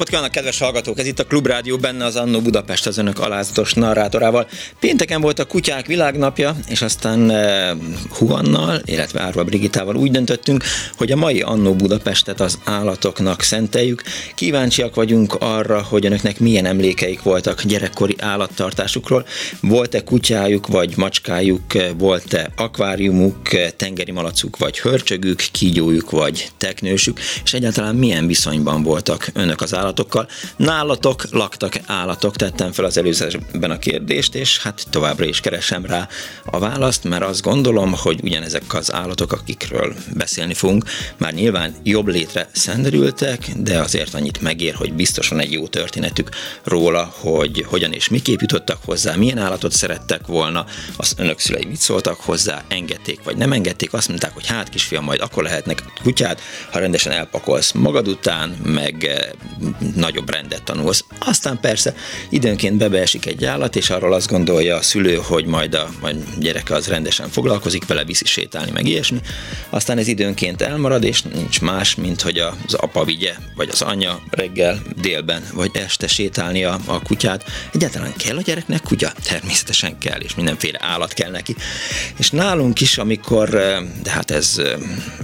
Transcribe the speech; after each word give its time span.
Napot 0.00 0.14
kívánok, 0.14 0.34
kedves 0.34 0.58
hallgatók! 0.58 0.98
Ez 0.98 1.06
itt 1.06 1.18
a 1.18 1.24
Klubrádió, 1.24 1.76
benne 1.76 2.04
az 2.04 2.16
Annó 2.16 2.40
Budapest 2.40 2.86
az 2.86 2.98
önök 2.98 3.18
alázatos 3.18 3.74
narrátorával. 3.74 4.48
Pénteken 4.78 5.20
volt 5.20 5.38
a 5.38 5.44
Kutyák 5.44 5.86
Világnapja, 5.86 6.56
és 6.68 6.82
aztán 6.82 7.30
eh, 7.30 7.70
Huannal, 8.10 8.80
illetve 8.84 9.20
Árva 9.20 9.44
Brigitával 9.44 9.96
úgy 9.96 10.10
döntöttünk, 10.10 10.64
hogy 10.96 11.12
a 11.12 11.16
mai 11.16 11.40
Annó 11.40 11.74
Budapestet 11.74 12.40
az 12.40 12.58
állatoknak 12.64 13.42
szenteljük. 13.42 14.02
Kíváncsiak 14.34 14.94
vagyunk 14.94 15.34
arra, 15.38 15.82
hogy 15.82 16.06
önöknek 16.06 16.38
milyen 16.38 16.66
emlékeik 16.66 17.22
voltak 17.22 17.62
gyerekkori 17.62 18.16
állattartásukról. 18.18 19.26
Volt-e 19.60 20.04
kutyájuk, 20.04 20.66
vagy 20.66 20.96
macskájuk, 20.96 21.62
volt-e 21.96 22.50
akváriumuk, 22.56 23.48
tengeri 23.76 24.12
malacuk, 24.12 24.56
vagy 24.56 24.78
hörcsögük, 24.78 25.42
kígyójuk, 25.52 26.10
vagy 26.10 26.48
teknősük, 26.56 27.20
és 27.44 27.52
egyáltalán 27.52 27.94
milyen 27.94 28.26
viszonyban 28.26 28.82
voltak 28.82 29.30
önök 29.34 29.60
az 29.60 29.74
állatok 29.74 29.99
állatokkal. 30.00 30.28
Nálatok 30.56 31.24
laktak 31.30 31.74
állatok, 31.86 32.36
tettem 32.36 32.72
fel 32.72 32.84
az 32.84 32.96
előzőben 32.96 33.70
a 33.70 33.78
kérdést, 33.78 34.34
és 34.34 34.58
hát 34.58 34.86
továbbra 34.90 35.24
is 35.24 35.40
keresem 35.40 35.84
rá 35.84 36.08
a 36.44 36.58
választ, 36.58 37.04
mert 37.04 37.22
azt 37.22 37.42
gondolom, 37.42 37.94
hogy 37.96 38.20
ugyanezek 38.22 38.74
az 38.74 38.92
állatok, 38.92 39.32
akikről 39.32 39.94
beszélni 40.14 40.54
fogunk, 40.54 40.84
már 41.16 41.32
nyilván 41.32 41.74
jobb 41.82 42.06
létre 42.06 42.48
szenderültek, 42.52 43.48
de 43.56 43.80
azért 43.80 44.14
annyit 44.14 44.40
megér, 44.40 44.74
hogy 44.74 44.92
biztosan 44.92 45.38
egy 45.38 45.52
jó 45.52 45.66
történetük 45.66 46.28
róla, 46.64 47.12
hogy 47.16 47.64
hogyan 47.68 47.92
és 47.92 48.08
miképp 48.08 48.40
jutottak 48.40 48.78
hozzá, 48.84 49.14
milyen 49.14 49.38
állatot 49.38 49.72
szerettek 49.72 50.26
volna, 50.26 50.64
az 50.96 51.14
önök 51.16 51.38
szülei 51.38 51.64
mit 51.64 51.80
szóltak 51.80 52.20
hozzá, 52.20 52.64
engedték 52.68 53.22
vagy 53.24 53.36
nem 53.36 53.52
engedték, 53.52 53.92
azt 53.92 54.08
mondták, 54.08 54.32
hogy 54.32 54.46
hát 54.46 54.68
kisfiam, 54.68 55.04
majd 55.04 55.20
akkor 55.20 55.42
lehetnek 55.42 55.82
kutyát, 56.02 56.40
ha 56.70 56.78
rendesen 56.78 57.12
elpakolsz 57.12 57.72
magad 57.72 58.08
után, 58.08 58.48
meg 58.64 59.10
nagyobb 59.94 60.30
rendet 60.30 60.62
tanulsz. 60.62 61.04
Aztán 61.18 61.60
persze 61.60 61.94
időnként 62.28 62.76
bebeesik 62.76 63.26
egy 63.26 63.44
állat, 63.44 63.76
és 63.76 63.90
arról 63.90 64.12
azt 64.12 64.30
gondolja 64.30 64.76
a 64.76 64.82
szülő, 64.82 65.14
hogy 65.14 65.44
majd 65.44 65.74
a 65.74 65.90
majd 66.00 66.24
gyereke 66.38 66.74
az 66.74 66.86
rendesen 66.86 67.28
foglalkozik 67.28 67.86
vele, 67.86 68.04
viszi 68.04 68.24
sétálni, 68.24 68.70
meg 68.70 68.86
ilyesmi. 68.86 69.20
Aztán 69.70 69.98
ez 69.98 70.06
időnként 70.06 70.62
elmarad, 70.62 71.04
és 71.04 71.22
nincs 71.22 71.60
más, 71.60 71.94
mint 71.94 72.20
hogy 72.20 72.38
az 72.38 72.74
apa 72.74 73.04
vigye, 73.04 73.34
vagy 73.54 73.68
az 73.72 73.82
anya 73.82 74.20
reggel, 74.30 74.82
délben, 74.96 75.42
vagy 75.54 75.70
este 75.72 76.06
sétálni 76.06 76.64
a, 76.64 76.78
a 76.86 77.02
kutyát. 77.02 77.44
Egyáltalán 77.72 78.12
kell 78.16 78.36
a 78.36 78.42
gyereknek 78.42 78.82
kutya? 78.82 79.12
Természetesen 79.24 79.98
kell, 79.98 80.20
és 80.20 80.34
mindenféle 80.34 80.78
állat 80.82 81.12
kell 81.12 81.30
neki. 81.30 81.56
És 82.18 82.30
nálunk 82.30 82.80
is, 82.80 82.98
amikor, 82.98 83.48
de 84.02 84.10
hát 84.10 84.30
ez, 84.30 84.54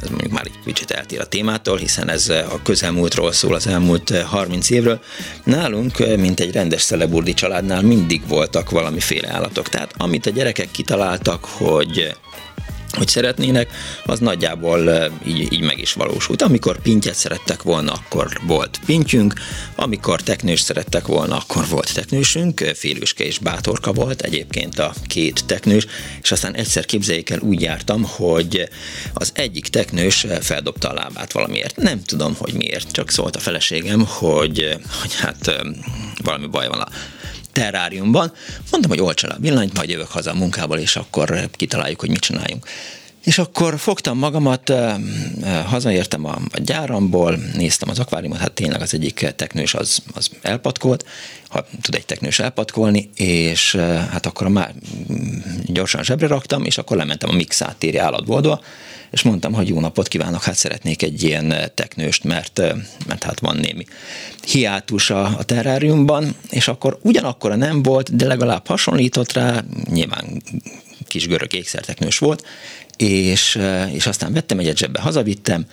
ez 0.02 0.08
mondjuk 0.08 0.32
már 0.32 0.46
egy 0.46 0.58
kicsit 0.64 0.90
eltér 0.90 1.20
a 1.20 1.26
témától, 1.26 1.76
hiszen 1.76 2.10
ez 2.10 2.28
a 2.28 2.60
közelmúltról 2.62 3.32
szól, 3.32 3.54
az 3.54 3.66
elmúlt 3.66 4.22
30 4.22 4.55
évről. 4.70 5.00
Nálunk, 5.44 5.98
eh, 5.98 6.16
mint 6.16 6.40
egy 6.40 6.52
rendes 6.52 6.82
szeleburdi 6.82 7.34
családnál 7.34 7.82
mindig 7.82 8.22
voltak 8.28 8.70
valamiféle 8.70 9.28
állatok. 9.32 9.68
Tehát 9.68 9.94
amit 9.96 10.26
a 10.26 10.30
gyerekek 10.30 10.70
kitaláltak, 10.70 11.44
hogy 11.44 12.16
hogy 12.90 13.08
szeretnének, 13.08 13.70
az 14.04 14.18
nagyjából 14.18 15.10
így, 15.26 15.52
így 15.52 15.60
meg 15.60 15.78
is 15.78 15.92
valósult. 15.92 16.42
Amikor 16.42 16.80
pintyet 16.80 17.14
szerettek 17.14 17.62
volna, 17.62 17.92
akkor 17.92 18.40
volt 18.46 18.80
pintyünk, 18.86 19.34
amikor 19.74 20.22
teknős 20.22 20.60
szerettek 20.60 21.06
volna, 21.06 21.36
akkor 21.36 21.68
volt 21.68 21.94
teknősünk, 21.94 22.60
félőske 22.74 23.24
és 23.24 23.38
bátorka 23.38 23.92
volt 23.92 24.20
egyébként 24.22 24.78
a 24.78 24.92
két 25.06 25.44
teknős, 25.46 25.86
és 26.22 26.32
aztán 26.32 26.54
egyszer 26.54 26.84
képzeljék 26.84 27.30
el, 27.30 27.40
úgy 27.40 27.60
jártam, 27.60 28.02
hogy 28.02 28.68
az 29.12 29.30
egyik 29.34 29.68
teknős 29.68 30.26
feldobta 30.40 30.88
a 30.88 30.94
lábát 30.94 31.32
valamiért. 31.32 31.76
Nem 31.76 32.02
tudom, 32.02 32.34
hogy 32.38 32.54
miért, 32.54 32.90
csak 32.90 33.10
szólt 33.10 33.36
a 33.36 33.40
feleségem, 33.40 34.06
hogy, 34.06 34.76
hogy 35.00 35.14
hát 35.14 35.64
valami 36.22 36.46
baj 36.46 36.68
van 36.68 36.80
a 36.80 36.88
terráriumban. 37.56 38.32
Mondtam, 38.70 38.90
hogy 38.90 39.00
olcsa 39.00 39.26
le 39.26 39.34
a 39.34 39.40
villanyt, 39.40 39.76
majd 39.76 39.88
jövök 39.88 40.08
haza 40.08 40.30
a 40.30 40.34
munkából, 40.34 40.78
és 40.78 40.96
akkor 40.96 41.48
kitaláljuk, 41.50 42.00
hogy 42.00 42.08
mit 42.08 42.20
csináljunk. 42.20 42.66
És 43.26 43.38
akkor 43.38 43.78
fogtam 43.78 44.18
magamat, 44.18 44.72
hazaértem 45.64 46.24
a, 46.24 46.38
a 46.52 46.58
gyáramból, 46.58 47.38
néztem 47.54 47.88
az 47.88 47.98
akváriumot, 47.98 48.38
hát 48.38 48.52
tényleg 48.52 48.80
az 48.80 48.94
egyik 48.94 49.32
teknős 49.36 49.74
az, 49.74 49.98
az 50.14 50.30
elpatkolt, 50.42 51.04
ha 51.48 51.66
tud 51.82 51.94
egy 51.94 52.06
teknős 52.06 52.38
elpatkolni, 52.38 53.10
és 53.16 53.74
hát 54.10 54.26
akkor 54.26 54.48
már 54.48 54.74
gyorsan 55.64 56.04
zsebre 56.04 56.26
raktam, 56.26 56.64
és 56.64 56.78
akkor 56.78 56.96
lementem 56.96 57.30
a 57.30 57.32
Mixát 57.32 57.76
téri 57.76 57.96
állatboltba, 57.96 58.60
és 59.10 59.22
mondtam, 59.22 59.52
hogy 59.52 59.68
jó 59.68 59.80
napot 59.80 60.08
kívánok, 60.08 60.42
hát 60.42 60.56
szeretnék 60.56 61.02
egy 61.02 61.22
ilyen 61.22 61.54
teknőst, 61.74 62.24
mert, 62.24 62.62
mert 63.06 63.24
hát 63.24 63.40
van 63.40 63.56
némi 63.56 63.84
hiátus 64.46 65.10
a, 65.10 65.24
a 65.24 65.42
terráriumban, 65.42 66.36
és 66.50 66.68
akkor 66.68 66.98
ugyanakkor 67.02 67.56
nem 67.56 67.82
volt, 67.82 68.16
de 68.16 68.26
legalább 68.26 68.66
hasonlított 68.66 69.32
rá, 69.32 69.64
nyilván 69.90 70.42
kis 71.06 71.26
görög 71.26 71.54
ékszerteknős 71.54 72.18
volt, 72.18 72.44
és, 72.96 73.58
és 73.92 74.06
aztán 74.06 74.32
vettem 74.32 74.58
egyet 74.58 74.76
zsebbe, 74.76 75.00
hazavittem, 75.00 75.66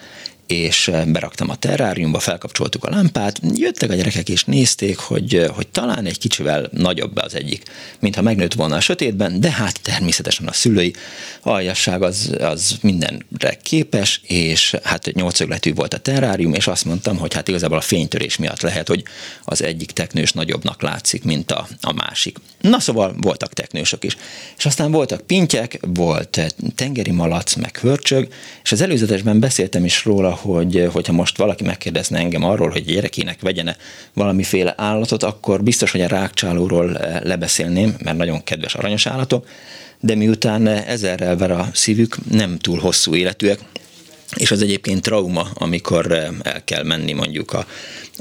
és 0.47 0.91
beraktam 1.07 1.49
a 1.49 1.55
terráriumba, 1.55 2.19
felkapcsoltuk 2.19 2.83
a 2.83 2.89
lámpát, 2.89 3.39
jöttek 3.55 3.89
a 3.89 3.95
gyerekek 3.95 4.29
és 4.29 4.43
nézték, 4.43 4.97
hogy, 4.97 5.45
hogy 5.55 5.67
talán 5.67 6.05
egy 6.05 6.17
kicsivel 6.17 6.69
nagyobb 6.71 7.15
az 7.15 7.35
egyik, 7.35 7.63
mintha 7.99 8.21
megnőtt 8.21 8.53
volna 8.53 8.75
a 8.75 8.79
sötétben, 8.79 9.39
de 9.39 9.51
hát 9.51 9.81
természetesen 9.81 10.47
a 10.47 10.53
szülői 10.53 10.93
aljasság 11.41 12.01
az, 12.01 12.35
az 12.39 12.77
mindenre 12.81 13.57
képes, 13.61 14.21
és 14.27 14.75
hát 14.83 15.13
nyolcögletű 15.13 15.73
volt 15.73 15.93
a 15.93 15.97
terrárium, 15.97 16.53
és 16.53 16.67
azt 16.67 16.85
mondtam, 16.85 17.17
hogy 17.17 17.33
hát 17.33 17.47
igazából 17.47 17.77
a 17.77 17.81
fénytörés 17.81 18.37
miatt 18.37 18.61
lehet, 18.61 18.87
hogy 18.87 19.03
az 19.43 19.63
egyik 19.63 19.91
teknős 19.91 20.31
nagyobbnak 20.31 20.81
látszik, 20.81 21.23
mint 21.23 21.51
a, 21.51 21.67
a 21.81 21.93
másik. 21.93 22.37
Na 22.61 22.79
szóval 22.79 23.15
voltak 23.17 23.53
teknősök 23.53 24.03
is. 24.03 24.17
És 24.57 24.65
aztán 24.65 24.91
voltak 24.91 25.21
pintyek, 25.21 25.79
volt 25.81 26.55
tengeri 26.75 27.11
malac, 27.11 27.55
meg 27.55 27.77
hörcsög, 27.77 28.27
és 28.63 28.71
az 28.71 28.81
előzetesben 28.81 29.39
beszéltem 29.39 29.85
is 29.85 30.05
róla, 30.05 30.32
hogy 30.33 30.87
hogyha 30.91 31.13
most 31.13 31.37
valaki 31.37 31.63
megkérdezne 31.63 32.19
engem 32.19 32.43
arról, 32.43 32.69
hogy 32.69 32.85
gyerekének 32.85 33.41
vegyene 33.41 33.77
valamiféle 34.13 34.73
állatot, 34.77 35.23
akkor 35.23 35.63
biztos, 35.63 35.91
hogy 35.91 36.01
a 36.01 36.07
rákcsálóról 36.07 36.97
eh, 36.97 37.21
lebeszélném, 37.21 37.95
mert 38.03 38.17
nagyon 38.17 38.43
kedves 38.43 38.75
aranyos 38.75 39.05
állatok, 39.05 39.47
de 39.99 40.15
miután 40.15 40.67
ezerrel 40.67 41.37
ver 41.37 41.51
a 41.51 41.69
szívük, 41.73 42.17
nem 42.31 42.57
túl 42.57 42.79
hosszú 42.79 43.15
életűek, 43.15 43.59
és 44.35 44.51
az 44.51 44.61
egyébként 44.61 45.01
trauma, 45.01 45.47
amikor 45.53 46.11
eh, 46.11 46.27
el 46.43 46.63
kell 46.63 46.83
menni 46.83 47.13
mondjuk 47.13 47.53
a, 47.53 47.65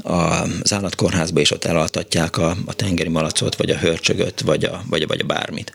a, 0.03 0.41
az 0.61 0.73
állatkórházba, 0.73 1.39
és 1.39 1.51
ott 1.51 1.65
elaltatják 1.65 2.37
a, 2.37 2.57
a 2.65 2.73
tengeri 2.73 3.09
malacot, 3.09 3.55
vagy 3.55 3.69
a 3.69 3.77
hörcsögöt, 3.77 4.41
vagy 4.41 4.63
a, 4.63 4.83
vagy, 4.89 5.01
a, 5.01 5.07
vagy 5.07 5.19
a 5.21 5.25
bármit. 5.25 5.73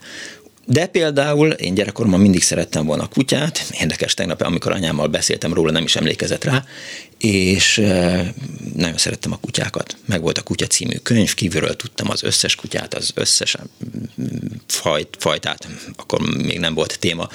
De 0.71 0.85
például 0.85 1.51
én 1.51 1.73
gyerekkoromban 1.73 2.19
mindig 2.19 2.41
szerettem 2.41 2.85
volna 2.85 3.07
kutyát, 3.07 3.69
érdekes 3.79 4.13
tegnap, 4.13 4.41
amikor 4.41 4.71
anyámmal 4.71 5.07
beszéltem 5.07 5.53
róla, 5.53 5.71
nem 5.71 5.83
is 5.83 5.95
emlékezett 5.95 6.43
rá, 6.43 6.63
és 7.19 7.75
nagyon 8.75 8.97
szerettem 8.97 9.31
a 9.31 9.37
kutyákat. 9.37 9.97
Meg 10.05 10.21
volt 10.21 10.37
a 10.37 10.41
Kutya 10.41 10.67
című 10.67 10.95
könyv, 11.03 11.33
kívülről 11.33 11.75
tudtam 11.75 12.09
az 12.09 12.23
összes 12.23 12.55
kutyát, 12.55 12.93
az 12.93 13.11
összes 13.13 13.55
fajt, 14.67 15.17
fajtát, 15.19 15.67
akkor 15.95 16.19
még 16.19 16.59
nem 16.59 16.73
volt 16.73 16.99
téma. 16.99 17.29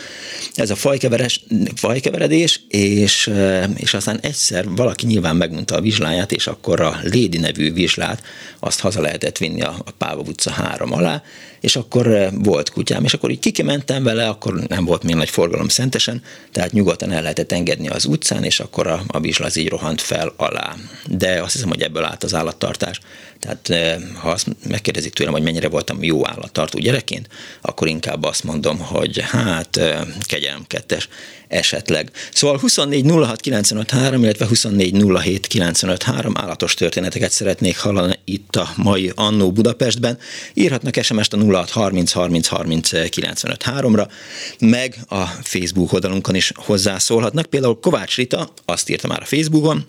Ez 0.55 0.71
a 0.71 0.77
fajkeveres, 0.77 1.45
fajkeveredés, 1.75 2.61
és, 2.69 3.31
és 3.77 3.95
aztán 3.95 4.21
egyszer 4.21 4.69
valaki 4.69 5.07
nyilván 5.07 5.37
megmondta 5.37 5.75
a 5.75 5.81
vizsláját, 5.81 6.33
és 6.33 6.47
akkor 6.47 6.81
a 6.81 7.01
Lady 7.03 7.39
nevű 7.39 7.73
vizslát 7.73 8.23
azt 8.59 8.81
haza 8.81 9.01
lehetett 9.01 9.39
vinni 9.39 9.63
a, 9.63 9.75
a 9.85 9.91
Páva 9.91 10.23
utca 10.27 10.51
három 10.51 10.93
alá, 10.93 11.23
és 11.61 11.77
akkor 11.77 12.31
volt 12.33 12.71
kutyám, 12.71 13.05
és 13.05 13.15
akkor 13.15 13.31
így 13.31 13.39
kikimentem 13.39 14.03
vele, 14.03 14.29
akkor 14.29 14.55
nem 14.55 14.85
volt 14.85 15.03
még 15.03 15.15
nagy 15.15 15.31
forgalom 15.31 15.69
szentesen, 15.69 16.23
tehát 16.53 16.73
nyugodtan 16.73 17.13
el 17.13 17.23
lehetett 17.23 17.53
engedni 17.53 17.89
az 17.89 18.05
utcán, 18.05 18.45
és 18.45 18.61
akkor 18.61 18.87
a, 18.87 19.03
a 19.07 19.21
vizsla 19.21 19.47
az 19.47 19.57
így 19.57 19.69
rohant 19.75 20.01
fel 20.01 20.33
alá. 20.37 20.75
De 21.07 21.43
azt 21.43 21.53
hiszem, 21.53 21.69
hogy 21.69 21.83
ebből 21.83 22.05
állt 22.05 22.25
az 22.25 22.35
állattartás. 22.35 23.01
Tehát 23.41 23.93
ha 24.21 24.31
azt 24.31 24.47
megkérdezik 24.69 25.13
tőlem, 25.13 25.33
hogy 25.33 25.43
mennyire 25.43 25.69
voltam 25.69 26.03
jó 26.03 26.29
állattartó 26.29 26.79
gyerekként, 26.79 27.29
akkor 27.61 27.89
inkább 27.89 28.23
azt 28.23 28.45
mondom, 28.45 28.79
hogy 28.79 29.21
hát 29.21 29.81
kegyelem 30.21 30.65
kettes 30.67 31.09
esetleg. 31.55 32.11
Szóval 32.33 32.59
24 32.59 33.11
06 33.11 33.41
95 33.41 33.91
3, 33.91 34.23
illetve 34.23 34.47
24 34.47 35.05
07 35.23 35.47
95 35.47 36.03
3 36.03 36.33
állatos 36.37 36.75
történeteket 36.75 37.31
szeretnék 37.31 37.79
hallani 37.79 38.19
itt 38.25 38.57
a 38.57 38.69
mai 38.77 39.13
Annó 39.15 39.53
Budapestben. 39.53 40.19
Írhatnak 40.55 41.03
SMS-t 41.03 41.33
a 41.33 41.37
06 41.37 41.71
30 41.71 42.13
30 42.13 42.47
30 42.47 43.09
95 43.09 43.65
3-ra, 43.67 44.09
meg 44.59 44.97
a 45.09 45.23
Facebook 45.25 45.93
oldalunkon 45.93 46.35
is 46.35 46.53
hozzászólhatnak. 46.55 47.47
Például 47.47 47.79
Kovács 47.81 48.17
Rita 48.17 48.53
azt 48.65 48.91
írta 48.91 49.09
már 49.09 49.21
a 49.23 49.25
Facebookon, 49.25 49.87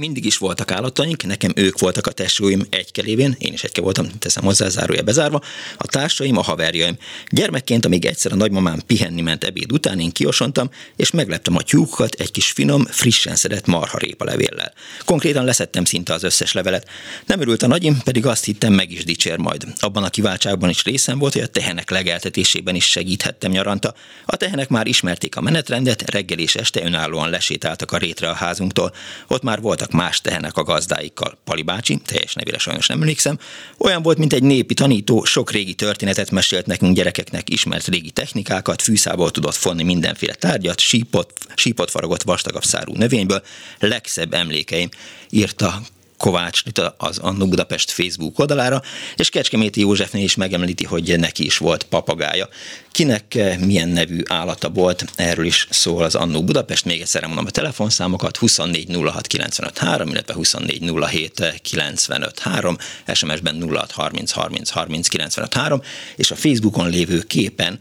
mindig 0.00 0.24
is 0.24 0.38
voltak 0.38 0.70
állataink, 0.70 1.22
nekem 1.22 1.52
ők 1.54 1.78
voltak 1.78 2.06
a 2.06 2.12
tesóim 2.12 2.66
egykelévén, 2.70 3.36
én 3.38 3.52
is 3.52 3.64
egyke 3.64 3.80
voltam, 3.80 4.06
teszem 4.18 4.44
hozzá, 4.44 4.68
zárója 4.68 5.02
bezárva, 5.02 5.42
a 5.76 5.86
társaim, 5.86 6.36
a 6.36 6.42
haverjaim. 6.42 6.96
Gyermekként, 7.28 7.84
amíg 7.84 8.04
egyszer 8.04 8.32
a 8.32 8.36
nagymamám 8.36 8.80
pihenni 8.86 9.20
ment 9.20 9.44
ebéd 9.44 9.72
után, 9.72 10.00
én 10.00 10.12
kiosontam, 10.12 10.70
és 10.96 11.10
megleptem 11.10 11.56
a 11.56 11.62
tyúkokat 11.62 12.14
egy 12.14 12.30
kis 12.30 12.50
finom, 12.50 12.84
frissen 12.84 13.36
szedett 13.36 13.66
marharépa 13.66 14.24
levéllel. 14.24 14.72
Konkrétan 15.04 15.44
leszettem 15.44 15.84
szinte 15.84 16.12
az 16.12 16.22
összes 16.22 16.52
levelet. 16.52 16.88
Nem 17.26 17.40
örült 17.40 17.62
a 17.62 17.66
nagyim, 17.66 17.98
pedig 18.04 18.26
azt 18.26 18.44
hittem 18.44 18.72
meg 18.72 18.92
is 18.92 19.04
dicsér 19.04 19.38
majd. 19.38 19.64
Abban 19.76 20.04
a 20.04 20.10
kiváltságban 20.10 20.70
is 20.70 20.84
részem 20.84 21.18
volt, 21.18 21.32
hogy 21.32 21.42
a 21.42 21.46
tehenek 21.46 21.90
legeltetésében 21.90 22.74
is 22.74 22.84
segíthettem 22.84 23.50
nyaranta. 23.50 23.94
A 24.26 24.36
tehenek 24.36 24.68
már 24.68 24.86
ismerték 24.86 25.36
a 25.36 25.40
menetrendet, 25.40 26.10
reggel 26.10 26.38
és 26.38 26.54
este 26.54 26.84
önállóan 26.84 27.30
lesétáltak 27.30 27.92
a 27.92 27.96
rétre 27.96 28.28
a 28.28 28.34
házunktól. 28.34 28.94
Ott 29.28 29.42
már 29.42 29.60
voltak 29.60 29.89
voltak 29.90 30.06
más 30.06 30.20
tehenek 30.20 30.56
a 30.56 30.62
gazdáikkal. 30.62 31.38
Pali 31.44 31.62
bácsi, 31.62 32.00
teljes 32.04 32.34
nevére 32.34 32.58
sajnos 32.58 32.86
nem 32.86 33.00
emlékszem, 33.00 33.38
olyan 33.78 34.02
volt, 34.02 34.18
mint 34.18 34.32
egy 34.32 34.42
népi 34.42 34.74
tanító, 34.74 35.24
sok 35.24 35.50
régi 35.50 35.74
történetet 35.74 36.30
mesélt 36.30 36.66
nekünk 36.66 36.94
gyerekeknek, 36.94 37.50
ismert 37.50 37.86
régi 37.86 38.10
technikákat, 38.10 38.82
fűszából 38.82 39.30
tudott 39.30 39.54
fonni 39.54 39.82
mindenféle 39.82 40.34
tárgyat, 40.34 40.80
sípot, 40.80 41.32
sípot 41.54 41.90
faragott 41.90 42.22
vastagabb 42.22 42.64
szárú 42.64 42.94
növényből, 42.94 43.42
legszebb 43.78 44.34
emlékeim, 44.34 44.88
írta 45.30 45.80
Kovács 46.20 46.62
az 46.96 47.18
Annó 47.18 47.48
Budapest 47.48 47.90
Facebook 47.90 48.38
oldalára, 48.38 48.82
és 49.16 49.28
Kecskeméti 49.28 49.80
Józsefnél 49.80 50.22
is 50.22 50.34
megemlíti, 50.34 50.84
hogy 50.84 51.18
neki 51.18 51.44
is 51.44 51.58
volt 51.58 51.82
papagája. 51.82 52.48
Kinek 52.90 53.34
eh, 53.34 53.58
milyen 53.58 53.88
nevű 53.88 54.20
állata 54.28 54.68
volt, 54.68 55.04
erről 55.16 55.44
is 55.44 55.66
szól 55.70 56.02
az 56.02 56.14
Annó 56.14 56.44
Budapest. 56.44 56.84
Még 56.84 57.00
egyszer 57.00 57.26
mondom 57.26 57.46
a 57.46 57.50
telefonszámokat 57.50 58.36
24 58.36 58.96
06 59.04 59.26
95 59.26 59.78
3, 59.78 60.08
illetve 60.08 60.34
24 60.34 60.92
07 61.10 61.60
95 61.62 62.38
3, 62.38 62.76
SMS-ben 63.14 63.68
06 63.70 63.90
30 63.90 64.30
30 64.30 64.70
30 64.70 65.08
95 65.08 65.54
3, 65.54 65.82
és 66.16 66.30
a 66.30 66.36
Facebookon 66.36 66.90
lévő 66.90 67.20
képen 67.20 67.78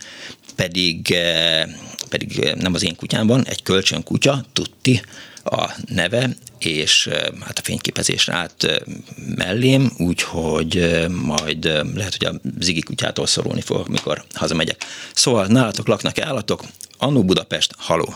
pedig, 0.56 1.12
eh, 1.12 1.64
pedig 2.10 2.40
eh, 2.40 2.54
nem 2.54 2.74
az 2.74 2.84
én 2.84 2.96
kutyám 2.96 3.28
van, 3.28 3.46
egy 3.46 3.64
kölcsön 3.64 4.04
kutya, 4.04 4.46
Tutti, 4.54 5.02
a 5.44 5.70
neve, 5.96 6.30
és 6.60 7.10
hát 7.46 7.58
a 7.58 7.62
fényképezésre 7.64 8.34
át 8.34 8.84
mellém, 9.36 9.92
úgyhogy 9.98 11.06
majd 11.26 11.66
lehet, 11.96 12.16
hogy 12.18 12.28
a 12.28 12.50
Zigi 12.60 12.82
kutyától 12.82 13.26
szorulni 13.26 13.62
fogok, 13.62 13.88
mikor 13.88 14.22
hazamegyek. 14.34 14.78
Szóval 15.14 15.46
nálatok 15.46 15.88
laknak 15.88 16.18
-e 16.18 16.26
állatok? 16.26 16.62
Annó 16.98 17.24
Budapest, 17.24 17.74
haló! 17.78 18.14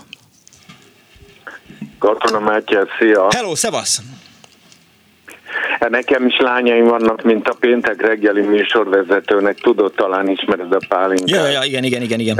Katona 1.99 2.39
Mátyás, 2.39 2.87
szia! 2.99 3.27
Hello, 3.35 3.55
szevasz! 3.55 4.01
Hát 5.79 5.89
nekem 5.89 6.25
is 6.25 6.37
lányaim 6.37 6.85
vannak, 6.85 7.23
mint 7.23 7.47
a 7.47 7.55
péntek 7.59 8.01
reggeli 8.01 8.41
műsorvezetőnek, 8.41 9.55
tudod, 9.55 9.93
talán 9.93 10.29
ismered 10.29 10.73
a 10.73 10.79
pálinkát. 10.87 11.29
Ja, 11.29 11.47
ja, 11.47 11.63
igen, 11.63 11.83
igen, 11.83 12.01
igen, 12.01 12.19
igen. 12.19 12.37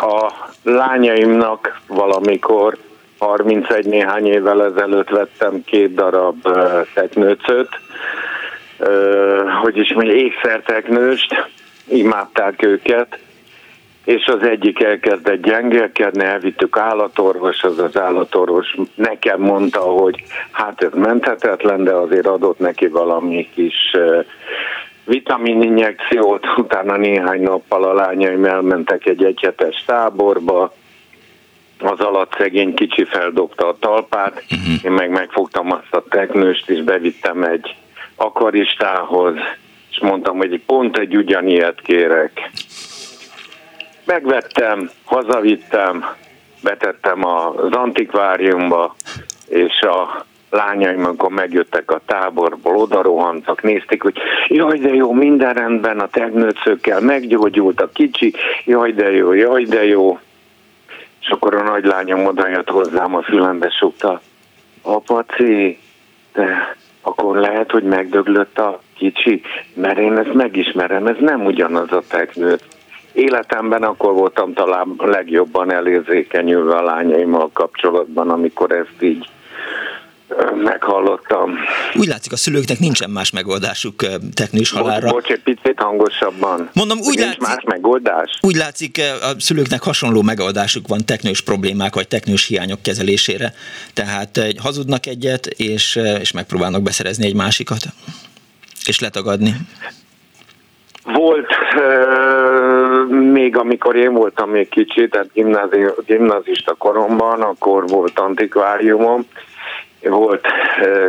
A 0.00 0.32
lányaimnak 0.62 1.80
valamikor 1.86 2.78
31 3.18 3.86
néhány 3.86 4.26
évvel 4.26 4.64
ezelőtt 4.64 5.08
vettem 5.08 5.62
két 5.64 5.94
darab 5.94 6.48
teknőcöt, 6.94 7.68
hogy 9.62 9.76
is 9.76 9.92
mondja, 9.92 10.14
ékszerteknőst, 10.14 11.48
imádták 11.88 12.62
őket, 12.62 13.18
és 14.04 14.26
az 14.26 14.42
egyik 14.42 14.82
elkezdett 14.82 15.42
gyengélkedni, 15.42 16.24
elvittük 16.24 16.78
állatorvos, 16.78 17.62
az 17.62 17.78
az 17.78 17.98
állatorvos 17.98 18.76
nekem 18.94 19.40
mondta, 19.40 19.80
hogy 19.80 20.22
hát 20.50 20.82
ez 20.82 20.92
menthetetlen, 20.94 21.84
de 21.84 21.92
azért 21.92 22.26
adott 22.26 22.58
neki 22.58 22.86
valami 22.86 23.48
kis 23.54 23.96
vitamininjekciót, 25.04 26.46
utána 26.56 26.96
néhány 26.96 27.42
nappal 27.42 27.84
a 27.84 27.94
lányaim 27.94 28.44
elmentek 28.44 29.06
egy 29.06 29.24
egyetes 29.24 29.84
táborba, 29.86 30.72
az 31.78 32.00
alatt 32.00 32.34
szegény 32.38 32.74
kicsi 32.74 33.04
feldobta 33.04 33.68
a 33.68 33.76
talpát, 33.80 34.44
uh-huh. 34.50 34.84
én 34.84 34.92
meg 34.92 35.10
megfogtam 35.10 35.72
azt 35.72 35.94
a 35.94 36.04
teknőst, 36.08 36.70
és 36.70 36.82
bevittem 36.82 37.42
egy 37.42 37.74
akvaristához, 38.16 39.34
és 39.90 39.98
mondtam, 40.00 40.36
hogy 40.36 40.60
pont 40.66 40.98
egy 40.98 41.16
ugyanilyet 41.16 41.80
kérek. 41.80 42.50
Megvettem, 44.04 44.90
hazavittem, 45.04 46.04
betettem 46.62 47.24
az 47.24 47.72
antikváriumba, 47.72 48.94
és 49.48 49.80
a 49.80 50.24
lányaim, 50.50 51.04
amikor 51.04 51.30
megjöttek 51.30 51.90
a 51.90 52.00
táborból, 52.06 52.76
oda 52.76 53.02
rohantak, 53.02 53.62
nézték, 53.62 54.02
hogy 54.02 54.16
jaj, 54.48 54.78
de 54.78 54.94
jó, 54.94 55.12
minden 55.12 55.54
rendben, 55.54 55.98
a 55.98 56.08
tegnőcökkel 56.08 57.00
meggyógyult 57.00 57.80
a 57.80 57.90
kicsi, 57.92 58.34
jaj, 58.64 58.92
de 58.92 59.10
jó, 59.10 59.32
jaj, 59.32 59.64
de 59.64 59.84
jó. 59.84 60.18
És 61.26 61.32
akkor 61.32 61.54
a 61.54 61.62
nagylányom 61.62 62.26
oda 62.26 62.48
jött 62.48 62.68
hozzám 62.68 63.14
a 63.14 63.22
fülembe 63.22 63.70
sukta. 63.70 64.20
Apaci, 64.82 65.78
de 66.32 66.76
akkor 67.00 67.36
lehet, 67.36 67.70
hogy 67.70 67.82
megdöglött 67.82 68.58
a 68.58 68.80
kicsi, 68.96 69.42
mert 69.74 69.98
én 69.98 70.16
ezt 70.16 70.32
megismerem, 70.32 71.06
ez 71.06 71.16
nem 71.20 71.44
ugyanaz 71.44 71.92
a 71.92 72.02
teknőt. 72.08 72.64
Életemben 73.12 73.82
akkor 73.82 74.12
voltam 74.12 74.52
talán 74.52 74.94
legjobban 74.98 75.72
elérzékenyülve 75.72 76.76
a 76.76 76.82
lányaimmal 76.82 77.50
kapcsolatban, 77.52 78.30
amikor 78.30 78.70
ezt 78.70 79.02
így 79.02 79.28
meghallottam. 80.54 81.54
Úgy 81.94 82.06
látszik, 82.06 82.32
a 82.32 82.36
szülőknek 82.36 82.78
nincsen 82.78 83.10
más 83.10 83.30
megoldásuk 83.30 83.94
teknős 84.34 84.70
halálra. 84.70 85.10
Bocs, 85.10 85.28
egy 85.30 85.42
picit 85.42 85.80
hangosabban. 85.80 86.70
Mondom, 86.72 86.98
úgy 86.98 87.04
Nincs 87.04 87.20
látszik, 87.20 87.40
más 87.40 87.62
megoldás? 87.64 88.38
úgy 88.40 88.56
látszik, 88.56 89.00
a 89.22 89.40
szülőknek 89.40 89.82
hasonló 89.82 90.22
megoldásuk 90.22 90.88
van 90.88 91.04
teknős 91.04 91.40
problémák 91.40 91.94
vagy 91.94 92.08
teknős 92.08 92.46
hiányok 92.46 92.82
kezelésére. 92.82 93.52
Tehát 93.94 94.40
hazudnak 94.62 95.06
egyet, 95.06 95.46
és, 95.46 96.00
és 96.20 96.32
megpróbálnak 96.32 96.82
beszerezni 96.82 97.26
egy 97.26 97.34
másikat, 97.34 97.82
és 98.86 99.00
letagadni. 99.00 99.54
Volt, 101.14 101.50
euh, 101.76 103.08
még 103.08 103.56
amikor 103.56 103.96
én 103.96 104.12
voltam 104.12 104.50
még 104.50 104.68
kicsi, 104.68 105.08
tehát 105.08 105.32
gimnázi, 105.32 105.84
gimnazista 106.06 106.74
koromban, 106.74 107.40
akkor 107.40 107.88
volt 107.88 108.18
antikváriumom, 108.18 109.26
volt 110.08 110.46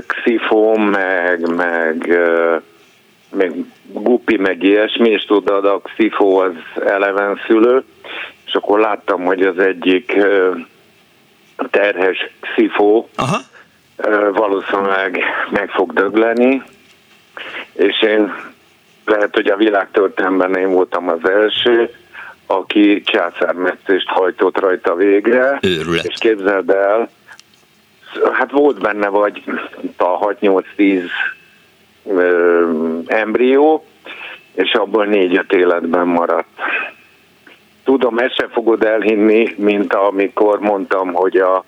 xifóm, 0.08 0.90
meg, 0.90 1.56
meg, 1.56 2.20
meg 3.32 3.54
gupi, 3.94 4.38
meg 4.38 4.64
ilyesmi, 4.64 5.10
és 5.10 5.26
tudod, 5.26 5.66
a 5.66 5.82
xifó 5.82 6.38
az 6.38 6.54
eleven 6.86 7.40
szülő, 7.48 7.84
és 8.46 8.54
akkor 8.54 8.80
láttam, 8.80 9.24
hogy 9.24 9.42
az 9.42 9.60
egyik 9.60 10.18
terhes 11.70 12.30
xifó 12.40 13.10
Aha. 13.16 13.38
valószínűleg 14.32 15.24
meg 15.50 15.70
fog 15.70 15.94
dögleni, 15.94 16.64
és 17.74 18.02
én 18.02 18.34
lehet, 19.06 19.36
hogy 19.36 19.48
a 19.48 19.56
világtörténelemben 19.56 20.56
én 20.56 20.70
voltam 20.70 21.10
az 21.10 21.30
első, 21.30 21.90
aki 22.46 23.02
császármetszést 23.06 24.08
hajtott 24.08 24.60
rajta 24.60 24.96
végre. 24.96 25.60
Őrület. 25.62 26.06
És 26.06 26.16
képzeld 26.20 26.70
el, 26.70 27.10
hát 28.34 28.52
volt 28.52 28.80
benne 28.82 29.08
vagy 29.08 29.44
a 29.98 30.20
6-8-10 30.20 31.04
embrió, 33.06 33.86
és 34.54 34.74
abból 34.74 35.06
négy-öt 35.06 35.54
életben 35.54 36.08
maradt. 36.08 36.48
Tudom, 37.84 38.18
ezt 38.18 38.36
se 38.36 38.48
fogod 38.48 38.84
elhinni, 38.84 39.54
mint 39.58 39.94
amikor 39.94 40.60
mondtam, 40.60 41.14
hogy 41.14 41.38
a 41.38 41.64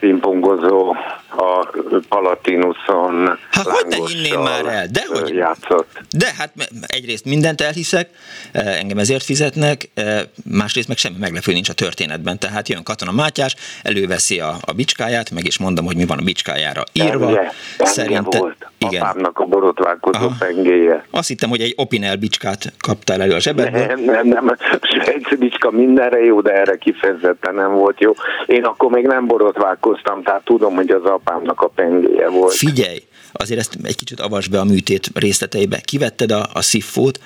pingpongozó 0.00 0.96
a 1.36 1.70
Palatinuson 2.08 3.38
Hát 3.50 3.66
hogy 3.66 3.86
ne 3.88 3.96
hinném 4.06 4.40
már 4.40 4.66
el? 4.66 4.86
De 4.92 5.02
hogy, 5.08 5.34
játszott. 5.34 6.00
De 6.10 6.26
hát 6.38 6.52
egyrészt 6.86 7.24
mindent 7.24 7.60
elhiszek, 7.60 8.08
eh, 8.52 8.78
engem 8.78 8.98
ezért 8.98 9.22
fizetnek, 9.22 9.90
eh, 9.94 10.20
másrészt 10.44 10.88
meg 10.88 10.96
semmi 10.96 11.16
meglepő 11.18 11.52
nincs 11.52 11.68
a 11.68 11.72
történetben. 11.72 12.38
Tehát 12.38 12.68
jön 12.68 12.82
Katona 12.82 13.12
Mátyás, 13.12 13.56
előveszi 13.82 14.40
a, 14.40 14.56
a 14.60 14.72
bicskáját, 14.72 15.30
meg 15.30 15.46
is 15.46 15.58
mondom, 15.58 15.84
hogy 15.84 15.96
mi 15.96 16.06
van 16.06 16.18
a 16.18 16.22
bicskájára 16.22 16.82
írva. 16.92 17.26
Penge, 17.26 17.52
Szerinte, 17.78 18.38
volt 18.38 18.70
igen. 18.78 19.02
apámnak 19.02 19.38
a 19.38 19.44
borotválkozó 19.44 20.24
Aha. 20.24 20.34
pengéje. 20.38 21.04
Azt 21.10 21.28
hittem, 21.28 21.48
hogy 21.48 21.60
egy 21.60 21.74
Opinel 21.76 22.16
bicskát 22.16 22.72
kaptál 22.78 23.22
elő 23.22 23.34
a 23.34 23.40
zsebedből. 23.40 23.86
Nem, 23.86 24.00
nem, 24.00 24.26
nem. 24.26 24.48
A 24.48 24.56
Svájci 24.82 25.36
bicska 25.36 25.70
mindenre 25.70 26.18
jó, 26.18 26.40
de 26.40 26.52
erre 26.52 26.76
kifejezetten 26.76 27.54
nem 27.54 27.72
volt 27.72 28.00
jó. 28.00 28.12
Én 28.46 28.64
akkor 28.64 28.90
még 28.90 29.06
nem 29.06 29.26
borotválkoztam, 29.26 30.22
tehát 30.22 30.44
tudom, 30.44 30.74
hogy 30.74 30.90
az 30.90 31.04
apámnak 31.24 31.60
a 31.60 31.68
pengéje 31.68 32.28
volt. 32.28 32.54
Figyelj, 32.54 33.02
azért 33.32 33.60
ezt 33.60 33.76
egy 33.82 33.96
kicsit 33.96 34.20
avasd 34.20 34.50
be 34.50 34.58
a 34.58 34.64
műtét 34.64 35.10
részleteibe. 35.14 35.80
Kivetted 35.80 36.30
a, 36.30 36.46
a 36.52 36.62
sziffót, 36.62 37.20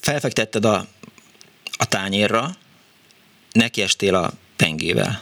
felfektetted 0.00 0.64
a, 0.64 0.76
a 1.78 1.86
tányérra, 1.88 2.44
nekiestél 3.52 4.14
a 4.14 4.30
pengével. 4.56 5.20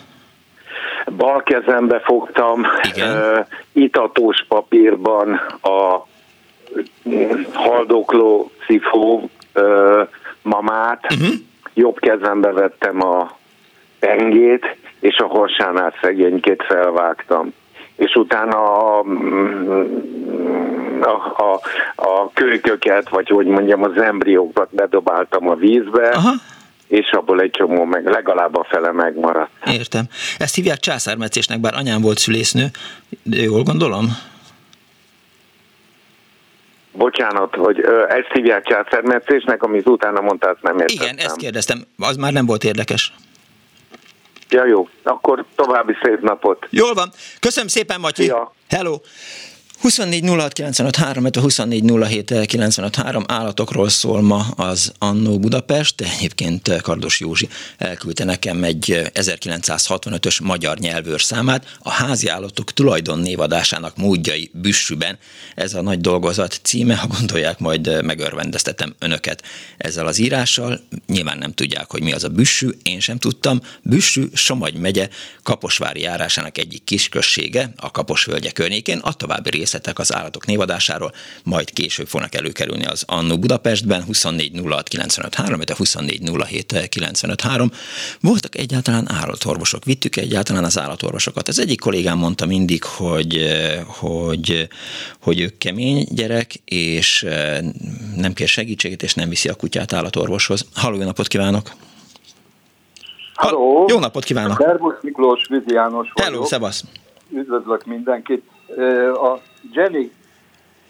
Bal 1.16 1.42
kezembe 1.42 2.00
fogtam 2.00 2.60
uh, 2.60 3.46
itatós 3.72 4.44
papírban 4.48 5.34
a 5.62 6.06
haldokló 7.52 8.50
szifó 8.66 9.30
uh, 9.54 10.08
mamát, 10.42 11.12
uh-huh. 11.12 11.34
jobb 11.74 11.98
kezembe 11.98 12.52
vettem 12.52 13.02
a 13.02 13.37
pengét, 13.98 14.76
és 15.00 15.16
a 15.16 15.26
horsánál 15.26 15.94
szegénykét 16.00 16.62
felvágtam 16.62 17.52
és 17.98 18.14
utána 18.14 18.58
a, 18.98 19.04
a, 21.00 21.42
a, 21.42 21.60
a 21.94 22.30
kölyköket, 22.32 23.08
vagy 23.08 23.28
hogy 23.28 23.46
mondjam, 23.46 23.82
az 23.82 23.96
embriókat 23.96 24.74
bedobáltam 24.74 25.48
a 25.48 25.54
vízbe, 25.54 26.08
Aha. 26.08 26.30
és 26.86 27.10
abból 27.10 27.40
egy 27.40 27.50
csomó 27.50 27.84
meg, 27.84 28.06
legalább 28.06 28.56
a 28.56 28.66
fele 28.68 28.92
megmaradt. 28.92 29.50
Értem. 29.66 30.04
Ezt 30.38 30.54
hívják 30.54 30.78
császármetszésnek, 30.78 31.60
bár 31.60 31.74
anyám 31.74 32.00
volt 32.00 32.18
szülésznő, 32.18 32.66
de 33.22 33.36
jól 33.36 33.62
gondolom? 33.62 34.06
Bocsánat, 36.92 37.54
hogy 37.54 37.80
ezt 38.08 38.32
hívják 38.32 38.64
császármetszésnek, 38.64 39.62
amit 39.62 39.88
utána 39.88 40.20
mondtál, 40.20 40.56
nem 40.60 40.78
értettem. 40.78 41.06
Igen, 41.06 41.26
ezt 41.26 41.36
kérdeztem, 41.36 41.78
az 41.98 42.16
már 42.16 42.32
nem 42.32 42.46
volt 42.46 42.64
érdekes. 42.64 43.12
Ja, 44.48 44.66
jó. 44.66 44.88
Akkor 45.02 45.44
további 45.54 45.96
szép 46.02 46.20
napot. 46.20 46.66
Jól 46.70 46.94
van. 46.94 47.12
Köszönöm 47.40 47.68
szépen, 47.68 48.00
Matyi. 48.00 48.22
Szia. 48.22 48.52
Hello. 48.68 48.96
24 49.80 50.24
a 51.36 51.40
24 51.40 51.92
állatokról 53.26 53.88
szól 53.88 54.22
ma 54.22 54.46
az 54.56 54.92
Annó 54.98 55.38
Budapest, 55.38 56.00
egyébként 56.00 56.80
Kardos 56.82 57.20
Józsi 57.20 57.48
elküldte 57.78 58.24
nekem 58.24 58.64
egy 58.64 59.10
1965-ös 59.14 60.42
magyar 60.42 60.78
nyelvőr 60.78 61.20
számát, 61.20 61.76
a 61.78 61.90
házi 61.90 62.28
állatok 62.28 62.72
tulajdon 62.72 63.18
névadásának 63.18 63.96
módjai 63.96 64.50
büssüben. 64.52 65.18
Ez 65.54 65.74
a 65.74 65.82
nagy 65.82 66.00
dolgozat 66.00 66.60
címe, 66.62 66.94
ha 66.94 67.06
gondolják, 67.06 67.58
majd 67.58 68.04
megörvendeztetem 68.04 68.94
önöket 68.98 69.42
ezzel 69.76 70.06
az 70.06 70.18
írással. 70.18 70.80
Nyilván 71.06 71.38
nem 71.38 71.52
tudják, 71.52 71.90
hogy 71.90 72.02
mi 72.02 72.12
az 72.12 72.24
a 72.24 72.28
büssü, 72.28 72.68
én 72.82 73.00
sem 73.00 73.18
tudtam. 73.18 73.60
Büssü 73.82 74.28
Somagy 74.32 74.74
megye 74.74 75.08
Kaposvári 75.42 76.00
járásának 76.00 76.58
egyik 76.58 76.84
kisközsége, 76.84 77.72
a 77.76 77.90
Kaposvölgye 77.90 78.50
környékén, 78.50 78.98
a 78.98 79.12
további 79.12 79.50
rész 79.50 79.67
részletek 79.68 79.98
az 79.98 80.14
állatok 80.14 80.46
névadásáról, 80.46 81.12
majd 81.44 81.70
később 81.70 82.06
fognak 82.06 82.34
előkerülni 82.34 82.84
az 82.84 83.04
Annó 83.06 83.38
Budapestben, 83.38 84.02
24 84.02 84.60
06 84.64 84.88
953, 84.88 85.60
24 85.76 86.30
07 86.46 86.88
953. 86.88 87.70
Voltak 88.20 88.56
egyáltalán 88.56 89.10
állatorvosok, 89.22 89.84
vittük 89.84 90.16
egyáltalán 90.16 90.64
az 90.64 90.78
állatorvosokat. 90.78 91.48
Az 91.48 91.58
egyik 91.58 91.80
kollégám 91.80 92.18
mondta 92.18 92.46
mindig, 92.46 92.84
hogy, 92.84 93.46
hogy, 93.86 94.68
hogy 95.22 95.40
ő 95.40 95.52
kemény 95.58 96.06
gyerek, 96.10 96.54
és 96.64 97.26
nem 98.16 98.32
kér 98.32 98.48
segítséget, 98.48 99.02
és 99.02 99.14
nem 99.14 99.28
viszi 99.28 99.48
a 99.48 99.54
kutyát 99.54 99.92
állatorvoshoz. 99.92 100.66
Halló, 100.74 100.96
jó 100.96 101.04
napot 101.04 101.26
kívánok! 101.26 101.70
Halló! 103.34 103.86
Jó 103.88 103.98
napot 103.98 104.24
kívánok! 104.24 104.56
Szervusz 104.60 104.96
Miklós, 105.00 105.46
Vizi 105.48 105.72
János 105.72 106.12
vagyok. 106.14 106.32
Hello, 106.32 106.44
szevasz! 106.44 106.84
Üdvözlök 107.30 107.84
mindenkit! 107.84 108.42
A 109.14 109.38
Jenny 109.72 110.10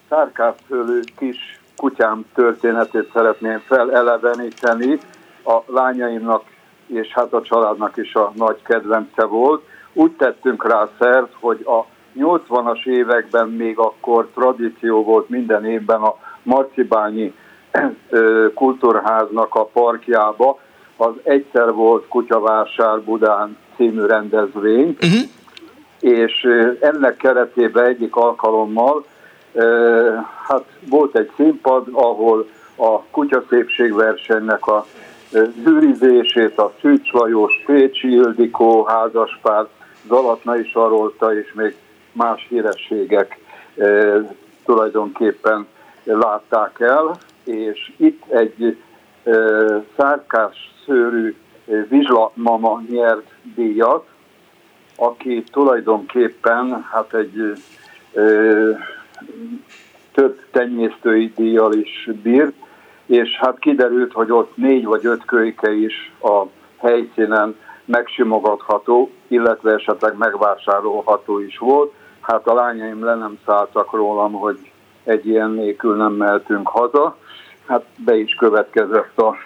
szárkászfölő 0.09 1.01
kis 1.17 1.61
kutyám 1.77 2.25
történetét 2.35 3.11
szeretném 3.13 3.63
feleleveníteni. 3.67 4.99
A 5.45 5.59
lányaimnak 5.67 6.43
és 6.87 7.09
hát 7.09 7.33
a 7.33 7.43
családnak 7.43 7.97
is 7.97 8.15
a 8.15 8.33
nagy 8.35 8.63
kedvence 8.63 9.25
volt. 9.25 9.63
Úgy 9.93 10.13
tettünk 10.13 10.69
rá 10.69 10.89
szert, 10.99 11.33
hogy 11.41 11.67
a 11.67 11.87
80-as 12.19 12.87
években 12.87 13.49
még 13.49 13.79
akkor 13.79 14.29
tradíció 14.35 15.05
volt 15.05 15.29
minden 15.29 15.65
évben 15.65 16.01
a 16.01 16.15
Marcibányi 16.43 17.35
kultúrháznak 18.55 19.55
a 19.55 19.65
parkjába, 19.65 20.59
az 20.97 21.13
egyszer 21.23 21.73
volt 21.73 22.09
Kutyavásár 22.09 23.01
Budán 23.01 23.57
című 23.77 24.07
rendezvény, 24.07 24.97
uh-huh 25.01 25.37
és 26.01 26.49
ennek 26.81 27.17
keretében 27.17 27.85
egyik 27.85 28.17
alkalommal 28.17 29.05
hát 30.47 30.65
volt 30.89 31.17
egy 31.17 31.31
színpad, 31.37 31.89
ahol 31.93 32.49
a 32.77 33.03
kutyaszépségversenynek 33.03 34.67
a 34.67 34.87
zűrizését 35.65 36.59
a 36.59 36.73
Szűcs 36.81 37.13
Lajos, 37.13 37.63
Pécsi 37.67 38.11
Ildikó 38.11 38.85
házaspár, 38.85 39.67
is 40.61 40.75
arolta, 40.75 41.39
és 41.39 41.53
még 41.55 41.77
más 42.13 42.47
hírességek 42.49 43.39
tulajdonképpen 44.65 45.67
látták 46.05 46.81
el, 46.81 47.19
és 47.45 47.93
itt 47.97 48.23
egy 48.29 48.77
szárkás 49.97 50.75
szőrű 50.87 51.37
vizslamama 51.89 52.83
nyert 52.91 53.31
díjat, 53.55 54.07
aki 54.99 55.45
tulajdonképpen 55.53 56.87
hát 56.91 57.15
egy 57.15 57.53
ö, 58.13 58.71
több 60.13 60.41
tenyésztői 60.51 61.33
díjjal 61.37 61.73
is 61.73 62.11
bírt, 62.23 62.55
és 63.07 63.37
hát 63.41 63.59
kiderült, 63.59 64.13
hogy 64.13 64.31
ott 64.31 64.57
négy 64.57 64.85
vagy 64.85 65.07
öt 65.07 65.25
kölyke 65.25 65.73
is 65.73 66.13
a 66.23 66.43
helyszínen 66.77 67.57
megsimogatható, 67.85 69.11
illetve 69.29 69.73
esetleg 69.73 70.17
megvásárolható 70.17 71.39
is 71.39 71.59
volt. 71.59 71.93
Hát 72.21 72.47
a 72.47 72.55
lányaim 72.55 73.05
le 73.05 73.15
nem 73.15 73.39
szálltak 73.47 73.93
rólam, 73.93 74.33
hogy 74.33 74.71
egy 75.05 75.27
ilyen 75.27 75.51
nélkül 75.51 75.97
nem 75.97 76.13
mehetünk 76.13 76.69
haza. 76.69 77.17
Hát 77.67 77.85
be 77.97 78.17
is 78.17 78.35
következett 78.35 79.19
a 79.19 79.37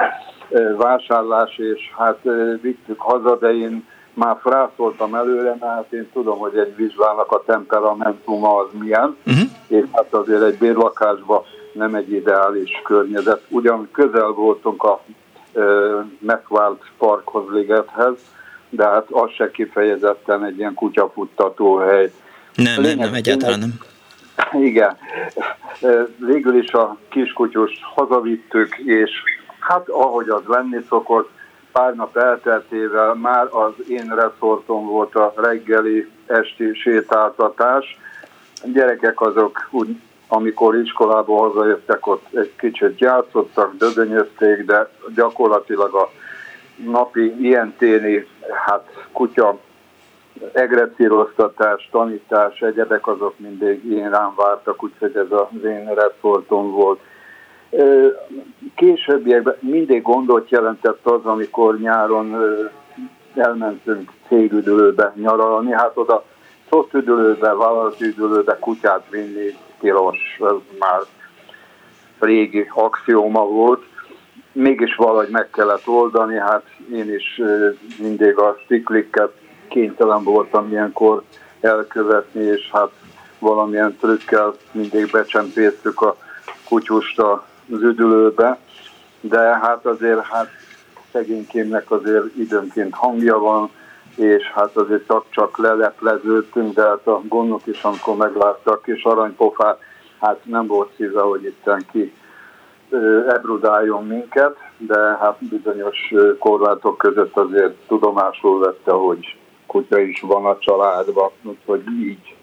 vásárlás, 0.77 1.59
és 1.59 1.93
hát 1.99 2.19
vittük 2.61 3.01
haza, 3.01 3.37
de 3.37 3.55
én 3.55 3.87
már 4.15 4.37
frászoltam 4.41 5.15
előre, 5.15 5.57
mert 5.61 5.73
hát 5.73 5.93
én 5.93 6.09
tudom, 6.13 6.39
hogy 6.39 6.57
egy 6.57 6.77
vizsgának 6.77 7.33
a 7.33 7.43
temperamentuma 7.47 8.57
az 8.57 8.69
milyen, 8.79 9.17
uh-huh. 9.27 9.49
és 9.67 9.85
hát 9.93 10.15
azért 10.15 10.43
egy 10.43 10.59
bérlakásban 10.59 11.43
nem 11.73 11.95
egy 11.95 12.13
ideális 12.13 12.81
környezet. 12.85 13.43
Ugyan 13.49 13.89
közel 13.93 14.29
voltunk 14.29 14.83
a 14.83 15.03
ö, 15.53 16.01
megvált 16.19 16.83
parkhoz, 16.99 17.45
ligethez, 17.53 18.15
de 18.71 18.85
hát 18.85 19.07
az 19.11 19.31
se 19.31 19.51
kifejezetten 19.51 20.45
egy 20.45 20.59
ilyen 20.59 20.75
kutyafuttató 20.75 21.77
hely. 21.77 22.13
Nem, 22.55 22.81
Lényeg, 22.81 22.97
nem, 22.97 23.07
nem, 23.07 23.15
egyáltalán 23.15 23.59
nem. 23.59 23.81
Igen. 24.63 24.97
Végül 26.17 26.57
is 26.57 26.73
a 26.73 26.97
kiskutyust 27.09 27.81
hazavittük, 27.83 28.77
és 28.77 29.11
hát 29.59 29.89
ahogy 29.89 30.29
az 30.29 30.43
lenni 30.47 30.79
szokott, 30.89 31.31
pár 31.73 31.95
nap 31.95 32.17
elteltével 32.17 33.15
már 33.15 33.47
az 33.51 33.73
én 33.89 34.15
reszortom 34.15 34.87
volt 34.87 35.15
a 35.15 35.33
reggeli 35.37 36.11
esti 36.27 36.75
sétáltatás. 36.75 37.99
A 38.63 38.67
gyerekek 38.73 39.21
azok 39.21 39.69
úgy, 39.71 39.97
amikor 40.29 40.77
iskolából 40.77 41.49
hazajöttek, 41.49 42.07
ott 42.07 42.35
egy 42.35 42.53
kicsit 42.57 43.01
játszottak, 43.01 43.75
dögönyözték, 43.77 44.65
de 44.65 44.89
gyakorlatilag 45.15 45.95
a 45.95 46.11
napi 46.77 47.35
ilyen 47.41 47.75
téni, 47.79 48.27
hát 48.67 49.07
kutya 49.13 49.59
egrecíroztatás, 50.53 51.89
tanítás, 51.91 52.61
egyedek 52.61 53.07
azok 53.07 53.39
mindig 53.39 53.85
én 53.85 54.11
rám 54.11 54.33
vártak, 54.37 54.83
úgyhogy 54.83 55.17
ez 55.17 55.31
az 55.31 55.65
én 55.65 55.95
reszortom 55.95 56.71
volt. 56.71 57.01
Későbbiekben 58.75 59.57
mindig 59.61 60.03
gondot 60.03 60.51
jelentett 60.51 61.07
az, 61.07 61.25
amikor 61.25 61.79
nyáron 61.79 62.37
elmentünk 63.35 64.11
cégüdülőbe 64.29 65.13
nyaralni, 65.17 65.73
hát 65.73 65.93
oda 65.95 66.25
Szott 66.73 66.95
üdülőbe, 66.95 67.55
vállalati 67.55 68.15
kutyát 68.61 69.07
vinni 69.11 69.57
tilos, 69.81 70.19
ez 70.41 70.79
már 70.79 71.01
régi 72.19 72.71
axióma 72.75 73.45
volt. 73.45 73.83
Mégis 74.53 74.95
valahogy 74.95 75.29
meg 75.29 75.51
kellett 75.51 75.89
oldani, 75.89 76.39
hát 76.39 76.65
én 76.93 77.15
is 77.15 77.41
mindig 77.99 78.39
a 78.39 78.57
stiklikket 78.65 79.33
kénytelen 79.69 80.25
voltam 80.25 80.71
ilyenkor 80.71 81.23
elkövetni, 81.61 82.43
és 82.43 82.71
hát 82.73 82.91
valamilyen 83.39 83.97
trükkel 84.01 84.55
mindig 84.73 85.11
becsempésztük 85.11 86.01
a 86.01 86.17
kutyust 86.69 87.19
az 87.71 87.83
üdülőbe, 87.83 88.59
de 89.21 89.39
hát 89.39 89.87
azért 89.87 90.25
hát 90.25 90.49
szegénykémnek 91.13 91.91
azért 91.91 92.37
időnként 92.37 92.95
hangja 92.95 93.39
van, 93.39 93.71
és 94.17 94.51
hát 94.55 94.77
azért 94.77 95.07
csak, 95.07 95.25
csak 95.31 95.59
lelepleződtünk, 95.59 96.75
de 96.75 96.83
hát 96.83 97.07
a 97.07 97.21
gondok 97.29 97.67
is, 97.67 97.83
amikor 97.83 98.17
megláttak 98.17 98.87
és 98.87 99.03
aranypofát, 99.03 99.79
hát 100.21 100.39
nem 100.45 100.67
volt 100.67 100.91
szíve, 100.97 101.21
hogy 101.21 101.45
itten 101.45 101.87
ki 101.93 102.13
ebrudáljon 103.29 104.07
minket, 104.07 104.57
de 104.77 104.99
hát 104.99 105.37
bizonyos 105.39 106.13
korlátok 106.39 106.99
között 106.99 107.37
azért 107.37 107.75
tudomásul 107.87 108.59
vette, 108.59 108.93
hogy 108.93 109.37
kutya 109.67 109.99
is 109.99 110.21
van 110.21 110.47
a 110.47 110.59
családban, 110.59 111.31
hogy 111.65 111.83
így 112.01 112.37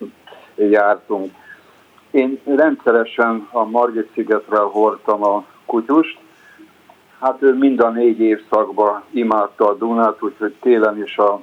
jártunk. 0.56 1.34
Én 2.12 2.39
rendszeresen 2.46 3.48
a 3.51 3.63
Margit 3.63 4.10
szigetre 4.13 4.58
hordtam 4.58 5.24
a 5.24 5.46
kutyust, 5.66 6.18
hát 7.20 7.42
ő 7.42 7.54
mind 7.54 7.80
a 7.82 7.89
négy 7.89 8.20
évszakban 8.20 9.04
imádta 9.12 9.68
a 9.68 9.74
Dunát, 9.74 10.24
úgyhogy 10.24 10.56
télen 10.62 11.04
is 11.04 11.18
a 11.18 11.42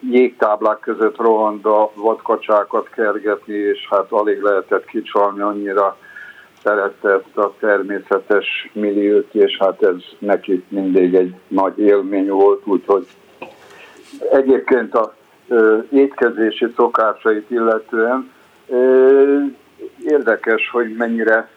jégtáblák 0.00 0.80
között 0.80 1.16
rohant 1.16 1.64
a 1.64 1.90
vadkacsákat 1.94 2.88
kergetni, 2.88 3.54
és 3.54 3.86
hát 3.90 4.10
alig 4.10 4.42
lehetett 4.42 4.84
kicsalni, 4.84 5.40
annyira 5.40 5.96
szerette 6.62 7.10
ezt 7.10 7.36
a 7.36 7.54
természetes 7.60 8.70
milliót, 8.72 9.34
és 9.34 9.56
hát 9.58 9.82
ez 9.82 9.96
neki 10.18 10.64
mindig 10.68 11.14
egy 11.14 11.34
nagy 11.48 11.78
élmény 11.78 12.28
volt, 12.28 12.62
úgyhogy 12.64 13.06
egyébként 14.30 14.94
a 14.94 15.14
étkezési 15.90 16.66
szokásait 16.76 17.50
illetően 17.50 18.30
érdekes, 20.04 20.70
hogy 20.70 20.94
mennyire 20.96 21.48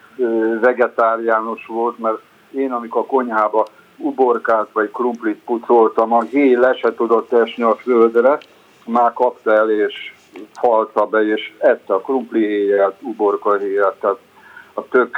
vegetáriánus 0.60 1.66
volt, 1.66 1.98
mert 1.98 2.18
én 2.50 2.72
amikor 2.72 3.00
a 3.00 3.06
konyhába 3.06 3.66
uborkát 3.96 4.68
vagy 4.72 4.90
krumplit 4.90 5.42
pucoltam, 5.44 6.12
a 6.12 6.22
héj 6.22 6.54
le 6.54 6.74
se 6.74 6.94
tudott 6.94 7.32
esni 7.32 7.62
a 7.62 7.74
földre, 7.74 8.38
már 8.86 9.12
kapta 9.12 9.52
el 9.52 9.70
és 9.70 10.14
falta 10.52 11.06
be, 11.06 11.26
és 11.26 11.52
ette 11.58 11.94
a 11.94 12.00
krumpli 12.00 12.46
héját, 12.46 12.96
uborka 13.00 13.56
héját, 13.56 13.94
tehát 14.00 14.18
a 14.74 14.88
tök 14.88 15.16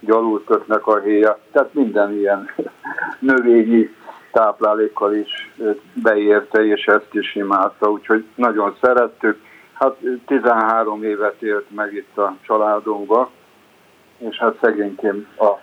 gyalultöknek 0.00 0.86
a 0.86 0.98
héja, 0.98 1.38
tehát 1.52 1.74
minden 1.74 2.12
ilyen 2.12 2.50
növényi 3.18 3.96
táplálékkal 4.32 5.14
is 5.14 5.50
beérte, 5.92 6.66
és 6.66 6.86
ezt 6.86 7.08
is 7.14 7.34
imádta, 7.34 7.90
úgyhogy 7.90 8.24
nagyon 8.34 8.76
szerettük. 8.80 9.46
Hát 9.78 9.96
13 10.26 11.04
évet 11.04 11.42
élt 11.42 11.74
meg 11.74 11.94
itt 11.94 12.18
a 12.18 12.36
családunkba, 12.40 13.30
és 14.18 14.38
hát 14.38 14.58
szegényként 14.60 15.38
a 15.38 15.58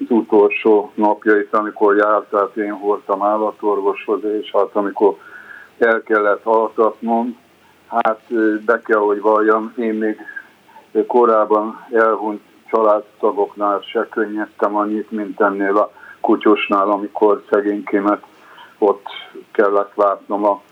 az 0.00 0.10
utolsó 0.10 0.92
napjait, 0.94 1.54
amikor 1.54 1.96
járt, 1.96 2.30
tehát 2.30 2.56
én 2.56 2.78
voltam 2.78 3.22
állatorvoshoz, 3.22 4.24
és 4.24 4.50
hát 4.50 4.68
amikor 4.72 5.16
el 5.78 6.02
kellett 6.02 6.44
altatnom, 6.44 7.38
hát 7.86 8.20
be 8.64 8.80
kell, 8.80 8.98
hogy 8.98 9.20
valljam, 9.20 9.74
én 9.76 9.94
még 9.94 10.20
korábban 11.06 11.86
elhunyt 11.92 12.42
családtagoknál 12.70 13.80
se 13.80 14.06
könnyeztem 14.10 14.76
annyit, 14.76 15.10
mint 15.10 15.40
ennél 15.40 15.76
a 15.76 15.90
kutyusnál, 16.20 16.90
amikor 16.90 17.42
szegénykémet 17.50 18.22
ott 18.78 19.06
kellett 19.52 19.92
látnom 19.94 20.44
a, 20.44 20.62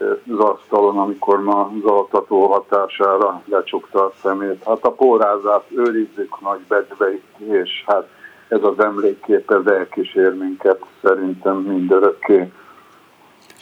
az 0.00 0.38
asztalon, 0.38 0.98
amikor 0.98 1.42
ma 1.42 1.60
az 1.60 1.90
altató 1.90 2.46
hatására 2.46 3.42
lecsukta 3.44 4.04
a 4.04 4.12
szemét. 4.22 4.62
Hát 4.64 4.84
a 4.84 4.90
pórázát 4.90 5.64
őrizzük 5.76 6.40
nagy 6.40 6.60
bedveit, 6.68 7.24
és 7.38 7.70
hát 7.86 8.08
ez 8.48 8.62
az 8.62 8.84
emlékkép, 8.84 9.50
ez 9.50 9.72
elkísér 9.72 10.34
minket 10.34 10.84
szerintem 11.02 11.56
mindörökké. 11.56 12.52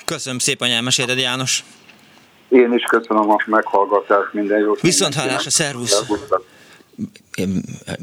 Köszönöm 0.04 0.38
szépen, 0.38 0.68
hogy 0.68 0.76
elmesélted, 0.76 1.18
János. 1.18 1.64
Én 2.48 2.72
is 2.72 2.82
köszönöm 2.82 3.30
a 3.30 3.36
meghallgatást, 3.46 4.32
minden 4.32 4.58
jót. 4.58 4.80
Viszont 4.80 5.14
hallásra, 5.14 5.50
szervusz! 5.50 6.00
Elbúztak. 6.00 6.42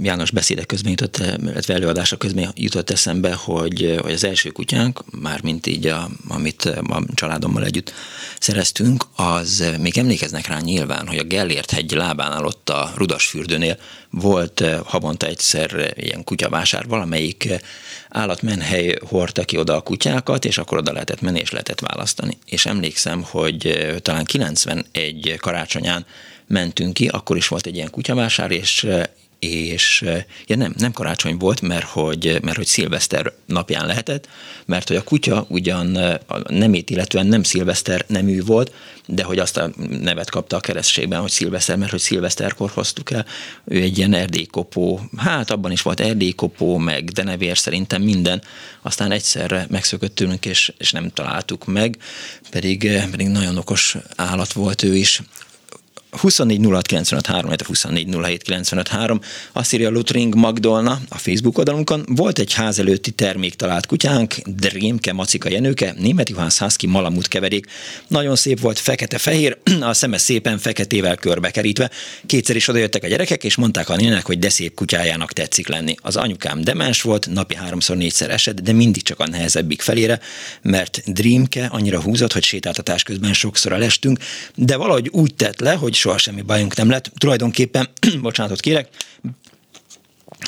János 0.02 0.32
beszéde 0.32 0.64
közben 0.64 0.92
jutott, 0.92 1.18
illetve 1.42 1.74
előadása 1.74 2.18
közben 2.18 2.52
jutott 2.56 2.90
eszembe, 2.90 3.34
hogy, 3.34 3.98
hogy 4.02 4.12
az 4.12 4.24
első 4.24 4.50
kutyánk, 4.50 5.04
már 5.22 5.42
mint 5.42 5.68
így, 5.68 5.88
a, 5.88 6.10
amit 6.28 6.66
a 6.66 7.04
családommal 7.14 7.66
együtt 7.66 7.94
szereztünk, 8.40 9.06
az 9.16 9.64
még 9.80 9.98
emlékeznek 9.98 10.48
rá 10.48 10.60
nyilván, 10.60 11.08
hogy 11.08 11.18
a 11.18 11.24
Gellért 11.24 11.72
hegy 11.72 11.92
lábánál 11.92 12.46
ott 12.46 12.70
a 12.70 12.92
Rudasfürdőnél 12.96 13.78
volt 14.10 14.64
havonta 14.86 15.28
egyszer 15.28 15.94
ilyen 15.96 16.24
kutyavásár, 16.24 16.88
valamelyik 16.88 17.50
állatmenhely 18.10 18.98
hordta 19.08 19.46
ki 19.46 19.58
oda 19.58 19.76
a 19.76 19.82
kutyákat, 19.82 20.46
és 20.46 20.58
akkor 20.58 20.78
oda 20.78 20.92
lehetett 20.92 21.22
menni, 21.22 21.40
és 21.40 21.52
lehetett 21.52 21.80
választani. 21.80 22.38
És 22.46 22.66
emlékszem, 22.66 23.24
hogy 23.24 23.88
talán 24.02 24.26
91 24.26 25.36
karácsonyán 25.40 26.06
mentünk 26.50 26.94
ki, 26.94 27.08
akkor 27.08 27.38
is 27.38 27.48
volt 27.48 27.66
egy 27.66 27.76
ilyen 27.76 27.90
kutyavásár, 27.90 28.52
és 28.52 28.88
és 29.40 30.06
ja 30.48 30.56
nem, 30.56 30.74
nem 30.78 30.92
karácsony 30.92 31.38
volt, 31.38 31.62
mert 31.62 31.86
hogy, 31.86 32.38
mert 32.42 32.58
hogy 32.58 32.66
szilveszter 32.66 33.34
napján 33.46 33.86
lehetett, 33.86 34.30
mert 34.66 34.88
hogy 34.88 34.98
a 34.98 35.04
kutya 35.04 35.46
ugyan 35.50 35.96
a 36.28 36.54
nemét 36.54 36.90
illetően 36.90 37.28
nem 37.28 37.44
szilveszter 37.44 38.06
nemű 38.08 38.44
volt, 38.44 38.74
de 39.06 39.24
hogy 39.24 39.40
azt 39.40 39.58
a 39.58 39.72
nevet 40.02 40.30
kapta 40.30 40.56
a 40.56 40.60
keresztségben, 40.60 41.22
hogy 41.22 41.30
szilveszter, 41.30 41.78
mert 41.78 41.92
hogy 41.92 42.00
szilveszterkor 42.00 42.70
hoztuk 42.70 43.12
el. 43.12 43.26
Ő 43.66 43.82
egy 43.82 43.98
ilyen 43.98 44.14
erdélykopó, 44.14 45.02
hát 45.18 45.52
abban 45.52 45.72
is 45.72 45.82
volt 45.82 46.00
erdélykopó, 46.00 46.78
meg 46.78 47.04
denevér 47.04 47.58
szerintem 47.58 48.02
minden, 48.02 48.42
aztán 48.82 49.12
egyszerre 49.12 49.66
megszökött 49.70 50.16
tőlünk, 50.16 50.46
és, 50.46 50.74
és 50.78 50.92
nem 50.92 51.10
találtuk 51.10 51.66
meg, 51.66 51.98
pedig, 52.50 52.92
pedig 53.12 53.28
nagyon 53.28 53.58
okos 53.58 53.98
állat 54.16 54.54
volt 54.54 54.84
ő 54.84 54.96
is. 54.96 55.22
24 56.12 56.60
06 57.26 57.62
24 57.62 58.08
azt 59.52 59.74
írja 59.74 59.90
Lutring 59.90 60.36
Magdolna 60.36 61.00
a 61.10 61.18
Facebook 61.18 61.58
oldalunkon. 61.58 62.06
Volt 62.08 62.40
egy 62.40 62.54
ház 62.54 62.80
előtti 62.80 63.12
termék 63.12 63.56
talált 63.56 63.86
kutyánk, 63.86 64.36
Drémke 64.46 65.14
Macika 65.14 65.50
Jenőke, 65.50 65.94
német 65.98 66.30
Juhász 66.30 66.60
Husky 66.60 66.88
Malamut 66.88 67.28
keverék. 67.28 67.66
Nagyon 68.08 68.36
szép 68.36 68.60
volt, 68.60 68.80
fekete-fehér, 68.80 69.58
a 69.82 69.94
szeme 69.94 70.18
szépen 70.18 70.58
feketével 70.58 71.16
körbekerítve. 71.16 71.90
Kétszer 72.26 72.56
is 72.56 72.68
odajöttek 72.68 73.04
a 73.04 73.08
gyerekek, 73.08 73.44
és 73.44 73.56
mondták 73.56 73.90
a 73.90 73.96
nének, 73.96 74.26
hogy 74.26 74.40
de 74.40 74.50
szép 74.50 74.74
kutyájának 74.74 75.34
tetszik 75.34 75.68
lenni. 75.68 75.96
Az 76.02 76.16
anyukám 76.16 76.62
demens 76.62 77.02
volt, 77.02 77.28
napi 77.34 77.56
háromszor 77.56 77.98
négyszer 77.98 78.30
esett, 78.30 78.62
de 78.62 78.72
mindig 78.72 79.04
csak 79.04 79.20
a 79.20 79.28
nehezebbik 79.28 79.82
felére, 79.82 80.20
mert 80.62 81.02
Dreamke 81.06 81.66
annyira 81.66 82.02
húzott, 82.02 82.34
hogy 82.34 82.44
sétáltatás 82.44 83.04
közben 83.04 83.34
sokszor 83.34 83.72
lestünk, 83.72 84.20
de 84.56 84.76
valahogy 84.76 85.10
úgy 85.12 85.34
tett 85.34 85.60
le, 85.60 85.74
hogy 85.74 85.98
soha 86.00 86.18
semmi 86.18 86.42
bajunk 86.42 86.76
nem 86.76 86.90
lett. 86.90 87.12
Tulajdonképpen, 87.18 87.90
bocsánatot 88.22 88.60
kérek, 88.60 88.88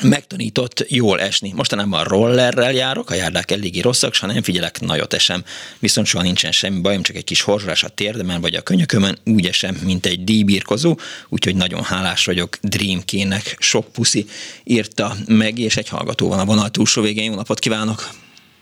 megtanított 0.02 0.84
jól 0.88 1.20
esni. 1.20 1.52
Mostanában 1.56 2.04
rollerrel 2.04 2.72
járok, 2.72 3.10
a 3.10 3.14
járdák 3.14 3.50
eléggé 3.50 3.80
rosszak, 3.80 4.16
ha 4.16 4.26
nem 4.26 4.42
figyelek, 4.42 4.80
nagyot 4.80 5.12
esem. 5.12 5.42
Viszont 5.78 6.06
soha 6.06 6.22
nincsen 6.22 6.52
semmi 6.52 6.80
bajom, 6.80 7.02
csak 7.02 7.16
egy 7.16 7.24
kis 7.24 7.42
horzsás 7.42 7.84
a 7.84 7.88
térdemen 7.88 8.40
vagy 8.40 8.54
a 8.54 8.62
könyökömön, 8.62 9.18
úgy 9.24 9.46
esem, 9.46 9.74
mint 9.84 10.06
egy 10.06 10.24
díjbírkozó, 10.24 10.96
úgyhogy 11.28 11.56
nagyon 11.56 11.82
hálás 11.82 12.24
vagyok 12.24 12.58
Dreamkének, 12.62 13.56
sok 13.58 13.92
puszi 13.92 14.26
írta 14.64 15.12
meg, 15.28 15.58
és 15.58 15.76
egy 15.76 15.88
hallgató 15.88 16.28
van 16.28 16.38
a 16.38 16.44
vonal 16.44 16.68
túlsó 16.68 17.02
végén. 17.02 17.30
Jó 17.30 17.34
napot 17.34 17.58
kívánok! 17.58 18.08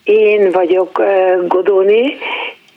Én 0.05 0.51
vagyok 0.51 1.03
Godóni, 1.49 2.03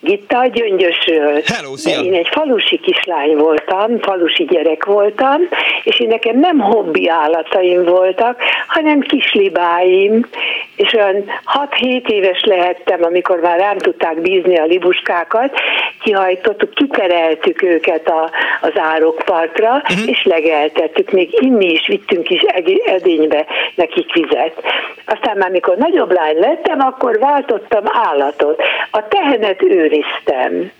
Gitta 0.03 0.47
Gyöngyösről. 0.47 1.41
Hello, 1.45 1.75
szia. 1.75 2.01
Én 2.01 2.13
egy 2.13 2.27
falusi 2.31 2.79
kislány 2.79 3.35
voltam, 3.35 3.99
falusi 3.99 4.43
gyerek 4.43 4.85
voltam, 4.85 5.41
és 5.83 5.99
én 5.99 6.07
nekem 6.07 6.39
nem 6.39 6.59
hobbi 6.59 7.09
állataim 7.09 7.83
voltak, 7.83 8.41
hanem 8.67 8.99
kislibáim, 8.99 10.25
és 10.75 10.93
olyan 10.93 11.23
6-7 11.79 12.07
éves 12.07 12.43
lehettem, 12.43 12.99
amikor 13.03 13.39
már 13.39 13.59
rám 13.59 13.77
tudták 13.77 14.21
bízni 14.21 14.57
a 14.57 14.65
libuskákat, 14.65 15.53
kihajtottuk, 16.01 16.73
kitereltük 16.73 17.61
őket 17.61 18.07
a, 18.07 18.29
az 18.61 18.71
árokpartra, 18.75 19.71
uh-huh. 19.75 20.09
és 20.09 20.23
legeltettük, 20.23 21.11
még 21.11 21.37
inni 21.41 21.71
is 21.71 21.87
vittünk 21.87 22.29
is 22.29 22.41
edénybe 22.85 23.45
nekik 23.75 24.13
vizet. 24.13 24.63
Aztán 25.05 25.37
már 25.37 25.49
mikor 25.49 25.77
nagyobb 25.77 26.11
lány 26.11 26.39
lettem, 26.39 26.79
akkor 26.79 27.19
váltottam 27.19 27.83
állatot. 27.85 28.61
A 28.91 29.07
tehenet 29.07 29.61
őriztem 29.93 30.71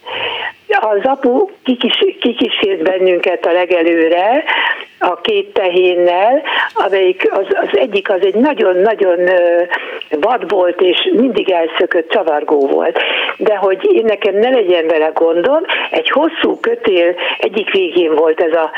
az 0.79 0.99
apu 1.03 1.49
kikis, 1.63 2.03
kikísért 2.19 2.83
bennünket 2.83 3.45
a 3.45 3.51
legelőre, 3.51 4.43
a 4.99 5.21
két 5.21 5.53
tehénnel, 5.53 6.41
amelyik 6.73 7.27
az, 7.31 7.45
az 7.49 7.77
egyik 7.77 8.09
az 8.09 8.19
egy 8.21 8.35
nagyon-nagyon 8.35 9.19
vad 10.09 10.49
volt, 10.49 10.81
és 10.81 11.11
mindig 11.13 11.49
elszökött 11.49 12.09
csavargó 12.09 12.67
volt. 12.67 12.99
De 13.37 13.55
hogy 13.55 13.93
én 13.93 14.05
nekem 14.05 14.35
ne 14.35 14.49
legyen 14.49 14.87
vele 14.87 15.11
gondom, 15.13 15.61
egy 15.91 16.09
hosszú 16.09 16.59
kötél 16.59 17.15
egyik 17.37 17.71
végén 17.71 18.15
volt 18.15 18.41
ez 18.41 18.53
a 18.53 18.71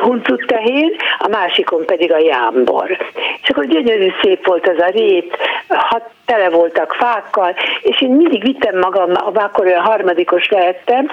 huncut 0.00 0.46
tehén, 0.46 0.96
a 1.18 1.28
másikon 1.28 1.84
pedig 1.84 2.12
a 2.12 2.18
jámbor. 2.18 2.96
És 3.42 3.48
akkor 3.48 3.66
gyönyörű 3.66 4.12
szép 4.22 4.46
volt 4.46 4.68
az 4.68 4.78
a 4.78 4.90
rét, 4.90 5.36
hat, 5.68 6.02
tele 6.26 6.48
voltak 6.48 6.94
fákkal, 6.94 7.54
és 7.82 8.00
én 8.00 8.10
mindig 8.10 8.42
vittem 8.42 8.78
magammal, 8.78 9.32
akkor 9.34 9.66
olyan 9.66 9.84
harmadikos 9.84 10.48
lehettem, 10.48 11.08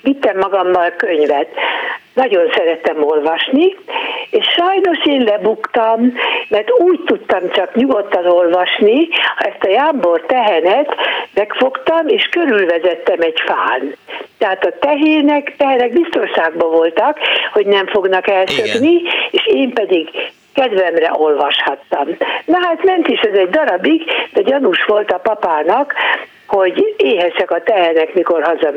vittem 0.00 0.38
magammal 0.38 0.90
könyvet. 0.96 1.48
Nagyon 2.14 2.50
szerettem 2.54 3.02
olvasni, 3.02 3.76
és 4.30 4.46
sajnos 4.56 4.98
én 5.04 5.22
lebuktam, 5.22 6.12
mert 6.48 6.70
úgy 6.70 7.00
tudtam 7.04 7.50
csak 7.50 7.74
nyugodtan 7.74 8.26
olvasni, 8.26 9.08
ha 9.36 9.44
ezt 9.44 9.64
a 9.64 9.68
jámbor 9.68 10.24
tehenet 10.26 10.94
megfogtam, 11.34 12.08
és 12.08 12.28
körülvezettem 12.28 13.20
egy 13.20 13.40
fán. 13.46 13.94
Tehát 14.38 14.64
a 14.64 14.78
tehének, 14.80 15.54
tehenek 15.56 15.92
biztonságban 15.92 16.70
voltak, 16.70 17.18
hogy 17.52 17.66
nem 17.66 17.86
fognak 17.86 18.28
elszökni, 18.28 18.92
Igen. 18.92 19.12
és 19.30 19.46
én 19.46 19.72
pedig 19.72 20.08
kedvemre 20.54 21.10
olvashattam. 21.12 22.16
Na 22.44 22.58
hát 22.62 22.84
ment 22.84 23.08
is 23.08 23.20
ez 23.20 23.38
egy 23.38 23.50
darabig, 23.50 24.02
de 24.32 24.42
gyanús 24.42 24.84
volt 24.84 25.10
a 25.10 25.18
papának, 25.18 25.94
hogy 26.48 26.94
éhesek 26.96 27.50
a 27.50 27.62
tehenek, 27.62 28.14
mikor 28.14 28.42
haza 28.42 28.72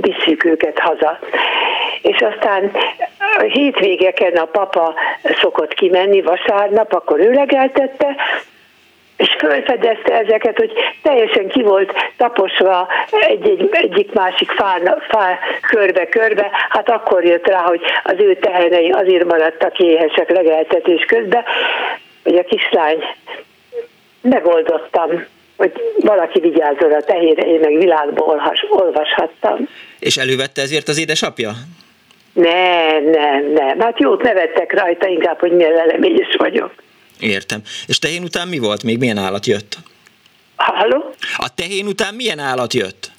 visszük 0.00 0.44
őket 0.44 0.78
haza. 0.78 1.18
És 2.02 2.20
aztán 2.20 2.70
hétvégeken 3.48 4.36
a 4.36 4.44
papa 4.44 4.94
szokott 5.40 5.74
kimenni 5.74 6.22
vasárnap, 6.22 6.92
akkor 6.92 7.20
ő 7.20 7.30
legeltette, 7.30 8.16
és 9.16 9.36
felfedezte 9.38 10.14
ezeket, 10.14 10.56
hogy 10.56 10.72
teljesen 11.02 11.48
ki 11.48 11.62
volt 11.62 11.92
taposva 12.16 12.88
egy-egy, 13.10 13.68
egyik-másik 13.72 14.50
fá, 14.50 14.76
fá 15.08 15.38
körbe-körbe, 15.60 16.50
hát 16.68 16.90
akkor 16.90 17.24
jött 17.24 17.46
rá, 17.46 17.60
hogy 17.60 17.80
az 18.02 18.14
ő 18.18 18.34
tehenei 18.34 18.90
azért 18.90 19.24
maradtak 19.24 19.78
éhesek 19.78 20.30
legeltetés 20.30 21.04
közben, 21.04 21.44
hogy 22.22 22.36
a 22.36 22.44
kislány 22.44 23.04
megoldottam 24.20 25.26
hogy 25.62 25.72
valaki 25.98 26.40
vigyázzon 26.40 26.92
a 26.92 27.00
tehére, 27.00 27.42
én 27.42 27.60
meg 27.60 27.76
világba 27.76 28.24
olvas, 28.24 28.64
olvashattam. 28.70 29.68
És 29.98 30.16
elővette 30.16 30.62
ezért 30.62 30.88
az 30.88 30.98
édesapja? 30.98 31.52
Nem, 32.32 33.04
nem, 33.04 33.52
nem. 33.52 33.80
Hát 33.80 34.00
jót 34.00 34.22
nevettek 34.22 34.72
rajta, 34.72 35.08
inkább, 35.08 35.38
hogy 35.38 35.52
milyen 35.52 35.72
leleményes 35.72 36.34
vagyok. 36.38 36.74
Értem. 37.20 37.60
És 37.86 37.98
tehén 37.98 38.22
után 38.22 38.48
mi 38.48 38.58
volt? 38.58 38.82
Még 38.82 38.98
milyen 38.98 39.16
állat 39.16 39.46
jött? 39.46 39.76
Halló? 40.56 41.14
A 41.36 41.54
tehén 41.54 41.86
után 41.86 42.14
milyen 42.14 42.38
állat 42.38 42.74
jött? 42.74 43.10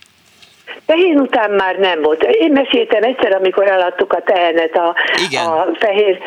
Tehén 0.86 1.20
után 1.20 1.52
már 1.52 1.76
nem 1.76 2.02
volt. 2.02 2.24
Én 2.24 2.52
meséltem 2.52 3.04
egyszer, 3.04 3.36
amikor 3.36 3.68
eladtuk 3.68 4.14
a 4.14 4.22
tehenet 4.22 4.76
a, 4.76 4.96
igen. 5.30 5.46
a 5.46 5.68
fehér, 5.80 6.18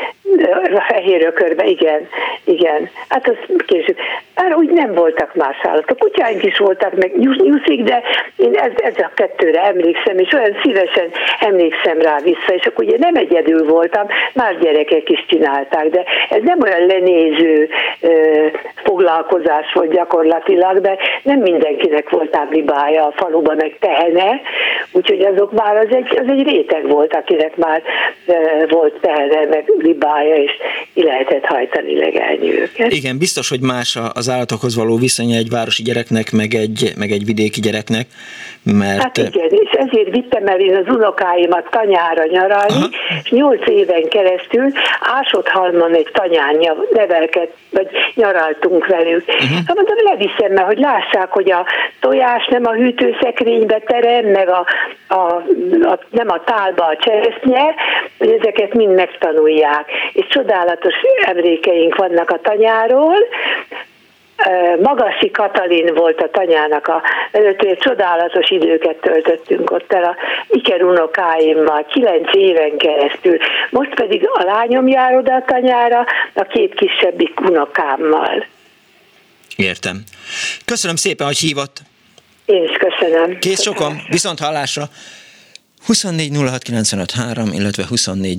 a 0.75 0.85
fehér 0.89 1.25
ökörbe, 1.25 1.65
igen, 1.65 2.09
igen. 2.45 2.91
Hát 3.09 3.29
az 3.29 3.37
később. 3.67 3.97
Már 4.35 4.55
úgy 4.55 4.71
nem 4.71 4.95
voltak 4.95 5.35
más 5.35 5.57
állatok. 5.63 5.99
Kutyáink 5.99 6.43
is 6.43 6.59
voltak, 6.59 6.95
meg 6.95 7.19
nyuszik, 7.19 7.83
de 7.83 8.03
én 8.37 8.55
ez, 8.55 8.71
ez 8.77 8.95
a 8.99 9.11
kettőre 9.15 9.63
emlékszem, 9.63 10.19
és 10.19 10.33
olyan 10.33 10.57
szívesen 10.63 11.11
emlékszem 11.41 12.01
rá 12.01 12.19
vissza, 12.19 12.55
és 12.55 12.67
akkor 12.67 12.85
ugye 12.85 12.97
nem 12.99 13.15
egyedül 13.15 13.67
voltam, 13.67 14.07
más 14.35 14.57
gyerekek 14.61 15.09
is 15.11 15.25
csinálták, 15.29 15.89
de 15.89 16.05
ez 16.29 16.43
nem 16.43 16.59
olyan 16.63 16.87
lenéző 16.87 17.69
ö, 18.01 18.47
foglalkozás 18.85 19.73
volt 19.73 19.93
gyakorlatilag, 19.93 20.81
de 20.81 20.97
nem 21.23 21.39
mindenkinek 21.39 22.11
volt 22.11 22.31
táblibája 22.31 23.05
a 23.05 23.13
faluban, 23.17 23.57
meg 23.57 23.77
tehene, 23.81 24.41
úgyhogy 24.93 25.21
azok 25.21 25.53
már 25.53 25.77
az 25.77 25.89
egy, 25.91 26.19
az 26.19 26.29
egy 26.29 26.43
réteg 26.43 26.89
volt, 26.89 27.15
akinek 27.15 27.57
már 27.57 27.83
e, 28.27 28.67
volt 28.69 28.95
tehene, 29.01 29.47
meg 29.49 29.73
libája, 29.79 30.35
és 30.35 30.51
ki 30.95 31.03
lehetett 31.03 31.45
hajtani 31.45 31.99
legelni 31.99 32.61
őket. 32.61 32.93
Igen, 32.93 33.19
biztos, 33.19 33.49
hogy 33.49 33.61
más 33.61 33.99
az 34.13 34.29
állatokhoz 34.29 34.77
való 34.77 34.97
viszonya 34.97 35.37
egy 35.37 35.51
városi 35.51 35.83
gyereknek, 35.83 36.33
meg 36.33 36.55
egy, 36.55 36.93
meg 36.97 37.11
egy 37.11 37.25
vidéki 37.25 37.61
gyereknek, 37.61 38.07
mert... 38.73 39.03
Hát 39.03 39.17
igen, 39.17 39.49
és 39.49 39.71
ezért 39.71 40.11
vittem 40.11 40.47
el 40.47 40.61
én 40.61 40.77
az 40.77 40.95
unokáimat 40.95 41.71
tanyára 41.71 42.25
nyaralni, 42.25 42.75
Aha. 42.75 42.89
és 43.23 43.31
nyolc 43.31 43.69
éven 43.69 44.09
keresztül 44.09 44.73
Ásodhalmon 45.01 45.95
egy 45.95 46.09
tanyán 46.13 46.57
nevelket, 46.93 47.51
vagy 47.71 47.89
nyaraltunk 48.15 48.87
velük. 48.87 49.25
Uh-huh. 49.29 49.59
Hát 49.67 49.77
mondom, 49.77 49.97
leviszem, 50.05 50.53
mert 50.53 50.67
hogy 50.67 50.79
lássák, 50.79 51.33
hogy 51.33 51.51
a 51.51 51.67
tojás 52.01 52.47
nem 52.47 52.67
a 52.67 52.73
hűtőszekrénybe 52.73 53.79
terem, 53.79 54.25
meg 54.25 54.49
a, 54.49 54.67
a, 55.09 55.15
a, 55.83 55.99
nem 56.11 56.31
a 56.31 56.45
tálba 56.45 56.85
a 56.85 56.97
cseresznye, 56.97 57.75
hogy 58.19 58.31
ezeket 58.41 58.75
mind 58.75 58.95
megtanulják. 58.95 59.91
És 60.13 60.27
csodálatos 60.29 60.95
emlékeink 61.27 61.95
vannak 61.95 62.31
a 62.31 62.41
tanyáról, 62.43 63.17
Magasi 64.83 65.31
Katalin 65.31 65.95
volt 65.95 66.21
a 66.21 66.31
tanyának 66.31 66.87
a 66.87 67.03
vezetője, 67.33 67.77
csodálatos 67.77 68.51
időket 68.51 68.97
töltöttünk 68.97 69.71
ott 69.71 69.93
el 69.93 70.05
a 70.05 70.17
Iker 70.49 70.83
unokáimmal, 70.83 71.87
kilenc 71.91 72.29
éven 72.33 72.77
keresztül. 72.77 73.37
Most 73.71 73.95
pedig 73.95 74.29
a 74.33 74.45
lányom 74.45 74.89
jár 74.89 75.15
oda 75.17 75.35
a 75.35 75.45
tanyára, 75.47 76.05
a 76.35 76.43
két 76.43 76.75
kisebbik 76.75 77.41
unokámmal. 77.41 78.47
Értem. 79.57 80.03
Köszönöm 80.65 80.97
szépen, 80.97 81.27
hogy 81.27 81.39
hívott. 81.39 81.79
Én 82.45 82.63
is 82.63 82.77
köszönöm. 82.77 83.39
Kész 83.39 83.63
sokan, 83.63 84.03
viszont 84.09 84.39
hallásra. 84.39 84.83
24 85.87 86.33
illetve 87.53 87.87
24 87.87 88.39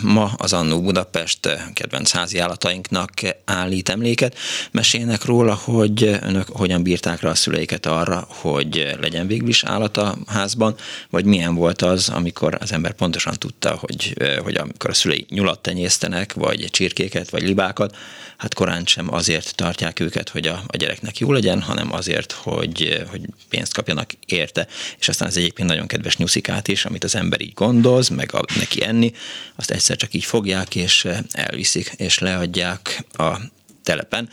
Ma 0.00 0.32
az 0.36 0.52
Annó 0.52 0.80
Budapest 0.80 1.48
kedvenc 1.72 2.10
házi 2.10 2.38
állatainknak 2.38 3.10
állít 3.44 3.88
emléket. 3.88 4.36
Mesélnek 4.70 5.24
róla, 5.24 5.54
hogy 5.54 6.18
önök 6.22 6.48
hogyan 6.48 6.82
bírták 6.82 7.20
rá 7.20 7.30
a 7.30 7.34
szüleiket 7.34 7.86
arra, 7.86 8.26
hogy 8.28 8.96
legyen 9.00 9.26
végül 9.26 9.48
is 9.48 9.64
állat 9.64 9.96
a 9.96 10.16
házban, 10.26 10.74
vagy 11.10 11.24
milyen 11.24 11.54
volt 11.54 11.82
az, 11.82 12.08
amikor 12.08 12.56
az 12.60 12.72
ember 12.72 12.92
pontosan 12.92 13.34
tudta, 13.38 13.78
hogy, 13.80 14.14
hogy 14.42 14.54
amikor 14.54 14.90
a 14.90 14.94
szülei 14.94 15.26
nyulat 15.28 15.60
tenyésztenek, 15.60 16.32
vagy 16.32 16.68
csirkéket, 16.70 17.30
vagy 17.30 17.42
libákat, 17.42 17.96
hát 18.36 18.54
korán 18.54 18.84
sem 18.86 19.14
azért 19.14 19.54
tartják 19.54 20.00
őket, 20.00 20.28
hogy 20.28 20.46
a, 20.46 20.62
a 20.66 20.76
gyereknek 20.76 21.18
jó 21.18 21.32
legyen, 21.32 21.60
hanem 21.60 21.92
azért, 21.92 22.32
hogy, 22.32 23.04
hogy 23.10 23.20
pénzt 23.48 23.74
kapjanak 23.74 24.10
érte. 24.26 24.66
És 24.98 25.08
aztán 25.08 25.28
az 25.28 25.36
egyébként 25.36 25.68
nagyon 25.68 25.86
kedves 25.86 26.16
nyuszikát 26.16 26.68
is, 26.68 26.84
amit 26.84 27.04
az 27.04 27.14
ember 27.14 27.40
így 27.40 27.54
gondoz, 27.54 28.08
meg 28.08 28.34
a, 28.34 28.44
neki 28.58 28.84
enni, 28.84 29.12
azt 29.56 29.70
egyszer 29.70 29.96
csak 29.96 30.14
így 30.14 30.24
fogják, 30.24 30.74
és 30.74 31.08
elviszik, 31.30 31.92
és 31.96 32.18
leadják 32.18 33.04
a 33.12 33.36
telepen, 33.82 34.28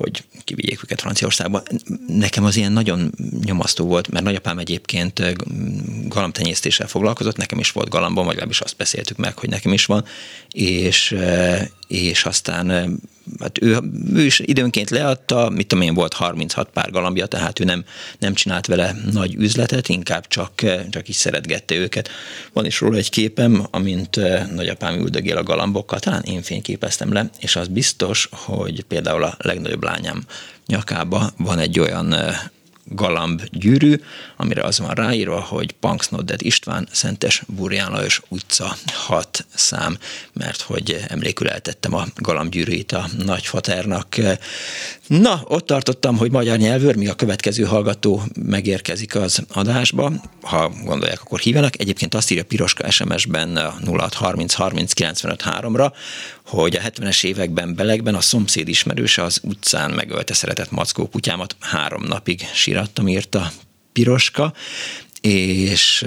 hogy 0.00 0.24
kivigyék 0.44 0.82
őket 0.82 1.00
Franciaországba. 1.00 1.62
Nekem 2.06 2.44
az 2.44 2.56
ilyen 2.56 2.72
nagyon 2.72 3.12
nyomasztó 3.44 3.86
volt, 3.86 4.08
mert 4.08 4.24
nagyapám 4.24 4.58
egyébként 4.58 5.22
galamtenyésztéssel 6.08 6.86
foglalkozott, 6.86 7.36
nekem 7.36 7.58
is 7.58 7.70
volt 7.70 7.88
galambom, 7.88 8.24
vagy 8.24 8.34
legalábbis 8.34 8.60
azt 8.60 8.76
beszéltük 8.76 9.16
meg, 9.16 9.38
hogy 9.38 9.48
nekem 9.48 9.72
is 9.72 9.84
van, 9.84 10.04
és, 10.50 11.16
és 11.88 12.24
aztán 12.24 12.98
hát 13.38 13.62
ő, 13.62 13.78
ő 14.14 14.24
is 14.24 14.38
időnként 14.38 14.90
leadta, 14.90 15.48
mit 15.48 15.66
tudom 15.66 15.84
én, 15.84 15.94
volt 15.94 16.12
36 16.12 16.68
pár 16.72 16.90
galambja, 16.90 17.26
tehát 17.26 17.60
ő 17.60 17.64
nem, 17.64 17.84
nem 18.18 18.34
csinált 18.34 18.66
vele 18.66 18.96
nagy 19.12 19.34
üzletet, 19.34 19.88
inkább 19.88 20.26
csak, 20.28 20.52
csak 20.90 21.08
is 21.08 21.16
szeretgette 21.16 21.74
őket. 21.74 22.10
Van 22.52 22.64
is 22.64 22.80
róla 22.80 22.96
egy 22.96 23.10
képem, 23.10 23.66
amint 23.70 24.20
nagyapám 24.54 24.98
üldögél 24.98 25.36
a 25.36 25.42
galambokkal, 25.42 25.98
talán 25.98 26.22
én 26.22 26.42
fényképeztem 26.42 27.12
le, 27.12 27.30
és 27.38 27.56
az 27.56 27.68
biztos, 27.68 28.28
hogy 28.30 28.82
például 28.82 29.22
a 29.22 29.36
legnagyobb 29.38 29.82
lányám 29.90 30.22
nyakába 30.66 31.30
van 31.36 31.58
egy 31.58 31.80
olyan 31.80 32.14
galamb 32.84 33.42
gyűrű, 33.50 34.00
amire 34.36 34.62
az 34.62 34.78
van 34.78 34.90
ráírva, 34.90 35.40
hogy 35.40 35.72
Punksnodded 35.72 36.42
István, 36.42 36.88
Szentes 36.92 37.42
Burján 37.46 37.90
Lajos 37.90 38.22
utca 38.28 38.76
6 38.92 39.46
szám, 39.54 39.98
mert 40.32 40.60
hogy 40.60 41.04
emlékül 41.08 41.48
eltettem 41.48 41.94
a 41.94 42.04
galambgyűrűit 42.16 42.92
a 42.92 43.08
nagyfaternak. 43.24 44.16
Na, 45.06 45.42
ott 45.44 45.66
tartottam, 45.66 46.16
hogy 46.16 46.30
magyar 46.30 46.56
nyelvőr, 46.56 46.96
mi 46.96 47.06
a 47.08 47.14
következő 47.14 47.64
hallgató 47.64 48.22
megérkezik 48.42 49.14
az 49.14 49.44
adásba. 49.52 50.12
Ha 50.42 50.72
gondolják, 50.84 51.20
akkor 51.20 51.38
hívjanak. 51.38 51.80
Egyébként 51.80 52.14
azt 52.14 52.30
írja 52.30 52.44
Piroska 52.44 52.90
SMS-ben 52.90 53.58
0630 53.86 54.54
30 54.54 54.92
95 54.92 55.42
3-ra, 55.46 55.92
hogy 56.50 56.76
a 56.76 56.80
70-es 56.80 57.24
években 57.24 57.74
Belegben 57.74 58.14
a 58.14 58.20
szomszéd 58.20 58.68
ismerőse 58.68 59.22
az 59.22 59.40
utcán 59.42 59.90
megölte 59.90 60.34
szeretett 60.34 60.70
mackó 60.70 61.08
kutyámat, 61.08 61.56
három 61.60 62.02
napig 62.04 62.46
sírattam, 62.52 63.08
írta 63.08 63.52
piroska, 63.92 64.52
és 65.20 66.04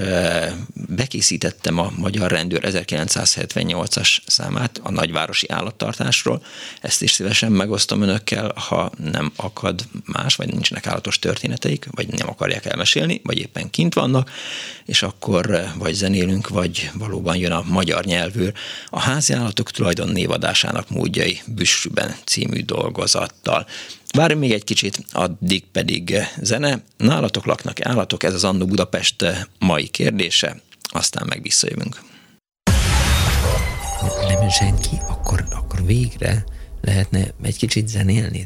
bekészítettem 0.74 1.78
a 1.78 1.92
Magyar 1.98 2.32
Rendőr 2.32 2.62
1978-as 2.66 4.18
számát 4.26 4.80
a 4.84 4.92
nagyvárosi 4.92 5.50
állattartásról. 5.50 6.46
Ezt 6.82 7.02
is 7.02 7.12
szívesen 7.12 7.52
megosztom 7.52 8.02
önökkel, 8.02 8.54
ha 8.56 8.92
nem 9.12 9.32
akad 9.36 9.88
más, 10.06 10.36
vagy 10.36 10.52
nincsenek 10.52 10.88
állatos 10.88 11.20
történeteik, 11.20 11.88
vagy 11.92 12.08
nem 12.08 12.30
akarják 12.30 12.66
elmesélni, 12.66 13.22
vagy 13.24 13.38
éppen 13.38 13.70
kint 13.70 13.94
vannak, 13.94 14.32
és 14.86 15.04
akkor 15.04 15.66
vagy 15.78 15.94
zenélünk, 15.94 16.48
vagy 16.48 16.92
valóban 16.94 17.38
jön 17.38 17.52
a 17.52 17.64
magyar 17.68 18.04
nyelvűr 18.06 18.54
a 18.90 19.00
házi 19.00 19.34
állatok 19.34 19.72
tulajdon 19.72 20.10
névadásának 20.10 20.90
módjai 20.90 21.42
Büssüben 21.48 22.16
című 22.26 22.62
dolgozattal. 22.62 23.68
Várjunk 24.18 24.42
még 24.42 24.52
egy 24.52 24.64
kicsit, 24.64 25.06
addig 25.12 25.64
pedig 25.72 26.18
zene. 26.42 26.84
Nálatok 26.98 27.46
laknak 27.46 27.82
állatok, 27.82 28.24
ez 28.24 28.34
az 28.34 28.44
Annu 28.44 28.66
Budapest 28.66 29.26
mai 29.60 29.88
kérdése, 29.88 30.62
aztán 30.82 31.26
meg 31.28 31.42
visszajövünk. 31.42 32.02
Nem 34.28 34.50
senki, 34.50 34.98
akkor, 35.08 35.44
akkor 35.52 35.86
végre 35.86 36.44
lehetne 36.82 37.20
egy 37.44 37.58
kicsit 37.58 37.88
zenélni. 37.88 38.44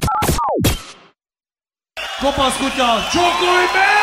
Kopasz 2.20 2.58
kutya, 2.58 3.10
csókolj 3.12 3.66
meg! 3.74 3.97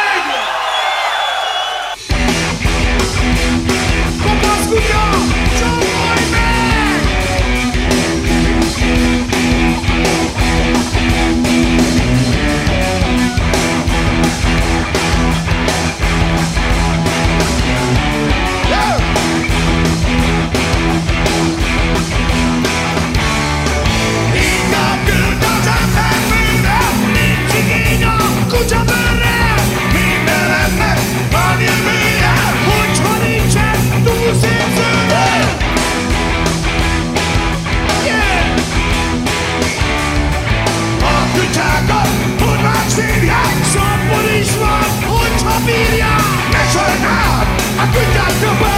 A 47.85 47.87
tá 47.87 48.74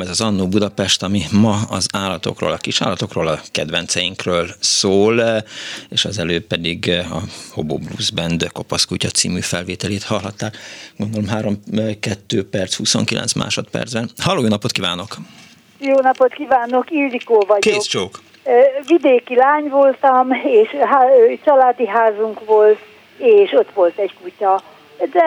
ez 0.00 0.08
az 0.08 0.20
Annó 0.20 0.48
Budapest, 0.48 1.02
ami 1.02 1.22
ma 1.32 1.58
az 1.70 1.88
állatokról, 1.92 2.52
a 2.52 2.56
kisállatokról, 2.56 3.26
a 3.26 3.40
kedvenceinkről 3.52 4.48
szól, 4.60 5.44
és 5.88 6.04
az 6.04 6.18
előbb 6.18 6.42
pedig 6.42 6.90
a 6.90 7.20
Hobo 7.52 7.76
Blues 7.76 8.10
Band 8.10 8.50
Kopaszkutya 8.52 9.08
című 9.08 9.40
felvételét 9.40 10.02
hallhatták, 10.02 10.56
gondolom 10.96 11.58
3-2 11.68 12.44
perc, 12.50 12.74
29 12.74 13.32
másodpercben. 13.32 14.10
Halló, 14.18 14.42
jó 14.42 14.48
napot 14.48 14.72
kívánok! 14.72 15.16
Jó 15.78 16.00
napot 16.00 16.32
kívánok, 16.32 16.90
Ildikó 16.90 17.44
vagyok. 17.46 17.60
Kész 17.60 17.86
csók! 17.86 18.20
Vidéki 18.86 19.34
lány 19.34 19.68
voltam, 19.68 20.28
és 20.32 20.68
családi 21.44 21.86
házunk 21.86 22.44
volt, 22.44 22.78
és 23.16 23.52
ott 23.52 23.72
volt 23.74 23.98
egy 23.98 24.14
kutya. 24.22 24.60
De 25.12 25.24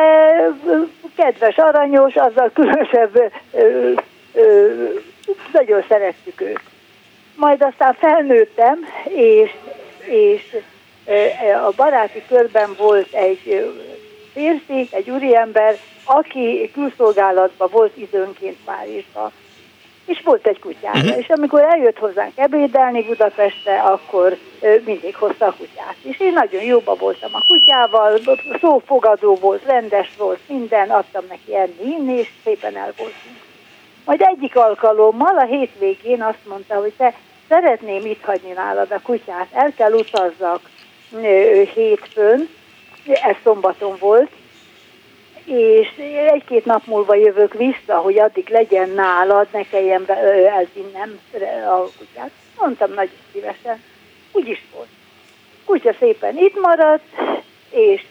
kedves, 1.15 1.58
aranyos, 1.58 2.15
azzal 2.15 2.52
különösebb, 2.54 3.32
ö, 3.54 3.91
ö, 4.34 4.73
nagyon 5.52 5.84
szerettük 5.88 6.41
őt. 6.41 6.62
Majd 7.36 7.62
aztán 7.62 7.93
felnőttem, 7.93 8.80
és, 9.04 9.52
és 10.06 10.58
a 11.67 11.71
baráti 11.75 12.23
körben 12.28 12.75
volt 12.78 13.13
egy 13.13 13.71
férfi, 14.34 14.88
egy 14.91 15.10
úriember, 15.10 15.78
aki 16.04 16.71
külszolgálatban 16.73 17.69
volt 17.71 17.97
időnként 17.97 18.58
Párizsban 18.65 19.32
és 20.10 20.22
volt 20.24 20.48
egy 20.48 20.60
kutyája. 20.60 21.02
Uh-huh. 21.04 21.17
És 21.17 21.30
amikor 21.30 21.62
eljött 21.62 21.98
hozzánk 21.98 22.32
ebédelni 22.36 23.04
Budapestre, 23.04 23.80
akkor 23.80 24.38
mindig 24.86 25.15
hozta 25.15 25.45
a 25.45 25.56
kutyát. 25.58 25.95
És 26.04 26.19
én 26.19 26.34
nagyon 26.34 26.63
jóba 26.63 26.95
voltam 26.95 27.30
a 27.34 27.43
kutyával, 27.48 28.19
szófogadó 28.60 29.36
volt, 29.36 29.65
rendes 29.65 30.15
volt, 30.17 30.39
minden, 30.48 30.89
adtam 30.89 31.24
neki 31.30 31.56
enni, 31.56 31.91
inni, 31.91 32.13
és 32.13 32.30
szépen 32.43 32.76
el 32.76 32.93
voltunk. 32.98 33.38
Majd 34.06 34.22
egyik 34.22 34.56
alkalommal 34.56 35.38
a 35.38 35.45
hétvégén 35.45 36.22
azt 36.22 36.48
mondta, 36.48 36.76
hogy 36.76 36.93
te 36.98 37.13
szeretném 37.50 38.06
itt 38.06 38.24
hagyni 38.24 38.52
nálad 38.52 38.91
a 38.91 39.02
kutyát, 39.04 39.48
el 39.52 39.74
kell 39.74 39.91
utazzak 39.91 40.62
hétfőn, 41.74 42.50
ez 43.06 43.36
szombaton 43.43 43.95
volt, 44.00 44.32
és 45.50 45.88
egy-két 46.34 46.66
nap 46.66 46.86
múlva 46.86 47.16
jövök 47.16 47.54
vissza, 47.54 47.98
hogy 47.98 48.20
addig 48.20 48.50
legyen 48.50 48.90
nálad, 48.90 49.48
ne 49.52 49.62
kelljen 49.62 50.10
elvinnem 50.56 51.20
a 51.68 51.90
kutyát. 51.98 52.32
Mondtam 52.58 52.94
nagyon 52.94 53.20
szívesen. 53.34 53.84
Úgy 54.32 54.48
is 54.48 54.62
volt. 54.76 54.88
Kutya 55.66 55.94
szépen 56.00 56.38
itt 56.38 56.60
maradt, 56.62 57.04
és 57.70 58.06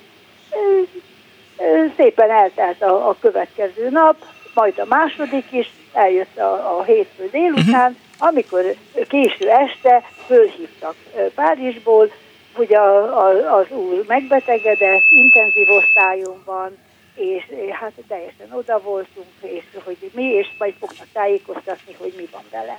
szépen 1.96 2.30
eltelt 2.30 2.82
a, 2.82 3.08
a 3.08 3.16
következő 3.20 3.88
nap, 3.90 4.16
majd 4.54 4.78
a 4.78 4.84
második 4.84 5.52
is, 5.52 5.70
eljött 5.92 6.38
a, 6.38 6.78
a 6.78 6.82
hétfő 6.82 7.28
délután, 7.30 7.90
uh-huh. 7.90 8.28
amikor 8.28 8.74
késő 9.08 9.48
este 9.48 10.02
fölhívtak 10.26 10.94
Párizsból, 11.34 12.10
hogy 12.52 12.74
a, 12.74 13.18
a, 13.26 13.56
az 13.56 13.66
úr 13.70 14.04
megbetegedett, 14.06 15.02
intenzív 15.10 15.68
osztályon 15.70 16.42
van, 16.44 16.76
és 17.18 17.44
hát 17.70 17.92
teljesen 18.08 18.52
oda 18.52 18.80
voltunk, 18.80 19.26
és 19.40 19.64
hogy 19.84 20.10
mi, 20.14 20.22
és 20.22 20.46
majd 20.58 20.74
fognak 20.78 21.06
tájékoztatni, 21.12 21.94
hogy 21.98 22.12
mi 22.16 22.28
van 22.32 22.44
vele. 22.50 22.78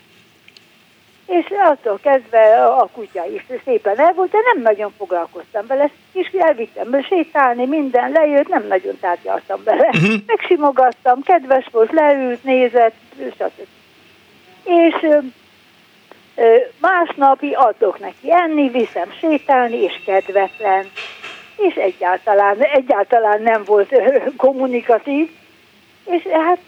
és 1.30 1.45
attól 1.63 1.99
kezdve 2.02 2.65
a 2.65 2.89
kutya 2.93 3.25
is 3.25 3.45
szépen 3.65 3.99
el 3.99 4.13
volt, 4.13 4.32
de 4.32 4.38
nem 4.54 4.62
nagyon 4.62 4.93
foglalkoztam 4.97 5.67
vele, 5.67 5.89
és 6.12 6.32
elvittem 6.38 7.02
sétálni, 7.02 7.65
minden 7.65 8.12
lejött, 8.12 8.47
nem 8.47 8.67
nagyon 8.67 8.97
tárgyaltam 8.99 9.63
vele. 9.63 9.88
Uh-huh. 9.88 10.13
Megsimogattam, 10.25 11.21
kedves 11.21 11.65
volt, 11.71 11.91
leült, 11.91 12.43
nézett, 12.43 12.95
stb. 13.17 13.67
És 14.63 15.08
másnapi 16.80 17.52
adok 17.54 17.99
neki 17.99 18.32
enni, 18.32 18.69
viszem 18.69 19.12
sétálni, 19.19 19.75
és 19.75 20.02
kedvetlen. 20.06 20.86
És 21.67 21.76
egyáltalán, 21.76 22.62
egyáltalán 22.62 23.41
nem 23.41 23.63
volt 23.65 24.02
kommunikatív, 24.38 25.30
és 26.06 26.24
hát 26.24 26.60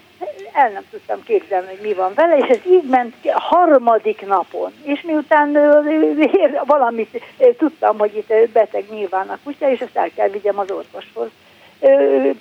el 0.54 0.70
nem 0.70 0.84
tudtam 0.92 1.24
képzelni, 1.24 1.68
hogy 1.68 1.80
mi 1.82 1.94
van 1.94 2.14
vele, 2.14 2.38
és 2.38 2.48
ez 2.48 2.72
így 2.72 2.84
ment 2.84 3.16
a 3.24 3.40
harmadik 3.40 4.26
napon. 4.28 4.72
És 4.84 5.02
miután 5.02 5.52
valamit 6.66 7.22
tudtam, 7.58 7.98
hogy 7.98 8.16
itt 8.16 8.50
beteg 8.52 8.84
nyilván 8.90 9.30
a 9.30 9.38
kutya, 9.44 9.72
és 9.72 9.80
ezt 9.80 9.98
el 9.98 10.10
kell 10.16 10.30
vigyem 10.30 10.60
az 10.60 10.72
orvoshoz. 10.72 11.30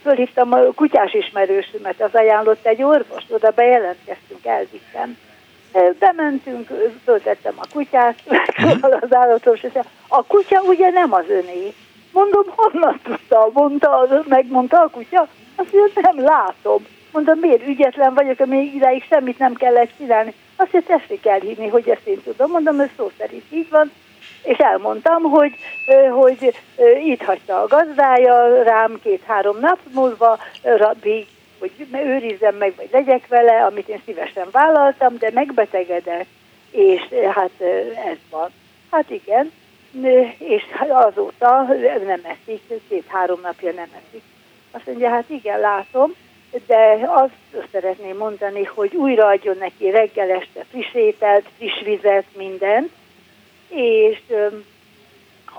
Fölhívtam 0.02 0.52
a 0.52 0.58
kutyás 0.74 1.12
ismerősömet, 1.12 2.00
az 2.00 2.14
ajánlott 2.14 2.66
egy 2.66 2.82
orvost, 2.82 3.32
oda 3.32 3.50
bejelentkeztünk, 3.50 4.46
elvittem. 4.46 5.16
Bementünk, 5.98 6.68
föltettem 7.04 7.54
a 7.56 7.66
kutyát, 7.72 8.18
az 9.00 9.14
állatos, 9.14 9.62
és 9.62 9.72
a 10.08 10.24
kutya 10.24 10.60
ugye 10.60 10.90
nem 10.90 11.12
az 11.12 11.28
öné. 11.28 11.74
Mondom, 12.12 12.44
honnan 12.56 13.00
tudta? 13.02 13.50
Mondta, 13.52 14.08
megmondta 14.28 14.80
a 14.80 14.88
kutya. 14.88 15.28
Azt 15.56 15.72
mondja, 15.72 16.00
nem 16.02 16.24
látom. 16.24 16.86
Mondom, 17.12 17.38
miért 17.38 17.66
ügyetlen 17.66 18.14
vagyok, 18.14 18.46
még 18.46 18.74
ideig 18.74 19.04
semmit 19.04 19.38
nem 19.38 19.54
kellett 19.54 19.90
csinálni. 19.96 20.34
Azt 20.56 20.72
mondja, 20.72 20.96
tessék 20.96 21.26
elhinni, 21.26 21.68
hogy 21.68 21.88
ezt 21.88 22.06
én 22.06 22.22
tudom. 22.22 22.50
Mondom, 22.50 22.80
ez 22.80 22.88
szó 22.96 23.10
szerint 23.18 23.44
így 23.50 23.70
van. 23.70 23.92
És 24.42 24.58
elmondtam, 24.58 25.22
hogy, 25.22 25.54
hogy 26.10 26.54
itt 27.04 27.22
hagyta 27.22 27.62
a 27.62 27.66
gazdája 27.66 28.62
rám 28.62 29.00
két-három 29.02 29.58
nap 29.60 29.78
múlva, 29.92 30.38
rabbi, 30.62 31.26
hogy 31.58 31.72
őrizzem 31.92 32.54
meg, 32.54 32.72
vagy 32.76 32.88
legyek 32.92 33.28
vele, 33.28 33.64
amit 33.64 33.88
én 33.88 34.00
szívesen 34.04 34.48
vállaltam, 34.52 35.18
de 35.18 35.30
megbetegedett, 35.34 36.26
és 36.70 37.00
hát 37.34 37.50
ez 38.10 38.16
van. 38.30 38.50
Hát 38.90 39.10
igen, 39.10 39.52
és 40.38 40.62
azóta 40.88 41.66
nem 42.06 42.20
eszik, 42.22 42.62
két-három 42.88 43.40
napja 43.40 43.72
nem 43.72 43.88
eszik. 44.06 44.22
Azt 44.70 44.86
mondja, 44.86 45.08
hát 45.08 45.28
igen, 45.28 45.60
látom, 45.60 46.14
de 46.66 47.00
azt 47.06 47.66
szeretném 47.72 48.16
mondani, 48.16 48.64
hogy 48.64 48.94
újra 48.94 49.26
adjon 49.26 49.56
neki 49.58 49.90
reggel 49.90 50.30
este 50.30 50.64
friss 50.70 50.94
ételt, 50.94 51.44
friss 51.56 51.82
vizet, 51.82 52.24
mindent, 52.36 52.90
és 53.68 54.18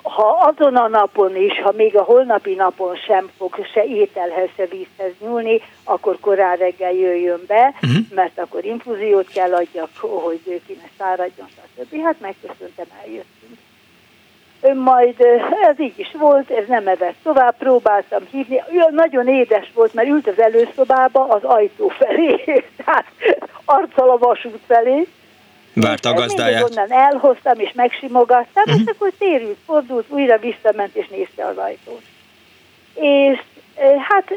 ha 0.04 0.54
azon 0.56 0.76
a 0.76 0.88
napon 0.88 1.36
is, 1.36 1.62
ha 1.62 1.72
még 1.72 1.96
a 1.96 2.04
holnapi 2.04 2.54
napon 2.54 2.96
sem 2.96 3.30
fog 3.38 3.66
se 3.74 3.86
ételhez, 3.86 4.50
se 4.56 4.66
vízhez 4.66 5.14
nyúlni, 5.20 5.62
akkor 5.84 6.18
korán 6.20 6.58
reggel 6.58 6.94
jöjjön 6.94 7.44
be, 7.48 7.74
uh-huh. 7.82 8.06
mert 8.16 8.40
akkor 8.40 8.66
infúziót 8.66 9.28
kell 9.28 9.54
adjak, 9.54 9.98
hogy 9.98 10.62
ki 10.68 10.74
ne 10.82 10.90
száradjon, 10.98 11.48
stb. 11.48 12.02
Hát 12.04 12.20
megköszöntem, 12.20 12.86
eljöttünk 13.04 13.58
majd 14.76 15.16
ez 15.62 15.80
így 15.80 16.00
is 16.00 16.12
volt, 16.18 16.50
ez 16.50 16.68
nem 16.68 16.88
evett 16.88 17.16
tovább, 17.24 17.56
próbáltam 17.58 18.28
hívni. 18.32 18.64
Ő 18.72 18.86
nagyon 18.92 19.28
édes 19.28 19.72
volt, 19.74 19.94
mert 19.94 20.08
ült 20.08 20.28
az 20.28 20.40
előszobába 20.40 21.28
az 21.28 21.44
ajtó 21.44 21.88
felé, 21.88 22.44
tehát 22.86 23.06
arccal 23.66 24.10
a 24.10 24.18
vasút 24.18 24.60
felé. 24.68 25.08
Várta 25.74 26.10
a 26.10 26.14
gazdáját. 26.14 26.70
onnan 26.70 26.92
elhoztam 26.92 27.60
és 27.60 27.72
megsimogattam, 27.74 28.64
uh-huh. 28.66 28.82
és 28.82 28.92
akkor 28.92 29.12
térült, 29.18 29.58
fordult, 29.66 30.06
újra 30.10 30.38
visszament 30.38 30.96
és 30.96 31.08
nézte 31.08 31.46
az 31.46 31.58
ajtót. 31.58 32.02
És 32.94 33.40
hát 34.10 34.32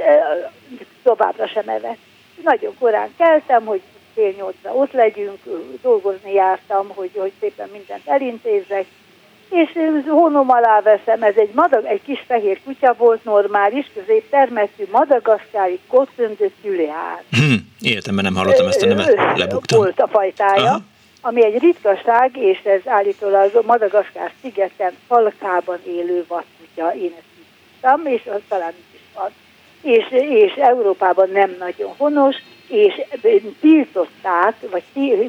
továbbra 1.03 1.47
sem 1.47 1.69
evett. 1.69 1.99
Nagyon 2.43 2.75
korán 2.79 3.15
keltem, 3.17 3.65
hogy 3.65 3.81
fél 4.15 4.33
nyolcra 4.37 4.75
ott 4.75 4.93
legyünk, 4.93 5.39
dolgozni 5.83 6.33
jártam, 6.33 6.89
hogy, 6.95 7.11
hogy 7.15 7.33
szépen 7.41 7.69
mindent 7.73 8.07
elintézzek, 8.07 8.87
és 9.55 9.71
hónom 10.09 10.51
alá 10.51 10.81
veszem, 10.81 11.23
ez 11.23 11.35
egy, 11.37 11.51
madag, 11.55 11.85
egy 11.85 12.03
kis 12.03 12.25
fehér 12.27 12.61
kutya 12.65 12.95
volt, 12.99 13.25
normális, 13.25 13.91
középtermetű, 13.95 14.85
madagaszkári 14.91 15.79
kottöndő 15.89 16.51
tüleár. 16.63 17.23
Hm, 17.31 17.55
életemben 17.81 18.25
nem 18.25 18.35
hallottam 18.35 18.67
ezt 18.67 18.83
a 18.83 18.87
nevet, 18.87 19.39
lebuktam. 19.39 19.79
Volt 19.79 20.01
a 20.01 20.09
fajtája, 20.09 20.63
Aha. 20.63 20.81
ami 21.21 21.45
egy 21.45 21.59
ritkaság, 21.59 22.37
és 22.37 22.59
ez 22.65 22.81
állítólag 22.85 23.63
Madagaszkár 23.67 24.33
szigeten 24.43 24.93
falkában 25.09 25.79
élő 25.87 26.25
vadkutya, 26.29 26.95
én 26.95 27.13
ezt 27.19 27.27
tudtam, 27.37 28.07
és 28.07 28.23
az 28.27 28.41
talán 28.49 28.73
is 28.93 29.01
van. 29.15 29.31
És, 29.83 30.05
és 30.11 30.53
Európában 30.53 31.31
nem 31.33 31.57
nagyon 31.59 31.95
honos, 31.97 32.37
és 32.75 33.01
tiltották, 33.61 34.55
vagy 34.71 34.83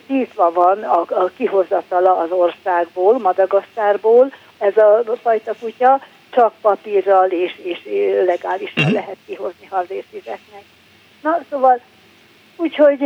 tiltva 0.08 0.52
van 0.52 0.84
a, 0.84 1.00
a 1.00 1.32
kihozatala 1.38 2.18
az 2.18 2.32
országból, 2.32 3.20
Madagasztárból, 3.20 4.32
ez 4.58 4.78
a 4.78 5.04
fajta 5.22 5.54
kutya, 5.60 6.02
csak 6.30 6.54
papírral 6.62 7.30
és, 7.30 7.60
és 7.64 7.80
legálisan 8.26 8.84
uh-huh. 8.84 8.94
lehet 8.94 9.18
kihozni, 9.26 9.66
ha 9.70 9.78
azért 9.78 10.06
fizetnek. 10.12 10.64
Na, 11.22 11.40
szóval, 11.50 11.80
úgyhogy 12.56 13.00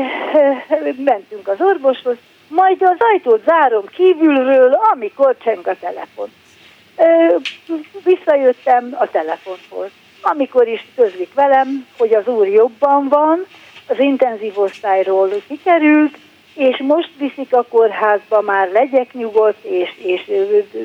mentünk 0.97 1.47
az 1.47 1.61
orvoshoz, 1.61 2.15
majd 2.47 2.81
az 2.81 2.97
ajtót 2.99 3.43
zárom 3.45 3.85
kívülről, 3.85 4.79
amikor 4.91 5.35
cseng 5.43 5.67
a 5.67 5.75
telefon. 5.79 6.29
Visszajöttem 8.03 8.95
a 8.99 9.09
telefonhoz. 9.09 9.89
Amikor 10.21 10.67
is 10.67 10.87
közlik 10.95 11.33
velem, 11.33 11.87
hogy 11.97 12.13
az 12.13 12.27
úr 12.27 12.47
jobban 12.47 13.07
van, 13.07 13.45
az 13.89 13.99
intenzív 13.99 14.59
osztályról 14.59 15.29
kikerült, 15.47 16.17
és 16.55 16.77
most 16.77 17.09
viszik 17.17 17.53
a 17.53 17.65
kórházba, 17.69 18.41
már 18.41 18.71
legyek 18.71 19.13
nyugodt, 19.13 19.63
és, 19.63 19.89
és 19.97 20.27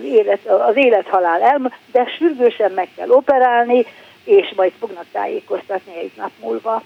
élet, 0.04 0.46
az 0.46 0.76
élethalál 0.76 1.42
el, 1.42 1.72
de 1.92 2.06
sürgősen 2.18 2.72
meg 2.72 2.88
kell 2.96 3.10
operálni, 3.10 3.86
és 4.24 4.52
majd 4.56 4.72
fognak 4.78 5.06
tájékoztatni 5.12 5.98
egy 5.98 6.12
nap 6.16 6.30
múlva. 6.40 6.82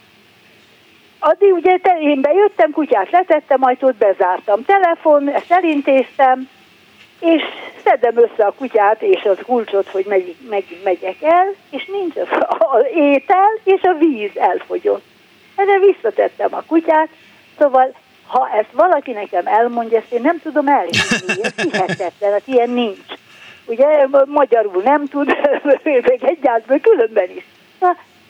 Addig 1.19 1.53
ugye 1.53 1.77
te, 1.77 1.99
én 2.01 2.21
bejöttem, 2.21 2.71
kutyát 2.71 3.11
letettem, 3.11 3.63
ajtót 3.63 3.95
bezártam, 3.95 4.65
telefon, 4.65 5.29
ezt 5.29 5.53
elintéztem, 5.53 6.49
és 7.21 7.43
szedem 7.85 8.17
össze 8.17 8.45
a 8.47 8.55
kutyát 8.59 9.03
és 9.03 9.23
az 9.23 9.39
kulcsot, 9.47 9.89
hogy 9.89 10.05
megy, 10.09 10.35
meg, 10.49 10.65
megyek 10.85 11.23
el, 11.23 11.55
és 11.71 11.87
nincs 11.87 12.17
az, 12.17 12.29
az 12.59 12.85
étel, 12.95 13.51
és 13.65 13.83
a 13.83 13.95
víz 13.99 14.37
elfogyott. 14.37 15.05
Erre 15.59 15.79
visszatettem 15.79 16.55
a 16.55 16.63
kutyát, 16.67 17.09
szóval 17.59 17.95
ha 18.27 18.49
ezt 18.59 18.73
valaki 18.73 19.13
nekem 19.13 19.47
elmondja, 19.47 19.99
ezt 19.99 20.13
én 20.13 20.21
nem 20.21 20.41
tudom 20.43 20.69
elhinni, 20.69 21.43
ez 21.43 21.53
hihetetlen, 21.57 22.33
hát 22.33 22.47
ilyen 22.47 22.71
nincs. 22.71 23.13
Ugye 23.67 23.87
magyarul 24.25 24.83
nem 24.83 25.07
tud, 25.07 25.27
meg 25.85 26.25
egyáltalán 26.25 26.81
különben 26.81 27.31
is. 27.31 27.45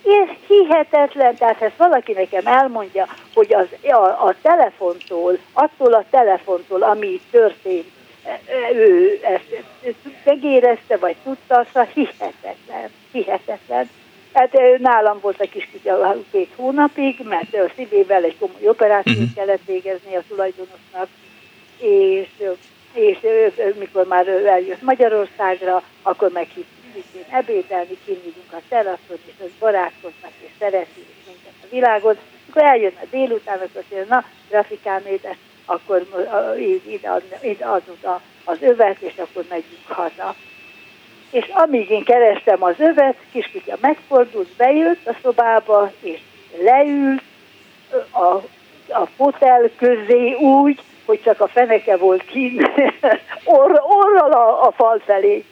Ez 0.04 0.36
hihetetlen, 0.46 1.36
tehát 1.36 1.62
ezt 1.62 1.76
valaki 1.76 2.12
nekem 2.12 2.46
elmondja, 2.46 3.06
hogy 3.34 3.54
az, 3.54 3.90
a, 3.90 4.26
a 4.26 4.34
telefontól, 4.42 5.38
attól 5.52 5.92
a 5.92 6.04
telefontól, 6.10 6.82
ami 6.82 7.06
itt 7.06 7.30
történt, 7.30 7.86
e, 8.24 8.30
e, 8.30 8.74
ő 8.74 9.20
ezt 9.22 9.96
megérezte, 10.24 10.96
vagy 10.96 11.16
tudta, 11.24 11.66
szóval 11.72 11.88
hihetetlen, 11.94 12.90
hihetetlen. 13.12 13.90
Hát 14.32 14.58
nálam 14.78 15.18
volt 15.20 15.40
egy 15.40 15.50
kis 15.50 15.68
kutya 15.72 16.16
két 16.30 16.50
hónapig, 16.56 17.20
mert 17.24 17.54
a 17.54 17.70
szívével 17.76 18.24
egy 18.24 18.38
komoly 18.38 18.68
operációt 18.68 19.16
uh-huh. 19.16 19.34
kellett 19.34 19.64
végezni 19.66 20.14
a 20.16 20.22
tulajdonosnak, 20.28 21.08
és, 21.78 22.28
és 22.92 23.18
mikor 23.78 24.06
már 24.06 24.28
eljött 24.28 24.82
Magyarországra, 24.82 25.82
akkor 26.02 26.30
meghívtuk 26.32 26.78
szintén 26.92 27.24
ebédelni, 27.30 27.98
kinnyítunk 28.04 28.52
a 28.52 28.60
teraszon, 28.68 29.18
és 29.24 29.32
az 29.38 29.50
barátkoznak, 29.58 30.32
és 30.40 30.50
szereti, 30.58 31.00
és 31.00 31.26
minden 31.26 31.52
a 31.62 31.66
világot. 31.70 32.18
Akkor 32.48 32.62
eljön 32.62 32.92
a 33.02 33.06
délután, 33.10 33.56
akkor 33.56 33.70
azt 33.74 33.90
mondja, 33.90 34.14
na, 34.14 34.24
grafikám 34.48 35.06
édes, 35.06 35.36
akkor 35.64 36.06
ide, 36.86 37.22
ide 37.42 37.64
adod 37.64 38.20
az 38.44 38.56
övet, 38.60 39.00
és 39.00 39.16
akkor 39.16 39.44
megyünk 39.48 39.86
haza 39.86 40.34
és 41.30 41.50
amíg 41.52 41.90
én 41.90 42.04
kerestem 42.04 42.62
az 42.62 42.74
övet, 42.78 43.16
kiskutya 43.32 43.76
megfordult, 43.80 44.48
bejött 44.56 45.06
a 45.06 45.16
szobába, 45.22 45.92
és 46.00 46.18
leült 46.62 47.22
a, 48.10 48.34
a 48.92 49.06
fotel 49.16 49.70
közé 49.76 50.32
úgy, 50.32 50.80
hogy 51.04 51.22
csak 51.22 51.40
a 51.40 51.48
feneke 51.48 51.96
volt 51.96 52.24
kint, 52.24 52.70
orr, 53.44 53.80
orral 53.82 54.32
a, 54.32 54.66
a 54.66 54.72
fal 54.72 54.98
felé. 55.04 55.44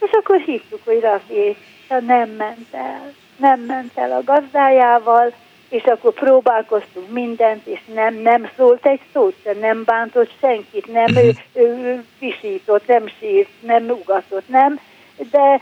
És 0.00 0.10
akkor 0.10 0.40
hívtuk, 0.40 0.80
hogy 0.84 1.00
Rafi, 1.00 1.56
nem 1.88 2.30
ment 2.30 2.66
el. 2.72 3.12
Nem 3.36 3.60
ment 3.60 3.90
el 3.94 4.12
a 4.12 4.24
gazdájával, 4.24 5.32
és 5.68 5.82
akkor 5.84 6.12
próbálkoztunk 6.12 7.10
mindent, 7.10 7.66
és 7.66 7.80
nem, 7.94 8.14
nem 8.14 8.50
szólt 8.56 8.86
egy 8.86 9.00
szót, 9.12 9.34
nem 9.60 9.84
bántott 9.84 10.30
senkit, 10.40 10.92
nem 10.92 11.16
ő, 11.16 11.32
ő, 11.52 12.04
visított, 12.18 12.86
nem 12.86 13.08
sírt, 13.18 13.48
nem 13.60 13.90
ugatott, 13.90 14.48
nem, 14.48 14.80
de, 15.30 15.60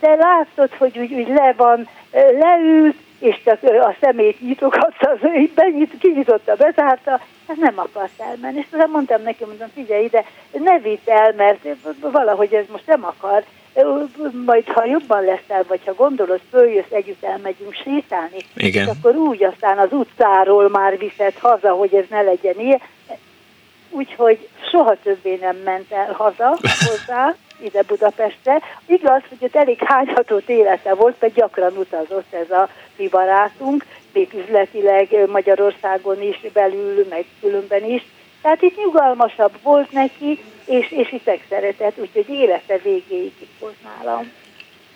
de 0.00 0.14
látszott, 0.14 0.74
hogy 0.74 0.98
úgy, 0.98 1.12
úgy 1.12 1.28
le 1.28 1.54
van, 1.56 1.88
leült, 2.38 2.96
és 3.18 3.40
csak 3.44 3.62
a 3.62 3.96
szemét 4.00 4.40
nyitogatta, 4.40 5.10
az 5.10 5.18
ő 5.22 5.50
benyit, 5.54 5.98
kinyitotta, 5.98 6.54
bezárta, 6.54 7.10
hát 7.48 7.56
nem 7.56 7.78
akart 7.78 8.10
elmenni. 8.18 8.58
És 8.58 8.66
aztán 8.70 8.90
mondtam 8.90 9.22
neki, 9.22 9.44
mondom, 9.44 9.68
figyelj 9.74 10.04
ide, 10.04 10.24
ne 10.52 10.78
vitt 10.78 11.08
el, 11.08 11.32
mert 11.36 11.66
valahogy 12.00 12.54
ez 12.54 12.64
most 12.70 12.86
nem 12.86 13.04
akar, 13.04 13.44
majd 14.46 14.68
ha 14.68 14.84
jobban 14.84 15.24
leszel, 15.24 15.64
vagy 15.68 15.80
ha 15.84 15.94
gondolod, 15.94 16.40
följössz, 16.50 16.90
együtt 16.90 17.24
elmegyünk 17.24 17.74
sétálni, 17.74 18.38
Igen. 18.56 18.82
és 18.82 18.90
akkor 18.98 19.16
úgy 19.16 19.44
aztán 19.44 19.78
az 19.78 19.92
utcáról 19.92 20.68
már 20.68 20.98
viszed 20.98 21.34
haza, 21.38 21.70
hogy 21.70 21.94
ez 21.94 22.04
ne 22.10 22.22
legyen 22.22 22.60
ilyen. 22.60 22.80
Úgyhogy 23.90 24.48
soha 24.70 24.96
többé 25.02 25.34
nem 25.34 25.56
ment 25.56 25.92
el 25.92 26.12
haza 26.12 26.58
hozzá, 26.60 27.34
ide 27.62 27.82
Budapestre. 27.82 28.62
Igaz, 28.86 29.22
hogy 29.28 29.38
ott 29.40 29.56
elég 29.56 29.78
hányhatott 29.84 30.48
élete 30.48 30.94
volt, 30.94 31.16
mert 31.20 31.34
gyakran 31.34 31.76
utazott 31.76 32.32
ez 32.32 32.50
a 32.50 32.68
mi 32.96 33.08
barátunk, 33.08 33.84
még 34.12 34.34
üzletileg 34.34 35.28
Magyarországon 35.28 36.22
is, 36.22 36.40
belül, 36.52 37.06
meg 37.10 37.24
különben 37.40 37.84
is. 37.84 38.02
Tehát 38.42 38.62
itt 38.62 38.76
nyugalmasabb 38.76 39.52
volt 39.62 39.92
neki, 39.92 40.42
és, 40.64 40.90
és 40.90 41.12
itt 41.12 41.30
szeretett, 41.48 41.98
úgyhogy 41.98 42.28
élete 42.28 42.78
végéig 42.78 43.32
itt 43.38 43.58
volt 43.58 43.76
nálam. 43.82 44.32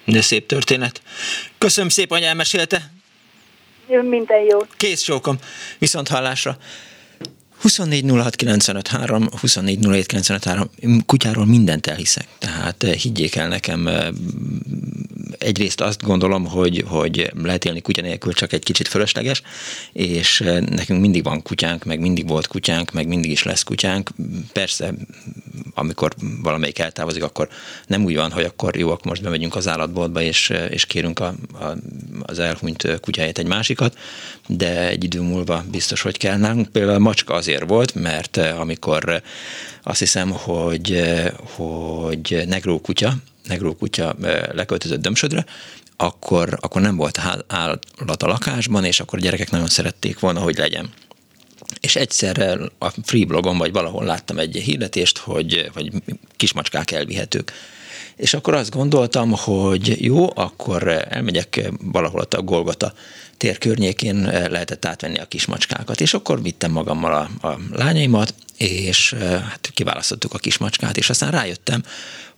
De 0.05 0.20
szép 0.20 0.47
történet. 0.47 1.03
Köszönöm 1.59 1.88
szépen, 1.88 2.18
hogy 2.18 2.26
elmesélte. 2.26 2.80
Minden 3.86 4.40
jó. 4.40 4.59
Kész 4.76 5.03
sókom. 5.03 5.36
Viszont 5.78 6.09
hallásra. 6.09 6.57
24 7.64 8.04
06 8.12 8.36
kutyáról 11.06 11.46
mindent 11.46 11.86
elhiszek. 11.86 12.26
Tehát 12.38 12.82
eh, 12.82 12.92
higgyék 12.92 13.36
el 13.36 13.48
nekem, 13.48 13.86
eh, 13.86 14.08
egyrészt 15.39 15.80
azt 15.80 16.03
gondolom, 16.03 16.47
hogy, 16.47 16.85
hogy 16.87 17.30
lehet 17.43 17.64
élni 17.64 17.80
kutya 17.80 18.03
nélkül 18.03 18.32
csak 18.32 18.53
egy 18.53 18.62
kicsit 18.62 18.89
fölösleges, 18.89 19.43
és 19.93 20.41
eh, 20.41 20.61
nekünk 20.61 21.01
mindig 21.01 21.24
van 21.24 21.43
kutyánk, 21.43 21.85
meg 21.85 22.01
mindig 22.01 22.28
volt 22.28 22.47
kutyánk, 22.47 22.93
meg 22.93 23.07
mindig 23.07 23.30
is 23.30 23.43
lesz 23.43 23.62
kutyánk. 23.62 24.11
Persze, 24.53 24.95
amikor 25.74 26.12
valamelyik 26.43 26.78
eltávozik, 26.78 27.22
akkor 27.22 27.49
nem 27.87 28.05
úgy 28.05 28.14
van, 28.14 28.30
hogy 28.30 28.45
akkor 28.45 28.76
jó, 28.76 28.91
akkor 28.91 29.07
most 29.07 29.22
bemegyünk 29.22 29.57
az 29.57 29.68
állatboltba, 29.68 30.20
és, 30.20 30.53
és 30.70 30.87
kérünk 30.87 31.20
a, 31.20 31.35
a, 31.53 31.64
az 32.22 32.39
elhunyt 32.39 33.01
kutyáját 33.01 33.39
egy 33.39 33.47
másikat, 33.47 33.99
de 34.47 34.89
egy 34.89 35.05
idő 35.05 35.20
múlva 35.20 35.64
biztos, 35.70 36.03
hogy 36.03 36.16
kell. 36.16 36.37
Nálunk 36.37 36.68
például 36.68 36.97
a 36.97 36.99
macska 36.99 37.35
azért 37.35 37.68
volt, 37.68 37.95
mert 37.95 38.37
amikor 38.37 39.22
azt 39.82 39.99
hiszem, 39.99 40.30
hogy, 40.30 41.03
hogy 41.57 42.43
negró 42.47 42.80
kutya, 42.80 43.14
negró 43.49 43.74
kutya 43.74 44.16
leköltözött 44.53 45.01
Dömsödre, 45.01 45.45
akkor, 45.97 46.59
akkor 46.61 46.80
nem 46.80 46.97
volt 46.97 47.20
állat 47.47 48.22
a 48.22 48.26
lakásban, 48.26 48.84
és 48.84 49.01
akkor 49.01 49.18
a 49.18 49.22
gyerekek 49.22 49.51
nagyon 49.51 49.68
szerették 49.68 50.18
volna, 50.18 50.40
hogy 50.40 50.57
legyen. 50.57 50.90
És 51.80 51.97
egyszer 51.97 52.61
a 52.78 52.88
free 53.03 53.24
blogon, 53.24 53.59
vagy 53.59 53.72
valahol 53.72 54.05
láttam 54.05 54.38
egy 54.38 54.57
hirdetést, 54.57 55.18
hogy, 55.18 55.70
hogy 55.74 55.92
kismacskák 56.36 56.90
elvihetők. 56.90 57.53
És 58.16 58.34
akkor 58.34 58.55
azt 58.55 58.70
gondoltam, 58.70 59.32
hogy 59.36 60.05
jó, 60.05 60.30
akkor 60.34 60.88
elmegyek 61.09 61.70
valahol 61.80 62.26
a 62.30 62.42
Golgota 62.42 62.92
tér 63.37 63.59
környékén 63.59 64.22
lehetett 64.51 64.85
átvenni 64.85 65.18
a 65.18 65.24
kismacskákat, 65.24 66.01
és 66.01 66.14
akkor 66.14 66.43
vittem 66.43 66.70
magammal 66.70 67.14
a, 67.14 67.49
a 67.49 67.59
lányaimat, 67.72 68.35
és 68.57 69.14
hát 69.20 69.70
kiválasztottuk 69.74 70.35
a 70.35 70.39
kismacskát, 70.39 70.97
és 70.97 71.11
aztán 71.11 71.30
rájöttem, 71.30 71.82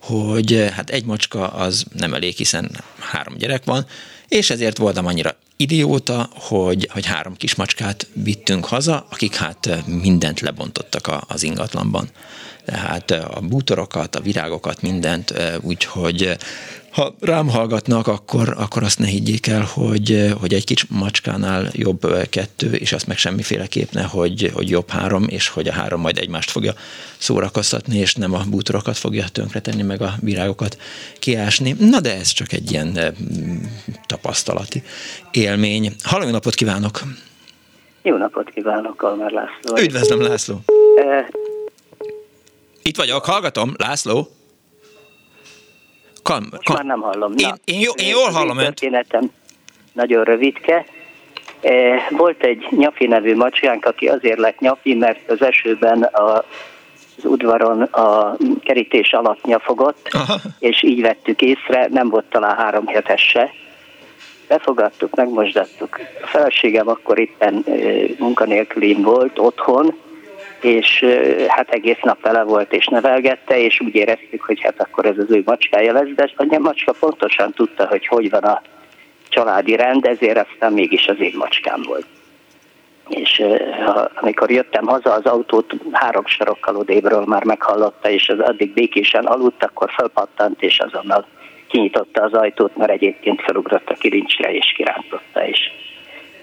hogy 0.01 0.69
hát 0.73 0.89
egy 0.89 1.05
macska 1.05 1.47
az 1.47 1.85
nem 1.93 2.13
elég, 2.13 2.35
hiszen 2.35 2.71
három 2.99 3.37
gyerek 3.37 3.63
van, 3.63 3.85
és 4.27 4.49
ezért 4.49 4.77
voltam 4.77 5.05
annyira 5.05 5.35
idióta, 5.57 6.29
hogy, 6.33 6.89
hogy 6.91 7.05
három 7.05 7.35
kismacskát 7.35 8.07
vittünk 8.13 8.65
haza, 8.65 9.07
akik 9.09 9.35
hát 9.35 9.83
mindent 9.85 10.39
lebontottak 10.39 11.07
a, 11.07 11.23
az 11.27 11.43
ingatlanban. 11.43 12.09
Tehát 12.65 13.11
a 13.11 13.39
bútorokat, 13.41 14.15
a 14.15 14.21
virágokat, 14.21 14.81
mindent, 14.81 15.33
úgyhogy 15.61 16.37
ha 16.97 17.13
rám 17.19 17.49
hallgatnak, 17.49 18.07
akkor, 18.07 18.55
akkor 18.57 18.83
azt 18.83 18.99
ne 18.99 19.05
higgyék 19.05 19.47
el, 19.47 19.63
hogy, 19.73 20.33
hogy 20.39 20.53
egy 20.53 20.63
kis 20.63 20.85
macskánál 20.85 21.69
jobb 21.71 22.27
kettő, 22.29 22.73
és 22.73 22.91
azt 22.91 23.07
meg 23.07 23.17
semmiféleképp 23.17 23.91
ne, 23.91 24.03
hogy, 24.03 24.51
hogy 24.53 24.69
jobb 24.69 24.89
három, 24.89 25.25
és 25.29 25.47
hogy 25.47 25.67
a 25.67 25.71
három 25.71 26.01
majd 26.01 26.17
egymást 26.17 26.51
fogja 26.51 26.73
szórakoztatni, 27.17 27.97
és 27.97 28.15
nem 28.15 28.33
a 28.33 28.41
bútorokat 28.49 28.97
fogja 28.97 29.25
tönkretenni, 29.31 29.81
meg 29.81 30.01
a 30.01 30.13
virágokat 30.21 30.77
kiásni. 31.19 31.75
Na 31.79 31.99
de 31.99 32.15
ez 32.15 32.27
csak 32.27 32.53
egy 32.53 32.71
ilyen 32.71 32.99
tapasztalati 34.05 34.83
élmény. 35.31 35.95
Halló, 36.03 36.29
napot 36.29 36.53
kívánok! 36.53 37.01
Jó 38.01 38.17
napot 38.17 38.49
kívánok, 38.49 38.97
Kalmár 38.97 39.31
László. 39.31 39.83
Üdvözlöm, 39.83 40.21
László! 40.21 40.59
Itt 42.81 42.97
vagyok, 42.97 43.25
hallgatom, 43.25 43.73
László. 43.77 44.36
Kam, 46.27 46.47
Most 46.51 46.63
kam. 46.63 46.75
már 46.75 46.85
nem 46.85 47.01
hallom. 47.01 47.33
Én, 47.37 47.47
Na, 47.47 47.55
én, 47.65 47.79
jó, 47.79 47.91
én 47.95 48.07
jól 48.07 48.29
hallom 48.29 48.57
önt. 48.57 48.67
Történetem 48.67 49.31
nagyon 49.93 50.23
rövidke. 50.23 50.85
Volt 52.09 52.43
egy 52.43 52.67
Nyafi 52.69 53.07
nevű 53.07 53.35
macskánk, 53.35 53.85
aki 53.85 54.07
azért 54.07 54.37
lett 54.37 54.59
Nyafi, 54.59 54.93
mert 54.93 55.29
az 55.29 55.41
esőben 55.41 56.03
a, 56.03 56.37
az 57.17 57.23
udvaron 57.23 57.81
a 57.81 58.37
kerítés 58.63 59.13
alatt 59.13 59.43
nyafogott, 59.45 60.07
Aha. 60.11 60.39
és 60.59 60.83
így 60.83 61.01
vettük 61.01 61.41
észre, 61.41 61.87
nem 61.91 62.09
volt 62.09 62.25
talán 62.25 62.55
három 62.55 62.87
hetes 62.87 63.21
se. 63.21 63.51
Befogadtuk, 64.47 65.15
megmosdattuk. 65.15 65.99
A 66.23 66.27
feleségem 66.27 66.87
akkor 66.87 67.19
éppen 67.19 67.65
munkanélkülén 68.19 69.01
volt 69.01 69.39
otthon, 69.39 69.95
és 70.61 71.05
hát 71.47 71.69
egész 71.69 71.99
nap 72.01 72.21
vele 72.21 72.43
volt 72.43 72.73
és 72.73 72.85
nevelgette, 72.85 73.59
és 73.59 73.79
úgy 73.79 73.95
éreztük, 73.95 74.41
hogy 74.41 74.61
hát 74.61 74.81
akkor 74.81 75.05
ez 75.05 75.17
az 75.17 75.31
ő 75.31 75.41
macskája 75.45 75.93
lesz, 75.93 76.09
de 76.15 76.55
a 76.55 76.59
macska 76.59 76.93
pontosan 76.99 77.51
tudta, 77.53 77.87
hogy 77.87 78.07
hogy 78.07 78.29
van 78.29 78.43
a 78.43 78.61
családi 79.29 79.75
rend, 79.75 80.05
ezért 80.05 80.47
aztán 80.49 80.73
mégis 80.73 81.07
az 81.07 81.19
én 81.19 81.33
macskám 81.37 81.81
volt. 81.85 82.05
És 83.09 83.43
amikor 84.15 84.51
jöttem 84.51 84.85
haza, 84.85 85.13
az 85.13 85.25
autót 85.25 85.73
három 85.91 86.25
sarokkal 86.25 86.75
odébről 86.75 87.25
már 87.25 87.43
meghallotta, 87.43 88.09
és 88.09 88.29
az 88.29 88.39
addig 88.39 88.73
békésen 88.73 89.25
aludt, 89.25 89.63
akkor 89.63 89.91
felpattant, 89.97 90.61
és 90.61 90.79
azonnal 90.79 91.25
kinyitotta 91.67 92.23
az 92.23 92.33
ajtót, 92.33 92.75
mert 92.75 92.91
egyébként 92.91 93.41
felugrott 93.41 93.89
a 93.89 93.93
kirincsre, 93.93 94.53
és 94.53 94.73
kirántotta, 94.75 95.47
és, 95.47 95.59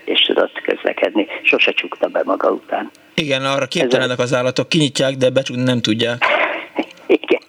és 0.04 0.20
tudott 0.20 0.60
közlekedni. 0.60 1.26
Sose 1.42 1.72
csukta 1.72 2.08
be 2.08 2.22
maga 2.24 2.50
után. 2.50 2.90
Igen, 3.14 3.44
arra 3.44 3.66
képtelenek 3.66 4.18
az 4.18 4.34
állatok, 4.34 4.68
kinyitják, 4.68 5.14
de 5.14 5.30
becsukni 5.30 5.62
nem 5.62 5.80
tudják. 5.80 6.24
Igen. 7.06 7.40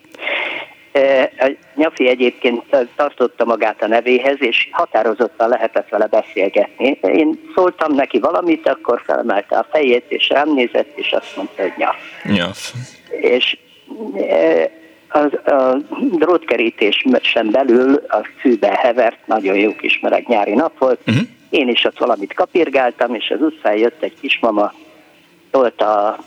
A 1.38 1.52
nyafi 1.76 2.08
egyébként 2.08 2.64
tartotta 2.96 3.46
magát 3.46 3.82
a 3.82 3.88
nevéhez, 3.88 4.36
és 4.40 4.70
határozottan 4.72 5.50
lehetett 5.50 5.90
vele 5.90 6.08
beszélgetni. 6.08 7.00
Én 7.02 7.40
szóltam 7.56 7.94
neki 7.94 8.20
valamit, 8.20 8.68
akkor 8.68 9.02
felemelte 9.06 9.58
a 9.58 9.68
fejét, 9.72 10.06
és 10.08 10.30
rám 10.30 10.54
nézett, 10.54 10.98
és 10.98 11.12
azt 11.12 11.36
mondta, 11.36 11.62
hogy 11.62 11.74
nyaf. 11.78 11.96
Nyaf. 12.24 12.74
És 13.22 13.58
a, 15.08 15.52
a 15.52 15.78
drótkerítés 16.12 17.06
sem 17.22 17.52
belül 17.52 17.94
a 18.08 18.28
fűbe 18.40 18.80
hevert, 18.82 19.28
nagyon 19.28 19.56
jó 19.56 19.76
kis 19.76 20.00
meleg 20.00 20.28
nyári 20.28 20.54
nap 20.54 20.78
volt. 20.78 21.00
Uh-huh. 21.08 21.24
Én 21.50 21.70
is 21.70 21.84
ott 21.84 21.98
valamit 21.98 22.34
kapirgáltam, 22.34 23.16
és 23.16 23.30
az 23.30 23.42
utcán 23.42 23.78
jött 23.78 24.04
egy 24.04 24.20
kismama, 24.20 24.74
tolta 25.52 26.08
a 26.08 26.20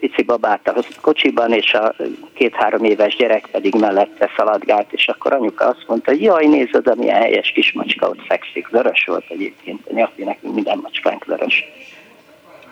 pici 0.00 0.22
babát 0.22 0.68
a 0.68 0.74
kocsiban, 1.00 1.52
és 1.52 1.72
a 1.74 1.94
két-három 2.34 2.84
éves 2.84 3.16
gyerek 3.16 3.46
pedig 3.50 3.74
mellette 3.74 4.30
szaladgált, 4.36 4.92
és 4.92 5.08
akkor 5.08 5.32
anyuka 5.32 5.64
azt 5.64 5.84
mondta, 5.86 6.10
hogy 6.10 6.22
jaj, 6.22 6.46
nézd 6.46 6.86
a 6.86 6.94
milyen 6.94 7.20
helyes 7.20 7.50
kis 7.50 7.72
macska 7.72 8.08
ott 8.08 8.26
fekszik. 8.26 8.68
Vörös 8.68 9.04
volt 9.06 9.24
egyébként, 9.28 9.86
a 9.90 9.94
nyafi 9.94 10.24
nekünk 10.24 10.54
minden 10.54 10.78
macskánk 10.82 11.24
vörös. 11.24 11.64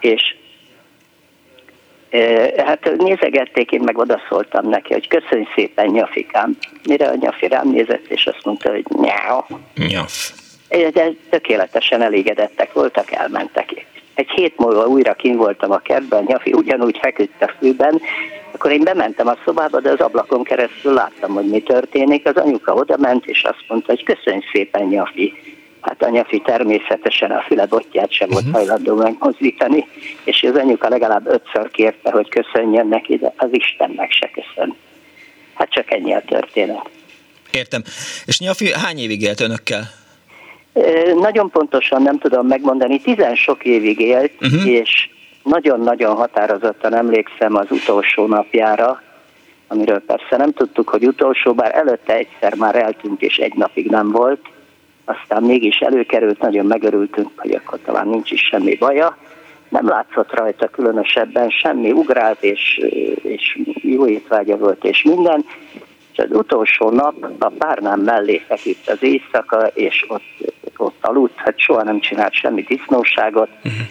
És 0.01 0.37
hát 2.57 2.97
nézegették, 2.97 3.71
én 3.71 3.81
meg 3.81 3.99
odaszóltam 3.99 4.69
neki, 4.69 4.93
hogy 4.93 5.09
köszönj 5.09 5.47
szépen, 5.55 5.87
nyafikám. 5.87 6.59
Mire 6.89 7.09
a 7.09 7.15
nyafi 7.15 7.49
rám 7.49 7.69
nézett, 7.69 8.07
és 8.07 8.27
azt 8.27 8.45
mondta, 8.45 8.71
hogy 8.71 8.85
nyáó. 9.01 9.47
Nyaf. 9.75 10.31
De 10.93 11.13
tökéletesen 11.31 12.03
elégedettek 12.03 12.73
voltak, 12.73 13.13
elmentek 13.13 13.85
egy 14.15 14.31
hét 14.31 14.57
múlva 14.57 14.87
újra 14.87 15.15
kim 15.15 15.37
voltam 15.37 15.71
a 15.71 15.79
kertben, 15.79 16.25
Nyafi 16.27 16.53
ugyanúgy 16.53 16.99
feküdt 17.03 17.43
a 17.43 17.53
fűben, 17.59 18.01
akkor 18.53 18.71
én 18.71 18.83
bementem 18.83 19.27
a 19.27 19.37
szobába, 19.45 19.81
de 19.81 19.91
az 19.91 20.01
ablakon 20.01 20.43
keresztül 20.43 20.93
láttam, 20.93 21.35
hogy 21.35 21.49
mi 21.49 21.63
történik. 21.63 22.27
Az 22.27 22.37
anyuka 22.37 22.75
oda 22.75 22.97
ment, 22.97 23.27
és 23.27 23.43
azt 23.43 23.65
mondta, 23.69 23.93
hogy 23.93 24.05
köszönj 24.05 24.45
szépen, 24.53 24.87
Nyafi. 24.87 25.33
Hát 25.81 26.03
a 26.03 26.09
nyafi 26.09 26.43
természetesen 26.45 27.31
a 27.31 27.41
füle 27.41 27.67
botját 27.67 28.13
sem 28.13 28.29
volt 28.29 28.45
uh-huh. 28.45 28.59
hajlandó 28.59 28.95
megmozdítani, 28.95 29.87
és 30.25 30.43
az 30.43 30.57
anyuka 30.57 30.89
legalább 30.89 31.27
ötször 31.27 31.71
kérte, 31.71 32.11
hogy 32.11 32.29
köszönjön 32.29 32.89
neki, 32.89 33.17
de 33.17 33.33
az 33.37 33.49
Istennek 33.53 34.13
se 34.13 34.31
köszön. 34.31 34.77
Hát 35.55 35.71
csak 35.71 35.93
ennyi 35.93 36.15
a 36.15 36.23
történet. 36.27 36.91
Értem. 37.51 37.83
És 38.25 38.39
Nyafi 38.39 38.73
hány 38.73 38.99
évig 38.99 39.23
élt 39.23 39.41
önökkel? 39.41 40.02
Nagyon 41.15 41.51
pontosan 41.51 42.03
nem 42.03 42.19
tudom 42.19 42.47
megmondani, 42.47 43.01
tizen 43.01 43.35
sok 43.35 43.65
évig 43.65 44.01
élt, 44.01 44.33
uh-huh. 44.41 44.67
és 44.67 45.09
nagyon-nagyon 45.43 46.15
határozottan 46.15 46.95
emlékszem 46.95 47.57
az 47.57 47.67
utolsó 47.71 48.27
napjára, 48.27 49.03
amiről 49.69 50.01
persze 50.01 50.37
nem 50.37 50.53
tudtuk, 50.53 50.89
hogy 50.89 51.07
utolsó, 51.07 51.55
bár 51.55 51.75
előtte 51.75 52.15
egyszer 52.15 52.55
már 52.55 52.77
eltűnt, 52.77 53.23
és 53.23 53.37
egy 53.37 53.55
napig 53.55 53.91
nem 53.91 54.11
volt. 54.11 54.41
Aztán 55.05 55.43
mégis 55.43 55.79
előkerült, 55.79 56.41
nagyon 56.41 56.67
megörültünk, 56.67 57.29
hogy 57.37 57.55
akkor 57.55 57.79
talán 57.85 58.09
nincs 58.09 58.31
is 58.31 58.41
semmi 58.41 58.77
baja. 58.77 59.17
Nem 59.69 59.89
látszott 59.89 60.35
rajta 60.35 60.69
különösebben 60.69 61.51
semmi, 61.51 61.93
ugrált, 61.93 62.43
és, 62.43 62.81
és 63.23 63.59
jó 63.75 64.07
étvágya 64.07 64.57
volt, 64.57 64.85
és 64.85 65.03
minden. 65.03 65.45
És 66.13 66.19
az 66.19 66.31
utolsó 66.31 66.91
nap 66.91 67.27
a 67.39 67.49
párnám 67.59 68.01
mellé 68.01 68.43
feküdt 68.47 68.89
az 68.89 69.03
éjszaka, 69.03 69.67
és 69.75 70.05
ott, 70.09 70.23
ott 70.83 70.99
aludt, 71.07 71.37
hát 71.37 71.59
soha 71.59 71.83
nem 71.83 72.01
csinált 72.01 72.33
semmi 72.33 72.63
disznóságot. 72.63 73.49
Uh-huh 73.65 73.87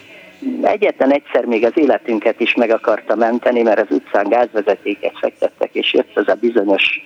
egyetlen 0.62 1.12
egyszer 1.12 1.44
még 1.44 1.64
az 1.64 1.72
életünket 1.74 2.40
is 2.40 2.54
meg 2.54 2.70
akarta 2.70 3.14
menteni, 3.14 3.62
mert 3.62 3.80
az 3.80 3.96
utcán 3.96 4.28
gázvezetéket 4.28 5.18
fektettek, 5.18 5.74
és 5.74 5.92
jött 5.92 6.16
az 6.16 6.28
a 6.28 6.34
bizonyos 6.34 7.00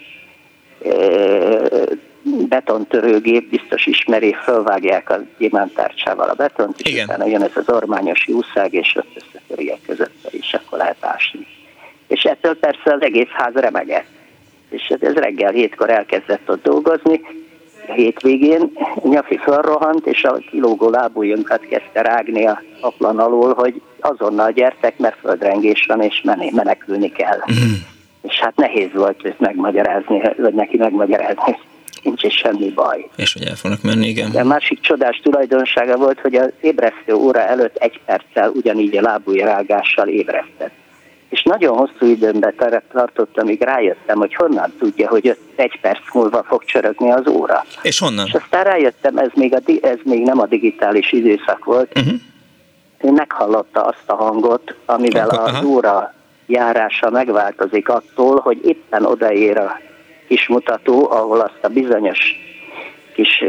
betontörőgép, 2.48 3.50
biztos 3.50 3.86
ismeri, 3.86 4.36
fölvágják 4.42 5.10
a 5.10 5.20
gyémántárcsával 5.38 6.28
a 6.28 6.34
betont, 6.34 6.80
és 6.80 6.90
Igen. 6.90 7.04
utána 7.04 7.26
jön 7.26 7.42
ez 7.42 7.50
az 7.54 7.68
ormányos 7.68 8.26
jószág, 8.26 8.72
és 8.72 8.96
ott 8.96 9.22
összetöri 9.24 9.68
a 9.68 9.78
közötte, 9.86 10.28
és 10.30 10.54
akkor 10.54 10.78
lehet 10.78 10.96
ásni. 11.00 11.46
És 12.06 12.22
ettől 12.22 12.58
persze 12.58 12.92
az 12.94 13.02
egész 13.02 13.30
ház 13.30 13.54
remegett. 13.54 14.06
És 14.70 14.92
ez 15.00 15.14
reggel 15.14 15.52
hétkor 15.52 15.90
elkezdett 15.90 16.50
ott 16.50 16.62
dolgozni, 16.62 17.20
hétvégén 17.92 18.72
Nyafi 19.02 19.36
felrohant, 19.36 20.06
és 20.06 20.24
a 20.24 20.38
kilógó 20.50 20.90
lábujjunkat 20.90 21.60
kezdte 21.60 22.02
rágni 22.02 22.46
a 22.46 22.62
aplan 22.80 23.18
alól, 23.18 23.54
hogy 23.54 23.82
azonnal 24.00 24.50
gyertek, 24.52 24.98
mert 24.98 25.18
földrengés 25.20 25.84
van, 25.88 26.00
és 26.02 26.22
menekülni 26.52 27.12
kell. 27.12 27.38
Mm. 27.52 27.72
És 28.22 28.40
hát 28.40 28.56
nehéz 28.56 28.90
volt 28.94 29.24
őt 29.24 29.40
megmagyarázni, 29.40 30.20
vagy 30.36 30.54
neki 30.54 30.76
megmagyarázni, 30.76 31.56
nincs 32.02 32.22
is 32.22 32.34
semmi 32.34 32.68
baj. 32.68 33.08
És 33.16 33.32
hogy 33.32 33.42
el 33.42 33.54
fognak 33.54 33.82
menni, 33.82 34.06
igen. 34.06 34.30
De 34.30 34.40
a 34.40 34.44
másik 34.44 34.80
csodás 34.80 35.20
tulajdonsága 35.22 35.96
volt, 35.96 36.20
hogy 36.20 36.34
az 36.34 36.52
ébresztő 36.60 37.14
óra 37.14 37.40
előtt 37.40 37.76
egy 37.76 38.00
perccel 38.04 38.50
ugyanígy 38.50 38.96
a 38.96 39.00
lábujjrágással 39.00 40.08
ébresztett 40.08 40.84
és 41.28 41.42
nagyon 41.42 41.76
hosszú 41.76 42.06
időben 42.06 42.54
tartott, 42.92 43.38
amíg 43.38 43.62
rájöttem, 43.62 44.18
hogy 44.18 44.34
honnan 44.34 44.72
tudja, 44.78 45.08
hogy 45.08 45.36
egy 45.56 45.80
perc 45.80 46.14
múlva 46.14 46.42
fog 46.42 46.64
csörögni 46.64 47.10
az 47.10 47.26
óra. 47.26 47.64
És 47.82 47.98
honnan? 47.98 48.26
És 48.26 48.34
aztán 48.34 48.64
rájöttem, 48.64 49.16
ez 49.16 49.30
még, 49.34 49.54
a, 49.54 49.60
ez 49.80 49.98
még 50.04 50.22
nem 50.22 50.40
a 50.40 50.46
digitális 50.46 51.12
időszak 51.12 51.64
volt. 51.64 51.98
Uh-huh. 51.98 52.14
Ő 53.00 53.10
meghallotta 53.10 53.82
azt 53.84 54.04
a 54.06 54.14
hangot, 54.14 54.74
amivel 54.86 55.28
Akkor, 55.28 55.48
az 55.48 55.54
aha. 55.54 55.66
óra 55.66 56.14
járása 56.46 57.10
megváltozik 57.10 57.88
attól, 57.88 58.40
hogy 58.40 58.58
éppen 58.64 59.04
odaér 59.04 59.58
a 59.58 59.80
kis 60.28 60.48
mutató, 60.48 61.10
ahol 61.10 61.40
azt 61.40 61.58
a 61.62 61.68
bizonyos 61.68 62.18
kis 63.14 63.44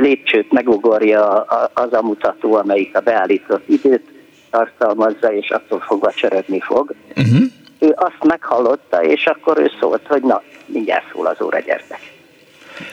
lépcsőt 0.00 0.52
megugorja 0.52 1.40
az 1.74 1.92
a 1.92 2.02
mutató, 2.02 2.54
amelyik 2.54 2.96
a 2.96 3.00
beállított 3.00 3.68
időt 3.68 4.11
tartalmazza, 4.52 5.32
és 5.32 5.50
attól 5.50 5.80
fogva 5.80 6.12
csörögni 6.12 6.60
fog. 6.60 6.94
Uh-huh. 7.16 7.42
Ő 7.78 7.92
azt 7.96 8.24
meghallotta, 8.24 9.02
és 9.02 9.26
akkor 9.26 9.58
ő 9.58 9.70
szólt, 9.80 10.06
hogy 10.06 10.22
na, 10.22 10.42
mindjárt 10.66 11.04
szól 11.12 11.26
az 11.26 11.40
óra, 11.40 11.58
gyertek. 11.58 12.00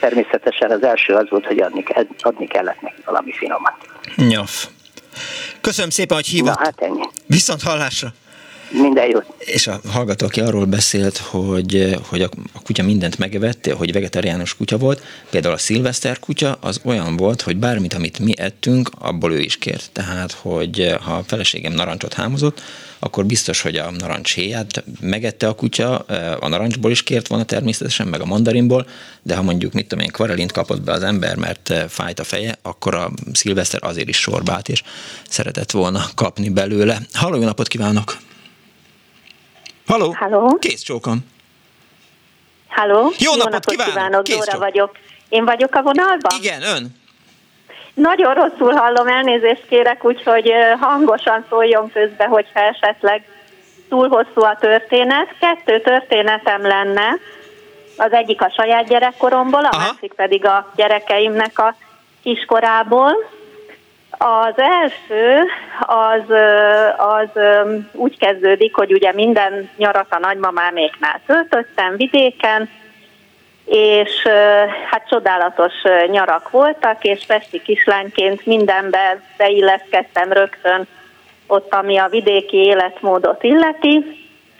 Természetesen 0.00 0.70
az 0.70 0.82
első 0.82 1.14
az 1.14 1.30
volt, 1.30 1.46
hogy 1.46 1.60
adni, 1.60 1.84
adni 2.18 2.46
kellett 2.46 2.80
neki 2.80 3.02
valami 3.04 3.32
finomat. 3.32 3.76
Nyaf. 4.16 4.66
Köszönöm 5.60 5.90
szépen, 5.90 6.16
hogy 6.16 6.26
hívott. 6.26 6.58
Na, 6.58 6.64
hát 6.64 6.80
ennyi. 6.80 7.04
Viszont 7.26 7.62
hallásra. 7.62 8.08
Minden 8.72 9.08
jót. 9.10 9.24
És 9.38 9.66
a 9.66 9.80
hallgató, 9.88 10.26
aki 10.26 10.40
arról 10.40 10.64
beszélt, 10.64 11.16
hogy, 11.16 11.96
hogy 12.08 12.22
a, 12.22 12.28
a 12.52 12.62
kutya 12.62 12.82
mindent 12.82 13.18
megevett, 13.18 13.72
hogy 13.72 13.92
vegetáriánus 13.92 14.56
kutya 14.56 14.78
volt, 14.78 15.02
például 15.30 15.54
a 15.54 15.58
szilveszter 15.58 16.18
kutya 16.18 16.58
az 16.60 16.80
olyan 16.84 17.16
volt, 17.16 17.42
hogy 17.42 17.56
bármit, 17.56 17.94
amit 17.94 18.18
mi 18.18 18.38
ettünk, 18.38 18.90
abból 18.98 19.32
ő 19.32 19.38
is 19.38 19.56
kért. 19.56 19.90
Tehát, 19.92 20.32
hogy 20.32 20.94
ha 21.00 21.12
a 21.12 21.22
feleségem 21.26 21.72
narancsot 21.72 22.14
hámozott, 22.14 22.62
akkor 22.98 23.26
biztos, 23.26 23.60
hogy 23.60 23.76
a 23.76 23.90
narancshéját 23.90 24.84
megette 25.00 25.48
a 25.48 25.54
kutya, 25.54 25.98
a 26.40 26.48
narancsból 26.48 26.90
is 26.90 27.02
kért 27.02 27.28
volna 27.28 27.44
természetesen, 27.44 28.06
meg 28.06 28.20
a 28.20 28.24
mandarinból, 28.24 28.86
de 29.22 29.36
ha 29.36 29.42
mondjuk, 29.42 29.72
mit 29.72 29.86
tudom 29.86 30.04
én, 30.04 30.10
kvarelint 30.10 30.52
kapott 30.52 30.82
be 30.82 30.92
az 30.92 31.02
ember, 31.02 31.36
mert 31.36 31.74
fájt 31.88 32.20
a 32.20 32.24
feje, 32.24 32.58
akkor 32.62 32.94
a 32.94 33.10
szilveszter 33.32 33.80
azért 33.82 34.08
is 34.08 34.18
sorbált, 34.18 34.68
és 34.68 34.82
szeretett 35.28 35.70
volna 35.70 36.04
kapni 36.14 36.48
belőle. 36.48 36.98
Halló, 37.12 37.44
napot 37.44 37.68
kívánok! 37.68 38.16
Halló? 39.90 40.14
Halló? 40.18 40.58
Kész 40.58 40.82
csókom. 40.82 41.18
Halló? 42.68 42.98
Jó, 42.98 43.10
Jó 43.18 43.34
napot, 43.36 43.52
napot 43.52 43.70
kívánok, 43.70 43.94
kívánok. 43.94 44.22
Kész 44.22 44.36
Dóra 44.36 44.58
vagyok. 44.58 44.90
Én 45.28 45.44
vagyok 45.44 45.74
a 45.74 45.82
vonalban? 45.82 46.38
Igen, 46.40 46.62
ön. 46.62 46.98
Nagyon 47.94 48.34
rosszul 48.34 48.72
hallom, 48.72 49.08
elnézést 49.08 49.66
kérek, 49.68 50.04
úgyhogy 50.04 50.52
hangosan 50.80 51.46
szóljon 51.48 51.90
közbe, 51.92 52.24
hogyha 52.24 52.60
esetleg 52.60 53.24
túl 53.88 54.08
hosszú 54.08 54.42
a 54.42 54.56
történet. 54.60 55.34
Kettő 55.40 55.80
történetem 55.80 56.62
lenne, 56.62 57.18
az 57.96 58.12
egyik 58.12 58.42
a 58.42 58.52
saját 58.56 58.88
gyerekkoromból, 58.88 59.64
a 59.64 59.68
Aha. 59.68 59.92
másik 59.92 60.12
pedig 60.12 60.44
a 60.44 60.72
gyerekeimnek 60.76 61.58
a 61.58 61.74
kiskorából. 62.22 63.12
Az 64.22 64.54
első 64.56 65.44
az, 65.80 66.36
az 66.96 67.42
úgy 67.92 68.18
kezdődik, 68.18 68.74
hogy 68.74 68.92
ugye 68.92 69.12
minden 69.12 69.70
nyarat 69.76 70.06
a 70.10 70.18
nagymamáméknál 70.18 71.20
töltöttem 71.26 71.96
vidéken, 71.96 72.68
és 73.64 74.22
hát 74.90 75.08
csodálatos 75.08 75.72
nyarak 76.06 76.50
voltak, 76.50 77.04
és 77.04 77.24
pesti 77.26 77.62
kislányként 77.62 78.46
mindenbe 78.46 79.20
beilleszkedtem 79.36 80.32
rögtön 80.32 80.86
ott, 81.46 81.74
ami 81.74 81.98
a 81.98 82.08
vidéki 82.08 82.56
életmódot 82.56 83.42
illeti. 83.42 84.04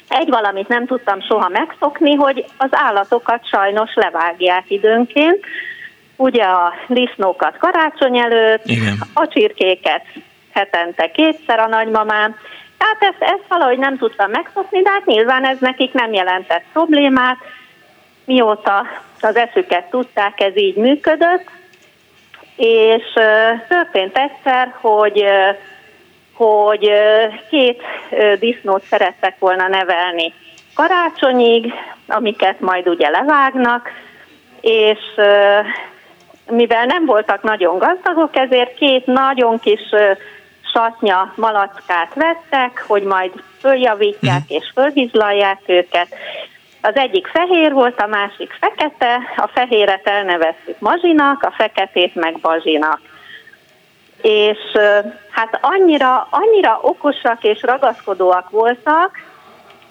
Egy 0.09 0.29
valamit 0.29 0.69
nem 0.69 0.87
tudtam 0.87 1.21
soha 1.21 1.49
megszokni, 1.49 2.15
hogy 2.15 2.45
az 2.57 2.71
állatokat 2.71 3.47
sajnos 3.47 3.95
levágják 3.95 4.71
időnként, 4.71 5.45
ugye 6.21 6.43
a 6.43 6.73
disznókat 6.89 7.57
karácsony 7.59 8.19
előtt, 8.19 8.65
Igen. 8.65 8.99
a 9.15 9.29
csirkéket 9.29 10.03
hetente 10.53 11.11
kétszer 11.11 11.59
a 11.59 11.67
nagymamám, 11.67 12.37
tehát 12.79 12.97
ezt, 13.01 13.33
ezt 13.33 13.49
valahogy 13.49 13.79
nem 13.79 13.99
tudtam 13.99 14.31
megszokni, 14.31 14.83
de 14.83 14.91
hát 14.91 15.07
nyilván 15.07 15.45
ez 15.45 15.59
nekik 15.61 15.93
nem 15.93 16.13
jelentett 16.13 16.65
problémát, 16.73 17.37
mióta 18.25 18.87
az 19.21 19.37
eszüket 19.37 19.91
tudták, 19.91 20.41
ez 20.41 20.57
így 20.57 20.77
működött, 20.77 21.51
és 22.57 23.05
történt 23.69 24.19
egyszer, 24.19 24.75
hogy 24.81 25.25
hogy 26.35 26.91
két 27.51 27.83
disznót 28.39 28.83
szerettek 28.83 29.39
volna 29.39 29.69
nevelni 29.69 30.33
karácsonyig, 30.75 31.73
amiket 32.07 32.61
majd 32.61 32.89
ugye 32.89 33.09
levágnak, 33.09 33.91
és 34.61 34.99
mivel 36.51 36.85
nem 36.85 37.05
voltak 37.05 37.43
nagyon 37.43 37.79
gazdagok, 37.79 38.37
ezért 38.37 38.75
két 38.75 39.07
nagyon 39.07 39.59
kis 39.59 39.81
satnya 40.73 41.33
malackát 41.37 42.15
vettek, 42.15 42.85
hogy 42.87 43.03
majd 43.03 43.33
följavítják 43.61 44.43
uh-huh. 44.43 44.57
és 44.57 44.71
fölhizlalják 44.75 45.61
őket. 45.67 46.09
Az 46.83 46.97
egyik 46.97 47.27
fehér 47.27 47.73
volt, 47.73 48.01
a 48.01 48.07
másik 48.07 48.57
fekete, 48.61 49.21
a 49.37 49.47
fehéret 49.55 50.07
elneveztük 50.07 50.79
Mazsinak, 50.79 51.43
a 51.43 51.51
feketét 51.51 52.15
meg 52.15 52.39
Bazsinak. 52.41 53.01
És 54.23 54.59
hát 55.31 55.59
annyira, 55.63 56.29
annyira 56.31 56.79
okosak 56.83 57.45
és 57.45 57.63
ragaszkodóak 57.63 58.51
voltak, 58.51 59.11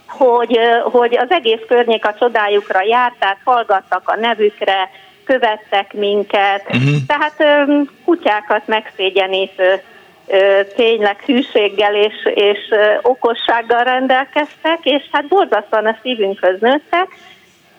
hogy, 0.07 0.59
hogy 0.83 1.17
az 1.17 1.31
egész 1.31 1.61
környék 1.67 2.05
a 2.05 2.13
csodájukra 2.13 2.81
járt, 2.81 3.15
tehát 3.19 3.39
hallgattak 3.43 4.09
a 4.09 4.15
nevükre, 4.15 4.89
követtek 5.29 5.93
minket, 5.93 6.63
uh-huh. 6.67 6.95
tehát 7.07 7.67
kutyákat 8.05 8.67
megszégyenítő 8.67 9.81
tényleg 10.75 11.19
hűséggel 11.25 11.95
és, 11.95 12.13
és 12.33 12.59
okossággal 13.01 13.83
rendelkeztek, 13.83 14.79
és 14.83 15.03
hát 15.11 15.27
borzasztóan 15.27 15.85
a 15.85 15.97
szívünkhöz 16.01 16.59
nőttek, 16.59 17.07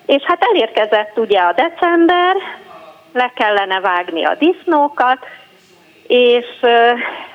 és 0.07 0.23
hát 0.23 0.45
elérkezett 0.53 1.19
ugye 1.19 1.39
a 1.39 1.53
december, 1.53 2.37
le 3.13 3.33
kellene 3.35 3.81
vágni 3.81 4.25
a 4.25 4.37
disznókat, 4.39 5.19
és 6.07 6.47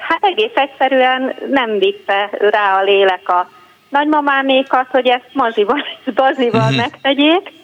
hát 0.08 0.24
egész 0.24 0.56
egyszerűen 0.56 1.36
nem 1.50 1.78
vitte 1.80 2.30
rá 2.40 2.78
a 2.78 2.84
lélek 2.84 3.30
a 3.30 3.50
nagymamámékat, 3.90 4.88
hogy 4.92 5.08
ezt 5.08 5.30
mazsival, 5.34 5.86
bazival 6.16 6.62
uh-huh. 6.62 6.78
megtegyék. 6.78 7.64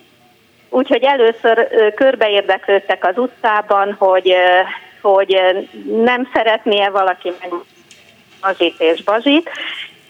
Úgyhogy 0.74 1.04
először 1.04 1.68
körbeérdeklődtek 1.96 3.06
az 3.06 3.18
utcában, 3.18 3.96
hogy, 4.00 4.34
hogy 5.02 5.42
nem 6.04 6.30
szeretné-e 6.34 6.90
valaki 6.90 7.32
meg 7.42 7.50
mazsit 8.42 8.76
és 8.80 9.04
bazsit, 9.04 9.50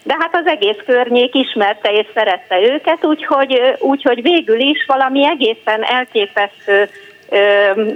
de 0.02 0.16
hát 0.18 0.36
az 0.36 0.46
egész 0.46 0.76
környék 0.86 1.34
ismerte 1.34 1.92
és 1.92 2.06
szerette 2.14 2.60
őket, 2.60 3.04
úgyhogy, 3.04 3.60
úgyhogy 3.78 4.22
végül 4.22 4.60
is 4.60 4.84
valami 4.86 5.26
egészen 5.26 5.82
elképesztő 5.82 6.88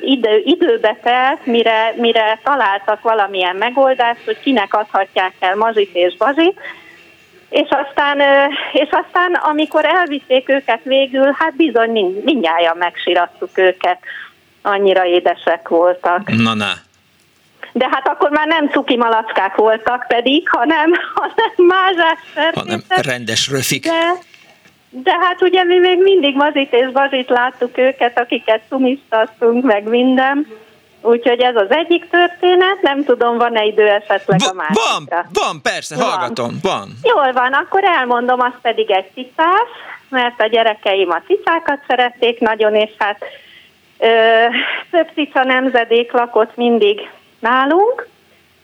idő, 0.00 0.42
időbe 0.44 0.96
telt, 1.02 1.46
mire, 1.46 1.94
mire 1.96 2.38
találtak 2.44 3.02
valamilyen 3.02 3.56
megoldást, 3.56 4.24
hogy 4.24 4.38
kinek 4.40 4.74
adhatják 4.74 5.32
el 5.38 5.56
mazsit 5.56 5.94
és 5.94 6.16
bazsit, 6.16 6.60
és 7.48 7.68
aztán, 7.68 8.20
és 8.72 8.88
aztán 8.90 9.34
amikor 9.34 9.84
elvitték 9.84 10.48
őket 10.48 10.80
végül, 10.82 11.34
hát 11.38 11.56
bizony 11.56 11.90
mind, 11.90 12.24
mindjárt 12.24 12.74
megsirattuk 12.74 13.58
őket, 13.58 13.98
annyira 14.62 15.04
édesek 15.04 15.68
voltak. 15.68 16.30
Na, 16.30 16.54
na. 16.54 16.72
De 17.72 17.88
hát 17.90 18.08
akkor 18.08 18.30
már 18.30 18.46
nem 18.46 18.68
cuki 18.68 18.96
malackák 18.96 19.54
voltak 19.54 20.04
pedig, 20.08 20.48
hanem, 20.48 20.92
hanem 21.14 21.54
mázsás 21.56 22.18
Hanem 22.54 22.82
rendes 22.88 23.50
röfik. 23.50 23.84
De, 23.84 24.12
de 24.90 25.18
hát 25.20 25.42
ugye 25.42 25.64
mi 25.64 25.78
még 25.78 26.02
mindig 26.02 26.36
mazit 26.36 26.72
és 26.72 26.90
bazit 26.92 27.28
láttuk 27.28 27.78
őket, 27.78 28.18
akiket 28.18 28.62
szumisztaztunk, 28.68 29.64
meg 29.64 29.88
minden. 29.88 30.46
Úgyhogy 31.06 31.40
ez 31.40 31.56
az 31.56 31.70
egyik 31.70 32.08
történet, 32.08 32.82
nem 32.82 33.04
tudom, 33.04 33.38
van-e 33.38 33.64
idő 33.64 33.88
esetleg 33.88 34.40
a 34.50 34.52
másikra. 34.52 34.82
Van, 35.08 35.26
van, 35.32 35.62
persze, 35.62 35.96
van. 35.96 36.04
hallgatom, 36.04 36.58
van. 36.62 36.88
Jól 37.02 37.32
van, 37.32 37.52
akkor 37.52 37.84
elmondom, 37.84 38.40
az 38.40 38.52
pedig 38.62 38.90
egy 38.90 39.10
cicás, 39.14 39.68
mert 40.08 40.40
a 40.40 40.46
gyerekeim 40.46 41.10
a 41.10 41.22
cicákat 41.26 41.78
szerették 41.86 42.40
nagyon, 42.40 42.74
és 42.74 42.90
hát 42.98 43.24
ö, 43.98 44.44
több 44.90 45.08
cica 45.14 45.44
nemzedék 45.44 46.12
lakott 46.12 46.56
mindig 46.56 47.10
nálunk 47.38 48.08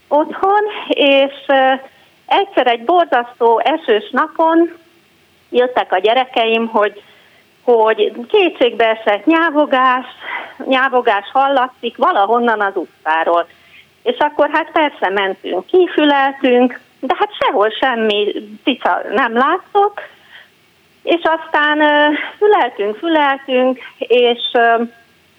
otthon, 0.08 0.62
és 0.88 1.32
ö, 1.46 1.72
egyszer 2.26 2.66
egy 2.66 2.84
borzasztó 2.84 3.58
esős 3.64 4.10
napon 4.10 4.72
jöttek 5.50 5.92
a 5.92 5.98
gyerekeim, 5.98 6.66
hogy 6.66 7.02
hogy 7.64 8.12
kétségbe 8.28 8.84
esett 8.84 9.26
nyávogás, 9.26 10.06
nyávogás 10.64 11.30
hallatszik 11.32 11.96
valahonnan 11.96 12.60
az 12.60 12.72
utcáról. 12.74 13.46
És 14.02 14.16
akkor 14.18 14.50
hát 14.52 14.70
persze 14.72 15.08
mentünk, 15.08 15.66
kifüleltünk, 15.66 16.80
de 17.00 17.14
hát 17.18 17.30
sehol 17.40 17.70
semmi 17.70 18.32
cica 18.64 19.00
nem 19.14 19.32
látszott, 19.32 20.00
és 21.02 21.20
aztán 21.22 21.78
füleltünk, 22.38 22.96
füleltünk, 22.96 23.78
és 23.98 24.50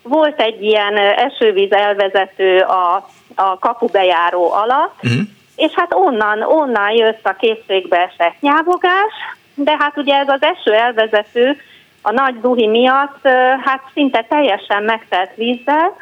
volt 0.02 0.42
egy 0.42 0.64
ilyen 0.64 0.98
esővíz 0.98 1.72
elvezető 1.72 2.60
a, 2.60 3.08
a 3.36 3.60
kapubejáró 3.60 4.52
alatt, 4.52 4.96
uh-huh. 5.04 5.22
és 5.56 5.72
hát 5.76 5.94
onnan, 5.94 6.42
onnan 6.42 6.92
jött 6.92 7.26
a 7.26 7.36
készségbe 7.36 7.98
esett 7.98 8.40
nyávogás, 8.40 9.14
de 9.56 9.76
hát 9.80 9.98
ugye 9.98 10.16
ez 10.16 10.28
az 10.30 10.42
eső 10.42 10.74
elvezető 10.74 11.58
a 12.06 12.12
nagy 12.12 12.40
duhi 12.40 12.68
miatt 12.68 13.28
hát 13.64 13.82
szinte 13.94 14.26
teljesen 14.30 14.84
megtelt 14.84 15.36
vízzel, 15.36 15.96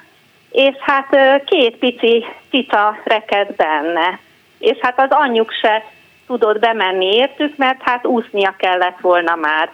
és 0.51 0.75
hát 0.79 1.17
két 1.45 1.77
pici 1.77 2.25
cica 2.49 2.97
reked 3.03 3.55
benne. 3.55 4.19
És 4.57 4.77
hát 4.81 4.99
az 4.99 5.09
anyjuk 5.09 5.51
se 5.51 5.83
tudott 6.27 6.59
bemenni 6.59 7.15
értük, 7.15 7.57
mert 7.57 7.81
hát 7.81 8.05
úsznia 8.05 8.53
kellett 8.57 8.99
volna 9.01 9.35
már. 9.35 9.69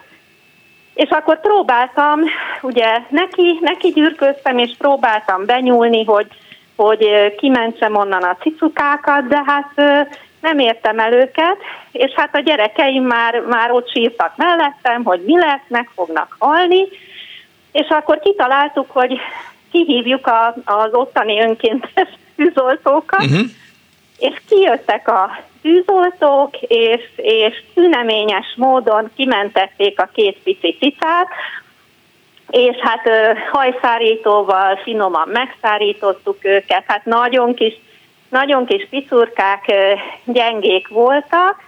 És 0.94 1.10
akkor 1.10 1.40
próbáltam, 1.40 2.20
ugye 2.62 2.98
neki, 3.10 3.58
neki 3.62 3.90
gyűrköztem, 3.90 4.58
és 4.58 4.72
próbáltam 4.78 5.46
benyúlni, 5.46 6.04
hogy, 6.04 6.28
hogy 6.76 7.36
kimentsem 7.38 7.96
onnan 7.96 8.24
a 8.24 8.38
cicukákat, 8.40 9.28
de 9.28 9.44
hát 9.46 9.72
nem 10.42 10.60
értem 10.60 11.00
el 11.00 11.14
őket, 11.14 11.58
és 11.92 12.12
hát 12.16 12.36
a 12.36 12.40
gyerekeim 12.40 13.04
már, 13.04 13.40
már 13.40 13.72
ott 13.72 13.92
sírtak 13.92 14.36
mellettem, 14.36 15.04
hogy 15.04 15.22
mi 15.26 15.38
lesz, 15.40 15.68
meg 15.68 15.90
fognak 15.96 16.36
halni, 16.40 16.88
és 17.72 17.88
akkor 17.90 18.20
kitaláltuk, 18.20 18.92
hogy 18.92 19.20
kihívjuk 19.72 20.28
a, 20.28 20.56
az 20.66 20.94
ottani 20.94 21.42
önkéntes 21.42 22.10
tűzoltókat, 22.36 23.24
uh-huh. 23.24 23.48
és 24.18 24.42
kijöttek 24.50 25.08
a 25.08 25.40
tűzoltók, 25.62 26.58
és, 26.62 27.02
és 27.16 27.64
tüneményes 27.74 28.54
módon 28.56 29.12
kimentették 29.16 30.00
a 30.00 30.10
két 30.14 30.38
pici 30.44 30.76
cicát, 30.80 31.28
és 32.50 32.76
hát 32.76 33.10
hajszárítóval 33.52 34.76
finoman 34.76 35.28
megszárítottuk 35.28 36.46
őket, 36.46 36.84
hát 36.88 37.06
nagyon 37.06 37.54
kis 37.54 37.74
nagyon 38.30 38.66
kis 38.66 38.88
picurkák 38.90 39.74
gyengék 40.24 40.88
voltak, 40.88 41.64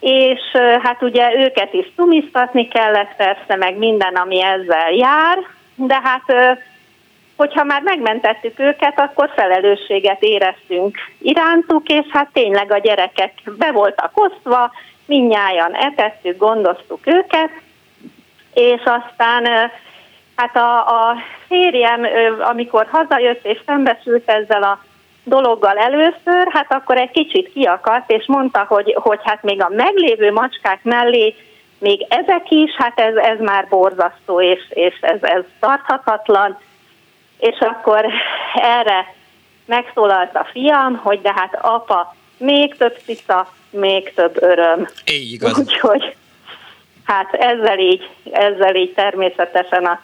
és 0.00 0.40
hát 0.82 1.02
ugye 1.02 1.34
őket 1.36 1.72
is 1.72 1.86
szumisztatni 1.96 2.68
kellett 2.68 3.16
persze, 3.16 3.56
meg 3.56 3.76
minden, 3.76 4.14
ami 4.14 4.42
ezzel 4.42 4.92
jár, 4.92 5.38
de 5.74 6.00
hát 6.02 6.56
hogyha 7.36 7.64
már 7.64 7.82
megmentettük 7.82 8.58
őket, 8.58 9.00
akkor 9.00 9.30
felelősséget 9.34 10.22
éreztünk 10.22 10.96
irántuk, 11.18 11.88
és 11.88 12.06
hát 12.10 12.28
tényleg 12.32 12.72
a 12.72 12.78
gyerekek 12.78 13.32
be 13.58 13.70
voltak 13.72 14.10
osztva, 14.14 14.72
minnyáján 15.06 15.74
etettük, 15.74 16.38
gondoztuk 16.38 17.06
őket, 17.06 17.50
és 18.54 18.80
aztán 18.84 19.70
hát 20.36 20.56
a, 20.56 20.78
a 20.78 21.16
férjem, 21.46 22.06
amikor 22.40 22.86
hazajött 22.90 23.46
és 23.46 23.60
szembesült 23.66 24.28
ezzel 24.30 24.62
a 24.62 24.84
dologgal 25.24 25.76
először, 25.76 26.48
hát 26.48 26.72
akkor 26.72 26.96
egy 26.96 27.10
kicsit 27.10 27.52
kiakadt, 27.52 28.10
és 28.10 28.24
mondta, 28.26 28.64
hogy, 28.68 28.96
hogy 29.00 29.20
hát 29.22 29.42
még 29.42 29.62
a 29.62 29.68
meglévő 29.68 30.32
macskák 30.32 30.82
mellé 30.82 31.34
még 31.78 32.06
ezek 32.08 32.50
is, 32.50 32.70
hát 32.76 33.00
ez, 33.00 33.14
ez 33.14 33.38
már 33.38 33.66
borzasztó, 33.68 34.40
és, 34.40 34.60
és 34.68 34.94
ez, 35.00 35.22
ez 35.22 35.42
tarthatatlan. 35.60 36.58
És 37.38 37.58
akkor 37.58 38.06
erre 38.54 39.14
megszólalt 39.64 40.36
a 40.36 40.48
fiam, 40.52 40.96
hogy 40.96 41.20
de 41.20 41.32
hát 41.34 41.58
apa, 41.60 42.14
még 42.36 42.76
több 42.76 42.98
cica, 43.04 43.52
még 43.70 44.14
több 44.14 44.42
öröm. 44.42 44.88
Így 45.12 45.32
igaz. 45.32 45.58
Úgyhogy 45.58 46.16
hát 47.04 47.34
ezzel 47.34 47.78
így, 47.78 48.10
ezzel 48.32 48.74
így 48.74 48.92
természetesen 48.92 49.84
a 49.84 50.00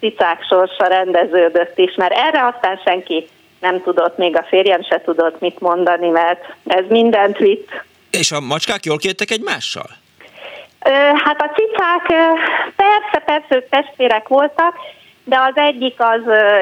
cicák 0.00 0.44
sorsa 0.48 0.86
rendeződött 0.86 1.78
is, 1.78 1.94
mert 1.94 2.12
erre 2.12 2.46
aztán 2.46 2.80
senki 2.84 3.28
nem 3.62 3.82
tudott, 3.82 4.16
még 4.16 4.36
a 4.36 4.46
férjem 4.48 4.82
se 4.82 5.00
tudott 5.00 5.40
mit 5.40 5.60
mondani, 5.60 6.08
mert 6.08 6.54
ez 6.66 6.84
mindent 6.88 7.38
vitt. 7.38 7.70
És 8.10 8.32
a 8.32 8.40
macskák 8.40 8.84
jól 8.84 8.96
kijöttek 8.96 9.30
egymással? 9.30 9.86
Hát 11.24 11.40
a 11.40 11.50
cicák 11.54 12.06
persze, 12.76 13.22
persze 13.24 13.66
testvérek 13.70 14.28
voltak, 14.28 14.74
de 15.24 15.38
az 15.38 15.52
egyik 15.54 15.94
az 15.98 16.20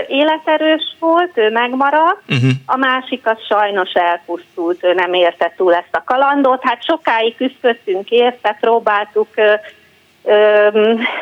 életerős 0.08 0.82
volt, 0.98 1.30
ő 1.34 1.50
megmaradt, 1.50 2.22
uh-huh. 2.28 2.50
a 2.66 2.76
másik 2.76 3.26
az 3.26 3.38
sajnos 3.48 3.92
elpusztult, 3.92 4.84
ő 4.84 4.92
nem 4.92 5.12
érte 5.12 5.52
túl 5.56 5.74
ezt 5.74 5.92
a 5.92 6.02
kalandot. 6.04 6.62
Hát 6.62 6.84
sokáig 6.84 7.36
küzdöttünk 7.36 8.10
érte, 8.10 8.56
próbáltuk 8.60 9.28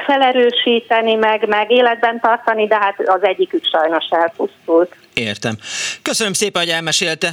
felerősíteni, 0.06 1.14
meg, 1.14 1.48
meg 1.48 1.70
életben 1.70 2.20
tartani, 2.20 2.66
de 2.66 2.76
hát 2.76 2.94
az 3.06 3.22
egyikük 3.22 3.64
sajnos 3.64 4.04
elpusztult. 4.10 4.96
Értem. 5.14 5.58
Köszönöm 6.02 6.32
szépen, 6.32 6.62
hogy 6.62 6.70
elmesélte. 6.70 7.32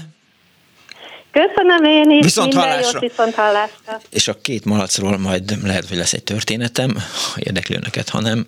Köszönöm 1.32 1.84
én 1.84 2.10
is. 2.10 2.24
Viszont 2.24 2.54
hallásra. 2.54 3.00
Jót, 3.02 3.12
viszont 3.12 3.36
hallásra. 3.36 4.00
És 4.10 4.28
a 4.28 4.42
két 4.42 4.66
malacról 4.66 5.18
majd 5.18 5.64
lehet, 5.64 5.88
hogy 5.88 5.98
lesz 5.98 6.14
egy 6.14 6.24
történetem, 6.24 6.94
ha 7.34 7.40
érdekli 7.40 7.76
önöket, 7.76 8.10
ha 8.10 8.22
nem. 8.22 8.46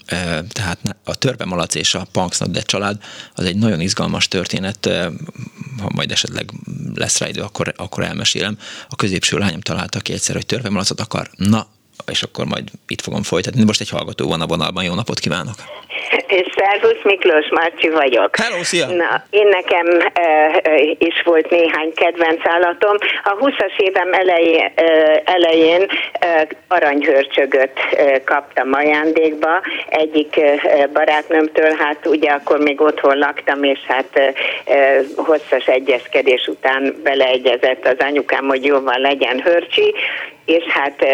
Tehát 0.51 0.77
a 1.03 1.15
törpe 1.15 1.45
malac 1.45 1.75
és 1.75 1.93
a 1.93 2.07
Punksnodde 2.11 2.61
család 2.61 2.97
az 3.35 3.45
egy 3.45 3.55
nagyon 3.55 3.79
izgalmas 3.79 4.27
történet, 4.27 4.89
ha 5.81 5.89
majd 5.95 6.11
esetleg 6.11 6.49
lesz 6.95 7.19
rá 7.19 7.27
idő, 7.27 7.41
akkor, 7.41 7.73
akkor 7.77 8.03
elmesélem. 8.03 8.57
A 8.89 8.95
középső 8.95 9.37
lányom 9.37 9.61
találta 9.61 9.99
ki 9.99 10.13
egyszer, 10.13 10.35
hogy 10.35 10.45
törpe 10.45 10.69
malacot 10.69 10.99
akar. 10.99 11.29
Na, 11.35 11.67
és 12.11 12.23
akkor 12.23 12.45
majd 12.45 12.63
itt 12.87 13.01
fogom 13.01 13.23
folytatni. 13.23 13.63
Most 13.63 13.81
egy 13.81 13.89
hallgató 13.89 14.27
van 14.27 14.41
a 14.41 14.45
vonalban. 14.45 14.83
Jó 14.83 14.93
napot 14.93 15.19
kívánok! 15.19 15.55
Szervusz, 16.55 17.03
Miklós 17.03 17.49
Marci 17.49 17.89
vagyok. 17.89 18.35
Hello, 18.35 18.63
szia! 18.63 18.87
Na, 18.87 19.23
én 19.29 19.47
nekem 19.47 19.87
uh, 19.87 20.91
is 20.97 21.21
volt 21.23 21.49
néhány 21.49 21.93
kedvenc 21.93 22.47
állatom. 22.47 22.95
A 23.23 23.35
20-as 23.37 23.77
évem 23.77 24.13
elején, 24.13 24.71
uh, 24.77 25.21
elején 25.23 25.81
uh, 25.81 26.41
aranyhörcsögöt 26.67 27.79
uh, 27.91 28.23
kaptam 28.23 28.73
ajándékba 28.73 29.61
egyik 29.89 30.35
uh, 30.37 30.87
barátnőmtől, 30.93 31.75
hát 31.79 32.07
ugye 32.07 32.29
akkor 32.29 32.59
még 32.59 32.81
otthon 32.81 33.17
laktam, 33.17 33.63
és 33.63 33.79
hát 33.87 34.21
uh, 34.65 35.25
hosszas 35.25 35.65
egyezkedés 35.65 36.47
után 36.47 36.95
beleegyezett 37.03 37.87
az 37.87 37.97
anyukám, 37.99 38.47
hogy 38.47 38.65
jó 38.65 38.79
van 38.79 38.99
legyen 38.99 39.41
hörcsi, 39.41 39.93
és 40.45 40.63
hát 40.63 41.05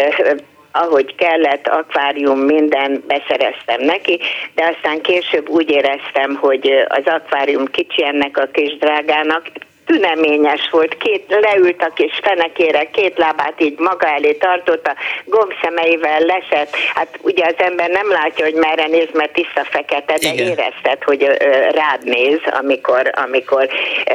ahogy 0.76 1.14
kellett, 1.14 1.68
akvárium, 1.68 2.38
minden 2.38 3.02
beszereztem 3.06 3.80
neki, 3.80 4.20
de 4.54 4.74
aztán 4.76 5.00
később 5.00 5.48
úgy 5.48 5.70
éreztem, 5.70 6.34
hogy 6.34 6.84
az 6.88 7.04
akvárium 7.04 7.66
kicsi 7.66 8.04
ennek 8.04 8.38
a 8.38 8.48
kis 8.52 8.76
drágának, 8.76 9.46
tüneményes 9.86 10.68
volt, 10.70 10.96
két, 10.96 11.24
leült 11.28 11.82
a 11.82 11.92
kis 11.94 12.20
fenekére, 12.22 12.84
két 12.90 13.18
lábát 13.18 13.60
így 13.60 13.78
maga 13.78 14.06
elé 14.06 14.32
tartotta, 14.32 14.94
gombszemeivel 15.24 16.20
leszett. 16.20 16.76
Hát 16.94 17.18
ugye 17.22 17.44
az 17.46 17.54
ember 17.56 17.90
nem 17.90 18.10
látja, 18.10 18.44
hogy 18.44 18.54
merre 18.54 18.86
néz, 18.86 19.08
mert 19.12 19.32
tiszta 19.32 19.64
fekete, 19.64 20.14
de 20.18 20.32
Igen. 20.32 20.46
érezted, 20.46 21.02
hogy 21.02 21.22
ö, 21.22 21.34
rád 21.70 22.04
néz, 22.04 22.40
amikor, 22.60 23.10
amikor 23.14 23.68
ö, 24.10 24.14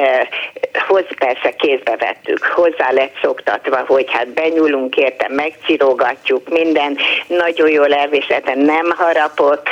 hoz, 0.87 1.03
persze 1.17 1.51
kézbe 1.55 1.95
vettük, 1.95 2.45
hozzá 2.45 2.91
lett 2.91 3.15
szoktatva, 3.21 3.83
hogy 3.87 4.05
hát 4.11 4.27
benyúlunk 4.27 4.95
érte, 4.95 5.27
megcirogatjuk, 5.29 6.49
minden 6.49 6.97
nagyon 7.27 7.69
jól 7.69 7.93
elviselte, 7.93 8.55
nem 8.55 8.93
harapott, 8.97 9.67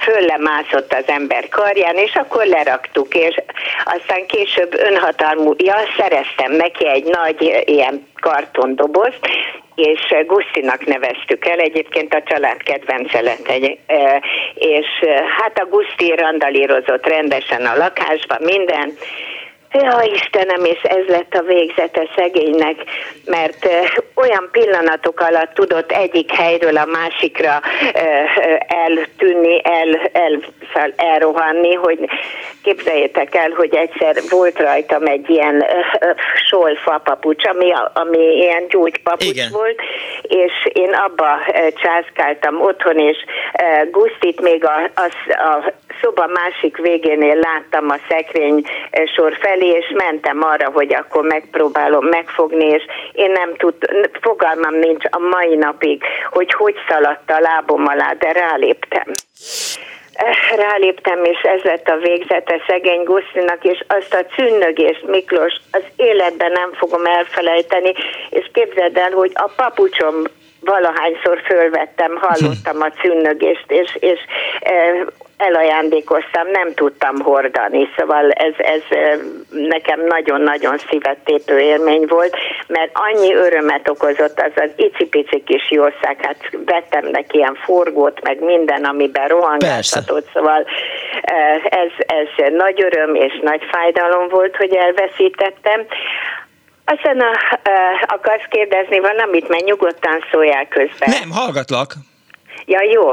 föllemászott 0.00 0.92
az 0.92 1.04
ember 1.06 1.48
karján, 1.48 1.96
és 1.96 2.14
akkor 2.14 2.44
leraktuk, 2.44 3.14
és 3.14 3.36
aztán 3.84 4.26
később 4.26 4.74
önhatalmas 4.74 5.33
ja, 5.56 5.76
szereztem 5.96 6.52
neki 6.52 6.88
egy 6.88 7.04
nagy 7.04 7.62
ilyen 7.64 8.06
kartondobozt, 8.20 9.28
és 9.74 10.00
Gusztinak 10.26 10.86
neveztük 10.86 11.46
el, 11.46 11.58
egyébként 11.58 12.14
a 12.14 12.22
család 12.26 12.62
kedvence 12.62 13.20
lett, 13.20 13.48
egy, 13.48 13.78
és 14.54 14.86
hát 15.38 15.58
a 15.58 15.66
Guszti 15.66 16.14
randalírozott 16.16 17.06
rendesen 17.06 17.66
a 17.66 17.76
lakásban, 17.76 18.38
minden, 18.42 18.92
Ja, 19.82 20.02
Istenem, 20.02 20.64
és 20.64 20.82
ez 20.82 21.06
lett 21.06 21.34
a 21.34 21.42
végzete 21.42 22.08
szegénynek, 22.16 22.76
mert 23.24 23.68
olyan 24.14 24.48
pillanatok 24.52 25.20
alatt 25.20 25.54
tudott 25.54 25.92
egyik 25.92 26.32
helyről 26.32 26.76
a 26.76 26.84
másikra 26.84 27.60
eltűnni, 28.66 29.60
el, 29.64 30.10
el, 30.12 30.42
el, 30.74 30.92
elrohanni, 30.96 31.74
hogy 31.74 31.98
képzeljétek 32.62 33.34
el, 33.34 33.50
hogy 33.50 33.74
egyszer 33.74 34.16
volt 34.30 34.58
rajtam 34.58 35.06
egy 35.06 35.30
ilyen 35.30 35.64
solfa 36.48 37.00
papucs, 37.04 37.46
ami, 37.46 37.72
ami 37.92 38.18
ilyen 38.18 38.66
gyógypapucs 38.68 39.24
Igen. 39.24 39.50
volt, 39.52 39.80
és 40.22 40.52
én 40.72 40.92
abba 40.92 41.38
császkáltam 41.82 42.60
otthon, 42.60 42.98
és 42.98 43.16
Gusztit 43.90 44.40
még 44.40 44.64
a, 44.64 44.90
a, 44.94 45.32
a 45.32 45.72
szoba 46.02 46.26
másik 46.26 46.76
végénél 46.76 47.34
láttam 47.34 47.90
a 47.90 47.98
szekrény 48.08 48.66
sor 49.14 49.36
felé, 49.40 49.63
és 49.70 49.92
mentem 49.94 50.42
arra, 50.42 50.70
hogy 50.70 50.94
akkor 50.94 51.24
megpróbálom 51.24 52.06
megfogni, 52.06 52.64
és 52.64 52.82
én 53.12 53.30
nem 53.30 53.54
tud, 53.56 53.74
fogalmam 54.20 54.74
nincs 54.74 55.04
a 55.10 55.18
mai 55.18 55.54
napig, 55.54 56.02
hogy 56.30 56.52
hogy 56.52 56.74
szaladt 56.88 57.30
a 57.30 57.40
lábom 57.40 57.86
alá, 57.86 58.12
de 58.12 58.32
ráléptem. 58.32 59.04
Ráléptem, 60.56 61.24
és 61.24 61.40
ez 61.40 61.62
lett 61.62 61.88
a 61.88 61.96
végzete 61.96 62.62
szegény 62.66 63.02
Gusztinak, 63.02 63.64
és 63.64 63.84
azt 63.88 64.14
a 64.14 64.24
cünnögést, 64.34 65.06
Miklós, 65.06 65.54
az 65.70 65.82
életben 65.96 66.52
nem 66.52 66.72
fogom 66.72 67.04
elfelejteni, 67.04 67.92
és 68.30 68.50
képzeld 68.52 68.96
el, 68.96 69.10
hogy 69.10 69.30
a 69.34 69.50
papucsom 69.56 70.22
valahányszor 70.64 71.40
fölvettem, 71.46 72.18
hallottam 72.20 72.80
a 72.80 72.90
cünnögést, 73.00 73.64
és, 73.70 73.96
és 74.00 74.20
elajándékoztam, 75.36 76.50
nem 76.50 76.74
tudtam 76.74 77.20
hordani, 77.20 77.88
szóval 77.96 78.30
ez, 78.30 78.52
ez 78.56 78.82
nekem 79.50 80.00
nagyon-nagyon 80.06 80.78
szívettépő 80.78 81.58
élmény 81.58 82.04
volt, 82.08 82.36
mert 82.66 82.90
annyi 82.92 83.34
örömet 83.34 83.88
okozott 83.88 84.40
az 84.40 84.52
az 84.54 84.70
icipici 84.76 85.42
kis 85.46 85.70
jószág, 85.70 86.16
hát 86.20 86.36
vettem 86.64 87.06
neki 87.10 87.36
ilyen 87.36 87.54
forgót, 87.54 88.22
meg 88.22 88.40
minden, 88.40 88.84
amiben 88.84 89.28
rohangáltatott, 89.28 90.28
szóval 90.32 90.66
ez, 91.64 91.90
ez 92.06 92.52
nagy 92.52 92.82
öröm 92.82 93.14
és 93.14 93.40
nagy 93.42 93.62
fájdalom 93.70 94.28
volt, 94.28 94.56
hogy 94.56 94.74
elveszítettem. 94.74 95.86
Aztán 96.84 97.20
a, 97.20 97.58
akarsz 98.06 98.46
kérdezni 98.48 98.98
valamit, 99.00 99.48
mert 99.48 99.64
nyugodtan 99.64 100.24
szóljál 100.30 100.68
közben. 100.68 101.10
Nem, 101.20 101.30
hallgatlak. 101.30 101.94
Ja, 102.66 102.82
jó. 102.82 103.08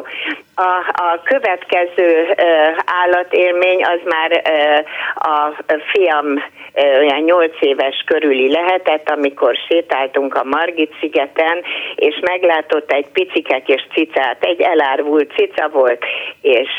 A, 0.56 0.72
a 0.94 1.22
következő 1.24 2.22
uh, 2.22 2.78
állatélmény 2.86 3.84
az 3.84 4.00
már 4.06 4.32
uh, 4.32 4.86
a 5.16 5.54
fiam 5.92 6.44
olyan 6.76 7.22
nyolc 7.22 7.56
éves 7.60 8.04
körüli 8.06 8.52
lehetett, 8.52 9.10
amikor 9.10 9.56
sétáltunk 9.68 10.36
a 10.36 10.44
Margit 10.44 10.94
szigeten, 11.00 11.62
és 11.96 12.20
meglátott 12.22 12.92
egy 12.92 13.08
picike 13.14 13.60
kis 13.60 13.88
cicát, 13.94 14.44
egy 14.44 14.62
elárvult 14.62 15.32
cica 15.36 15.70
volt, 15.70 16.06
és 16.42 16.70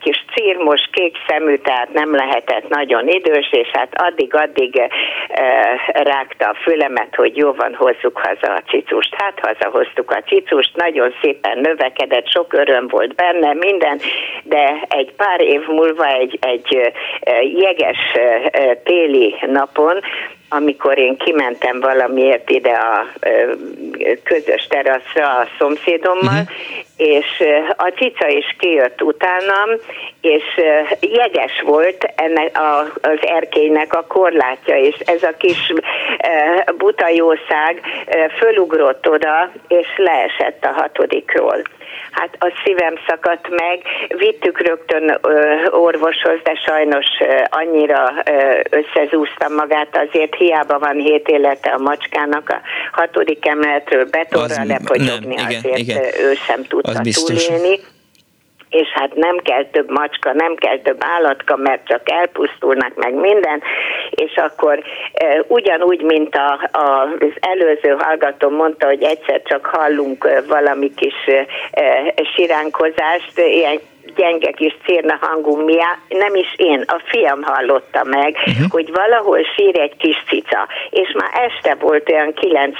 kis 0.00 0.24
círmos, 0.34 0.88
kék 0.92 1.16
szemű, 1.26 1.56
tehát 1.56 1.92
nem 1.92 2.14
lehetett 2.14 2.68
nagyon 2.68 3.08
idős, 3.08 3.52
és 3.52 3.68
hát 3.72 3.94
addig-addig 3.94 4.82
rágta 5.92 6.48
a 6.48 6.56
fülemet, 6.62 7.14
hogy 7.14 7.36
jó 7.36 7.52
van, 7.52 7.74
hozzuk 7.74 8.18
haza 8.18 8.52
a 8.52 8.62
cicust. 8.70 9.14
Hát 9.16 9.40
hazahoztuk 9.40 10.10
a 10.10 10.22
cicust, 10.26 10.76
nagyon 10.76 11.14
szépen 11.22 11.58
növekedett, 11.58 12.03
sok 12.28 12.52
öröm 12.52 12.88
volt 12.88 13.14
benne, 13.14 13.52
minden, 13.52 14.00
de 14.42 14.86
egy 14.88 15.12
pár 15.16 15.40
év 15.40 15.60
múlva 15.66 16.06
egy, 16.06 16.38
egy 16.40 16.92
jeges 17.58 17.98
téli 18.84 19.34
napon, 19.46 20.00
amikor 20.48 20.98
én 20.98 21.16
kimentem 21.16 21.80
valamiért 21.80 22.50
ide 22.50 22.72
a 22.72 23.06
közös 24.22 24.66
teraszra 24.68 25.28
a 25.28 25.46
szomszédommal, 25.58 26.40
uh-huh. 26.40 26.48
és 26.96 27.42
a 27.76 27.92
cica 27.96 28.28
is 28.28 28.56
kijött 28.58 29.02
utánam, 29.02 29.70
és 30.20 30.44
jeges 31.00 31.62
volt 31.64 32.12
ennek 32.16 32.58
a, 32.58 32.80
az 33.00 33.18
erkélynek 33.20 33.94
a 33.94 34.06
korlátja, 34.06 34.76
és 34.76 34.94
ez 34.98 35.22
a 35.22 35.36
kis 35.38 35.72
buta 36.76 37.08
jószág 37.08 37.80
fölugrott 38.38 39.08
oda, 39.08 39.50
és 39.68 39.86
leesett 39.96 40.64
a 40.64 40.72
hatodikról 40.72 41.62
hát 42.14 42.36
a 42.38 42.52
szívem 42.64 42.94
szakadt 43.06 43.48
meg, 43.48 43.82
vittük 44.08 44.60
rögtön 44.60 45.18
ö, 45.22 45.66
orvoshoz, 45.70 46.38
de 46.42 46.54
sajnos 46.54 47.06
ö, 47.20 47.42
annyira 47.50 48.12
ö, 48.24 48.60
összezúzta 48.70 49.48
magát, 49.48 49.96
azért 50.06 50.34
hiába 50.44 50.78
van 50.78 50.96
hét 50.96 51.28
élete 51.28 51.70
a 51.70 51.78
macskának, 51.78 52.48
a 52.48 52.60
hatodik 52.92 53.46
emeletről 53.46 54.04
betorra 54.10 54.64
lepogyogni, 54.64 55.36
azért 55.36 55.78
igen. 55.78 56.02
ő 56.02 56.34
sem 56.34 56.64
tudta 56.64 57.00
túlélni. 57.26 57.78
És 58.68 58.88
hát 58.94 59.14
nem 59.14 59.36
kell 59.36 59.64
több 59.64 59.90
macska, 59.90 60.32
nem 60.32 60.54
kell 60.54 60.78
több 60.78 60.96
állatka, 60.98 61.56
mert 61.56 61.86
csak 61.86 62.10
elpusztulnak 62.10 62.94
meg 62.94 63.14
minden, 63.14 63.62
és 64.10 64.36
akkor 64.36 64.82
e, 65.12 65.44
ugyanúgy, 65.48 66.02
mint 66.02 66.34
a, 66.34 66.68
a, 66.72 67.02
az 67.18 67.32
előző 67.40 67.96
hallgató 67.98 68.48
mondta, 68.48 68.86
hogy 68.86 69.02
egyszer 69.02 69.42
csak 69.44 69.66
hallunk 69.66 70.28
valami 70.48 70.94
kis 70.94 71.14
e, 71.70 72.14
siránkozást, 72.34 73.38
ilyen 73.38 73.80
gyenge 74.16 74.50
kis 74.50 74.76
cérna 74.84 75.18
hangú 75.20 75.56
miá, 75.56 75.98
nem 76.08 76.34
is 76.34 76.54
én, 76.56 76.84
a 76.86 77.02
fiam 77.04 77.42
hallotta 77.42 78.04
meg, 78.04 78.36
uh-huh. 78.46 78.70
hogy 78.70 78.90
valahol 78.92 79.42
sír 79.56 79.80
egy 79.80 79.96
kis 79.96 80.24
cica, 80.28 80.68
és 80.90 81.14
már 81.18 81.30
este 81.48 81.74
volt 81.74 82.10
olyan 82.10 82.32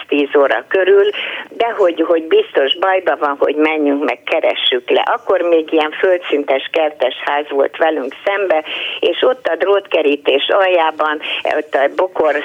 9-10 0.09 0.39
óra 0.39 0.64
körül, 0.68 1.11
de 1.49 1.66
hogy, 1.77 2.05
hogy 2.07 2.22
biztos 2.22 2.77
bajba 2.79 3.16
van, 3.16 3.37
hogy 3.39 3.55
menjünk 3.55 4.05
meg, 4.05 4.22
keressük 4.25 4.91
le. 4.91 5.03
Akkor 5.07 5.41
még 5.41 5.72
ilyen 5.72 5.91
földszintes 5.91 6.68
kertes 6.72 7.14
ház 7.25 7.47
volt 7.49 7.77
velünk 7.77 8.14
szembe, 8.25 8.64
és 9.01 9.22
ott 9.22 9.47
a 9.47 9.57
drótkerítés 9.57 10.49
aljában, 10.49 11.20
ott 11.57 11.75
a 11.75 11.95
bokor 11.97 12.45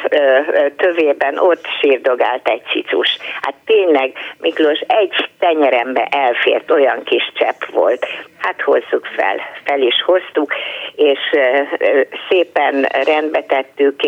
tövében 0.77 1.37
ott 1.37 1.65
sírdogált 1.79 2.47
egy 2.47 2.61
cicus. 2.71 3.17
Hát 3.41 3.53
tényleg, 3.65 4.13
Miklós, 4.39 4.79
egy 4.79 5.29
tenyerembe 5.39 6.07
elfért, 6.11 6.71
olyan 6.71 7.03
kis 7.03 7.31
csepp 7.33 7.61
volt. 7.71 8.05
Hát 8.37 8.61
hozzuk 8.69 9.05
fel, 9.05 9.39
fel 9.63 9.81
is 9.81 10.03
hoztuk, 10.05 10.53
és 10.95 11.19
szépen 12.29 12.87
rendbe 13.05 13.43
tettük 13.43 13.99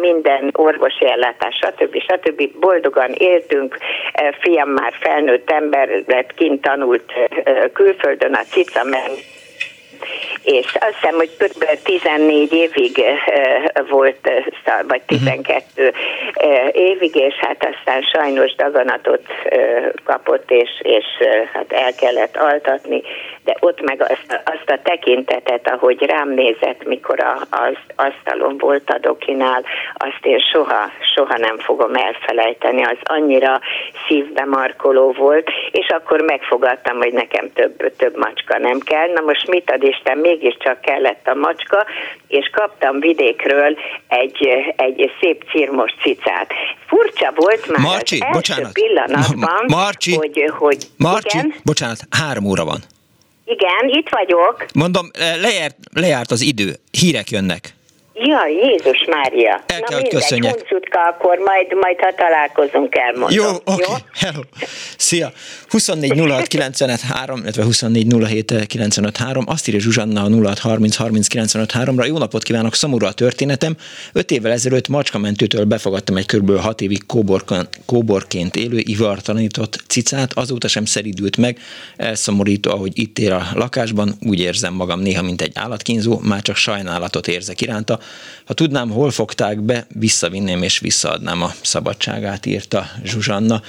minden 0.00 0.50
orvosi 0.52 1.06
ellátás, 1.10 1.54
stb. 1.54 2.00
stb. 2.00 2.58
Boldogan 2.60 3.12
éltünk, 3.12 3.78
fiam 4.40 4.68
már 4.68 4.92
felnőtt 5.00 5.50
ember 5.50 5.88
lett, 6.06 6.34
kint 6.34 6.62
tanult 6.62 7.12
külföldön 7.72 8.34
a 8.34 8.42
cica 8.42 8.84
és 10.42 10.76
azt 10.80 10.94
hiszem, 11.00 11.14
hogy 11.14 11.36
kb. 11.36 11.64
14 11.82 12.52
évig 12.52 13.04
volt, 13.88 14.30
vagy 14.88 15.02
12 15.02 15.92
évig, 16.72 17.14
és 17.14 17.34
hát 17.34 17.68
aztán 17.74 18.02
sajnos 18.02 18.54
daganatot 18.54 19.22
kapott, 20.04 20.50
és, 20.50 20.70
és 20.82 21.04
hát 21.52 21.72
el 21.72 21.94
kellett 21.94 22.36
altatni, 22.36 23.02
de 23.44 23.56
ott 23.60 23.80
meg 23.80 24.00
azt, 24.02 24.42
azt 24.44 24.70
a 24.70 24.78
tekintetet, 24.82 25.68
ahogy 25.68 26.02
rám 26.02 26.28
nézett, 26.28 26.84
mikor 26.84 27.24
az 27.50 27.76
asztalon 27.96 28.58
volt 28.58 28.90
a 28.90 28.98
dokinál, 28.98 29.64
azt 29.94 30.20
én 30.22 30.38
soha, 30.38 30.90
soha 31.14 31.36
nem 31.36 31.58
fogom 31.58 31.94
elfelejteni, 31.94 32.82
az 32.82 32.96
annyira 33.02 33.60
szívbe 34.06 34.44
markoló 34.44 35.12
volt, 35.12 35.50
és 35.70 35.88
akkor 35.88 36.20
megfogadtam, 36.20 36.96
hogy 36.96 37.12
nekem 37.12 37.52
több, 37.52 37.96
több 37.96 38.16
macska 38.16 38.58
nem 38.58 38.78
kell. 38.78 39.12
Na 39.12 39.20
most 39.20 39.48
mit 39.48 39.70
ad 39.70 39.82
Isten, 39.82 40.18
mégiscsak 40.28 40.80
kellett 40.80 41.26
a 41.26 41.34
macska, 41.34 41.86
és 42.28 42.50
kaptam 42.52 43.00
vidékről 43.00 43.76
egy, 44.08 44.48
egy 44.76 45.10
szép 45.20 45.44
cirmos 45.50 45.92
cicát. 46.02 46.52
Furcsa 46.86 47.32
volt 47.34 47.66
már 47.68 47.80
Marcsi, 47.80 48.14
az 48.14 48.20
első 48.20 48.32
bocsánat. 48.38 48.72
pillanatban, 48.72 49.64
Marcsi, 49.66 50.14
hogy, 50.14 50.50
hogy 50.58 50.78
Marcsi, 50.96 51.38
igen, 51.38 51.54
bocsánat, 51.64 51.98
három 52.10 52.44
óra 52.44 52.64
van. 52.64 52.80
igen, 53.44 53.88
itt 53.98 54.08
vagyok. 54.08 54.66
Mondom, 54.74 55.06
lejárt, 55.40 55.76
lejárt 55.94 56.30
az 56.30 56.40
idő, 56.40 56.74
hírek 56.90 57.30
jönnek. 57.30 57.76
Ja, 58.20 58.46
Jézus 58.46 59.04
Mária. 59.10 59.62
El 59.66 59.78
Na 59.78 59.86
kell, 59.86 59.98
hogy 59.98 60.02
mindegy, 60.02 60.20
köszönjek. 60.20 60.54
Huncutka, 60.54 61.00
akkor 61.00 61.38
majd, 61.38 61.74
majd 61.80 61.98
ha 62.00 62.14
találkozunk, 62.14 62.96
elmondom. 62.96 63.30
Jó, 63.30 63.48
oké, 63.48 63.84
okay. 63.84 64.00
hello. 64.14 64.40
Szia. 64.96 65.32
24 65.68 66.18
06 66.30 66.46
95 66.46 67.00
3, 67.00 67.40
illetve 67.40 67.62
24 67.62 68.14
07 68.26 68.66
95 68.66 69.16
3. 69.16 69.44
Azt 69.48 69.68
írja 69.68 69.80
Zsuzsanna 69.80 70.22
a 70.22 70.28
06 70.44 70.58
30 70.58 70.96
30 70.96 71.26
95 71.26 71.72
3-ra. 71.74 72.06
Jó 72.06 72.18
napot 72.18 72.42
kívánok, 72.42 72.74
szomorú 72.74 73.06
a 73.06 73.12
történetem. 73.12 73.76
Öt 74.12 74.30
évvel 74.30 74.52
ezelőtt 74.52 74.88
macskamentőtől 74.88 75.64
befogadtam 75.64 76.16
egy 76.16 76.26
kb. 76.26 76.58
6 76.58 76.80
évig 76.80 77.06
kóborkan, 77.06 77.68
kóborként 77.86 78.56
élő, 78.56 78.78
ivartalanított 78.78 79.82
cicát. 79.88 80.32
Azóta 80.34 80.68
sem 80.68 80.84
szeridült 80.84 81.36
meg. 81.36 81.58
Elszomorító, 81.96 82.70
ahogy 82.70 82.92
itt 82.94 83.18
ér 83.18 83.32
a 83.32 83.46
lakásban. 83.54 84.14
Úgy 84.26 84.40
érzem 84.40 84.74
magam 84.74 85.00
néha, 85.00 85.22
mint 85.22 85.42
egy 85.42 85.52
állatkínzó. 85.54 86.18
Már 86.22 86.42
csak 86.42 86.56
sajnálatot 86.56 87.28
érzek 87.28 87.60
iránta. 87.60 87.98
Ha 88.44 88.54
tudnám, 88.54 88.90
hol 88.90 89.10
fogták 89.10 89.60
be, 89.60 89.86
visszavinném 89.94 90.62
és 90.62 90.78
visszaadnám 90.78 91.42
a 91.42 91.50
szabadságát, 91.62 92.46
írta 92.46 92.86
Zsuzsanna. 93.04 93.62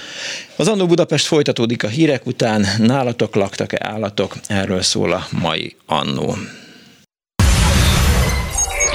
Az 0.56 0.68
Annó 0.68 0.86
Budapest 0.86 1.26
folytatódik 1.26 1.84
a 1.84 1.88
hírek 1.88 2.26
után. 2.26 2.66
Nálatok 2.78 3.34
laktak-e 3.34 3.88
állatok? 3.88 4.34
Erről 4.46 4.82
szól 4.82 5.12
a 5.12 5.26
mai 5.30 5.76
Annó. 5.86 6.26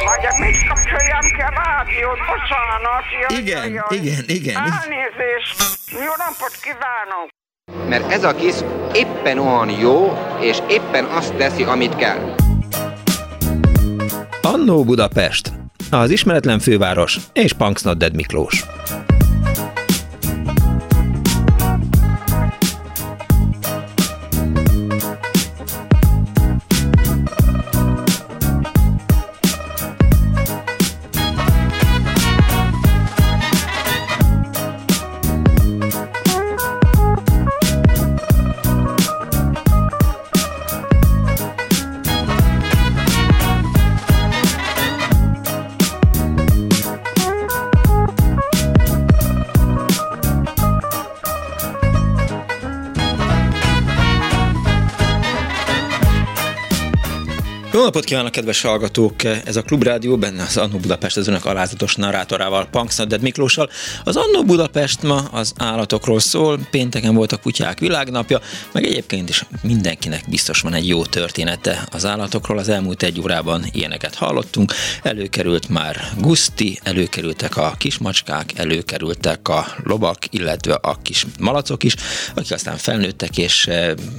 Vagy 0.06 0.40
mit 0.40 0.68
kapcsoljam 0.68 1.22
ki 1.36 1.42
a 1.42 1.50
rádiót? 1.50 2.18
Bocsánat. 2.28 3.04
Jaj, 3.30 3.40
Igen, 3.42 3.74
jaj. 3.74 3.98
igen, 3.98 4.24
igen. 4.28 4.56
Elnézést. 4.56 5.56
Jó 5.92 6.12
napot 6.18 6.54
kívánok. 6.62 7.30
Mert 7.90 8.12
ez 8.12 8.24
a 8.24 8.36
kis 8.36 8.56
éppen 8.94 9.38
olyan 9.38 9.70
jó, 9.70 10.18
és 10.40 10.58
éppen 10.70 11.06
azt 11.06 11.34
teszi, 11.34 11.64
amit 11.64 11.96
kell. 11.96 12.36
Annó 14.46 14.84
Budapest, 14.84 15.52
az 15.92 16.10
ismeretlen 16.10 16.60
főváros 16.60 17.20
és 17.34 17.54
Punksnodded 17.54 18.16
Miklós. 18.16 18.66
Napot 57.96 58.10
kívánok, 58.10 58.32
kedves 58.32 58.62
hallgatók! 58.62 59.24
Ez 59.24 59.56
a 59.56 59.62
Klubrádió, 59.62 60.18
benne 60.18 60.44
az 60.44 60.58
Annó 60.58 60.78
Budapest 60.78 61.18
az 61.18 61.28
önök 61.28 61.46
alázatos 61.46 61.96
narrátorával, 61.96 62.68
Punksnodded 62.72 63.22
Miklóssal. 63.22 63.70
Az 64.04 64.16
Annó 64.16 64.44
Budapest 64.44 65.02
ma 65.02 65.18
az 65.32 65.54
állatokról 65.58 66.20
szól, 66.20 66.60
pénteken 66.72 67.16
volt 67.16 67.32
a 67.32 67.38
kutyák 67.38 67.80
világnapja, 67.80 68.42
meg 68.72 68.86
egyébként 68.86 69.30
is 69.30 69.46
mindenkinek 69.62 70.24
biztos 70.30 70.62
van 70.62 70.74
egy 70.74 70.88
jó 70.88 71.06
története 71.06 71.88
az 71.92 72.06
állatokról. 72.06 72.58
Az 72.58 72.70
elmúlt 72.70 73.04
egy 73.04 73.20
órában 73.20 73.66
ilyeneket 73.72 74.16
hallottunk. 74.16 74.74
Előkerült 75.04 75.70
már 75.70 76.12
Guszti, 76.18 76.80
előkerültek 76.84 77.58
a 77.58 77.76
kismacskák, 77.78 78.52
előkerültek 78.56 79.48
a 79.50 79.66
lovak, 79.84 80.18
illetve 80.30 80.74
a 80.74 80.98
kis 81.02 81.26
malacok 81.40 81.84
is, 81.84 81.96
akik 82.36 82.52
aztán 82.52 82.78
felnőttek, 82.78 83.38
és, 83.38 83.70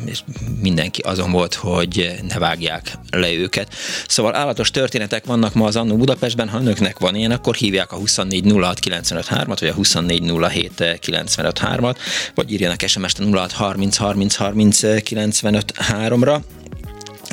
és 0.05 0.19
mindenki 0.61 1.01
azon 1.01 1.31
volt, 1.31 1.55
hogy 1.55 2.15
ne 2.29 2.39
vágják 2.39 2.99
le 3.11 3.33
őket. 3.33 3.66
Szóval 4.09 4.35
állatos 4.35 4.71
történetek 4.71 5.25
vannak 5.25 5.55
ma 5.55 5.67
az 5.67 5.77
Annó 5.77 5.97
Budapestben, 5.97 6.49
ha 6.49 6.59
önöknek 6.59 6.99
van 6.99 7.15
ilyen, 7.15 7.31
akkor 7.31 7.55
hívják 7.55 7.93
a 7.93 7.97
24 7.97 8.53
06 8.53 8.79
953-at, 8.87 9.57
vagy 9.61 9.69
a 9.69 9.73
24 9.73 10.33
07 10.51 10.73
953-at, 10.79 11.97
vagy 12.35 12.53
írjanak 12.53 12.81
SMS-t 12.87 13.19
a 13.19 13.37
06 13.37 13.53
30 13.53 13.97
30 13.97 14.37
30 14.37 14.81
95-3-ra 14.83 16.41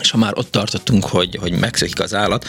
és 0.02 0.12
ha 0.12 0.18
már 0.18 0.38
ott 0.38 0.52
tartottunk, 0.52 1.06
hogy, 1.06 1.36
hogy 1.36 1.52
megszökik 1.52 2.00
az 2.02 2.14
állat, 2.14 2.46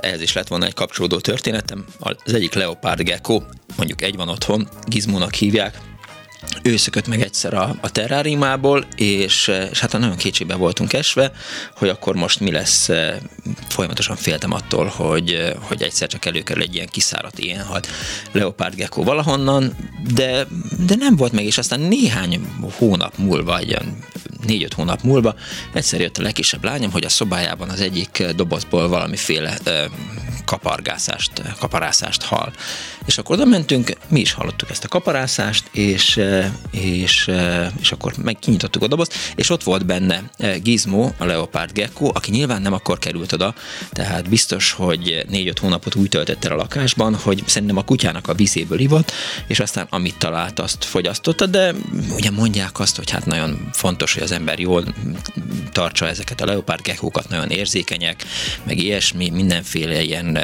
ehhez 0.00 0.20
is 0.20 0.32
lett 0.32 0.48
volna 0.48 0.66
egy 0.66 0.74
kapcsolódó 0.74 1.18
történetem. 1.18 1.84
Az 1.98 2.34
egyik 2.34 2.54
leopárd 2.54 3.00
gecko, 3.00 3.42
mondjuk 3.76 4.02
egy 4.02 4.16
van 4.16 4.28
otthon, 4.28 4.68
Gizmónak 4.86 5.34
hívják, 5.34 5.78
ő 6.62 6.76
szökött 6.76 7.06
meg 7.06 7.20
egyszer 7.20 7.54
a, 7.54 7.76
a 7.80 7.90
terráriumából, 7.90 8.84
és, 8.96 9.50
és 9.70 9.80
hát 9.80 9.92
nagyon 9.92 10.16
kétségbe 10.16 10.54
voltunk 10.54 10.92
esve, 10.92 11.32
hogy 11.76 11.88
akkor 11.88 12.14
most 12.14 12.40
mi 12.40 12.50
lesz, 12.50 12.88
folyamatosan 13.68 14.16
féltem 14.16 14.52
attól, 14.52 14.86
hogy, 14.86 15.54
hogy 15.60 15.82
egyszer 15.82 16.08
csak 16.08 16.24
előkerül 16.24 16.62
egy 16.62 16.74
ilyen 16.74 16.88
kiszáradt 16.90 17.38
ilyen 17.38 17.64
halt 17.64 17.88
leopárd 18.32 18.74
gecko 18.74 19.02
valahonnan, 19.02 19.76
de, 20.14 20.46
de 20.86 20.94
nem 20.94 21.16
volt 21.16 21.32
meg, 21.32 21.44
és 21.44 21.58
aztán 21.58 21.80
néhány 21.80 22.46
hónap 22.78 23.16
múlva, 23.16 23.58
egy 23.58 23.76
négy-öt 24.46 24.74
hónap 24.74 25.02
múlva 25.02 25.34
egyszer 25.72 26.00
jött 26.00 26.18
a 26.18 26.22
legkisebb 26.22 26.64
lányom, 26.64 26.90
hogy 26.90 27.04
a 27.04 27.08
szobájában 27.08 27.68
az 27.68 27.80
egyik 27.80 28.24
dobozból 28.36 28.88
valamiféle 28.88 29.58
kapargászást, 30.44 31.32
kaparászást 31.58 32.22
hall. 32.22 32.52
És 33.06 33.18
akkor 33.18 33.36
oda 33.36 33.44
mentünk, 33.44 33.92
mi 34.08 34.20
is 34.20 34.32
hallottuk 34.32 34.70
ezt 34.70 34.84
a 34.84 34.88
kaparászást, 34.88 35.68
és, 35.72 36.20
és, 36.70 37.30
és 37.80 37.92
akkor 37.92 38.12
meg 38.22 38.38
kinyitottuk 38.38 38.82
a 38.82 38.86
dobozt, 38.86 39.14
és 39.34 39.50
ott 39.50 39.62
volt 39.62 39.86
benne 39.86 40.30
Gizmo, 40.62 41.10
a 41.18 41.24
leopárd 41.24 41.72
gecko, 41.72 42.10
aki 42.14 42.30
nyilván 42.30 42.62
nem 42.62 42.72
akkor 42.72 42.98
került 42.98 43.32
oda, 43.32 43.54
tehát 43.90 44.28
biztos, 44.28 44.72
hogy 44.72 45.24
négy-öt 45.28 45.58
hónapot 45.58 45.94
úgy 45.94 46.08
töltött 46.08 46.44
el 46.44 46.52
a 46.52 46.56
lakásban, 46.56 47.14
hogy 47.14 47.42
szerintem 47.46 47.76
a 47.76 47.84
kutyának 47.84 48.28
a 48.28 48.34
vízéből 48.34 48.78
ivott, 48.78 49.12
és 49.46 49.60
aztán 49.60 49.86
amit 49.90 50.18
talált, 50.18 50.58
azt 50.58 50.84
fogyasztotta, 50.84 51.46
de 51.46 51.74
ugye 52.14 52.30
mondják 52.30 52.80
azt, 52.80 52.96
hogy 52.96 53.10
hát 53.10 53.26
nagyon 53.26 53.68
fontos, 53.72 54.14
hogy 54.14 54.22
az 54.22 54.32
ember 54.32 54.58
jól 54.58 54.84
tartsa 55.72 56.08
ezeket 56.08 56.40
a 56.40 56.46
leopárd 56.46 56.82
geckókat, 56.82 57.28
nagyon 57.28 57.50
érzékenyek, 57.50 58.24
meg 58.62 58.78
ilyesmi, 58.78 59.30
mindenféle 59.30 60.02
ilyen 60.02 60.38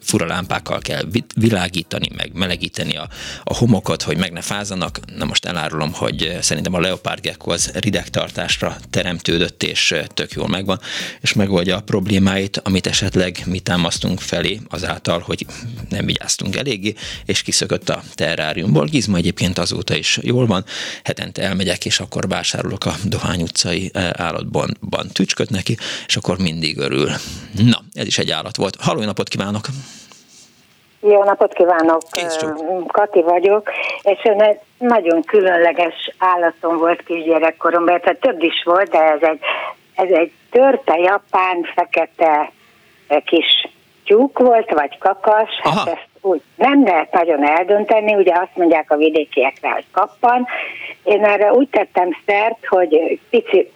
fura 0.00 0.26
lámpákkal 0.26 0.78
kell 0.78 1.02
világítani, 1.34 2.03
meg 2.16 2.30
melegíteni 2.32 2.96
a, 2.96 3.08
a 3.44 3.56
homokot, 3.56 4.02
hogy 4.02 4.16
meg 4.16 4.32
ne 4.32 4.40
fázzanak. 4.40 5.00
Na 5.16 5.24
most 5.24 5.44
elárulom, 5.44 5.92
hogy 5.92 6.36
szerintem 6.40 6.74
a 6.74 6.80
leopárd 6.80 7.20
gecko 7.20 7.50
az 7.50 7.70
ridegtartásra 7.74 8.76
teremtődött, 8.90 9.62
és 9.62 9.94
tök 10.14 10.32
jól 10.32 10.48
megvan, 10.48 10.80
és 11.20 11.32
megoldja 11.32 11.76
a 11.76 11.80
problémáit, 11.80 12.60
amit 12.64 12.86
esetleg 12.86 13.42
mi 13.46 13.60
támasztunk 13.60 14.20
felé 14.20 14.60
azáltal, 14.68 15.18
hogy 15.20 15.46
nem 15.88 16.06
vigyáztunk 16.06 16.56
eléggé, 16.56 16.94
és 17.24 17.42
kiszökött 17.42 17.88
a 17.88 18.02
terráriumból. 18.14 18.84
Gizma 18.84 19.16
egyébként 19.16 19.58
azóta 19.58 19.96
is 19.96 20.18
jól 20.22 20.46
van, 20.46 20.64
hetente 21.02 21.42
elmegyek, 21.42 21.84
és 21.84 22.00
akkor 22.00 22.28
vásárolok 22.28 22.84
a 22.84 22.96
Dohány 23.04 23.42
utcai 23.42 23.90
állatban 23.94 25.08
tücsköt 25.12 25.50
neki, 25.50 25.76
és 26.06 26.16
akkor 26.16 26.38
mindig 26.38 26.78
örül. 26.78 27.10
Na, 27.52 27.84
ez 27.92 28.06
is 28.06 28.18
egy 28.18 28.30
állat 28.30 28.56
volt. 28.56 28.76
Halló, 28.80 29.04
napot 29.04 29.28
kívánok! 29.28 29.68
Jó 31.08 31.24
napot 31.24 31.52
kívánok! 31.52 32.00
Kati 32.86 33.22
vagyok, 33.22 33.70
és 34.02 34.22
egy 34.22 34.58
nagyon 34.78 35.22
különleges 35.22 36.10
állatom 36.18 36.76
volt 36.76 37.02
kisgyerekkoromban, 37.02 38.00
tehát 38.00 38.20
több 38.20 38.42
is 38.42 38.62
volt, 38.64 38.90
de 38.90 38.98
ez 38.98 39.22
egy 39.22 39.40
ez 39.94 40.08
egy 40.10 40.32
törpe 40.50 40.98
japán 40.98 41.66
fekete 41.74 42.52
kis 43.24 43.68
tyúk 44.04 44.38
volt, 44.38 44.70
vagy 44.72 44.98
kakas, 44.98 45.48
hát 45.62 45.86
ezt 45.86 46.08
úgy 46.20 46.42
nem 46.56 46.84
lehet 46.84 47.12
nagyon 47.12 47.48
eldönteni, 47.48 48.14
ugye 48.14 48.32
azt 48.34 48.56
mondják 48.56 48.90
a 48.90 48.96
vidékiekre, 48.96 49.70
hogy 49.70 49.84
kappan. 49.92 50.46
Én 51.02 51.24
erre 51.24 51.52
úgy 51.52 51.68
tettem 51.68 52.16
szert, 52.26 52.66
hogy 52.66 53.20
pici, 53.30 53.70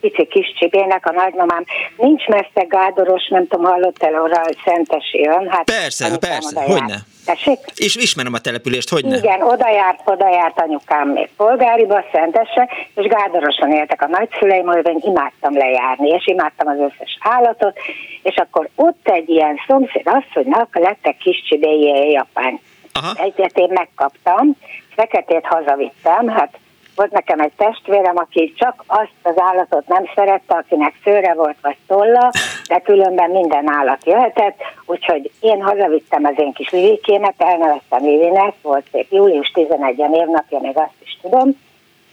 pici 0.00 0.26
kis 0.26 0.54
csibének, 0.58 1.06
a 1.06 1.12
nagymamám 1.12 1.64
nincs 1.96 2.26
messze 2.26 2.66
gádoros, 2.68 3.28
nem 3.28 3.46
tudom, 3.46 3.64
hallottál 3.64 4.14
arra, 4.14 4.40
hogy 4.42 4.56
Szentesi 4.64 5.18
jön. 5.18 5.48
Hát, 5.50 5.64
persze, 5.64 6.18
persze, 6.18 6.62
hogy 6.62 6.82
ne. 6.86 6.96
Tessék? 7.24 7.58
És 7.74 7.96
ismerem 7.96 8.32
a 8.32 8.38
települést, 8.38 8.88
hogy 8.88 9.04
ne? 9.04 9.16
Igen, 9.16 9.42
oda 9.42 9.70
járt, 9.70 10.00
oda 10.04 10.28
járt 10.28 10.60
anyukám 10.60 11.08
még 11.08 11.28
polgáriba, 11.36 12.04
Szentese, 12.12 12.68
és 12.94 13.06
Gádoroson 13.06 13.72
éltek 13.72 14.02
a 14.02 14.06
nagyszüleim, 14.06 14.70
én 14.70 14.98
imádtam 15.00 15.56
lejárni, 15.56 16.08
és 16.08 16.26
imádtam 16.26 16.68
az 16.68 16.78
összes 16.78 17.18
állatot, 17.20 17.78
és 18.22 18.36
akkor 18.36 18.68
ott 18.74 19.08
egy 19.08 19.28
ilyen 19.28 19.60
szomszéd 19.66 20.04
asszonynak 20.04 20.78
lettek 20.78 21.16
kis 21.16 21.42
csibéjé 21.48 22.10
japán. 22.10 22.60
Aha. 22.92 23.12
Egyet 23.22 23.58
én 23.58 23.70
megkaptam, 23.72 24.56
feketét 24.94 25.46
hazavittem, 25.46 26.28
hát 26.28 26.58
volt 27.00 27.12
nekem 27.12 27.40
egy 27.40 27.52
testvérem, 27.56 28.16
aki 28.16 28.52
csak 28.56 28.84
azt 28.86 29.18
az 29.22 29.34
állatot 29.36 29.86
nem 29.86 30.04
szerette, 30.14 30.54
akinek 30.54 30.94
szőre 31.04 31.34
volt 31.34 31.56
vagy 31.62 31.76
tolla, 31.86 32.30
de 32.68 32.78
különben 32.78 33.30
minden 33.30 33.72
állat 33.72 34.06
jöhetett, 34.06 34.58
úgyhogy 34.86 35.30
én 35.40 35.62
hazavittem 35.62 36.24
az 36.24 36.34
én 36.36 36.52
kis 36.52 36.70
Livikémet, 36.70 37.34
elneveztem 37.38 38.04
Livinek, 38.04 38.54
volt 38.62 38.86
szép 38.92 39.12
július 39.12 39.50
11-en 39.54 40.14
évnapja, 40.14 40.58
még 40.58 40.76
azt 40.76 41.02
is 41.02 41.18
tudom, 41.22 41.48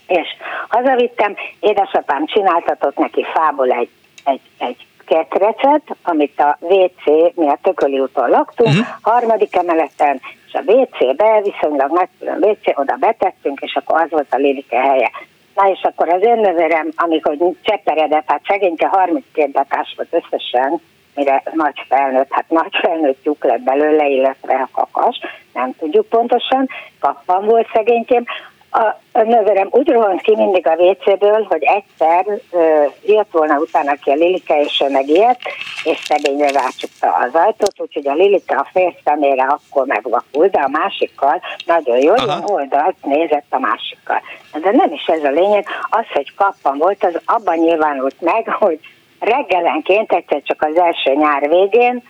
és 0.06 0.28
hazavittem, 0.68 1.34
édesapám 1.60 2.26
csináltatott 2.26 2.96
neki 2.96 3.24
fából 3.34 3.70
egy, 3.70 3.90
egy, 4.24 4.40
egy 4.58 4.86
ketrecet, 5.08 5.82
amit 6.02 6.40
a 6.40 6.58
WC, 6.60 7.04
mi 7.34 7.48
a 7.48 7.58
Tököli 7.62 7.98
úton 7.98 8.28
laktunk, 8.28 8.68
uh-huh. 8.68 8.86
harmadik 9.00 9.56
emeleten, 9.56 10.20
és 10.46 10.52
a 10.52 10.72
WC-be, 10.72 11.40
viszonylag 11.42 11.90
nagy 11.90 12.08
WC, 12.40 12.78
oda 12.78 12.96
betettünk, 13.00 13.60
és 13.60 13.74
akkor 13.74 14.00
az 14.00 14.10
volt 14.10 14.26
a 14.30 14.36
Lilike 14.36 14.80
helye. 14.80 15.10
Na 15.54 15.70
és 15.70 15.80
akkor 15.82 16.08
az 16.08 16.22
én 16.22 16.36
nővérem, 16.36 16.88
amikor 16.96 17.36
cseperedett, 17.62 18.24
hát 18.26 18.42
szegényke 18.46 18.86
32 18.86 19.50
datás 19.50 19.94
volt 19.96 20.24
összesen, 20.24 20.80
mire 21.14 21.42
nagy 21.52 21.84
felnőtt, 21.88 22.30
hát 22.30 22.48
nagy 22.48 22.76
felnőtt 22.80 23.24
lyuk 23.24 23.44
lett 23.44 23.60
belőle, 23.60 24.06
illetve 24.06 24.54
a 24.54 24.68
kakas, 24.72 25.18
nem 25.52 25.72
tudjuk 25.78 26.08
pontosan, 26.08 26.68
kappan 27.00 27.44
volt 27.44 27.68
szegénykém, 27.72 28.24
a, 28.70 29.00
a 29.12 29.22
nővérem 29.22 29.68
úgy 29.70 29.88
rohant 29.88 30.20
ki 30.20 30.36
mindig 30.36 30.66
a 30.66 30.74
WC-ből, 30.74 31.46
hogy 31.48 31.62
egyszer 31.62 32.26
ö, 32.50 32.84
jött 33.02 33.30
volna 33.30 33.58
utána 33.58 33.94
ki 33.94 34.10
a 34.10 34.14
Lilike, 34.14 34.60
és 34.60 34.82
ő 34.84 34.90
megijedt, 34.90 35.40
és 35.84 35.98
szegényre 36.04 36.50
rácsukta 36.50 37.14
az 37.14 37.34
ajtót, 37.34 37.74
úgyhogy 37.76 38.08
a 38.08 38.14
Lilike 38.14 38.56
a 38.56 38.68
fél 38.72 38.94
szemére 39.04 39.42
akkor 39.42 39.86
megvakult, 39.86 40.50
de 40.50 40.60
a 40.60 40.68
másikkal 40.68 41.40
nagyon 41.66 41.96
jó, 41.96 42.14
ilyen 42.14 42.44
oldalt 42.44 42.96
nézett 43.02 43.46
a 43.50 43.58
másikkal. 43.58 44.22
De 44.52 44.70
nem 44.70 44.92
is 44.92 45.06
ez 45.06 45.24
a 45.24 45.30
lényeg, 45.30 45.66
az, 45.90 46.04
hogy 46.12 46.34
kappan 46.34 46.78
volt, 46.78 47.04
az 47.04 47.20
abban 47.24 47.56
nyilvánult 47.56 48.20
meg, 48.20 48.48
hogy 48.48 48.78
reggelenként 49.18 50.12
egyszer 50.12 50.42
csak 50.44 50.62
az 50.62 50.76
első 50.76 51.14
nyár 51.14 51.48
végén 51.48 52.02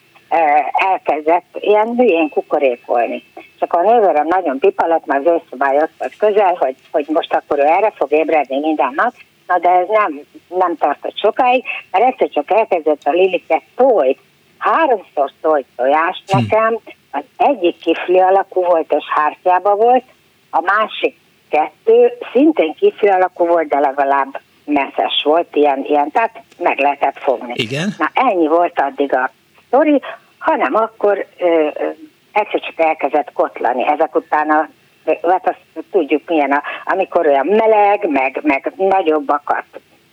elkezdett 0.72 1.56
ilyen 1.60 1.96
hülyén 1.96 2.28
kukorékolni. 2.28 3.24
Csak 3.58 3.72
a 3.72 3.82
nővérem 3.82 4.26
nagyon 4.26 4.58
pipalat, 4.58 5.06
mert 5.06 5.26
az 5.26 5.40
őszobája 5.42 5.82
ott 5.82 5.92
volt 5.98 6.16
közel, 6.16 6.54
hogy, 6.54 6.76
hogy 6.90 7.06
most 7.08 7.34
akkor 7.34 7.58
ő 7.58 7.62
erre 7.62 7.92
fog 7.96 8.12
ébredni 8.12 8.58
minden 8.58 8.92
nap, 8.96 9.14
na 9.46 9.58
de 9.58 9.68
ez 9.68 9.86
nem, 9.88 10.20
nem 10.48 10.76
tartott 10.76 11.18
sokáig, 11.18 11.64
mert 11.90 12.04
egyszer 12.04 12.28
csak 12.28 12.50
elkezdett 12.50 13.02
a 13.04 13.10
Lilike 13.10 13.62
tojt, 13.76 14.18
háromszor 14.58 15.32
tojt 15.40 15.66
tojást 15.76 16.22
hm. 16.30 16.38
nekem, 16.38 16.78
az 17.10 17.24
egyik 17.36 17.78
kifli 17.78 18.18
alakú 18.18 18.64
volt 18.64 18.92
és 18.92 19.04
hártyába 19.14 19.76
volt, 19.76 20.04
a 20.50 20.60
másik 20.60 21.16
kettő 21.50 22.12
szintén 22.32 22.74
kifli 22.74 23.08
alakú 23.08 23.46
volt, 23.46 23.68
de 23.68 23.78
legalább 23.78 24.40
messzes 24.64 25.22
volt, 25.24 25.56
ilyen, 25.56 25.84
ilyen, 25.84 26.10
tehát 26.10 26.42
meg 26.58 26.78
lehetett 26.78 27.18
fogni. 27.18 27.52
Igen. 27.56 27.94
Na 27.98 28.10
ennyi 28.14 28.46
volt 28.46 28.80
addig 28.80 29.14
a 29.14 29.30
sztori, 29.68 30.00
hanem 30.38 30.74
akkor 30.74 31.26
ö, 31.38 31.46
ö, 31.46 31.88
egyszer 32.32 32.60
csak 32.60 32.78
elkezdett 32.78 33.32
kotlani. 33.32 33.86
Ezek 33.86 34.14
után 34.14 34.50
a 34.50 34.68
hát 35.22 35.48
azt 35.48 35.84
tudjuk 35.90 36.22
milyen, 36.28 36.52
a, 36.52 36.62
amikor 36.84 37.26
olyan 37.26 37.46
meleg, 37.46 38.08
meg, 38.08 38.40
meg 38.42 38.72
nagyobbakat 38.76 39.64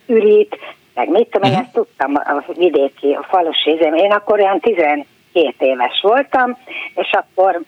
ürít, 0.06 0.58
meg 0.94 1.10
mit 1.10 1.30
tudom, 1.30 1.50
én 1.50 1.56
mhm. 1.56 1.66
ezt 1.66 1.74
tudtam 1.74 2.16
a 2.16 2.44
vidéki, 2.54 3.14
a 3.14 3.26
falusi 3.30 3.70
Én 3.96 4.12
akkor 4.12 4.40
olyan 4.40 4.60
12 4.60 5.06
éves 5.58 6.00
voltam, 6.02 6.58
és 6.96 7.12
akkor, 7.12 7.62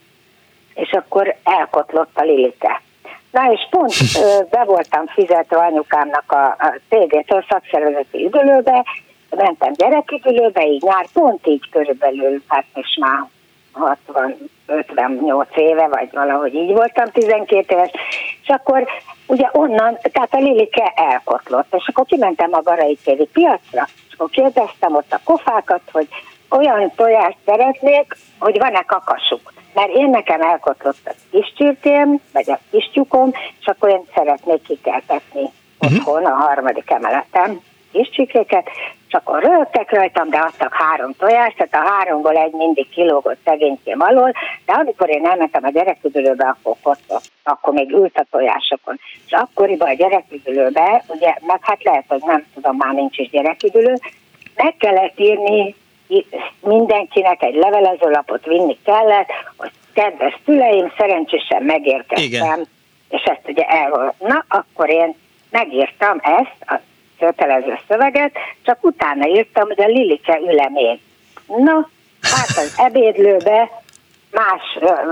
és 0.74 0.92
akkor 0.92 1.36
elkotlott 1.44 2.12
a 2.14 2.24
Lilike. 2.24 2.82
Na 3.32 3.52
és 3.52 3.68
pont 3.70 3.94
be 4.52 4.64
voltam 4.64 5.08
fizetve 5.08 5.58
anyukámnak 5.58 6.32
a, 6.32 6.46
a 6.46 6.80
cégétől 6.90 7.46
szakszervezeti 7.50 8.26
üdülőbe, 8.26 8.86
mentem 9.30 9.74
gyereküdülőbe, 9.74 10.68
így 10.68 10.82
nyár, 10.82 11.08
pont 11.14 11.48
így 11.48 11.70
körülbelül, 11.70 12.42
hát 12.48 12.66
most 12.74 13.00
már 13.00 13.26
60, 13.72 14.36
58 14.66 15.48
éve, 15.56 15.88
vagy 15.88 16.10
valahogy 16.12 16.54
így 16.54 16.72
voltam, 16.72 17.12
12 17.12 17.76
éves, 17.76 17.92
és 18.42 18.48
akkor 18.48 18.88
ugye 19.28 19.50
onnan, 19.52 19.98
tehát 20.12 20.34
a 20.34 20.38
Lilike 20.38 20.94
elkotlott, 20.96 21.76
és 21.76 21.88
akkor 21.88 22.06
kimentem 22.06 22.54
a 22.54 22.62
Garai 22.62 22.98
téri 23.04 23.30
piacra, 23.34 23.88
és 24.08 24.14
akkor 24.14 24.30
kérdeztem 24.30 24.96
ott 24.96 25.14
a 25.14 25.20
kofákat, 25.24 25.82
hogy 25.92 26.08
olyan 26.50 26.92
tojást 26.96 27.38
szeretnék, 27.46 28.16
hogy 28.40 28.58
van-e 28.58 28.82
kakasuk. 28.82 29.54
Mert 29.74 29.90
én 29.90 30.10
nekem 30.10 30.42
elkotlott 30.42 30.98
a 31.06 31.14
kis 31.32 31.54
csirkém, 31.58 32.20
vagy 32.34 32.52
a 32.52 32.60
kis 32.72 32.90
tyukom, 32.94 33.32
és 33.60 33.66
akkor 33.66 33.90
én 33.90 34.04
szeretnék 34.16 34.62
kikeltetni 34.62 35.50
uh-huh. 35.80 35.98
otthon 35.98 36.26
a 36.26 36.36
harmadik 36.36 36.92
emeleten 36.92 37.62
kis 37.92 38.10
csikléket, 38.10 38.70
és 39.08 39.14
akkor 39.14 39.42
rögtek 39.42 39.92
rajtam, 39.92 40.30
de 40.30 40.38
adtak 40.38 40.74
három 40.74 41.14
tojást, 41.18 41.58
tehát 41.58 41.88
a 41.88 41.92
háromból 41.92 42.36
egy 42.36 42.52
mindig 42.52 42.90
kilógott 42.90 43.38
szegénykém 43.46 44.02
alól, 44.02 44.32
de 44.66 44.74
amikor 44.74 45.10
én 45.10 45.26
elmentem 45.26 45.64
a 45.64 45.70
gyereküdülőbe, 45.70 46.46
akkor 46.46 46.76
kotott, 46.82 47.32
akkor 47.44 47.74
még 47.74 47.92
ült 47.92 48.18
a 48.18 48.26
tojásokon. 48.32 49.00
És 49.26 49.32
akkoriban 49.32 49.90
a 49.90 49.94
gyereküdülőbe, 49.94 51.04
ugye, 51.08 51.36
meg 51.42 51.60
hát 51.62 51.84
lehet, 51.84 52.06
hogy 52.08 52.22
nem 52.26 52.46
tudom, 52.54 52.76
már 52.76 52.94
nincs 52.94 53.18
is 53.18 53.30
gyereküdülő, 53.30 53.94
meg 54.56 54.76
kellett 54.78 55.20
írni 55.20 55.76
mindenkinek 56.62 57.44
egy 57.44 57.56
levelezőlapot 57.56 58.46
vinni 58.46 58.78
kellett, 58.86 59.28
hogy 59.58 59.72
kedves 59.94 60.38
szüleim, 60.46 60.94
szerencsésen 60.98 61.64
megérkeztem, 61.64 62.26
Igen. 62.26 62.68
és 63.10 63.24
ezt 63.24 63.48
ugye 63.48 63.64
elhol. 63.64 64.14
Na, 64.20 64.46
akkor 64.48 64.90
én 64.90 65.16
megírtam 65.50 66.20
ezt, 66.22 66.56
a 66.60 66.80
kötelező 67.20 67.80
szöveget, 67.88 68.32
csak 68.64 68.78
utána 68.82 69.28
írtam, 69.28 69.68
hogy 69.68 69.82
a 69.82 69.88
Lilike 69.88 70.40
üle 70.40 70.70
még. 70.70 71.00
Na, 71.48 71.90
hát 72.22 72.48
az 72.48 72.74
ebédlőbe 72.78 73.70
más, 74.32 74.62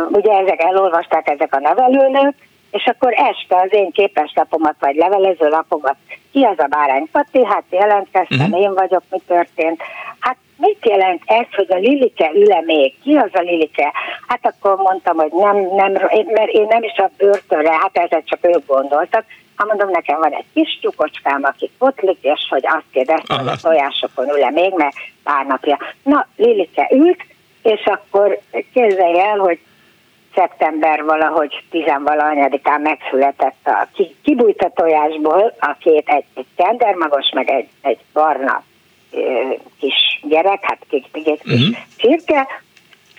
ugye 0.09 0.31
ezek 0.31 0.61
elolvasták 0.61 1.29
ezek 1.29 1.55
a 1.55 1.59
nevelőnök, 1.59 2.33
és 2.71 2.85
akkor 2.85 3.13
este 3.13 3.55
az 3.55 3.73
én 3.73 3.91
képeslapomat 3.91 4.75
vagy 4.79 4.95
levelező 4.95 5.47
lapomat, 5.47 5.95
ki 6.31 6.43
az 6.43 6.59
a 6.59 6.67
bárány 6.69 7.07
Pati, 7.11 7.45
hát 7.45 7.63
jelentkeztem, 7.69 8.39
uh-huh. 8.39 8.61
én 8.61 8.73
vagyok, 8.73 9.03
mi 9.09 9.21
történt. 9.27 9.81
Hát 10.19 10.37
mit 10.57 10.85
jelent 10.85 11.21
ez, 11.25 11.45
hogy 11.55 11.67
a 11.69 11.75
Lilike 11.75 12.31
üle 12.33 12.61
még? 12.61 12.93
Ki 13.03 13.15
az 13.15 13.29
a 13.33 13.39
Lilike? 13.39 13.91
Hát 14.27 14.39
akkor 14.45 14.75
mondtam, 14.75 15.17
hogy 15.17 15.31
nem, 15.31 15.57
nem, 15.75 15.91
mert 16.25 16.51
én 16.51 16.65
nem 16.69 16.83
is 16.83 16.97
a 16.97 17.09
börtönre, 17.17 17.71
hát 17.71 17.97
ezzel 17.97 18.23
csak 18.23 18.39
ők 18.41 18.65
gondoltak, 18.65 19.25
ha 19.55 19.65
mondom, 19.65 19.89
nekem 19.89 20.19
van 20.19 20.33
egy 20.33 20.45
kis 20.53 20.79
tyúkocskám, 20.81 21.43
aki 21.43 21.71
potlik, 21.77 22.17
és 22.21 22.47
hogy 22.49 22.65
azt 22.65 22.85
kérdezte, 22.91 23.33
hogy 23.35 23.47
a 23.47 23.57
tojásokon 23.61 24.29
ül 24.29 24.49
még, 24.49 24.73
mert 24.73 24.95
pár 25.23 25.45
napja. 25.45 25.77
Na, 26.03 26.27
Lilike 26.35 26.89
ült, 26.93 27.25
és 27.61 27.85
akkor 27.85 28.39
képzelj 28.73 29.19
el, 29.19 29.37
hogy 29.37 29.59
szeptember 30.35 31.03
valahogy 31.03 31.63
tizenvalahanyadikán 31.69 32.81
megszületett 32.81 33.59
a 33.63 33.87
kibújt 34.23 34.61
a 34.61 34.71
tojásból 34.75 35.55
a 35.59 35.75
két, 35.79 36.09
egy, 36.09 36.25
egy 36.33 36.45
tendermagos, 36.55 37.29
meg 37.33 37.49
egy, 37.49 37.67
egy 37.81 37.99
barna 38.13 38.63
kis 39.79 40.19
gyerek, 40.21 40.65
hát 40.65 40.77
két, 40.89 41.07
két 41.11 41.41
kis 41.41 41.53
uh-huh. 41.53 41.77
csirke, 41.97 42.47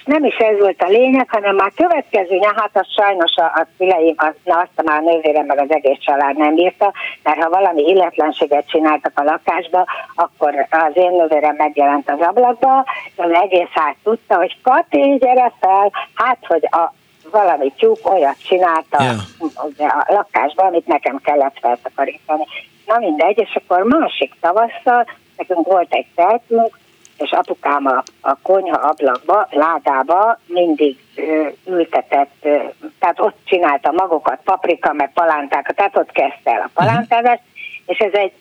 nem 0.07 0.25
is 0.25 0.37
ez 0.37 0.59
volt 0.59 0.83
a 0.83 0.89
lényeg, 0.89 1.31
hanem 1.31 1.55
már 1.55 1.73
következő 1.75 2.39
hát 2.57 2.71
az 2.73 2.87
sajnos 2.97 3.35
a, 3.35 3.45
a 3.45 3.67
szüleim, 3.79 4.15
az, 4.17 4.33
na 4.45 4.59
azt 4.59 4.87
már 4.89 5.01
a 5.01 5.11
nővérem 5.11 5.47
meg 5.47 5.59
az 5.59 5.71
egész 5.71 5.99
család 5.99 6.37
nem 6.37 6.55
bírta, 6.55 6.93
mert 7.23 7.43
ha 7.43 7.49
valami 7.49 7.83
illetlenséget 7.83 8.69
csináltak 8.69 9.13
a 9.15 9.23
lakásba, 9.23 9.87
akkor 10.15 10.67
az 10.71 10.93
én 10.95 11.11
nővérem 11.11 11.55
megjelent 11.57 12.11
az 12.11 12.21
ablakba, 12.21 12.85
és 13.05 13.13
az 13.17 13.31
egész 13.31 13.71
hát 13.71 13.97
tudta, 14.03 14.37
hogy 14.37 14.57
Kati, 14.63 15.17
gyere 15.19 15.53
fel, 15.61 15.93
hát 16.15 16.39
hogy 16.47 16.69
a 16.71 16.93
valami 17.31 17.73
tyúk 17.77 18.11
olyat 18.11 18.43
csinálta 18.49 19.03
yeah. 19.03 19.97
a 19.97 20.13
lakásban, 20.13 20.67
amit 20.67 20.87
nekem 20.87 21.21
kellett 21.23 21.59
feltakarítani. 21.61 22.47
Na 22.87 22.99
mindegy, 22.99 23.39
és 23.39 23.55
akkor 23.55 23.83
másik 23.83 24.35
tavasszal 24.41 25.07
nekünk 25.37 25.67
volt 25.67 25.93
egy 25.95 26.07
teltünk, 26.15 26.79
és 27.19 27.31
apukám 27.31 27.87
a, 27.87 28.03
a 28.21 28.37
konyha 28.43 28.77
ablakba, 28.77 29.49
ládába 29.51 30.39
mindig 30.47 30.99
ö, 31.15 31.47
ültetett, 31.67 32.35
ö, 32.43 32.57
tehát 32.99 33.21
ott 33.21 33.37
csinálta 33.45 33.93
magokat, 33.93 34.39
paprika, 34.45 34.93
meg 34.93 35.13
palántákat, 35.13 35.77
tehát 35.77 35.97
ott 35.97 36.11
kezdte 36.13 36.51
el 36.51 36.61
a 36.61 36.71
palántázást, 36.75 37.43
és 37.87 37.99
ez 37.99 38.13
egy 38.13 38.33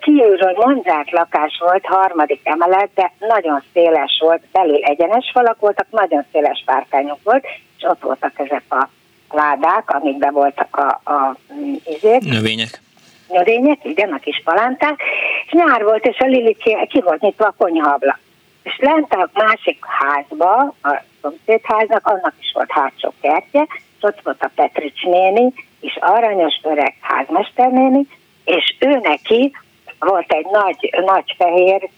kívülről 0.00 0.52
mondják 0.56 1.10
lakás 1.10 1.58
volt, 1.64 1.86
harmadik 1.86 2.40
emelet, 2.42 2.90
de 2.94 3.12
nagyon 3.18 3.62
széles 3.72 4.18
volt, 4.20 4.42
belül 4.52 4.84
egyenes 4.84 5.30
falak 5.32 5.60
voltak, 5.60 5.86
nagyon 5.90 6.24
széles 6.32 6.62
párkányok 6.66 7.18
volt, 7.22 7.44
és 7.78 7.82
ott 7.82 8.02
voltak 8.02 8.38
ezek 8.38 8.62
a 8.68 8.88
ládák, 9.30 9.90
amikben 9.90 10.32
voltak 10.32 10.76
a, 10.76 11.12
a 11.12 11.36
izék. 11.84 12.20
Növények. 12.20 12.80
Növények, 13.28 13.84
igen, 13.84 14.12
a 14.12 14.18
kis 14.18 14.42
palánták, 14.44 15.00
és 15.46 15.52
nyár 15.52 15.84
volt, 15.84 16.06
és 16.06 16.18
a 16.18 16.26
Lili 16.26 16.56
ki, 16.88 17.00
volt 17.00 17.20
nyitva 17.20 17.46
a 17.46 17.54
konyhaabla. 17.58 18.18
És 18.62 18.78
lent 18.78 19.12
a 19.12 19.30
másik 19.34 19.84
házba, 19.84 20.74
a 20.82 21.02
szomszédháznak, 21.20 22.06
annak 22.06 22.34
is 22.40 22.50
volt 22.54 22.70
hátsó 22.70 23.12
kertje, 23.20 23.66
és 23.70 24.02
ott 24.02 24.20
volt 24.22 24.42
a 24.42 24.50
Petrics 24.54 25.02
néni, 25.02 25.52
és 25.80 25.98
aranyos 26.00 26.60
öreg 26.62 26.94
házmester 27.00 27.70
néni, 27.70 28.06
és 28.44 28.76
ő 28.78 28.98
neki 29.02 29.52
volt 29.98 30.32
egy 30.32 30.46
nagy, 30.52 30.94
nagy 31.04 31.34
fehér, 31.36 31.88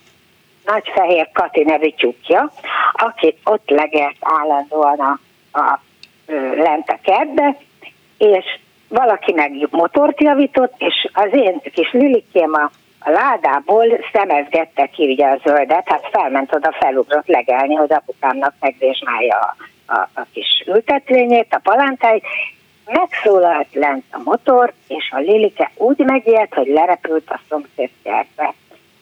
nagy 0.64 0.91
fehér 0.95 1.31
Kati 1.33 1.62
nevű 1.62 1.91
tyúkja, 1.91 2.53
aki 2.93 3.35
ott 3.45 3.70
legelt 3.70 4.16
állandóan 4.20 4.99
a, 4.99 5.18
a, 5.59 5.81
lent 6.55 6.89
a 6.89 6.99
kertbe, 7.03 7.57
és 8.18 8.59
valaki 8.91 9.32
meg 9.32 9.68
motort 9.70 10.20
javított, 10.20 10.74
és 10.78 11.09
az 11.12 11.28
én 11.32 11.61
kis 11.72 11.93
Lilikém 11.93 12.55
a, 12.55 12.70
a 12.99 13.11
ládából 13.11 13.84
szemezgette 14.12 14.86
ki 14.86 15.12
ugye 15.12 15.26
a 15.26 15.41
zöldet, 15.45 15.88
hát 15.88 16.09
felment 16.12 16.55
oda, 16.55 16.76
felugrott 16.80 17.26
legelni, 17.26 17.74
hogy 17.74 17.93
apukámnak 17.93 18.55
megvézsmálja 18.61 19.38
a, 19.38 19.57
a, 19.95 20.09
a 20.14 20.26
kis 20.32 20.64
ültetvényét, 20.66 21.55
a 21.55 21.61
palántáit, 21.62 22.24
megszólalt 22.86 23.74
lent 23.74 24.05
a 24.11 24.20
motor, 24.24 24.72
és 24.88 25.11
a 25.11 25.18
Lilike 25.18 25.70
úgy 25.76 25.99
megijedt, 25.99 26.55
hogy 26.55 26.66
lerepült 26.66 27.30
a 27.30 27.41
szomszéd 27.49 27.91
kertbe. 28.03 28.55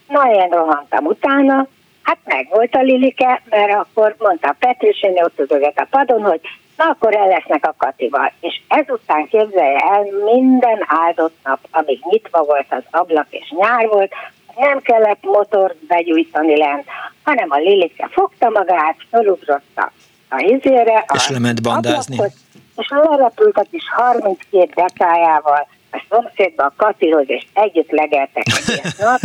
Na, 0.08 0.32
én 0.32 0.48
rohantam 0.48 1.04
utána, 1.04 1.66
hát 2.02 2.18
meg 2.24 2.48
volt 2.50 2.74
a 2.74 2.82
Lilike, 2.82 3.42
mert 3.50 3.72
akkor 3.72 4.14
mondta 4.18 4.48
a 4.48 4.56
Petrusini, 4.58 5.22
ott 5.22 5.36
tudogett 5.36 5.78
a 5.78 5.86
padon, 5.90 6.22
hogy 6.22 6.40
na 6.78 6.84
akkor 6.84 7.14
el 7.14 7.28
lesznek 7.28 7.66
a 7.66 7.74
Katival. 7.78 8.32
És 8.40 8.60
ezután 8.68 9.26
képzelje 9.26 9.78
el, 9.78 10.06
minden 10.24 10.84
áldott 10.86 11.36
nap, 11.44 11.58
amíg 11.70 12.00
nyitva 12.10 12.44
volt 12.44 12.66
az 12.68 12.82
ablak 12.90 13.26
és 13.30 13.54
nyár 13.56 13.86
volt, 13.88 14.12
nem 14.56 14.80
kellett 14.80 15.22
motort 15.22 15.86
begyújtani 15.86 16.56
lent, 16.56 16.84
hanem 17.22 17.50
a 17.50 17.56
Lilike 17.56 18.08
fogta 18.10 18.48
magát, 18.50 18.96
felugrott 19.10 19.76
a, 19.76 19.90
a 20.28 20.40
izére, 20.40 21.04
És 21.14 21.28
lement 21.28 21.62
bandázni. 21.62 22.14
ablakhoz, 22.14 22.40
és 22.76 22.88
lerepült 22.88 23.58
a 23.58 23.64
kis 23.70 23.84
32 23.90 24.72
dekájával 24.74 25.68
a 25.90 26.02
szomszédba 26.08 26.64
a 26.64 26.72
Katihoz, 26.76 27.24
és 27.26 27.44
együtt 27.54 27.90
legeltek 27.90 28.44
egész 28.46 28.98
nap. 29.04 29.20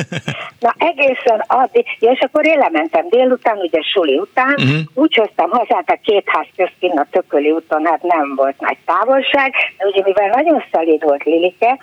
Na 0.60 0.74
egészen 0.78 1.44
addig, 1.48 1.86
ja, 2.00 2.12
és 2.12 2.20
akkor 2.20 2.46
én 2.48 2.58
lementem 2.58 3.10
délután, 3.10 3.58
ugye 3.58 3.82
suli 3.82 4.18
után, 4.18 4.54
uh-huh. 4.54 4.80
úgy 4.94 5.16
hoztam 5.16 5.50
hazát 5.50 5.90
a 5.90 6.00
két 6.04 6.24
ház 6.26 6.48
közt 6.56 6.94
a 6.96 7.08
Tököli 7.12 7.52
úton, 7.52 7.86
hát 7.86 8.02
nem 8.02 8.36
volt 8.36 8.60
nagy 8.60 8.78
távolság, 8.86 9.54
de 9.78 9.86
ugye 9.86 10.02
mivel 10.04 10.30
nagyon 10.30 10.64
szelíd 10.72 11.04
volt 11.04 11.24
Lilike, 11.24 11.80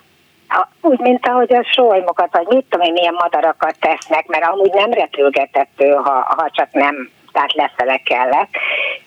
úgy, 0.80 0.98
mint 0.98 1.26
ahogy 1.26 1.54
a 1.54 1.64
solymokat, 1.72 2.28
vagy 2.32 2.46
mit 2.46 2.64
tudom 2.68 2.86
én, 2.86 2.92
milyen 2.92 3.14
madarakat 3.14 3.74
tesznek, 3.80 4.26
mert 4.26 4.44
amúgy 4.44 4.72
nem 4.72 4.92
repülgetett 4.92 5.72
ő, 5.76 5.88
ha, 5.90 6.34
ha 6.36 6.50
csak 6.50 6.72
nem, 6.72 7.10
tehát 7.32 7.52
lefele 7.52 7.96
kellett. 7.96 8.48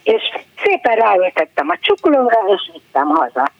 És 0.03 0.21
szépen 0.63 0.95
ráültettem 0.95 1.69
a 1.69 1.77
csukulóra, 1.81 2.37
és 2.47 2.69
vittem 2.73 3.07
haza. 3.07 3.51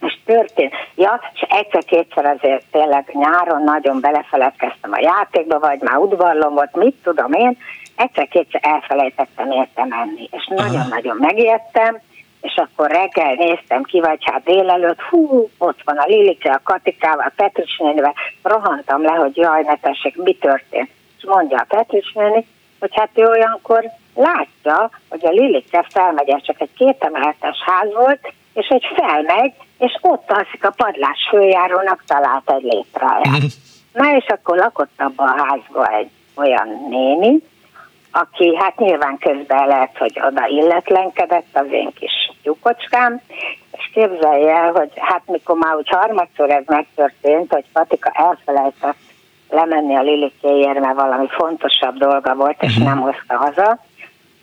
És 0.00 0.18
történt. 0.24 0.72
Ja, 0.94 1.20
és 1.34 1.40
egyszer-kétszer 1.40 2.24
azért 2.24 2.64
tényleg 2.70 3.10
nyáron 3.12 3.62
nagyon 3.62 4.00
belefeledkeztem 4.00 4.92
a 4.92 5.00
játékba, 5.00 5.58
vagy 5.58 5.80
már 5.80 5.96
udvarlom 5.96 6.54
volt, 6.54 6.76
mit 6.76 6.94
tudom 7.02 7.32
én, 7.32 7.56
egyszer-kétszer 7.96 8.60
elfelejtettem 8.64 9.50
érte 9.50 9.84
menni. 9.84 10.28
És 10.30 10.46
nagyon-nagyon 10.46 11.16
megijedtem, 11.20 11.98
és 12.40 12.56
akkor 12.56 12.90
reggel 12.90 13.34
néztem 13.34 13.82
ki, 13.82 14.00
vagy 14.00 14.18
hát 14.24 14.42
délelőtt, 14.42 15.00
hú, 15.00 15.50
ott 15.58 15.80
van 15.84 15.96
a 15.96 16.06
Lilike, 16.06 16.50
a 16.50 16.60
Katikával, 16.64 17.26
a 17.26 17.32
Petrics 17.36 17.78
nénivel, 17.78 18.14
rohantam 18.42 19.02
le, 19.02 19.12
hogy 19.12 19.36
jaj, 19.36 19.62
ne 19.62 19.76
tessék, 19.76 20.16
mi 20.16 20.34
történt. 20.34 20.90
És 21.18 21.24
mondja 21.24 21.58
a 21.58 21.66
Petrics 21.68 22.14
néni, 22.14 22.46
hogy 22.80 22.90
hát 22.94 23.10
ő 23.14 23.26
olyankor 23.26 23.84
látja, 24.18 24.90
hogy 25.08 25.26
a 25.26 25.30
Lilike 25.30 25.86
felmegy, 25.90 26.28
ez 26.28 26.42
csak 26.42 26.60
egy 26.60 26.72
kétemeletes 26.76 27.56
ház 27.66 27.92
volt, 27.94 28.32
és 28.54 28.66
hogy 28.66 28.86
felmegy, 28.96 29.52
és 29.78 29.98
ott 30.00 30.30
alszik 30.30 30.64
a 30.64 30.72
padlás 30.76 31.28
főjárónak 31.30 32.04
talált 32.06 32.50
egy 32.50 32.62
létráját. 32.62 33.52
Na 33.92 34.16
és 34.16 34.26
akkor 34.26 34.56
lakott 34.56 34.92
abban 34.96 35.28
a 35.28 35.44
házban 35.44 35.88
egy 35.88 36.10
olyan 36.34 36.86
néni, 36.90 37.42
aki 38.12 38.56
hát 38.56 38.78
nyilván 38.78 39.18
közben 39.18 39.66
lehet, 39.66 39.98
hogy 39.98 40.20
oda 40.26 40.46
illetlenkedett 40.46 41.48
az 41.52 41.66
én 41.70 41.92
kis 41.98 42.12
tyúkocskám, 42.42 43.20
és 43.72 43.90
képzelje 43.92 44.54
el, 44.54 44.72
hogy 44.72 44.90
hát 44.94 45.22
mikor 45.26 45.56
már 45.56 45.76
úgy 45.76 45.88
harmadszor 45.88 46.50
ez 46.50 46.64
megtörtént, 46.66 47.52
hogy 47.52 47.64
Patika 47.72 48.10
elfelejtett 48.14 48.96
lemenni 49.50 49.96
a 49.96 50.02
Lilikéért, 50.02 50.80
mert 50.80 50.94
valami 50.94 51.26
fontosabb 51.28 51.96
dolga 51.96 52.34
volt, 52.34 52.62
és 52.62 52.76
nem 52.76 53.00
hozta 53.00 53.36
haza, 53.36 53.78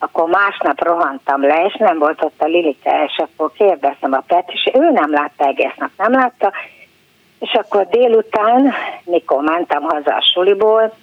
akkor 0.05 0.29
másnap 0.29 0.83
rohantam 0.83 1.41
le, 1.41 1.65
és 1.65 1.73
nem 1.73 1.97
volt 1.97 2.23
ott 2.23 2.41
a 2.41 2.45
Lilike, 2.45 3.03
és 3.03 3.17
akkor 3.17 3.51
kérdeztem 3.51 4.13
a 4.13 4.23
Pet, 4.27 4.51
és 4.51 4.69
ő 4.73 4.91
nem 4.91 5.11
látta 5.11 5.45
egész 5.45 5.75
nap, 5.77 5.89
nem 5.97 6.11
látta, 6.11 6.51
és 7.39 7.53
akkor 7.53 7.87
délután, 7.87 8.73
mikor 9.03 9.43
mentem 9.43 9.81
haza 9.81 10.15
a 10.15 10.29
suliból, 10.33 10.93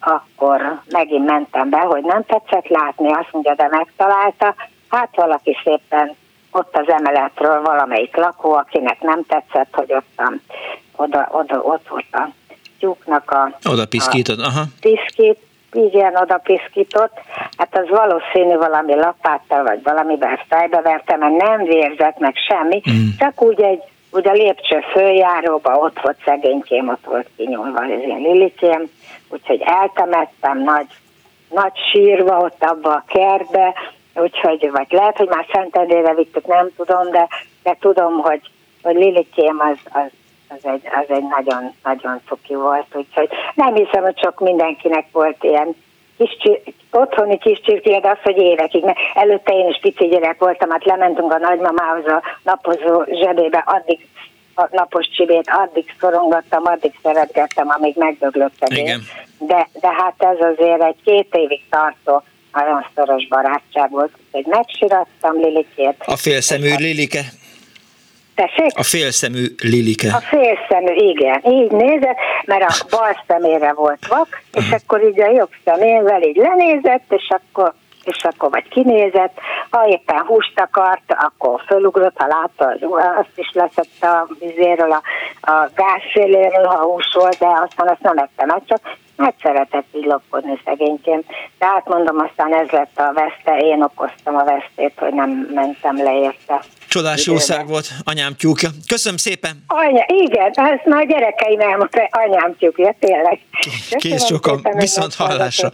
akkor 0.00 0.80
megint 0.90 1.26
mentem 1.26 1.70
be, 1.70 1.78
hogy 1.78 2.02
nem 2.02 2.24
tetszett 2.24 2.68
látni, 2.68 3.12
azt 3.12 3.28
mondja, 3.32 3.54
de 3.54 3.68
megtalálta. 3.70 4.54
Hát 4.88 5.16
valaki 5.16 5.56
szépen 5.64 6.16
ott 6.50 6.76
az 6.76 6.88
emeletről 6.88 7.62
valamelyik 7.62 8.16
lakó, 8.16 8.52
akinek 8.52 9.00
nem 9.00 9.22
tetszett, 9.26 9.74
hogy 9.74 9.92
ott, 9.92 10.12
a, 10.16 10.32
oda, 10.96 11.28
oda, 11.32 11.60
ott 11.60 11.88
volt 11.88 12.06
a 12.12 12.28
tyúknak 12.78 13.30
a, 13.30 13.58
Oda 13.70 13.86
piszkítod, 13.86 14.38
aha. 14.40 14.62
piszkít, 14.80 15.38
igen, 15.72 16.16
oda 16.16 16.38
piszkított. 16.38 17.20
Hát 17.56 17.76
az 17.76 17.88
valószínű 17.88 18.56
valami 18.56 18.94
lapáttal, 18.94 19.62
vagy 19.62 19.82
valamivel 19.82 20.40
fejbe 20.48 20.80
vertem, 20.80 21.18
mert 21.18 21.36
nem 21.36 21.64
vérzett 21.64 22.18
meg 22.18 22.34
semmi, 22.36 22.82
mm. 22.90 23.06
csak 23.18 23.42
úgy 23.42 23.60
egy 23.60 23.82
úgy 24.12 24.28
a 24.28 24.32
lépcső 24.32 24.80
följáróba 24.92 25.76
ott 25.76 26.00
volt 26.00 26.16
szegénykém, 26.24 26.88
ott 26.88 27.04
volt 27.04 27.28
kinyúlva 27.36 27.80
az 27.80 27.88
én 27.88 28.16
Lilikém, 28.16 28.90
úgyhogy 29.28 29.62
eltemettem 29.64 30.62
nagy, 30.62 30.86
nagy 31.50 31.72
sírva 31.92 32.38
ott 32.38 32.64
abba 32.64 32.92
a 32.92 33.04
kertbe, 33.06 33.74
úgyhogy, 34.14 34.70
vagy 34.70 34.86
lehet, 34.90 35.16
hogy 35.16 35.28
már 35.28 35.46
Szentendére 35.52 36.14
vittük, 36.14 36.46
nem 36.46 36.68
tudom, 36.76 37.10
de, 37.10 37.28
de 37.62 37.76
tudom, 37.80 38.18
hogy, 38.18 38.40
hogy 38.82 38.94
Lilikém 38.94 39.60
az, 39.60 39.78
az, 39.92 40.10
az 40.56 40.70
egy, 40.70 40.82
az 40.84 41.16
egy 41.16 41.24
nagyon, 41.36 41.74
nagyon 41.82 42.20
cuki 42.26 42.54
volt, 42.54 42.86
úgyhogy 42.92 43.28
nem 43.54 43.74
hiszem, 43.74 44.02
hogy 44.02 44.14
csak 44.14 44.40
mindenkinek 44.40 45.06
volt 45.12 45.44
ilyen 45.44 45.74
kis 46.16 46.36
csir- 46.40 46.74
otthoni 46.90 47.38
kis 47.38 47.60
csirkéje, 47.60 48.00
de 48.00 48.08
az, 48.08 48.18
hogy 48.22 48.36
évekig, 48.36 48.84
mert 48.84 48.98
előtte 49.14 49.52
én 49.52 49.68
is 49.68 49.78
pici 49.80 50.06
gyerek 50.06 50.38
voltam, 50.38 50.70
hát 50.70 50.84
lementünk 50.84 51.32
a 51.32 51.38
nagymamához 51.38 52.06
a 52.06 52.22
napozó 52.42 53.04
zsebébe, 53.04 53.62
addig 53.66 54.06
a 54.54 54.68
napos 54.70 55.08
csibét, 55.08 55.50
addig 55.50 55.94
szorongattam, 56.00 56.64
addig 56.64 56.92
szeretgettem, 57.02 57.68
amíg 57.68 57.96
megdöglött 57.96 58.60
a 58.60 58.66
Igen. 58.74 59.00
de, 59.38 59.68
de 59.80 59.88
hát 59.92 60.14
ez 60.18 60.38
azért 60.52 60.82
egy 60.82 60.96
két 61.04 61.34
évig 61.34 61.60
tartó 61.70 62.22
nagyon 62.52 62.86
szoros 62.94 63.26
barátság 63.28 63.90
volt, 63.90 64.10
úgyhogy 64.26 64.52
megsirattam 64.52 65.40
Lilikét. 65.40 65.94
A 66.04 66.16
félszemű 66.16 66.74
Lilike. 66.76 67.20
Tessék? 68.34 68.70
A 68.78 68.82
félszemű 68.82 69.44
Lilike. 69.62 70.08
A 70.14 70.20
félszemű, 70.20 70.94
igen, 70.94 71.40
így 71.44 71.70
nézett, 71.70 72.16
mert 72.44 72.62
a 72.62 72.86
bal 72.90 73.22
szemére 73.26 73.72
volt 73.72 74.06
vak, 74.08 74.42
és 74.52 74.70
akkor 74.70 75.04
így 75.04 75.20
a 75.20 75.30
jobb 75.30 75.50
szemével 75.64 76.22
így 76.22 76.36
lenézett, 76.36 77.04
és 77.12 77.28
akkor 77.28 77.72
és 78.04 78.24
akkor 78.24 78.50
vagy 78.50 78.68
kinézett, 78.68 79.38
ha 79.70 79.86
éppen 79.88 80.18
húst 80.26 80.60
akart, 80.60 81.02
akkor 81.08 81.62
fölugrott, 81.66 82.16
ha 82.16 82.26
látta, 82.26 82.66
az- 82.66 83.02
azt 83.18 83.32
is 83.38 83.50
leszette 83.52 84.08
a 84.08 84.28
vizéről, 84.38 84.92
a, 84.92 85.02
a 85.50 85.70
gázszéléről, 85.74 86.64
ha 86.66 86.82
hús 86.82 87.14
volt, 87.14 87.38
de 87.38 87.46
aztán 87.46 87.88
azt 87.88 88.02
nem 88.02 88.18
ettem 88.18 88.46
meg, 88.46 88.62
csak 88.66 88.80
meg 89.22 89.34
szeretett 89.42 89.86
így 89.92 90.04
lopkodni 90.04 90.60
szegényként. 90.64 91.26
Tehát 91.58 91.88
mondom, 91.88 92.18
aztán 92.18 92.54
ez 92.54 92.68
lett 92.68 92.98
a 92.98 93.12
veszte, 93.12 93.56
én 93.58 93.82
okoztam 93.82 94.36
a 94.36 94.44
vesztét, 94.44 94.92
hogy 94.96 95.12
nem 95.12 95.30
mentem 95.54 95.96
le 95.96 96.18
érte. 96.18 96.64
Csodás 96.88 97.26
jószág 97.26 97.66
volt, 97.66 97.88
anyám 98.04 98.34
tyúkja. 98.36 98.68
Köszönöm 98.86 99.16
szépen! 99.16 99.64
Anya, 99.66 100.04
igen, 100.08 100.50
ezt 100.54 100.86
már 100.86 101.00
a 101.02 101.06
gyerekeim 101.06 101.60
elmondta, 101.60 102.08
anyám 102.10 102.56
tyúkja, 102.58 102.94
tényleg. 103.00 103.40
Kész 103.90 104.26
sokan, 104.26 104.60
viszont 104.76 105.14
hallásra. 105.14 105.72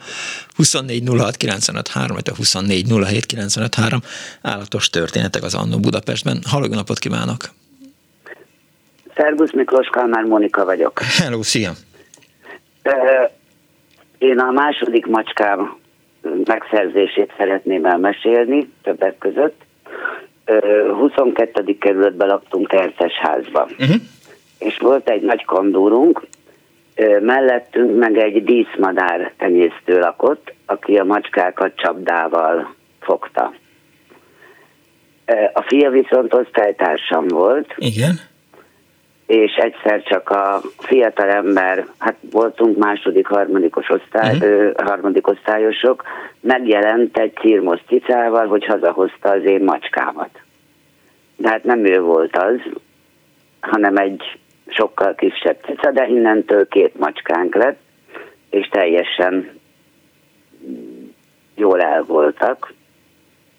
24 0.56 1.02
06 1.18 1.36
95 1.36 1.88
3, 1.88 2.14
vagy 2.14 2.28
a 2.30 2.34
24 2.36 2.86
07 3.06 3.26
95 3.26 3.74
3. 3.74 4.00
Állatos 4.42 4.90
történetek 4.90 5.42
az 5.42 5.54
Annó 5.54 5.78
Budapestben. 5.78 6.40
Halló, 6.50 6.66
napot 6.66 6.98
kívánok! 6.98 7.50
Szerbusz 9.16 9.52
Miklós 9.52 9.86
Kalmár 9.86 10.24
Monika 10.24 10.64
vagyok. 10.64 11.00
Hello, 11.02 11.42
szia! 11.42 11.72
Én 14.18 14.38
a 14.38 14.50
második 14.50 15.06
macskám 15.06 15.76
megszerzését 16.44 17.32
szeretném 17.36 17.84
elmesélni 17.84 18.72
többek 18.82 19.18
között. 19.18 19.60
22. 20.98 21.78
kerületben 21.78 22.28
laktunk 22.28 22.68
terces 22.68 23.12
házba. 23.12 23.62
Uh-huh. 23.62 23.96
És 24.58 24.78
volt 24.78 25.08
egy 25.08 25.22
nagy 25.22 25.44
kandúrunk, 25.44 26.26
mellettünk 27.20 27.98
meg 27.98 28.16
egy 28.16 28.44
díszmadár 28.44 29.32
tenyésztő 29.36 29.98
lakott, 29.98 30.52
aki 30.66 30.96
a 30.96 31.04
macskákat 31.04 31.76
csapdával 31.76 32.74
fogta. 33.00 33.54
A 35.52 35.62
fia 35.62 35.90
viszont 35.90 36.34
osztálytársam 36.34 37.28
volt. 37.28 37.74
Igen 37.76 38.27
és 39.28 39.54
egyszer 39.54 40.02
csak 40.02 40.30
a 40.30 40.60
fiatal 40.78 41.30
ember, 41.30 41.86
hát 41.98 42.16
voltunk 42.30 42.76
második, 42.76 43.26
harmadikos 43.26 43.90
osztály, 43.90 44.34
uh-huh. 44.34 44.50
ö, 44.50 44.70
harmadik 44.76 45.26
osztályosok, 45.26 46.02
megjelent 46.40 47.18
egy 47.18 47.32
cirmosz 47.40 47.80
cicával, 47.86 48.46
hogy 48.46 48.64
hazahozta 48.64 49.30
az 49.30 49.44
én 49.44 49.64
macskámat. 49.64 50.30
De 51.36 51.48
hát 51.48 51.64
nem 51.64 51.84
ő 51.86 52.00
volt 52.00 52.36
az, 52.36 52.60
hanem 53.60 53.96
egy 53.96 54.38
sokkal 54.66 55.14
kisebb 55.14 55.58
cica, 55.66 55.90
de 55.90 56.06
innentől 56.06 56.68
két 56.68 56.98
macskánk 56.98 57.54
lett, 57.54 57.80
és 58.50 58.68
teljesen 58.68 59.50
jól 61.54 61.80
el 61.80 62.02
voltak. 62.02 62.72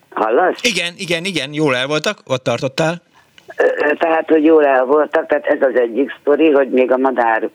Hallasz? 0.10 0.64
Igen, 0.64 0.94
igen, 0.98 1.26
igen, 1.26 1.54
jól 1.54 1.76
el 1.76 1.88
voltak, 1.88 2.20
ott 2.26 2.44
tartottál. 2.44 3.02
Tehát, 3.98 4.30
hogy 4.30 4.44
jól 4.44 4.66
el 4.66 4.86
voltak, 4.86 5.28
tehát 5.28 5.46
ez 5.46 5.62
az 5.62 5.80
egyik 5.80 6.16
sztori, 6.22 6.52
hogy 6.52 6.70
még 6.70 6.92
a 6.92 6.98
madár 6.98 7.50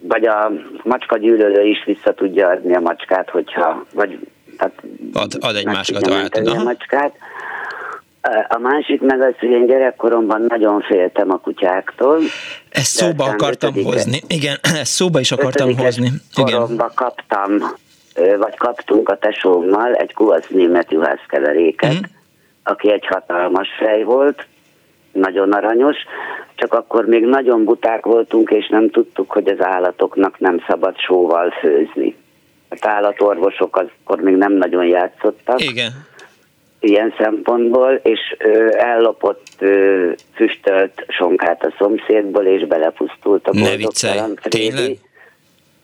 vagy 0.00 0.26
a 0.26 0.52
macska 0.82 1.18
gyűlölő 1.18 1.62
is 1.62 1.84
vissza 1.84 2.12
tudja 2.12 2.48
adni 2.48 2.74
a 2.74 2.80
macskát, 2.80 3.30
hogyha, 3.30 3.84
vagy 3.92 4.18
tehát 4.56 4.74
ad, 5.12 5.32
ad 5.40 5.56
egy 5.56 5.64
másikat 5.64 6.06
a 6.06 6.62
macskát. 6.62 7.12
A 8.48 8.58
másik 8.58 9.00
meg 9.00 9.20
az, 9.20 9.34
hogy 9.38 9.50
én 9.50 9.66
gyerekkoromban 9.66 10.44
nagyon 10.48 10.80
féltem 10.80 11.30
a 11.30 11.36
kutyáktól. 11.36 12.18
Ezt 12.68 12.90
szóba 12.90 13.24
akartam 13.24 13.72
hozni. 13.84 14.20
Igen, 14.26 14.56
ezt 14.82 14.92
szóba 14.92 15.20
is 15.20 15.32
akartam 15.32 15.76
hozni. 15.76 16.10
Igen. 16.36 16.82
kaptam, 16.94 17.58
vagy 18.38 18.56
kaptunk 18.56 19.08
a 19.08 19.18
tesómmal 19.18 19.94
egy 19.94 20.14
kuvasz 20.14 20.46
német 20.48 20.90
juhászkeveréket, 20.90 21.94
mm. 21.94 22.02
aki 22.62 22.92
egy 22.92 23.06
hatalmas 23.06 23.68
fej 23.78 24.02
volt, 24.02 24.46
nagyon 25.12 25.52
aranyos, 25.52 25.96
csak 26.54 26.74
akkor 26.74 27.06
még 27.06 27.24
nagyon 27.24 27.64
buták 27.64 28.04
voltunk, 28.04 28.50
és 28.50 28.68
nem 28.68 28.90
tudtuk, 28.90 29.30
hogy 29.30 29.48
az 29.48 29.64
állatoknak 29.64 30.38
nem 30.38 30.64
szabad 30.68 30.98
sóval 30.98 31.50
főzni. 31.50 32.16
Az 32.68 32.78
állatorvosok 32.86 33.76
akkor 33.76 34.20
még 34.20 34.34
nem 34.34 34.52
nagyon 34.52 34.84
játszottak. 34.84 35.64
Igen. 35.64 35.90
Ilyen 36.80 37.14
szempontból, 37.18 38.00
és 38.02 38.36
ö, 38.38 38.68
ellopott 38.76 39.46
ö, 39.58 40.10
füstölt 40.34 41.04
sonkát 41.08 41.64
a 41.64 41.74
szomszédból, 41.78 42.44
és 42.44 42.66
belepusztult 42.66 43.48
a 43.48 43.50
Ne 43.54 43.76
viccelj, 43.76 44.20
tényleg? 44.42 44.98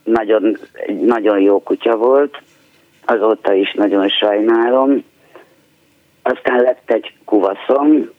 Nagyon, 0.03 0.57
nagyon 1.01 1.39
jó 1.39 1.63
kutya 1.63 1.95
volt, 1.95 2.41
azóta 3.05 3.53
is 3.53 3.73
nagyon 3.73 4.09
sajnálom. 4.09 5.03
Aztán 6.21 6.61
lett 6.61 6.91
egy 6.91 7.13
kuvaszom, 7.25 8.09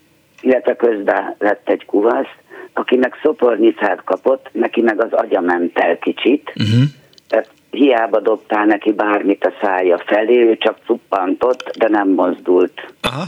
illetve 0.41 0.77
közben 0.77 1.35
lett 1.39 1.69
egy 1.69 1.85
kuvasz, 1.85 2.35
aki 2.73 2.97
meg 2.97 3.15
szopornyicát 3.23 4.05
kapott, 4.05 4.49
neki 4.53 4.81
meg 4.81 5.03
az 5.03 5.13
agya 5.13 5.41
ment 5.41 5.79
el 5.79 5.99
kicsit, 5.99 6.53
uh-huh. 6.57 6.83
tehát 7.29 7.49
hiába 7.71 8.21
dobtál 8.21 8.65
neki 8.65 8.93
bármit 8.93 9.45
a 9.45 9.53
szája 9.63 9.99
felé, 10.07 10.49
ő 10.49 10.57
csak 10.57 10.79
cuppantott, 10.87 11.71
de 11.79 11.89
nem 11.89 12.09
mozdult. 12.09 12.93
Aha. 13.01 13.25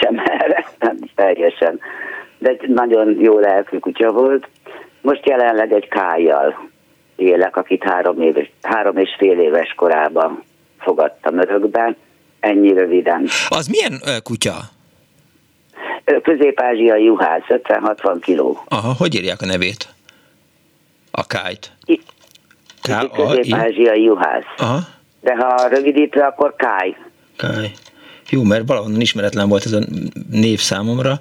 Sem 0.00 0.18
erre, 0.24 0.66
nem 0.78 0.96
teljesen. 1.14 1.80
De 2.38 2.48
egy 2.48 2.68
nagyon 2.68 3.20
jó 3.20 3.38
lelkű 3.38 3.78
kutya 3.78 4.12
volt. 4.12 4.48
Most 5.00 5.26
jelenleg 5.26 5.72
egy 5.72 5.88
kájjal 5.88 6.68
élek, 7.16 7.56
akit 7.56 7.82
három, 7.82 8.20
éves, 8.20 8.50
három 8.62 8.96
és 8.96 9.14
fél 9.18 9.40
éves 9.40 9.74
korában 9.76 10.42
fogadtam 10.78 11.38
örökbe. 11.38 11.96
Ennyi 12.40 12.72
röviden. 12.72 13.26
Az 13.48 13.66
milyen 13.66 14.00
kutya? 14.22 14.54
Közép-ázsiai 16.22 17.04
juhász, 17.04 17.44
50-60 17.48 18.16
kiló. 18.20 18.64
Aha, 18.68 18.92
hogy 18.92 19.14
írják 19.14 19.42
a 19.42 19.46
nevét? 19.46 19.88
A 21.10 21.26
kájt? 21.26 21.72
Közép-ázsiai 23.12 24.02
juhász. 24.02 24.44
Aha. 24.56 24.78
De 25.20 25.36
ha 25.36 25.68
rövidítve, 25.68 26.24
akkor 26.24 26.54
káj. 26.56 26.96
Káj. 27.36 27.72
Jó, 28.30 28.42
mert 28.42 28.66
valahonnan 28.66 29.00
ismeretlen 29.00 29.48
volt 29.48 29.64
ez 29.64 29.72
a 29.72 29.80
név 30.30 30.60
számomra, 30.60 31.18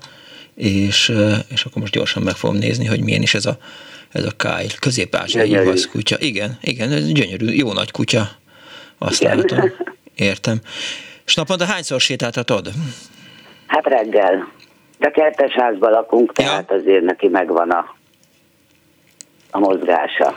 és, 0.55 1.13
és 1.47 1.63
akkor 1.65 1.81
most 1.81 1.93
gyorsan 1.93 2.23
meg 2.23 2.35
fogom 2.35 2.55
nézni, 2.55 2.85
hogy 2.85 3.03
milyen 3.03 3.21
is 3.21 3.33
ez 3.33 3.45
a, 3.45 3.57
ez 4.11 4.25
a 4.25 4.31
káj. 4.37 4.67
Közép-ázsiai 4.79 5.49
juhász 5.49 5.85
kutya. 5.85 6.15
Igen, 6.19 6.57
igen, 6.61 6.91
ez 6.91 7.11
gyönyörű, 7.11 7.45
jó 7.45 7.73
nagy 7.73 7.91
kutya. 7.91 8.29
Azt 8.97 9.21
igen. 9.21 9.37
látom. 9.37 9.71
Értem. 10.15 10.59
És 11.25 11.35
naponta 11.35 11.65
hányszor 11.65 12.01
sétáltatod? 12.01 12.71
Hát 13.67 13.85
reggel. 13.85 14.51
De 14.97 15.11
kertes 15.11 15.51
házban 15.51 15.91
lakunk, 15.91 16.33
tehát 16.33 16.65
ja. 16.69 16.75
azért 16.75 17.03
neki 17.03 17.27
megvan 17.27 17.69
a 17.69 17.95
a 19.55 19.59
mozgása. 19.59 20.33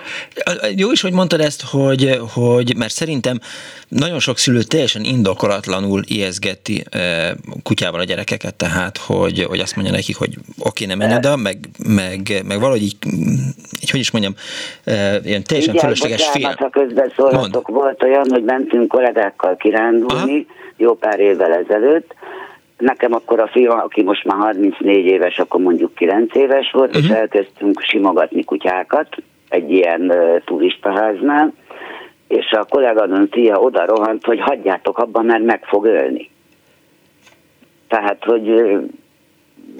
Jó 0.76 0.90
is, 0.90 1.00
hogy 1.00 1.12
mondtad 1.12 1.40
ezt, 1.40 1.62
hogy, 1.70 2.18
hogy 2.34 2.76
mert 2.76 2.92
szerintem 2.92 3.38
nagyon 3.88 4.18
sok 4.18 4.38
szülő 4.38 4.62
teljesen 4.62 5.02
indokolatlanul 5.04 6.02
ijeszgeti 6.06 6.84
e, 6.90 7.34
kutyával 7.62 8.00
a 8.00 8.04
gyerekeket, 8.04 8.54
tehát 8.54 8.96
hogy, 8.96 9.42
hogy 9.42 9.58
azt 9.58 9.76
mondja 9.76 9.94
nekik, 9.94 10.16
hogy 10.16 10.34
oké, 10.58 10.84
nem 10.84 10.98
menj 10.98 11.14
oda, 11.14 11.36
meg, 11.36 11.56
meg, 11.86 12.42
meg 12.46 12.58
valahogy 12.58 12.82
így, 12.82 12.96
így, 13.80 13.90
hogy 13.90 14.00
is 14.00 14.10
mondjam, 14.10 14.34
e, 14.84 15.20
ilyen 15.24 15.44
teljesen 15.44 15.74
Igen, 15.74 15.84
fölösleges 15.84 16.28
fél. 16.28 16.54
ha 16.58 16.70
közbeszólhatok, 16.70 17.68
volt 17.68 18.02
olyan, 18.02 18.26
hogy 18.30 18.44
mentünk 18.44 18.88
kollégákkal 18.88 19.56
kirándulni, 19.56 20.46
Aha. 20.48 20.72
jó 20.76 20.94
pár 20.94 21.20
évvel 21.20 21.52
ezelőtt, 21.52 22.14
Nekem 22.78 23.12
akkor 23.12 23.40
a 23.40 23.48
fiam, 23.48 23.78
aki 23.78 24.02
most 24.02 24.24
már 24.24 24.38
34 24.38 25.04
éves, 25.04 25.38
akkor 25.38 25.60
mondjuk 25.60 25.94
9 25.94 26.34
éves 26.34 26.70
volt, 26.70 26.88
uh-huh. 26.88 27.02
és 27.02 27.08
mhm. 27.10 27.18
elkezdtünk 27.18 27.80
simogatni 27.80 28.44
kutyákat 28.44 29.16
egy 29.48 29.70
ilyen 29.70 30.00
uh, 30.00 30.44
turistaháznál, 30.44 31.52
és 32.28 32.50
a 32.50 32.64
kolléganőm 32.64 33.28
fia 33.30 33.58
oda 33.58 33.86
rohant, 33.86 34.24
hogy 34.24 34.40
hagyjátok 34.40 34.98
abban, 34.98 35.24
mert 35.24 35.44
meg 35.44 35.64
fog 35.64 35.84
ölni. 35.84 36.30
Tehát, 37.88 38.24
hogy 38.24 38.48
uh, 38.48 38.82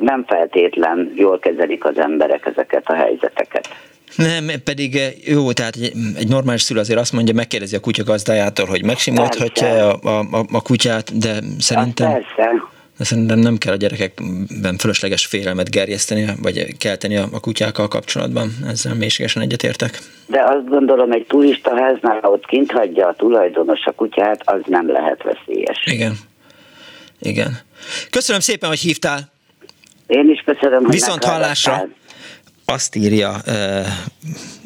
nem 0.00 0.24
feltétlen 0.26 1.12
jól 1.14 1.38
kezelik 1.38 1.84
az 1.84 1.98
emberek 1.98 2.46
ezeket 2.46 2.88
a 2.88 2.94
helyzeteket. 2.94 3.68
Nem, 4.16 4.46
pedig 4.64 4.98
jó, 5.24 5.52
tehát 5.52 5.74
egy, 5.76 5.92
egy 6.16 6.28
normális 6.28 6.62
szülő 6.62 6.80
azért 6.80 6.98
azt 6.98 7.12
mondja, 7.12 7.34
megkérdezi 7.34 7.76
a 7.76 7.80
kutya 7.80 8.04
gazdájától, 8.04 8.66
hogy 8.66 8.84
megsimolhatja 8.84 9.92
a, 9.92 10.18
a, 10.18 10.44
a 10.52 10.62
kutyát, 10.62 11.18
de 11.18 11.38
szerintem... 11.58 12.10
Hát 12.10 12.34
persze 12.34 12.76
de 12.98 13.04
szerintem 13.04 13.38
nem 13.38 13.58
kell 13.58 13.72
a 13.72 13.76
gyerekekben 13.76 14.76
fölösleges 14.78 15.26
félelmet 15.26 15.70
gerjeszteni, 15.70 16.26
vagy 16.42 16.76
kelteni 16.76 17.16
a, 17.16 17.28
a 17.32 17.40
kutyákkal 17.40 17.88
kapcsolatban. 17.88 18.50
Ezzel 18.66 18.94
mélységesen 18.94 19.42
egyetértek. 19.42 19.98
De 20.26 20.42
azt 20.42 20.68
gondolom, 20.68 21.12
egy 21.12 21.26
turista 21.28 21.70
háznál, 21.80 22.20
ott 22.22 22.46
kint 22.46 22.70
hagyja 22.70 23.08
a 23.08 23.14
tulajdonos 23.14 23.84
a 23.84 23.92
kutyát, 23.92 24.42
az 24.44 24.60
nem 24.66 24.90
lehet 24.90 25.22
veszélyes. 25.22 25.84
Igen. 25.84 26.12
Igen. 27.20 27.58
Köszönöm 28.10 28.40
szépen, 28.40 28.68
hogy 28.68 28.78
hívtál. 28.78 29.32
Én 30.06 30.30
is 30.30 30.42
köszönöm, 30.44 30.84
hogy 30.84 30.92
Viszont 30.92 31.24
hallásra. 31.24 31.88
Azt 32.64 32.96
írja 32.96 33.36
uh, 33.46 33.54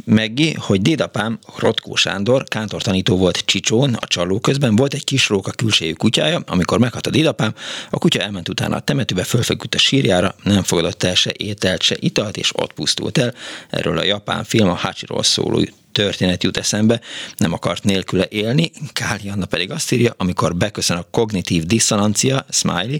Meggi, 0.05 0.53
hogy 0.53 0.83
dédapám, 0.83 1.39
Rotkó 1.57 1.95
Sándor, 1.95 2.45
kántortanító 2.45 3.17
volt 3.17 3.39
Csicsón, 3.45 3.95
a 3.95 4.07
csaló 4.07 4.41
közben, 4.41 4.77
volt 4.77 4.95
egy 4.95 5.05
kis 5.05 5.29
róka 5.29 5.51
külsejű 5.51 5.93
kutyája, 5.93 6.43
amikor 6.47 6.79
meghalt 6.79 7.07
a 7.07 7.11
dédapám, 7.11 7.55
a 7.91 7.99
kutya 7.99 8.21
elment 8.21 8.49
utána 8.49 8.77
a 8.77 8.81
temetőbe, 8.81 9.25
fölfeküdt 9.25 9.75
a 9.75 9.79
sírjára, 9.79 10.35
nem 10.43 10.63
fogadott 10.63 11.03
el 11.03 11.15
se 11.15 11.33
ételt, 11.37 11.83
se 11.83 11.97
italt, 11.99 12.37
és 12.37 12.51
ott 12.55 12.73
pusztult 12.73 13.19
el. 13.19 13.35
Erről 13.71 13.99
a 13.99 14.05
japán 14.05 14.45
film 14.45 14.69
a 14.69 14.75
Hachiról 14.75 15.23
szóló 15.23 15.61
történet 15.93 16.43
jut 16.43 16.57
eszembe, 16.57 17.01
nem 17.37 17.53
akart 17.53 17.85
nélküle 17.85 18.27
élni. 18.29 18.71
Káli 18.93 19.29
Anna 19.29 19.47
pedig 19.47 19.71
azt 19.71 19.93
írja, 19.93 20.15
amikor 20.17 20.57
beköszön 20.57 20.97
a 20.97 21.07
kognitív 21.11 21.65
diszonancia, 21.65 22.47
smiley, 22.51 22.99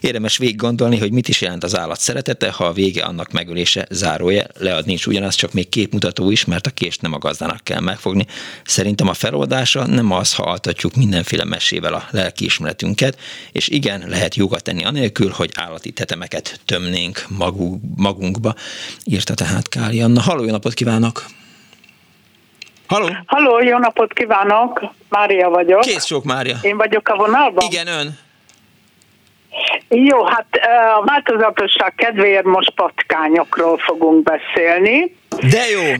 érdemes 0.00 0.36
végig 0.36 0.56
gondolni, 0.56 0.98
hogy 0.98 1.12
mit 1.12 1.28
is 1.28 1.40
jelent 1.40 1.64
az 1.64 1.78
állat 1.78 2.00
szeretete, 2.00 2.50
ha 2.50 2.64
a 2.64 2.72
vége 2.72 3.02
annak 3.02 3.32
megölése 3.32 3.86
zárója, 3.90 4.46
leadni 4.58 4.92
is 4.92 5.06
ugyanaz, 5.06 5.34
csak 5.34 5.52
még 5.52 5.68
képmutató 5.68 6.30
is, 6.30 6.44
mert 6.44 6.66
a 6.66 6.70
kést 6.70 7.02
nem 7.02 7.12
a 7.12 7.18
gazdának 7.18 7.64
kell 7.64 7.80
megfogni. 7.80 8.26
Szerintem 8.64 9.08
a 9.08 9.14
feloldása 9.14 9.86
nem 9.86 10.10
az, 10.10 10.34
ha 10.34 10.42
altatjuk 10.42 10.94
mindenféle 10.94 11.44
mesével 11.44 11.94
a 11.94 12.08
lelkiismeretünket, 12.10 13.18
és 13.52 13.68
igen, 13.68 14.04
lehet 14.08 14.34
jogat 14.34 14.62
tenni 14.62 14.84
anélkül, 14.84 15.30
hogy 15.30 15.50
állati 15.54 15.92
tetemeket 15.92 16.60
tömnénk 16.64 17.26
magunk, 17.28 17.82
magunkba, 17.96 18.54
írta 19.04 19.34
tehát 19.34 19.68
Káli 19.68 20.00
Anna. 20.00 20.20
Halló, 20.20 20.44
napot 20.44 20.74
kívánok! 20.74 21.43
Halló! 22.86 23.08
Halló, 23.26 23.62
jó 23.62 23.78
napot 23.78 24.12
kívánok! 24.12 24.82
Mária 25.08 25.48
vagyok. 25.48 25.80
Kész 25.80 26.04
sok 26.04 26.24
Mária. 26.24 26.56
Én 26.62 26.76
vagyok 26.76 27.08
a 27.08 27.16
vonalban? 27.16 27.64
Igen, 27.70 27.86
ön. 27.86 28.18
Jó, 29.88 30.24
hát 30.24 30.46
a 30.98 31.04
változatosság 31.04 31.94
kedvéért 31.96 32.44
most 32.44 32.70
patkányokról 32.74 33.78
fogunk 33.78 34.22
beszélni. 34.22 35.16
De 35.50 35.68
jó! 35.68 35.94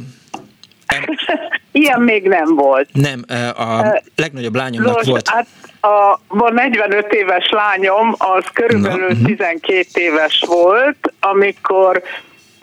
Ilyen 1.72 2.00
még 2.00 2.28
nem 2.28 2.54
volt. 2.54 2.88
Nem, 2.92 3.24
a 3.56 4.00
legnagyobb 4.16 4.54
lányomnak 4.54 4.94
Most, 4.94 5.08
volt. 5.08 5.28
Hát 5.28 5.46
a, 5.80 6.12
a 6.28 6.50
45 6.50 7.12
éves 7.12 7.50
lányom 7.50 8.14
az 8.18 8.44
körülbelül 8.52 9.08
Na, 9.08 9.14
mhm. 9.14 9.24
12 9.24 9.86
éves 9.94 10.44
volt, 10.46 11.12
amikor 11.20 12.02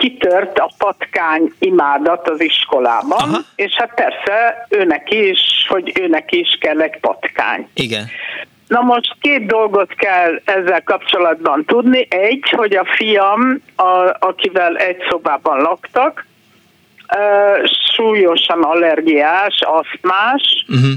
kitört 0.02 0.60
a 0.60 0.72
patkány 0.78 1.54
imádat 1.60 2.30
az 2.30 2.42
iskolában, 2.42 3.30
Aha. 3.30 3.40
és 3.56 3.74
hát 3.74 3.94
persze 3.94 4.66
őnek 4.70 5.12
is, 5.12 5.40
hogy 5.68 5.92
őnek 6.02 6.32
is 6.32 6.58
kell 6.60 6.82
egy 6.82 7.00
patkány. 7.00 7.68
Igen. 7.74 8.06
Na 8.68 8.82
most 8.82 9.16
két 9.22 9.46
dolgot 9.46 9.94
kell 9.94 10.42
ezzel 10.46 10.84
kapcsolatban 10.84 11.66
tudni. 11.66 12.08
Egy, 12.10 12.50
hogy 12.50 12.76
a 12.76 12.86
fiam, 12.86 13.62
a, 13.76 14.16
akivel 14.20 14.76
egy 14.76 14.98
szobában 15.10 15.62
laktak, 15.62 16.26
súlyosan 17.94 18.62
allergiás, 18.64 19.62
asztmás, 19.62 20.66
Uh-huh. 20.68 20.92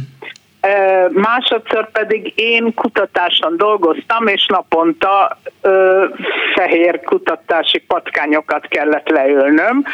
Másodszor 1.11 1.91
pedig 1.91 2.32
én 2.36 2.74
kutatáson 2.74 3.57
dolgoztam, 3.57 4.27
és 4.27 4.47
naponta 4.47 5.39
ö, 5.61 6.05
fehér 6.55 7.01
kutatási 7.01 7.78
patkányokat 7.78 8.66
kellett 8.69 9.09
leölnöm, 9.09 9.85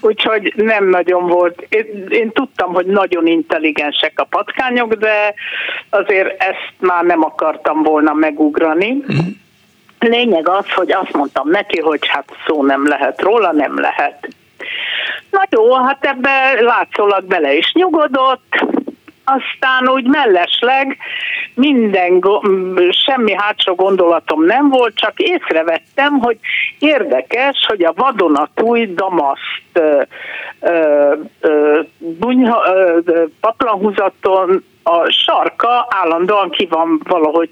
úgyhogy 0.00 0.52
nem 0.56 0.88
nagyon 0.88 1.26
volt. 1.26 1.66
Én, 1.68 2.06
én 2.08 2.32
tudtam, 2.32 2.72
hogy 2.72 2.86
nagyon 2.86 3.26
intelligensek 3.26 4.12
a 4.14 4.24
patkányok, 4.24 4.94
de 4.94 5.34
azért 5.90 6.42
ezt 6.42 6.72
már 6.78 7.04
nem 7.04 7.24
akartam 7.24 7.82
volna 7.82 8.12
megugrani. 8.12 9.04
Lényeg 9.98 10.48
az, 10.48 10.72
hogy 10.74 10.92
azt 10.92 11.12
mondtam 11.12 11.48
neki, 11.48 11.80
hogy 11.80 12.06
hát 12.06 12.28
szó 12.46 12.64
nem 12.64 12.88
lehet 12.88 13.22
róla, 13.22 13.52
nem 13.52 13.80
lehet. 13.80 14.28
Na 15.30 15.42
jó, 15.50 15.74
hát 15.74 16.04
ebbe 16.04 16.60
látszólag 16.60 17.24
bele 17.24 17.54
is 17.54 17.72
nyugodott, 17.72 18.64
aztán 19.28 19.88
úgy 19.88 20.06
mellesleg 20.06 20.96
minden, 21.54 22.22
semmi 22.90 23.34
hátsó 23.36 23.74
gondolatom 23.74 24.44
nem 24.44 24.68
volt, 24.68 24.94
csak 24.94 25.18
észrevettem, 25.18 26.18
hogy 26.18 26.38
érdekes, 26.78 27.56
hogy 27.66 27.84
a 27.84 27.92
vadonatúj 27.96 28.94
damaszt 28.94 29.62
ö, 29.72 30.02
ö, 30.60 31.12
ö, 31.40 31.80
bunyha, 31.98 32.62
ö, 32.74 33.24
paplanhúzaton 33.40 34.64
a 34.82 35.10
sarka 35.10 35.86
állandóan 35.88 36.50
ki 36.50 36.66
van 36.70 37.00
valahogy 37.04 37.50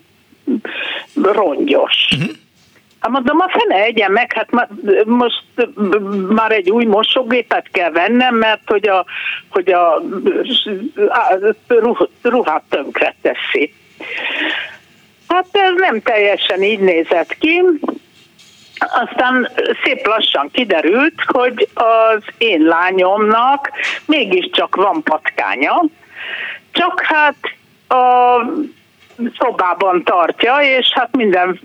rongyos. 1.22 2.08
Hát 3.00 3.10
mondom, 3.10 3.40
a 3.40 3.48
fene 3.48 3.82
egyen 3.82 4.12
meg, 4.12 4.32
hát 4.32 4.50
ma- 4.50 4.68
most 5.04 5.44
már 6.28 6.52
egy 6.52 6.70
új 6.70 6.84
mosógépet 6.84 7.68
kell 7.72 7.90
vennem, 7.90 8.34
mert 8.34 8.60
hogy 8.66 8.88
a, 8.88 9.04
hogy 9.48 9.72
a, 9.72 9.94
a 11.08 11.38
ruh- 11.66 12.10
ruhát 12.22 12.62
tönkre 12.68 13.14
teszi. 13.22 13.74
Hát 15.28 15.46
ez 15.52 15.72
nem 15.76 16.00
teljesen 16.00 16.62
így 16.62 16.78
nézett 16.78 17.38
ki. 17.38 17.62
Aztán 18.78 19.48
szép 19.84 20.06
lassan 20.06 20.50
kiderült, 20.52 21.22
hogy 21.26 21.68
az 21.74 22.22
én 22.38 22.60
lányomnak 22.60 23.70
mégiscsak 24.06 24.74
van 24.74 25.02
patkánya, 25.02 25.84
csak 26.70 27.00
hát 27.00 27.36
a 27.88 28.40
szobában 29.38 30.02
tartja, 30.04 30.56
és 30.60 30.92
hát 30.94 31.16
minden, 31.16 31.60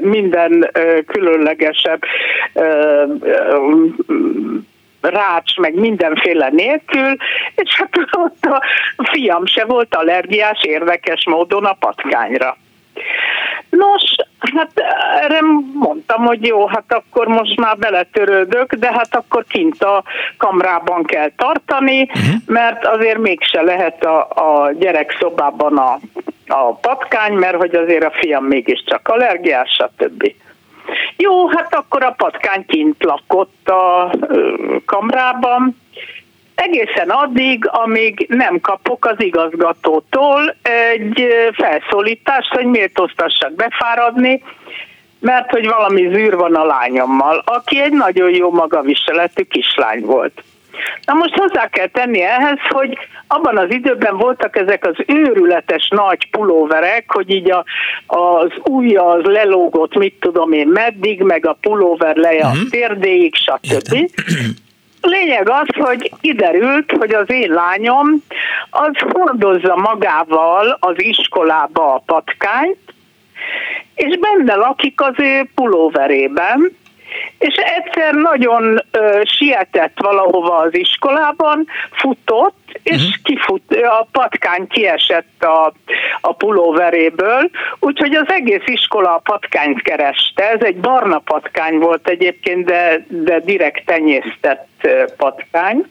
minden 0.00 0.70
különlegesebb 1.06 2.02
rács, 5.00 5.56
meg 5.56 5.74
mindenféle 5.74 6.48
nélkül, 6.48 7.16
és 7.54 7.76
hát 7.76 7.90
ott 8.24 8.44
a 8.44 8.62
fiam 9.10 9.46
se 9.46 9.64
volt 9.64 9.94
allergiás 9.94 10.62
érdekes 10.62 11.26
módon 11.26 11.64
a 11.64 11.72
patkányra. 11.72 12.56
Nos, 13.70 14.02
hát 14.38 14.70
erre 15.20 15.40
mondtam, 15.74 16.24
hogy 16.24 16.46
jó, 16.46 16.66
hát 16.66 16.92
akkor 16.92 17.26
most 17.26 17.56
már 17.60 17.76
beletörődök, 17.76 18.74
de 18.74 18.92
hát 18.92 19.14
akkor 19.16 19.44
kint 19.48 19.82
a 19.82 20.02
kamrában 20.36 21.04
kell 21.04 21.30
tartani, 21.36 22.08
mert 22.46 22.86
azért 22.86 23.18
mégse 23.18 23.62
lehet 23.62 24.04
a, 24.04 24.20
a 24.20 24.72
gyerek 24.72 25.16
szobában 25.20 25.76
a, 25.76 25.98
a 26.46 26.72
patkány, 26.74 27.32
mert 27.32 27.56
hogy 27.56 27.74
azért 27.74 28.04
a 28.04 28.10
fiam 28.10 28.44
mégiscsak 28.44 29.08
allergiás, 29.08 29.70
stb. 29.70 30.34
Jó, 31.16 31.48
hát 31.48 31.74
akkor 31.74 32.02
a 32.02 32.14
patkány 32.16 32.66
kint 32.66 33.04
lakott 33.04 33.68
a 33.68 34.14
kamrában, 34.84 35.76
egészen 36.54 37.10
addig, 37.10 37.68
amíg 37.68 38.26
nem 38.28 38.60
kapok 38.60 39.04
az 39.04 39.20
igazgatótól 39.20 40.56
egy 40.62 41.26
felszólítást, 41.52 42.54
hogy 42.54 42.64
méltóztassak 42.66 43.52
befáradni, 43.52 44.42
mert 45.20 45.50
hogy 45.50 45.66
valami 45.66 46.08
zűr 46.12 46.36
van 46.36 46.54
a 46.54 46.64
lányommal, 46.64 47.42
aki 47.44 47.80
egy 47.80 47.92
nagyon 47.92 48.30
jó 48.30 48.50
magaviseletű 48.50 49.42
kislány 49.42 50.00
volt. 50.00 50.42
Na 51.04 51.14
most 51.14 51.34
hozzá 51.34 51.68
kell 51.68 51.86
tenni 51.86 52.20
ehhez, 52.22 52.58
hogy 52.68 52.98
abban 53.26 53.58
az 53.58 53.70
időben 53.70 54.16
voltak 54.16 54.56
ezek 54.56 54.86
az 54.86 54.94
őrületes 55.06 55.88
nagy 55.88 56.30
pulóverek, 56.30 57.04
hogy 57.12 57.30
így 57.30 57.50
a, 57.50 57.64
az 58.06 58.50
ujja 58.62 59.06
az 59.10 59.24
lelógott, 59.24 59.94
mit 59.94 60.14
tudom 60.20 60.52
én 60.52 60.68
meddig, 60.68 61.20
meg 61.20 61.46
a 61.46 61.58
pulóver 61.60 62.16
leje 62.16 62.46
a 62.46 62.52
térdéig, 62.70 63.34
stb. 63.34 64.10
Lényeg 65.00 65.48
az, 65.48 65.66
hogy 65.78 66.12
kiderült, 66.20 66.92
hogy 66.98 67.14
az 67.14 67.30
én 67.30 67.50
lányom 67.52 68.22
az 68.70 68.92
hordozza 69.12 69.76
magával 69.76 70.76
az 70.80 70.94
iskolába 70.96 71.94
a 71.94 72.02
patkányt, 72.06 72.78
és 73.94 74.18
benne 74.18 74.54
lakik 74.54 75.00
az 75.00 75.14
ő 75.16 75.50
pulóverében, 75.54 76.76
és 77.38 77.54
egyszer 77.54 78.14
nagyon 78.14 78.84
ö, 78.90 79.20
sietett 79.24 79.96
valahova 79.96 80.56
az 80.56 80.74
iskolában, 80.74 81.66
futott, 81.90 82.78
és 82.82 82.96
uh-huh. 82.96 83.14
kifut, 83.22 83.74
a 83.74 84.08
patkány 84.12 84.66
kiesett 84.66 85.42
a, 85.44 85.72
a 86.20 86.34
pulóveréből, 86.34 87.50
úgyhogy 87.78 88.14
az 88.14 88.26
egész 88.28 88.66
iskola 88.66 89.14
a 89.14 89.20
patkányt 89.24 89.82
kereste. 89.82 90.50
Ez 90.50 90.60
egy 90.60 90.76
barna 90.76 91.18
patkány 91.18 91.78
volt 91.78 92.08
egyébként, 92.08 92.64
de, 92.64 93.06
de 93.08 93.40
direkt 93.40 93.84
tenyésztett 93.84 94.88
patkány. 95.16 95.84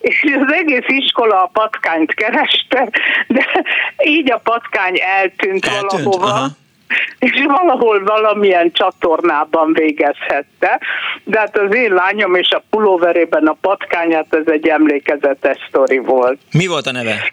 És 0.00 0.24
az 0.40 0.52
egész 0.52 0.86
iskola 0.86 1.42
a 1.42 1.50
patkányt 1.52 2.14
kereste, 2.14 2.88
de 3.26 3.46
így 4.04 4.32
a 4.32 4.38
patkány 4.38 4.98
eltűnt, 5.00 5.64
eltűnt 5.64 6.02
valahova. 6.02 6.26
Aha 6.26 6.46
és 7.18 7.44
valahol 7.46 8.04
valamilyen 8.04 8.72
csatornában 8.72 9.72
végezhette. 9.72 10.80
De 11.24 11.38
hát 11.38 11.58
az 11.58 11.74
én 11.74 11.92
lányom 11.92 12.34
és 12.34 12.50
a 12.50 12.62
pulóverében 12.70 13.46
a 13.46 13.56
patkányát, 13.60 14.34
ez 14.34 14.46
egy 14.46 14.68
emlékezetes 14.68 15.56
sztori 15.68 15.98
volt. 15.98 16.38
Mi 16.52 16.66
volt 16.66 16.86
a 16.86 16.92
neve? 16.92 17.32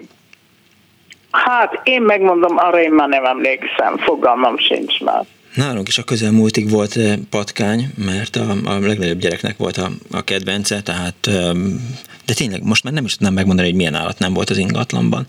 Hát 1.31 1.79
én 1.83 2.01
megmondom, 2.01 2.57
arra 2.57 2.81
én 2.81 2.91
már 2.91 3.07
nem 3.07 3.25
emlékszem, 3.25 3.97
fogalmam 3.97 4.57
sincs 4.57 4.99
már. 4.99 5.25
Nálunk 5.53 5.87
is 5.87 5.97
a 5.97 6.03
közelmúltig 6.03 6.69
volt 6.69 6.99
patkány, 7.29 7.85
mert 8.05 8.35
a, 8.35 8.69
a 8.71 8.79
legnagyobb 8.79 9.19
gyereknek 9.19 9.57
volt 9.57 9.77
a, 9.77 9.89
a 10.11 10.21
kedvence, 10.21 10.81
tehát 10.81 11.27
um, 11.27 11.95
de 12.27 12.33
tényleg 12.33 12.63
most 12.63 12.83
már 12.83 12.93
nem 12.93 13.05
is 13.05 13.11
tudnám 13.11 13.33
megmondani, 13.33 13.67
hogy 13.67 13.77
milyen 13.77 13.95
állat 13.95 14.19
nem 14.19 14.33
volt 14.33 14.49
az 14.49 14.57
ingatlanban, 14.57 15.27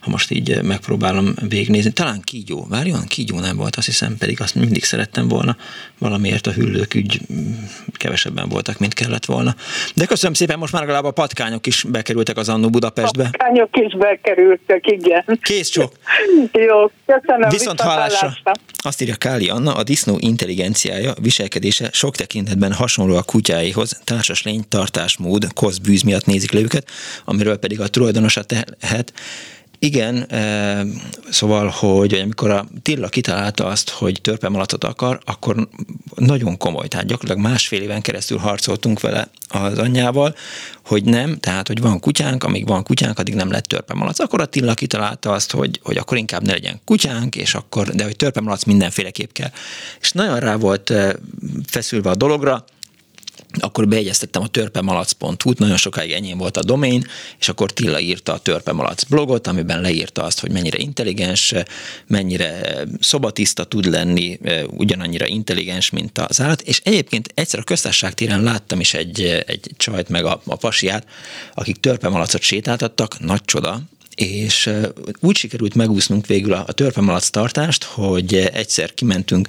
ha 0.00 0.10
most 0.10 0.30
így 0.30 0.62
megpróbálom 0.62 1.34
végignézni. 1.48 1.92
Talán 1.92 2.20
kígyó, 2.24 2.66
várjon, 2.68 3.06
kígyó 3.08 3.40
nem 3.40 3.56
volt, 3.56 3.76
azt 3.76 3.86
hiszem, 3.86 4.16
pedig 4.18 4.40
azt 4.40 4.54
mindig 4.54 4.84
szerettem 4.84 5.28
volna, 5.28 5.56
valamiért 5.98 6.46
a 6.46 6.50
hüllők 6.50 6.94
ügy 6.94 7.20
mm, 7.32 7.52
kevesebben 7.92 8.48
voltak, 8.48 8.78
mint 8.78 8.94
kellett 8.94 9.24
volna. 9.24 9.54
De 9.94 10.04
köszönöm 10.04 10.34
szépen, 10.34 10.58
most 10.58 10.72
már 10.72 10.82
legalább 10.82 11.04
a 11.04 11.10
patkányok 11.10 11.66
is 11.66 11.84
bekerültek 11.88 12.36
az 12.36 12.48
Annó 12.48 12.70
Budapestbe. 12.70 13.22
Patkányok 13.22 13.76
is 13.76 13.96
bekerültek, 13.96 14.86
igen. 14.86 15.24
Kész 15.42 15.68
csok. 15.68 15.92
Jó, 16.68 16.90
köszönöm. 17.06 17.48
Viszont 17.48 17.80
hallásra. 17.80 18.32
Azt 18.82 19.02
írja 19.02 19.14
Káli 19.14 19.48
Anna, 19.48 19.74
a 19.74 19.82
disznó 19.82 20.16
intelligenciája, 20.20 21.14
viselkedése 21.20 21.88
sok 21.92 22.16
tekintetben 22.16 22.72
hasonló 22.72 23.16
a 23.16 23.22
kutyáihoz, 23.22 24.00
társas 24.04 24.42
lény, 24.42 24.64
tartásmód, 24.68 25.52
kosz 25.54 25.78
bűz 25.78 26.02
miatt 26.02 26.24
nézik 26.38 26.52
le 26.52 26.60
őket, 26.60 26.88
amiről 27.24 27.56
pedig 27.56 27.80
a 27.80 27.88
tulajdonosa 27.88 28.42
tehet, 28.42 29.12
igen, 29.80 30.22
e, 30.22 30.84
szóval, 31.30 31.68
hogy 31.68 32.14
amikor 32.14 32.50
a 32.50 32.66
Tilla 32.82 33.08
kitalálta 33.08 33.66
azt, 33.66 33.90
hogy 33.90 34.20
törpemalatot 34.22 34.84
akar, 34.84 35.20
akkor 35.24 35.68
nagyon 36.14 36.56
komoly, 36.56 36.88
tehát 36.88 37.06
gyakorlatilag 37.06 37.50
másfél 37.50 37.82
éven 37.82 38.00
keresztül 38.00 38.38
harcoltunk 38.38 39.00
vele 39.00 39.30
az 39.48 39.78
anyjával, 39.78 40.34
hogy 40.84 41.04
nem, 41.04 41.38
tehát, 41.38 41.66
hogy 41.66 41.80
van 41.80 42.00
kutyánk, 42.00 42.44
amíg 42.44 42.66
van 42.66 42.82
kutyánk, 42.82 43.18
addig 43.18 43.34
nem 43.34 43.50
lett 43.50 43.64
törpemalac. 43.64 44.18
Akkor 44.18 44.40
a 44.40 44.46
Tilla 44.46 44.74
kitalálta 44.74 45.32
azt, 45.32 45.50
hogy, 45.50 45.80
hogy 45.82 45.96
akkor 45.96 46.16
inkább 46.16 46.42
ne 46.42 46.52
legyen 46.52 46.80
kutyánk, 46.84 47.36
és 47.36 47.54
akkor, 47.54 47.88
de 47.88 48.04
hogy 48.04 48.16
törpemalac 48.16 48.64
mindenféleképp 48.64 49.32
kell. 49.32 49.50
És 50.00 50.12
nagyon 50.12 50.38
rá 50.38 50.56
volt 50.56 50.92
feszülve 51.66 52.10
a 52.10 52.14
dologra, 52.14 52.64
akkor 53.58 53.88
beegyeztettem 53.88 54.42
a 54.42 54.46
törpemalac.hu-t, 54.46 55.58
nagyon 55.58 55.76
sokáig 55.76 56.12
enyém 56.12 56.38
volt 56.38 56.56
a 56.56 56.62
domain, 56.62 57.06
és 57.38 57.48
akkor 57.48 57.70
Tilla 57.70 58.00
írta 58.00 58.32
a 58.32 58.38
törpemalac 58.38 59.04
blogot, 59.04 59.46
amiben 59.46 59.80
leírta 59.80 60.22
azt, 60.22 60.40
hogy 60.40 60.52
mennyire 60.52 60.78
intelligens, 60.78 61.54
mennyire 62.06 62.60
szobatiszta 63.00 63.64
tud 63.64 63.84
lenni, 63.84 64.38
ugyanannyira 64.70 65.26
intelligens, 65.26 65.90
mint 65.90 66.18
az 66.18 66.40
állat, 66.40 66.60
és 66.60 66.80
egyébként 66.84 67.32
egyszer 67.34 67.60
a 67.60 67.62
köztársaság 67.62 68.14
téren 68.14 68.42
láttam 68.42 68.80
is 68.80 68.94
egy, 68.94 69.42
egy 69.46 69.70
csajt 69.76 70.08
meg 70.08 70.24
a, 70.24 70.40
a 70.46 70.56
pasiát, 70.56 71.06
akik 71.54 71.76
törpemalacot 71.76 72.42
sétáltattak, 72.42 73.20
nagy 73.20 73.44
csoda, 73.44 73.82
és 74.18 74.70
úgy 75.20 75.36
sikerült 75.36 75.74
megúsznunk 75.74 76.26
végül 76.26 76.52
a, 76.52 76.64
a 76.66 76.72
törpemalac 76.72 77.28
tartást, 77.28 77.84
hogy 77.84 78.34
egyszer 78.34 78.94
kimentünk, 78.94 79.48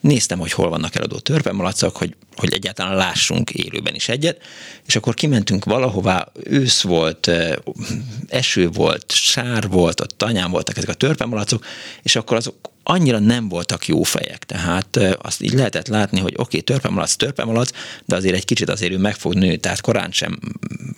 néztem, 0.00 0.38
hogy 0.38 0.52
hol 0.52 0.68
vannak 0.68 0.94
eladó 0.94 1.18
törpemalacok, 1.18 1.96
hogy, 1.96 2.14
hogy 2.36 2.52
egyáltalán 2.52 2.96
lássunk 2.96 3.50
élőben 3.50 3.94
is 3.94 4.08
egyet, 4.08 4.40
és 4.86 4.96
akkor 4.96 5.14
kimentünk 5.14 5.64
valahová, 5.64 6.28
ősz 6.44 6.80
volt, 6.80 7.30
eső 8.28 8.68
volt, 8.68 9.12
sár 9.12 9.68
volt, 9.68 10.00
ott 10.00 10.18
tanyán 10.18 10.50
voltak 10.50 10.76
ezek 10.76 10.88
a 10.88 10.94
törpemalacok, 10.94 11.64
és 12.02 12.16
akkor 12.16 12.36
azok 12.36 12.74
annyira 12.88 13.18
nem 13.18 13.48
voltak 13.48 13.86
jó 13.86 14.02
fejek, 14.02 14.44
tehát 14.44 14.98
azt 15.22 15.42
így 15.42 15.52
lehetett 15.52 15.86
látni, 15.86 16.20
hogy 16.20 16.32
oké, 16.32 16.42
okay, 16.42 16.60
törpemalac, 16.60 17.14
törpemalac, 17.14 17.70
de 18.04 18.16
azért 18.16 18.34
egy 18.34 18.44
kicsit 18.44 18.68
azért 18.68 18.92
ő 18.92 18.98
meg 18.98 19.14
fog 19.14 19.34
nőni, 19.34 19.56
tehát 19.56 19.80
korán 19.80 20.10
sem 20.12 20.38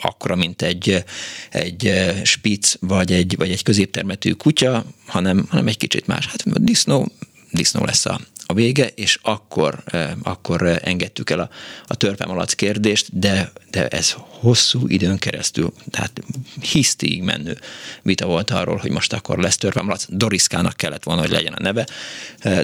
akkora, 0.01 0.37
mint 0.37 0.63
egy, 0.63 1.05
egy 1.51 1.93
spic, 2.23 2.75
vagy 2.81 3.13
egy, 3.13 3.37
vagy 3.37 3.51
egy 3.51 3.63
középtermetű 3.63 4.33
kutya, 4.33 4.85
hanem, 5.07 5.47
hanem 5.49 5.67
egy 5.67 5.77
kicsit 5.77 6.07
más. 6.07 6.27
Hát 6.27 6.63
disznó, 6.65 7.13
disznó 7.51 7.85
lesz 7.85 8.07
a, 8.07 8.21
a 8.51 8.55
vége, 8.55 8.87
és 8.95 9.19
akkor, 9.23 9.83
akkor 10.23 10.81
engedtük 10.83 11.31
el 11.31 11.41
a, 11.41 11.49
a 11.87 11.95
törpemalac 11.95 12.53
kérdést, 12.53 13.19
de, 13.19 13.53
de 13.71 13.89
ez 13.89 14.15
hosszú 14.19 14.87
időn 14.87 15.19
keresztül, 15.19 15.73
tehát 15.91 16.23
hisztig 16.61 17.23
menő 17.23 17.59
vita 18.03 18.27
volt 18.27 18.51
arról, 18.51 18.77
hogy 18.77 18.91
most 18.91 19.13
akkor 19.13 19.39
lesz 19.39 19.57
törpemalac. 19.57 20.05
Doriszkának 20.09 20.77
kellett 20.77 21.03
volna, 21.03 21.21
hogy 21.21 21.31
legyen 21.31 21.53
a 21.53 21.63
neve. 21.63 21.87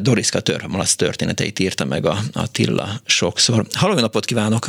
Doriszka 0.00 0.40
törpemalac 0.40 0.94
történeteit 0.94 1.58
írta 1.58 1.84
meg 1.84 2.06
a, 2.06 2.18
a 2.32 2.50
Tilla 2.50 2.88
sokszor. 3.04 3.66
Halló, 3.72 3.94
napot 3.94 4.24
kívánok! 4.24 4.66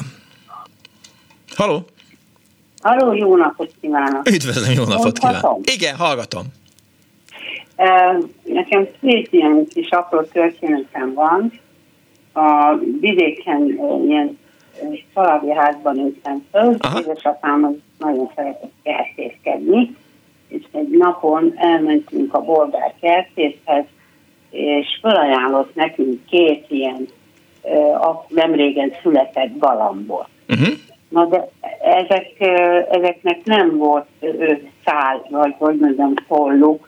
Halló! 1.55 1.85
Halló, 2.81 3.13
jó 3.13 3.35
napot 3.35 3.73
kívánok! 3.81 4.29
Üdvözlöm, 4.29 4.71
jó 4.71 4.83
napot 4.83 5.19
kívánok! 5.19 5.71
Igen, 5.71 5.95
hallgatom. 5.95 6.45
Nekem 8.43 8.88
két 9.02 9.27
ilyen 9.31 9.65
kis 9.73 9.89
apró 9.89 10.22
történetem 10.22 11.14
van. 11.14 11.52
A 12.34 12.76
vidéken 12.99 13.80
ilyen 14.07 14.38
családi 15.14 15.52
házban 15.52 15.95
nőttem 15.95 16.45
föl, 16.52 16.76
édesapám 16.99 17.64
az 17.64 17.73
nagyon 17.99 18.31
szeretett 18.35 18.72
kertészkedni, 18.84 19.95
és 20.47 20.64
egy 20.72 20.89
napon 20.89 21.53
elmentünk 21.56 22.34
a 22.34 22.41
bolgár 22.41 22.93
kertészhez, 23.02 23.85
és 24.49 24.99
felajánlott 25.02 25.76
nekünk 25.76 26.26
két 26.26 26.65
ilyen 26.68 27.07
nem 28.27 28.53
régen 28.53 28.91
született 29.02 29.57
galambot. 29.57 30.27
Uh-huh. 30.49 30.73
Na 31.10 31.26
de 31.26 31.49
ezek, 31.81 32.34
ezeknek 32.91 33.43
nem 33.43 33.77
volt 33.77 34.07
szál, 34.85 35.26
vagy 35.30 35.56
hogy 35.57 35.76
mondjam, 35.76 36.14
tolluk, 36.27 36.84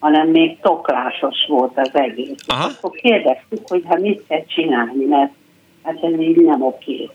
hanem 0.00 0.28
még 0.28 0.60
toklásos 0.60 1.46
volt 1.48 1.78
az 1.78 1.90
egész. 1.92 2.44
Aha. 2.46 2.70
Akkor 2.78 2.90
kérdeztük, 2.90 3.68
hogy 3.68 3.82
hát 3.88 4.00
mit 4.00 4.22
kell 4.28 4.44
csinálni, 4.44 5.04
mert 5.04 5.32
hát 5.82 6.02
ez 6.02 6.20
így 6.20 6.36
nem 6.36 6.62
oké. 6.62 7.10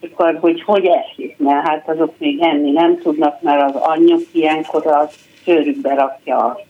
Akkor, 0.00 0.38
hogy 0.40 0.62
hogy 0.62 0.86
esik, 0.86 1.38
mert 1.38 1.66
hát 1.68 1.88
azok 1.88 2.14
még 2.18 2.40
enni 2.42 2.70
nem 2.70 2.98
tudnak, 2.98 3.42
mert 3.42 3.62
az 3.62 3.74
anyjuk 3.74 4.22
ilyenkor 4.32 4.86
a 4.86 5.08
szőrükbe 5.44 5.94
rakja 5.94 6.36
a 6.36 6.60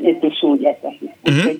és 0.00 0.42
úgy 0.42 0.64
etetik. 0.64 1.12
Uh-huh. 1.24 1.52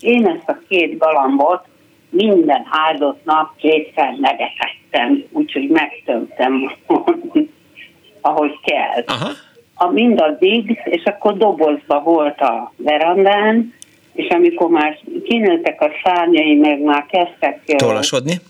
én 0.00 0.26
ezt 0.26 0.48
a 0.48 0.58
két 0.68 0.98
galambot 0.98 1.64
minden 2.10 2.66
áldott 2.70 3.24
nap 3.24 3.56
kétszer 3.56 4.14
megetettem, 4.20 5.24
úgyhogy 5.30 5.68
megtömtem, 5.68 6.72
ahogy 8.20 8.58
kell. 8.62 9.02
Aha 9.06 9.30
a 9.78 9.90
mindaddig, 9.90 10.80
és 10.84 11.04
akkor 11.04 11.36
dobozba 11.36 12.00
volt 12.00 12.40
a 12.40 12.72
verandán, 12.76 13.74
és 14.12 14.28
amikor 14.28 14.68
már 14.68 14.98
kinőttek 15.24 15.80
a 15.80 15.90
szárnyai, 16.04 16.54
meg 16.54 16.80
már 16.80 17.06
kezdtek 17.06 17.64
tollasodni, 17.64 18.40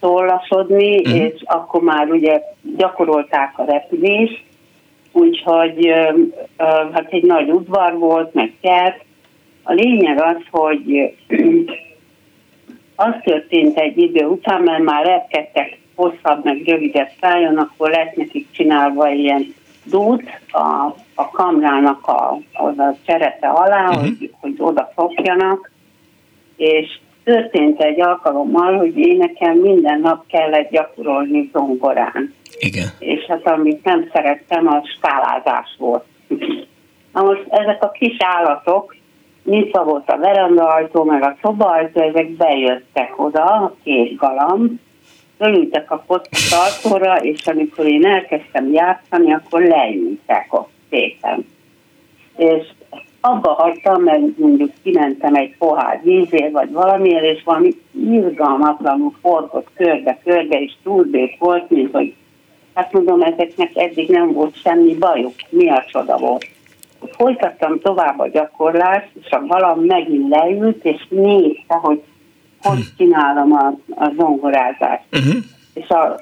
tollasodni 0.00 0.98
uh-huh. 0.98 1.16
és 1.16 1.42
akkor 1.44 1.82
már 1.82 2.10
ugye 2.10 2.40
gyakorolták 2.76 3.52
a 3.56 3.64
repülést, 3.64 4.42
úgyhogy 5.12 5.92
hát 6.92 7.06
egy 7.10 7.24
nagy 7.24 7.50
udvar 7.50 7.98
volt, 7.98 8.34
meg 8.34 8.52
kert. 8.60 9.04
A 9.62 9.72
lényeg 9.72 10.20
az, 10.22 10.36
hogy 10.50 11.14
az 12.96 13.14
történt 13.24 13.78
egy 13.78 13.98
idő 13.98 14.24
után, 14.24 14.62
mert 14.62 14.82
már 14.82 15.04
repkedtek 15.04 15.78
hosszabb, 15.94 16.44
meg 16.44 16.62
rövidebb 16.66 17.10
szájon, 17.20 17.56
akkor 17.56 17.90
lett 17.90 18.16
nekik 18.16 18.46
csinálva 18.50 19.10
ilyen 19.10 19.54
dút 19.90 20.22
a, 20.50 20.94
a 21.14 21.30
kamrának 21.30 22.06
a, 22.06 22.38
az 22.52 22.78
a 22.78 22.96
cserepe 23.06 23.48
alá, 23.48 23.88
uh-huh. 23.88 24.02
hogy, 24.02 24.34
hogy 24.40 24.54
oda 24.58 24.92
fogjanak, 24.94 25.70
és 26.56 26.98
történt 27.24 27.80
egy 27.80 28.00
alkalommal, 28.00 28.76
hogy 28.76 28.98
én 28.98 29.16
nekem 29.16 29.58
minden 29.58 30.00
nap 30.00 30.26
kellett 30.26 30.70
gyakorolni 30.70 31.50
zongorán. 31.52 32.34
Igen. 32.58 32.86
És 32.98 33.24
hát 33.24 33.46
amit 33.46 33.84
nem 33.84 34.08
szerettem, 34.12 34.66
a 34.66 34.82
skálázás 34.96 35.76
volt. 35.78 36.04
Na 37.12 37.22
most 37.22 37.44
ezek 37.48 37.82
a 37.82 37.90
kis 37.90 38.16
állatok, 38.18 38.96
nyitva 39.44 39.84
volt 39.84 40.10
a 40.10 40.18
veranda 40.18 40.68
ajtó, 40.68 41.04
meg 41.04 41.22
a 41.22 41.36
szobaajtó, 41.42 42.00
ezek 42.00 42.30
bejöttek 42.30 43.12
oda, 43.16 43.44
a 43.44 43.74
két 43.84 44.16
galamb, 44.16 44.78
fölültek 45.38 45.90
a 45.90 46.04
tartóra, 46.50 47.16
és 47.16 47.46
amikor 47.46 47.86
én 47.86 48.06
elkezdtem 48.06 48.72
játszani, 48.72 49.32
akkor 49.32 49.62
leültek 49.62 50.46
ott 50.50 50.70
szépen. 50.90 51.46
És 52.36 52.66
abba 53.20 53.52
hagytam, 53.52 54.02
mert 54.02 54.38
mondjuk 54.38 54.70
kimentem 54.82 55.34
egy 55.34 55.56
pohár 55.58 56.00
vízért, 56.02 56.52
vagy 56.52 56.72
valamiért, 56.72 57.36
és 57.36 57.42
valami 57.44 57.74
irgalmatlanul 58.10 59.12
forgott 59.20 59.68
körbe-körbe, 59.74 60.60
és 60.60 60.72
túlbék 60.82 61.38
volt, 61.38 61.70
mint 61.70 61.92
hogy 61.92 62.14
hát 62.74 62.92
mondom, 62.92 63.22
ezeknek 63.22 63.76
eddig 63.76 64.08
nem 64.08 64.32
volt 64.32 64.60
semmi 64.60 64.94
bajuk, 64.94 65.34
mi 65.48 65.68
a 65.68 65.84
csoda 65.86 66.16
volt. 66.16 66.46
Folytattam 67.10 67.80
tovább 67.80 68.18
a 68.18 68.28
gyakorlást, 68.28 69.08
és 69.22 69.30
a 69.30 69.46
galam 69.46 69.80
megint 69.80 70.28
leült, 70.28 70.84
és 70.84 71.06
nézte, 71.08 71.74
hogy 71.74 72.02
hogy 72.68 72.84
csinálom 72.96 73.52
a, 73.52 73.66
a 74.04 74.12
zongorázást. 74.18 75.04
Uh-huh. 75.12 75.42
És 75.74 75.88
a, 75.88 76.18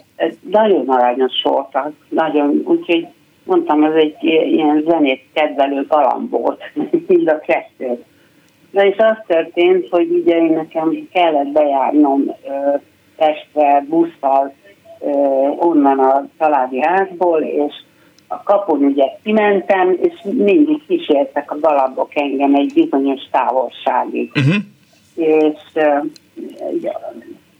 nagyon 0.50 0.88
aranyos 0.88 1.42
voltak, 1.42 1.92
nagyon, 2.08 2.62
úgyhogy 2.64 3.06
mondtam, 3.44 3.84
ez 3.84 3.94
egy 3.94 4.16
ilyen 4.22 4.84
zenét 4.88 5.22
kedvelő 5.32 5.86
galamb 5.88 6.30
volt, 6.30 6.62
mind 7.08 7.28
a 7.28 7.40
kettő. 7.40 8.04
Na 8.70 8.84
és 8.84 8.96
az 8.96 9.16
történt, 9.26 9.88
hogy 9.88 10.10
ugye 10.10 10.36
én 10.36 10.52
nekem 10.52 11.08
kellett 11.12 11.48
bejárnom 11.48 12.24
ö, 12.28 12.76
Pestre 13.16 13.84
busszal 13.88 14.54
ö, 15.00 15.08
onnan 15.58 15.98
a 15.98 16.26
családi 16.38 16.80
házból, 16.80 17.42
és 17.42 17.74
a 18.28 18.42
kapun 18.42 18.84
ugye 18.84 19.04
kimentem, 19.22 19.98
és 20.02 20.14
mindig 20.22 20.82
kísértek 20.86 21.50
a 21.50 21.58
galambok 21.60 22.10
engem 22.14 22.54
egy 22.54 22.72
bizonyos 22.74 23.22
távolságig. 23.30 24.32
Uh-huh. 24.34 24.54
És 25.14 25.60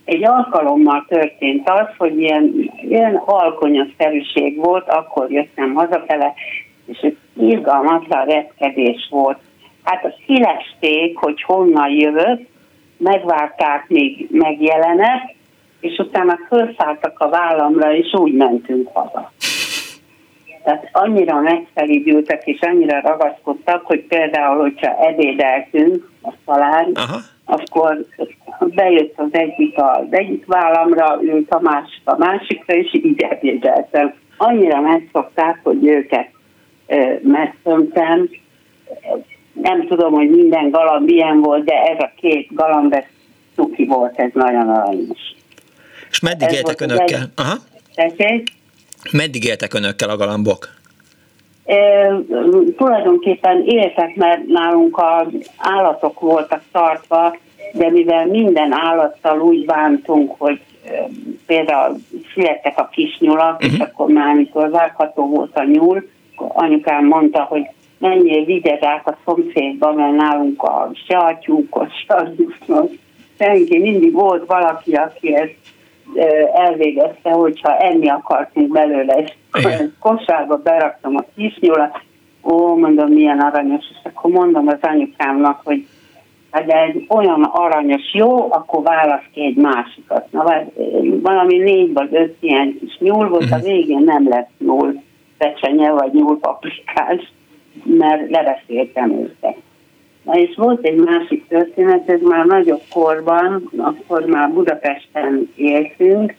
egy 0.05 0.25
alkalommal 0.25 1.05
történt 1.09 1.69
az, 1.69 1.87
hogy 1.99 2.19
ilyen, 2.19 2.71
ilyen 2.89 3.15
alkonyos 3.15 3.89
szerűség 3.99 4.57
volt, 4.57 4.89
akkor 4.89 5.31
jöttem 5.31 5.75
hazafele, 5.75 6.35
és 6.87 6.99
egy 6.99 7.17
izgalmatlan 7.39 8.25
retkedés 8.25 9.09
volt. 9.11 9.39
Hát 9.83 10.05
azt 10.05 10.23
kilesték, 10.27 11.17
hogy 11.17 11.43
honnan 11.43 11.91
jövök, 11.91 12.41
megvárták, 12.97 13.89
míg 13.89 14.29
megjelenek, 14.31 15.35
és 15.81 15.99
utána 15.99 16.39
felszálltak 16.49 17.19
a 17.19 17.29
vállamra, 17.29 17.95
és 17.95 18.13
úgy 18.13 18.33
mentünk 18.33 18.89
haza. 18.93 19.33
Tehát 20.65 20.89
annyira 20.93 21.41
megfelidültek, 21.41 22.47
és 22.47 22.61
annyira 22.61 23.01
ragaszkodtak, 23.01 23.87
hogy 23.87 24.01
például, 24.01 24.61
hogyha 24.61 25.07
ebédeltünk 25.07 26.11
a 26.23 26.33
család, 26.47 26.99
akkor 27.45 28.07
bejött 28.59 29.15
az 29.16 29.29
egyik 29.31 29.75
az 29.77 30.07
egyik 30.11 30.47
vállamra, 30.47 31.19
ült 31.23 31.51
a 31.51 31.61
másik 31.61 32.01
a 32.05 32.16
másikra, 32.16 32.75
és 32.75 32.95
így 32.95 33.23
ebédeltem. 33.23 34.15
Annyira 34.37 34.81
megszokták, 34.81 35.61
hogy 35.62 35.87
őket 35.87 36.31
megszöntem. 37.23 38.29
Nem 39.53 39.87
tudom, 39.87 40.12
hogy 40.12 40.31
minden 40.31 40.71
galamb 40.71 41.09
ilyen 41.09 41.41
volt, 41.41 41.65
de 41.65 41.75
ez 41.75 41.99
a 41.99 42.12
két 42.16 42.55
galamb, 42.55 42.93
ez 42.93 43.05
cuki 43.55 43.85
volt, 43.85 44.19
ez 44.19 44.31
nagyon 44.33 44.69
aranyos. 44.69 45.21
És 46.11 46.21
meddig 46.21 46.49
ez 46.49 46.55
éltek 46.55 46.81
önökkel? 46.81 47.21
Egy... 47.23 47.29
Aha. 47.35 47.55
Tessék? 47.95 48.49
Meddig 49.12 49.45
éltek 49.45 49.75
önökkel 49.75 50.11
a 50.11 50.16
galambok? 50.16 50.74
Tulajdonképpen 52.77 53.62
éltek, 53.66 54.15
mert 54.15 54.47
nálunk 54.47 54.99
az 54.99 55.27
állatok 55.59 56.20
voltak 56.20 56.62
tartva, 56.73 57.36
de 57.73 57.91
mivel 57.91 58.27
minden 58.27 58.73
állattal 58.73 59.41
úgy 59.41 59.65
bántunk, 59.65 60.35
hogy 60.39 60.61
például 61.47 61.97
születtek 62.35 62.78
a 62.78 62.89
kisnyulak, 62.93 63.55
uh-huh. 63.55 63.73
és 63.73 63.78
akkor 63.78 64.09
már 64.09 64.28
amikor 64.28 64.70
vágható 64.70 65.28
volt 65.28 65.57
a 65.57 65.65
nyúl, 65.65 66.09
anyukám 66.36 67.07
mondta, 67.07 67.43
hogy 67.43 67.62
menjél, 67.99 68.45
vigyedák 68.45 69.07
a 69.07 69.16
szomszédba, 69.24 69.93
mert 69.93 70.16
nálunk 70.16 70.62
a 70.62 70.91
se 71.07 71.16
atyúkos, 71.16 71.89
se 72.07 72.32
senki, 73.39 73.78
mindig 73.78 74.12
volt 74.12 74.47
valaki, 74.47 74.93
aki 74.93 75.35
ezt 75.35 75.55
elvégezte, 76.55 77.31
hogyha 77.31 77.76
enni 77.76 78.09
akartunk 78.09 78.72
belőle, 78.72 79.14
és 79.14 79.32
kosárba 80.01 80.56
beraktam 80.56 81.16
a 81.16 81.24
kisnyulat, 81.36 82.01
ó, 82.43 82.76
mondom, 82.76 83.09
milyen 83.09 83.40
aranyos, 83.40 83.85
és 83.90 83.98
akkor 84.02 84.31
mondom 84.31 84.68
az 84.68 84.78
anyukámnak, 84.81 85.60
hogy 85.64 85.86
hát 86.51 86.66
de 86.66 86.82
egy 86.82 87.06
olyan 87.09 87.43
aranyos 87.43 88.14
jó, 88.14 88.52
akkor 88.52 88.82
válasz 88.82 89.24
ki 89.32 89.44
egy 89.44 89.56
másikat. 89.56 90.32
Na, 90.32 90.43
vagy 90.43 90.72
valami 91.22 91.59
négy 91.59 91.93
vagy 91.93 92.09
öt 92.12 92.36
ilyen 92.40 92.76
kis 92.81 92.98
nyúl 92.98 93.28
volt, 93.28 93.51
a 93.51 93.59
végén 93.59 94.02
nem 94.05 94.28
lett 94.28 94.51
nyúl 94.59 95.02
pecsenye 95.39 95.90
vagy 95.90 96.12
nyúlpaprikás, 96.12 97.32
mert 97.85 98.31
leveszéltem 98.31 99.12
őket. 99.12 99.56
Na 100.25 100.33
és 100.33 100.55
volt 100.57 100.85
egy 100.85 100.97
másik 100.97 101.49
történet, 101.49 102.09
ez 102.09 102.21
már 102.21 102.45
nagyobb 102.45 102.83
korban, 102.91 103.71
akkor 103.77 104.25
már 104.25 104.51
Budapesten 104.53 105.53
éltünk, 105.57 106.35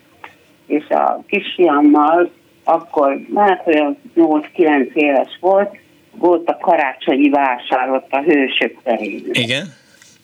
és 0.66 0.88
a 0.88 1.22
kisfiammal 1.26 2.30
akkor 2.64 3.20
már 3.28 3.62
olyan 3.66 3.96
8-9 4.16 4.92
éves 4.92 5.38
volt, 5.40 5.76
volt 6.10 6.48
a 6.48 6.56
karácsonyi 6.56 7.28
vásár 7.28 7.90
ott 7.90 8.10
a 8.10 8.22
hősök 8.22 8.76
terén. 8.82 9.22
Igen. 9.32 9.66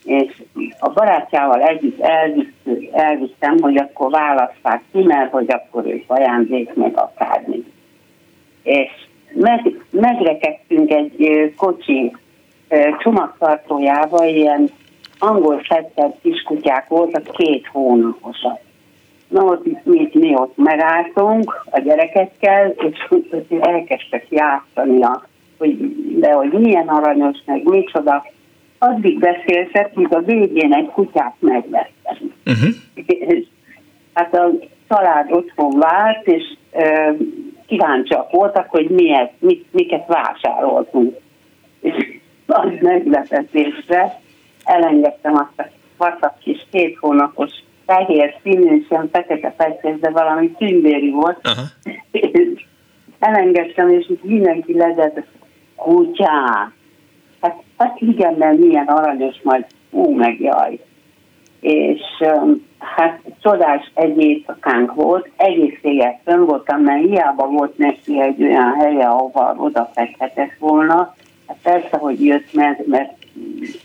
És 0.05 0.43
a 0.79 0.89
barátjával 0.91 1.61
együtt 1.61 2.01
elvitt, 2.01 2.53
elvittem, 2.93 3.59
hogy 3.61 3.77
akkor 3.77 4.11
választák 4.11 4.83
ki, 4.93 5.03
mert 5.03 5.31
hogy 5.31 5.47
akkor 5.49 5.87
ők 5.87 6.05
ajándék 6.07 6.75
meg 6.75 6.93
akármi. 6.95 7.65
És 8.63 8.91
meg, 9.33 9.85
megrekedtünk 9.91 10.91
egy 10.91 11.53
kocsi 11.57 12.13
csomagtartójába 12.99 14.25
ilyen 14.25 14.71
angol 15.19 15.63
fettert 15.63 16.17
kiskutyák 16.23 16.89
voltak, 16.89 17.31
két 17.31 17.67
hónaposak. 17.67 18.61
Na 19.29 19.45
ott 19.45 19.85
mi, 19.85 20.11
mi 20.13 20.35
ott 20.35 20.57
megálltunk 20.57 21.65
a 21.71 21.81
gyerekekkel, 21.81 22.69
és 22.69 23.09
elkezdtek 23.61 24.27
játszani, 24.29 25.03
a, 25.03 25.27
hogy, 25.59 25.77
de 26.19 26.33
hogy 26.33 26.53
milyen 26.53 26.89
aranyos, 26.89 27.39
meg 27.45 27.65
micsoda. 27.65 28.25
Addig 28.79 29.19
beszéltek, 29.19 29.95
míg 29.95 30.15
a 30.15 30.21
végén 30.21 30.75
egy 30.75 30.87
kutyát 30.87 31.35
megvettem. 31.39 32.17
Uh-huh. 32.47 33.37
Hát 34.15 34.35
a 34.35 34.51
család 34.89 35.33
otthon 35.33 35.79
vált, 35.79 36.27
és 36.27 36.43
e, 36.73 37.15
kíváncsiak 37.67 38.31
voltak, 38.31 38.71
hogy 38.71 38.89
miért, 38.89 39.33
mit, 39.39 39.67
miket 39.71 40.07
vásároltunk. 40.07 41.17
És 41.81 42.21
nagy 42.47 42.81
meglepetésre 42.81 44.21
elengedtem 44.65 45.35
azt 45.35 45.59
a 45.69 45.71
vacak 45.97 46.39
kis 46.39 46.67
két 46.71 46.97
hónapos 46.99 47.51
fehér 47.87 48.35
színű, 48.43 48.77
és 48.77 48.87
ilyen 48.91 49.09
fekete 49.13 49.55
fejtés, 49.57 50.01
de 50.01 50.11
valami 50.11 50.51
tündéri 50.51 51.11
volt. 51.11 51.49
És 52.11 52.65
elengedtem, 53.19 53.89
és 53.89 54.13
mindenki 54.23 54.77
lezett, 54.77 55.27
kutyák. 55.77 56.73
Hát, 57.41 57.63
hát 57.79 58.01
igen, 58.01 58.35
mert 58.35 58.59
milyen 58.59 58.87
aranyos, 58.87 59.37
majd 59.43 59.67
ú, 59.91 60.11
meg 60.11 60.41
jaj. 60.41 60.79
És 61.61 62.01
hát 62.79 63.21
csodás 63.41 63.91
egy 63.95 64.19
éjszakánk 64.19 64.95
volt, 64.95 65.31
egész 65.37 65.79
éjjel 65.83 66.21
fönn 66.25 66.45
voltam, 66.45 66.81
mert 66.81 67.05
hiába 67.05 67.47
volt 67.47 67.79
neki 67.79 68.21
egy 68.21 68.43
olyan 68.43 68.75
helye, 68.75 69.07
ahova 69.07 69.55
oda 69.57 69.91
fekhetett 69.95 70.53
volna, 70.59 71.15
Hát 71.53 71.73
persze, 71.73 71.97
hogy 71.97 72.25
jött, 72.25 72.53
mert, 72.53 72.87
mert 72.87 73.13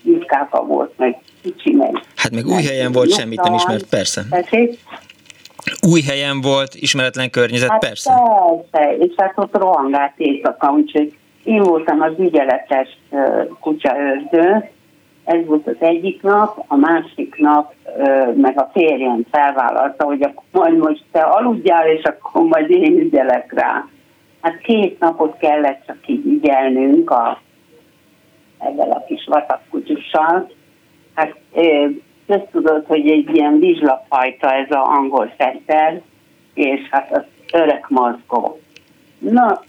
ritkáka 0.06 0.65
volt, 0.65 0.94
meg 0.98 1.18
kicsi, 1.41 1.73
meg... 1.73 2.03
Hát 2.15 2.31
meg 2.31 2.45
új 2.45 2.64
helyen 2.64 2.91
volt, 2.91 3.11
semmit 3.14 3.41
nem 3.41 3.53
ismert, 3.53 3.89
persze. 3.89 4.22
Tessék? 4.30 4.80
Új 5.91 6.02
helyen 6.02 6.41
volt, 6.41 6.76
ismeretlen 6.76 7.30
környezet, 7.30 7.69
hát 7.69 7.80
persze. 7.80 8.14
Persze, 8.72 8.95
és 8.98 9.14
hát 9.18 9.34
ott 9.35 9.57
rohangált 9.57 10.14
éjszaka, 10.18 10.72
úgyhogy 10.72 11.15
én 11.44 11.61
voltam 11.61 12.02
az 12.02 12.14
ügyeletes 12.19 12.98
kutyaőrző, 13.60 14.69
ez 15.23 15.45
volt 15.45 15.68
az 15.68 15.76
egyik 15.80 16.22
nap, 16.22 16.64
a 16.68 16.76
másik 16.76 17.35
nap 17.38 17.73
meg 18.35 18.60
a 18.60 18.69
férjem 18.73 19.26
felvállalta, 19.31 20.06
hogy 20.06 20.22
akkor 20.22 20.44
majd 20.52 20.77
most 20.77 21.03
te 21.11 21.19
aludjál, 21.19 21.88
és 21.88 22.03
akkor 22.03 22.41
majd 22.41 22.69
én 22.69 22.99
ügyelek 22.99 23.53
rá. 23.53 23.85
Hát 24.41 24.57
két 24.57 24.99
napot 24.99 25.38
kellett 25.38 25.84
csak 25.85 25.98
így 26.06 26.26
ügyelnünk 26.26 27.10
a 27.10 27.41
ezzel 28.59 28.91
a 28.91 29.03
kis 29.07 29.25
vatakkutyussal. 29.25 30.51
Hát 31.13 31.35
tudod, 32.51 32.85
hogy 32.85 33.09
egy 33.09 33.35
ilyen 33.35 33.59
vizslafajta 33.59 34.53
ez 34.53 34.71
a 34.71 34.84
angol 34.84 35.34
szetter, 35.38 36.01
és 36.53 36.79
hát 36.89 37.11
az 37.11 37.23
öreg 37.53 37.85
mazgó. 37.89 38.59
Na, 39.19 39.61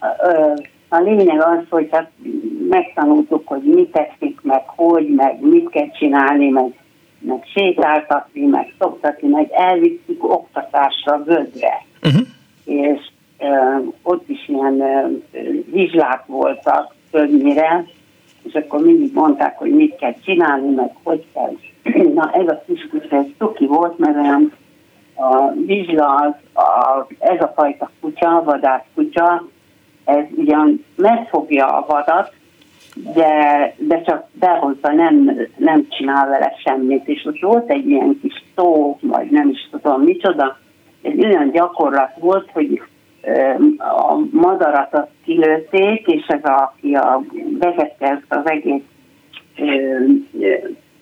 a 0.89 0.99
lényeg 1.01 1.43
az, 1.43 1.59
hogy 1.69 1.89
hát 1.91 2.11
megtanultuk, 2.69 3.47
hogy 3.49 3.63
mit 3.63 3.91
teszik, 3.91 4.41
meg 4.43 4.63
hogy, 4.67 5.09
meg 5.09 5.41
mit 5.41 5.71
kell 5.71 5.91
csinálni, 5.91 6.49
meg, 6.49 6.75
meg 7.19 7.45
sétáltatni, 7.55 8.47
meg 8.47 8.75
szoktatni, 8.79 9.29
meg 9.29 9.51
elvittük 9.53 10.25
oktatásra 10.25 11.23
vödre. 11.25 11.85
Uh-huh. 12.03 12.27
És 12.65 13.01
uh, 13.39 13.87
ott 14.03 14.29
is 14.29 14.49
ilyen 14.49 14.73
uh, 14.73 15.19
vizslák 15.73 16.27
voltak 16.27 16.95
többnyire, 17.11 17.87
és 18.43 18.55
akkor 18.55 18.81
mindig 18.81 19.15
mondták, 19.15 19.59
hogy 19.59 19.71
mit 19.71 19.97
kell 19.97 20.15
csinálni, 20.25 20.75
meg 20.75 20.91
hogy 21.03 21.25
kell. 21.35 21.53
Na 22.15 22.31
ez 22.33 22.49
a 22.49 22.63
kis 22.67 22.89
kutya, 22.91 23.17
ez 23.17 23.27
tuki 23.39 23.67
volt, 23.67 23.99
mert 23.99 24.17
olyan 24.17 24.53
a 25.15 25.53
vizsla, 25.67 26.15
az, 26.15 26.63
a, 26.63 27.07
ez 27.19 27.41
a 27.41 27.53
fajta 27.57 27.91
kutya, 28.01 28.43
vadász 28.45 28.85
kutya, 28.95 29.45
ez 30.05 30.25
ugyan 30.37 30.85
megfogja 30.97 31.67
a 31.67 31.87
vadat, 31.89 32.33
de, 33.15 33.75
de 33.77 34.03
csak 34.03 34.27
behozza, 34.33 34.93
nem, 34.93 35.47
nem 35.57 35.87
csinál 35.89 36.29
vele 36.29 36.55
semmit. 36.65 37.09
És 37.09 37.25
ott 37.25 37.41
volt 37.41 37.71
egy 37.71 37.89
ilyen 37.89 38.19
kis 38.23 38.45
szó, 38.55 38.99
vagy 39.01 39.31
nem 39.31 39.49
is 39.49 39.69
tudom 39.71 40.03
micsoda, 40.03 40.59
egy 41.03 41.25
olyan 41.25 41.51
gyakorlat 41.51 42.11
volt, 42.19 42.51
hogy 42.53 42.83
a 43.79 44.17
madarat 44.31 44.95
azt 44.95 45.11
kilőtték, 45.25 46.07
és 46.07 46.27
ez 46.27 46.45
a, 46.45 46.63
aki 46.63 46.95
a, 46.95 47.23
vezette 47.59 48.23
az 48.29 48.51
egész 48.51 48.83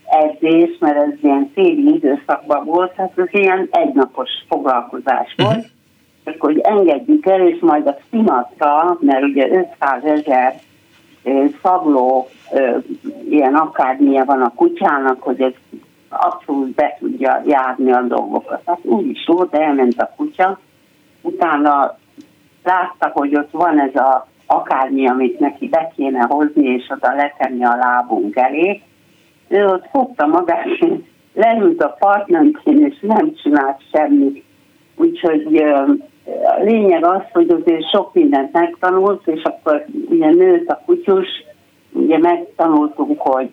edzés, 0.07 0.79
mert 0.79 0.97
ez 0.97 1.19
ilyen 1.23 1.51
téli 1.55 1.95
időszakban 1.95 2.65
volt, 2.65 2.95
hát 2.97 3.13
ez 3.17 3.29
ilyen 3.31 3.69
egynapos 3.71 4.31
foglalkozás 4.49 5.35
volt, 5.37 5.57
uh-huh. 5.57 5.65
csak 6.25 6.41
hogy 6.41 6.59
engedjük 6.59 7.27
el, 7.27 7.49
és 7.49 7.61
majd 7.61 7.87
a 7.87 7.99
színatra, 8.11 8.99
mert 9.01 9.23
ugye 9.23 9.49
500 9.49 10.05
ezer 10.05 10.61
szagló 11.63 12.29
ilyen 13.29 13.55
akármilyen 13.55 14.27
van 14.27 14.43
a 14.43 14.53
kutyának, 14.55 15.23
hogy 15.23 15.41
ez 15.41 15.53
abszolút 16.09 16.75
be 16.75 16.97
tudja 16.99 17.43
járni 17.47 17.93
a 17.93 18.03
dolgokat. 18.03 18.63
Hát 18.67 18.79
úgy 18.83 19.07
is 19.07 19.25
volt, 19.27 19.55
elment 19.55 20.01
a 20.01 20.13
kutya, 20.17 20.59
utána 21.21 21.99
látta, 22.67 23.11
hogy 23.15 23.37
ott 23.37 23.51
van 23.51 23.81
ez 23.81 23.95
a 23.95 24.27
akármi, 24.47 25.09
amit 25.09 25.39
neki 25.39 25.69
be 25.69 25.93
kéne 25.97 26.27
hozni, 26.29 26.67
és 26.67 26.85
oda 26.89 27.15
letenni 27.15 27.65
a 27.65 27.77
lábunk 27.77 28.37
elé. 28.37 28.83
Ő 29.49 29.67
ott 29.67 29.87
fogta 29.91 30.27
magát, 30.27 30.67
leült 31.35 31.83
a 31.83 31.97
partnerként, 31.99 32.93
és 32.93 32.99
nem 33.01 33.35
csinált 33.35 33.81
semmit. 33.93 34.45
Úgyhogy 34.97 35.57
a 36.45 36.63
lényeg 36.63 37.05
az, 37.05 37.23
hogy 37.33 37.51
azért 37.51 37.91
sok 37.91 38.15
mindent 38.15 38.53
megtanult, 38.53 39.27
és 39.27 39.43
akkor 39.43 39.85
ugye 40.09 40.31
nőtt 40.31 40.69
a 40.69 40.83
kutyus, 40.87 41.29
ugye 41.93 42.19
megtanultunk, 42.19 43.21
hogy 43.21 43.51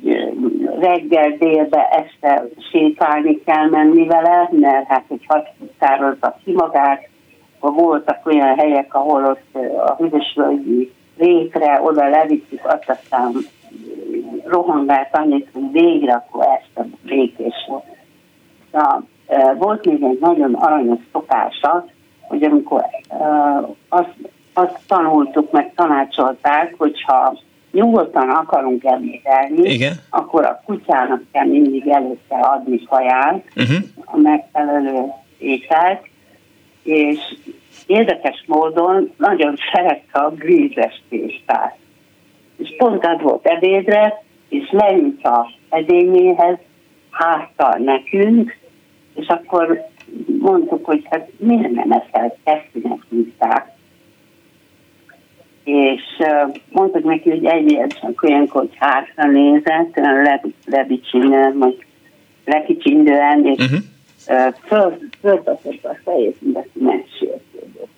reggel, 0.79 1.29
délbe, 1.39 1.87
este 1.89 2.45
sétálni 2.71 3.43
kell 3.43 3.69
menni 3.69 4.07
vele, 4.07 4.49
mert 4.51 4.87
hát, 4.87 5.03
hogy 5.07 5.25
határozza 5.27 6.37
ki 6.43 6.51
magát, 6.51 7.07
voltak 7.71 8.25
olyan 8.25 8.57
helyek, 8.57 8.93
ahol 8.93 9.25
ott 9.25 9.63
a 9.87 9.95
hűvösvölgyi 9.95 10.91
rétre 11.17 11.81
oda 11.81 12.09
levittük, 12.09 12.65
azt 12.65 12.89
aztán 12.89 13.31
rohangált 14.45 15.09
annyit, 15.11 15.49
hogy 15.53 15.71
végre 15.71 16.13
akkor 16.13 16.45
este 16.45 16.87
békés 17.03 17.65
volt. 17.67 17.83
Na, 18.71 19.03
volt 19.57 19.85
még 19.85 20.03
egy 20.03 20.19
nagyon 20.19 20.53
aranyos 20.53 20.99
szokása, 21.11 21.85
hogy 22.21 22.43
amikor 22.43 22.83
azt, 23.89 24.13
azt 24.53 24.79
tanultuk, 24.87 25.51
meg 25.51 25.71
tanácsolták, 25.75 26.75
hogyha 26.77 27.37
nyugodtan 27.71 28.29
akarunk 28.29 28.83
ebédelni, 28.83 29.69
Igen. 29.69 29.93
akkor 30.09 30.45
a 30.45 30.61
kutyának 30.65 31.21
kell 31.31 31.45
mindig 31.45 31.87
előtte 31.87 32.35
adni 32.35 32.83
kaját, 32.83 33.43
uh-huh. 33.55 33.77
a 34.05 34.17
megfelelő 34.17 35.03
ételt, 35.37 36.01
és 36.83 37.19
érdekes 37.87 38.43
módon 38.47 39.11
nagyon 39.17 39.55
szerette 39.73 40.19
a 40.19 40.29
grízes 40.29 41.01
tésztát. 41.09 41.77
És 42.57 42.73
pont 42.77 43.05
az 43.05 43.21
volt 43.21 43.45
ebédre, 43.45 44.23
és 44.49 44.69
leült 44.71 45.23
a 45.23 45.51
edényéhez, 45.69 46.57
háztal 47.09 47.77
nekünk, 47.77 48.57
és 49.15 49.27
akkor 49.27 49.87
mondtuk, 50.39 50.85
hogy 50.85 51.07
hát 51.09 51.29
miért 51.37 51.71
nem 51.71 51.91
eszel, 51.91 52.37
tesztinek 52.43 52.99
hívták. 53.09 53.71
És 55.63 56.01
mondtuk 56.71 57.03
neki, 57.03 57.29
hogy 57.29 57.45
egy 57.45 57.93
csak 58.01 58.23
olyankor, 58.23 58.61
hogy 58.61 58.75
hátra 58.77 59.31
nézett, 59.31 59.99
lebicsinnel, 60.65 61.53
vagy 61.53 61.85
lekicsindően, 62.45 63.45
és 63.45 63.65
uh-huh. 63.65 63.79
Föl, 64.65 64.97
föltasztott 65.21 65.83
a 65.83 65.97
fejét, 66.03 66.41
mint 66.41 66.67
megsértődött. 66.73 67.91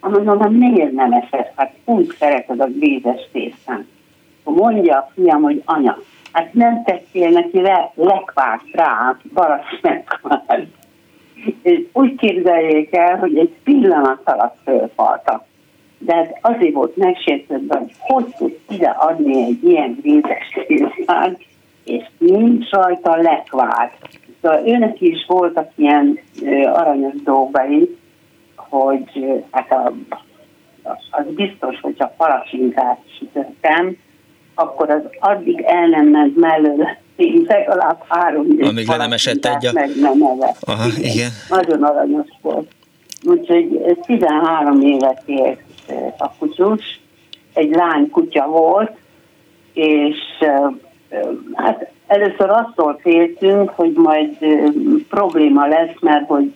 Mondom, 0.00 0.38
hogy 0.38 0.58
miért 0.58 0.92
nem 0.92 1.12
esett? 1.12 1.52
Hát 1.56 1.74
úgy 1.84 2.14
szereted 2.18 2.60
a 2.60 2.66
vízes 2.66 3.28
tésztán. 3.32 3.86
Mondja 4.44 4.96
a 4.96 5.10
fiam, 5.14 5.42
hogy 5.42 5.62
anya, 5.64 5.98
hát 6.32 6.52
nem 6.52 6.84
tettél 6.84 7.28
neki 7.28 7.60
le, 7.60 7.92
lekvárt 7.94 8.72
rá, 8.72 9.16
barasz 9.32 9.78
megvárt. 9.82 10.66
És 11.62 11.80
úgy 11.92 12.14
képzeljék 12.14 12.96
el, 12.96 13.18
hogy 13.18 13.38
egy 13.38 13.54
pillanat 13.64 14.20
alatt 14.24 14.56
fölfaltak. 14.64 15.44
De 15.98 16.14
ez 16.14 16.28
azért 16.40 16.74
volt 16.74 16.96
megsértődve, 16.96 17.78
hogy 17.78 17.92
hogy 17.98 18.34
tud 18.38 18.58
ide 18.68 18.88
adni 18.88 19.42
egy 19.42 19.64
ilyen 19.64 19.98
vízes 20.02 20.58
tésztán, 20.66 21.36
és 21.84 22.04
nincs 22.18 22.70
rajta 22.70 23.16
lekvárt. 23.16 24.08
Szóval 24.44 24.66
őnek 24.66 25.00
is 25.00 25.24
voltak 25.26 25.70
ilyen 25.76 26.18
aranyos 26.72 27.22
dolgai, 27.24 27.96
hogy 28.56 29.42
hát 29.50 29.72
a, 29.72 29.92
az 31.10 31.24
biztos, 31.34 31.80
hogyha 31.80 32.14
palacsinkát 32.16 32.98
sütöttem, 33.18 33.96
akkor 34.54 34.90
az 34.90 35.02
addig 35.20 35.60
el 35.60 35.86
nem 35.86 36.06
ment 36.06 36.36
mellőle 36.36 37.00
legalább 37.46 38.02
három 38.08 38.46
Amíg 38.60 38.88
le 38.88 38.96
nem 38.96 39.12
esett 39.12 39.44
egy 39.44 39.66
a... 39.66 39.72
Meg 39.72 39.90
nem 40.00 40.22
evett. 40.22 40.56
Aha, 40.60 40.86
igen. 40.98 41.30
Nagyon 41.48 41.82
aranyos 41.82 42.28
volt. 42.40 42.70
Úgyhogy 43.22 43.96
13 44.06 44.80
évet 44.80 45.22
élt 45.26 45.60
a 46.18 46.30
kutyus, 46.38 47.00
egy 47.54 47.70
lány 47.70 48.10
kutya 48.10 48.46
volt, 48.46 48.92
és 49.72 50.18
hát 51.54 51.92
először 52.06 52.50
attól 52.50 52.98
féltünk, 53.00 53.70
hogy 53.70 53.92
majd 53.92 54.36
probléma 55.08 55.66
lesz, 55.66 56.00
mert 56.00 56.26
hogy 56.26 56.52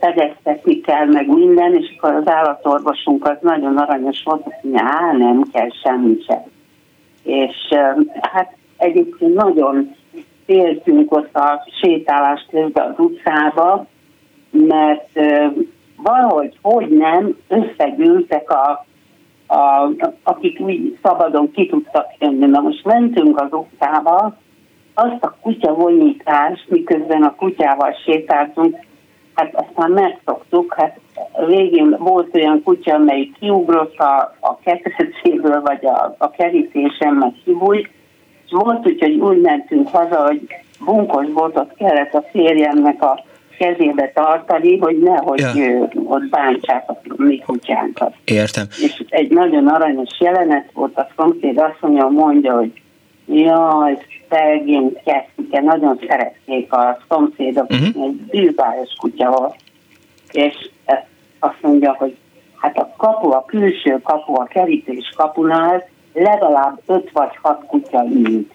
fedeztetni 0.00 0.80
kell 0.80 1.06
meg 1.06 1.28
minden, 1.28 1.74
és 1.74 1.94
akkor 1.96 2.14
az 2.14 2.28
állatorvosunk 2.28 3.28
az 3.28 3.36
nagyon 3.40 3.76
aranyos 3.76 4.22
volt, 4.24 4.42
hogy 4.42 4.52
mondja, 4.62 5.12
nem 5.16 5.42
kell 5.52 5.68
semmi 5.82 6.16
sem. 6.26 6.42
És 7.22 7.56
hát 8.20 8.56
egyébként 8.76 9.34
nagyon 9.34 9.94
féltünk 10.46 11.12
ott 11.16 11.36
a 11.36 11.66
sétálás 11.80 12.46
közben 12.50 12.90
az 12.90 12.98
utcába, 12.98 13.86
mert 14.50 15.08
valahogy, 15.96 16.58
hogy 16.62 16.88
nem, 16.88 17.36
összegyűltek 17.48 18.50
a, 18.50 18.86
a, 19.54 19.90
akik 20.22 20.60
úgy 20.60 20.98
szabadon 21.02 21.50
ki 21.50 21.66
tudtak 21.66 22.06
jönni. 22.18 22.46
Na 22.46 22.60
most 22.60 22.84
mentünk 22.84 23.40
az 23.40 23.52
utcába, 23.52 24.36
azt 24.94 25.24
a 25.24 25.36
kutya 25.40 25.74
vonyítást, 25.74 26.64
miközben 26.68 27.22
a 27.22 27.34
kutyával 27.34 27.96
sétáltunk, 28.04 28.76
hát 29.34 29.54
aztán 29.54 29.90
megszoktuk, 29.90 30.74
hát 30.74 30.98
végén 31.46 31.96
volt 31.98 32.34
olyan 32.34 32.62
kutya, 32.62 32.94
amelyik 32.94 33.38
kiugrott 33.38 33.98
a, 33.98 34.36
a 34.40 34.58
ketrecéből, 34.64 35.60
vagy 35.60 35.86
a, 35.86 36.14
a 36.18 36.30
kerítésen, 36.30 37.14
meg 37.14 37.32
kibújt, 37.44 37.90
és 38.44 38.50
volt 38.50 38.86
úgy, 38.86 39.00
hogy 39.00 39.14
úgy 39.14 39.40
mentünk 39.40 39.88
haza, 39.88 40.26
hogy 40.26 40.40
bunkos 40.84 41.26
botot 41.26 41.74
kellett 41.76 42.14
a 42.14 42.24
férjemnek 42.32 43.02
a 43.02 43.24
kezébe 43.58 44.10
tartani, 44.14 44.78
hogy 44.78 44.98
nehogy 44.98 45.40
ja. 45.54 45.88
ott 46.04 46.28
bántsák 46.30 46.90
a 46.90 47.00
mi 47.16 47.38
kutyánkat. 47.38 48.14
Értem. 48.24 48.66
És 48.82 49.04
egy 49.08 49.30
nagyon 49.30 49.66
aranyos 49.66 50.10
jelenet 50.20 50.70
volt, 50.72 50.98
a 50.98 51.08
szomszéd 51.16 51.58
azt 51.58 51.76
mondja, 51.80 52.08
mondja, 52.08 52.56
hogy 52.56 52.72
jaj, 53.26 53.98
szegény 54.30 54.96
Keszike, 55.04 55.60
nagyon 55.60 55.98
szerették 56.08 56.72
a 56.72 56.98
szomszédok, 57.08 57.70
uh-huh. 57.70 58.04
egy 58.04 58.14
bűbályos 58.14 58.90
kutya 59.00 59.30
volt, 59.30 59.56
és 60.32 60.70
azt 61.38 61.58
mondja, 61.60 61.94
hogy 61.98 62.16
hát 62.56 62.78
a 62.78 62.94
kapu, 62.96 63.30
a 63.30 63.44
külső 63.44 64.00
kapu, 64.02 64.40
a 64.40 64.44
kerítés 64.44 65.12
kapunál 65.16 65.88
legalább 66.12 66.80
öt 66.86 67.10
vagy 67.12 67.36
hat 67.42 67.66
kutya 67.66 68.04
ült. 68.10 68.52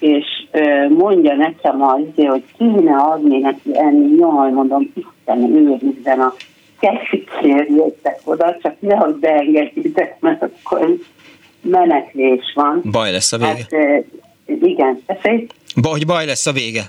És 0.00 0.26
ö, 0.50 0.88
mondja 0.88 1.34
nekem 1.34 1.82
az, 1.82 2.00
hogy 2.14 2.44
kéne 2.58 2.96
adni 2.96 3.38
neki 3.38 3.78
enni, 3.78 4.16
jaj, 4.16 4.50
mondom, 4.50 4.92
Isten 4.94 5.56
őrizzen 5.56 6.20
a 6.20 6.34
kesikért 6.80 7.68
jöttek 7.68 8.20
oda, 8.24 8.56
csak 8.62 8.80
nehogy 8.80 9.14
beengedjétek, 9.14 10.20
mert 10.20 10.42
akkor 10.42 10.96
menekvés 11.60 12.52
van. 12.54 12.82
Baj 12.90 13.12
lesz 13.12 13.32
a 13.32 13.36
vége. 13.36 13.66
Hát, 13.70 14.04
igen, 14.46 15.02
tessék? 15.06 15.52
Baj, 15.80 16.00
baj 16.06 16.26
lesz 16.26 16.46
a 16.46 16.52
vége. 16.52 16.82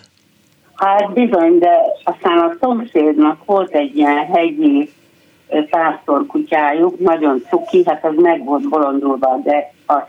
Hát 0.75 1.13
bizony, 1.13 1.57
de 1.57 1.71
aztán 2.03 2.37
a 2.37 2.53
szomszédnak 2.61 3.45
volt 3.45 3.71
egy 3.75 3.97
ilyen 3.97 4.25
hegyi 4.25 4.89
pásztorkutyájuk, 5.69 6.99
nagyon 6.99 7.43
cuki, 7.49 7.83
hát 7.85 8.05
az 8.05 8.13
meg 8.15 8.43
volt 8.43 8.69
bolondulva, 8.69 9.39
de 9.43 9.73
a 9.87 10.07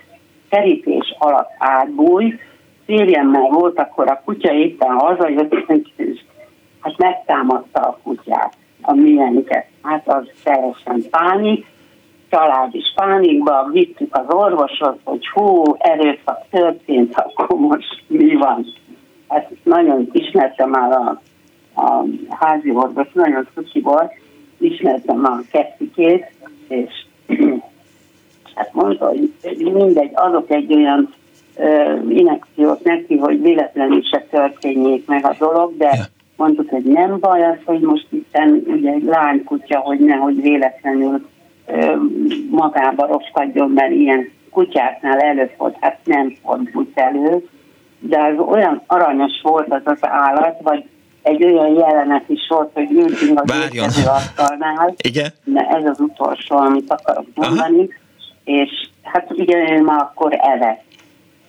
kerítés 0.49 1.15
alatt 1.19 1.51
átbúj, 1.59 2.39
férjemmel 2.87 3.49
volt, 3.49 3.79
akkor 3.79 4.11
a 4.11 4.23
kutya 4.25 4.53
éppen 4.53 4.89
hazajött, 4.89 5.55
és 5.97 6.21
hát 6.81 6.99
megtámadta 6.99 7.81
a 7.81 7.99
kutyát, 8.03 8.57
a 8.81 8.95
miénket. 8.95 9.67
Hát 9.83 10.09
az 10.09 10.25
teljesen 10.43 11.11
pánik, 11.11 11.67
család 12.31 12.75
is 12.75 12.93
pánikba, 12.95 13.69
vittük 13.73 14.17
az 14.17 14.35
orvoshoz, 14.35 14.95
hogy 15.05 15.29
hú, 15.29 15.63
erőszak 15.79 16.45
történt, 16.51 17.15
akkor 17.15 17.59
most 17.59 18.03
mi 18.07 18.35
van. 18.35 18.67
Hát 19.29 19.51
nagyon 19.63 20.09
ismertem 20.13 20.71
már 20.71 20.93
a, 20.93 21.21
a 21.81 22.05
házi 22.29 22.71
orvos, 22.71 23.07
nagyon 23.13 23.49
szuki 23.55 23.81
volt, 23.81 24.13
ismertem 24.59 25.25
a 25.25 25.41
kettőkét, 25.51 26.33
és 26.69 26.93
hát 28.55 28.73
mondta, 28.73 29.07
hogy 29.07 29.33
mindegy, 29.73 30.11
adok 30.15 30.51
egy 30.51 30.75
olyan 30.75 31.15
uh, 31.57 32.19
inekciót 32.19 32.85
neki, 32.85 33.17
hogy 33.17 33.43
véletlenül 33.43 34.03
se 34.03 34.27
történjék 34.31 35.07
meg 35.07 35.25
a 35.25 35.37
dolog, 35.39 35.77
de 35.77 36.09
mondtuk, 36.37 36.71
hogy 36.71 36.85
nem 36.85 37.19
baj 37.19 37.45
az, 37.45 37.57
hogy 37.65 37.81
most 37.81 38.07
itt 38.11 38.39
ugye 38.67 38.91
egy 38.91 39.03
lánykutya, 39.03 39.79
hogy 39.79 39.99
nehogy 39.99 40.41
véletlenül 40.41 41.15
ö, 41.15 41.40
magába 42.51 43.07
roskadjon, 43.07 43.71
mert 43.71 43.91
ilyen 43.93 44.31
kutyáknál 44.51 45.19
előfordul, 45.19 45.79
hát 45.81 45.99
nem 46.05 46.35
fordult 46.43 46.99
elő, 46.99 47.49
de 47.99 48.19
az 48.19 48.39
olyan 48.47 48.83
aranyos 48.87 49.41
volt 49.43 49.73
az 49.73 49.83
az 49.85 49.99
állat, 50.01 50.61
vagy 50.63 50.85
egy 51.23 51.45
olyan 51.45 51.75
jelenet 51.75 52.29
is 52.29 52.47
volt, 52.49 52.71
hogy 52.73 52.91
ültünk 52.91 53.41
az 53.41 54.07
asztalnál. 54.07 54.95
Igen. 55.09 55.33
Ez 55.55 55.85
az 55.85 56.01
utolsó, 56.01 56.57
amit 56.57 56.93
akarok 56.93 57.27
mondani. 57.35 57.79
Aha. 57.79 57.89
És 58.45 58.89
hát 59.03 59.31
ugye 59.31 59.73
ő 59.73 59.81
már 59.83 60.01
akkor 60.01 60.39
evett. 60.41 60.83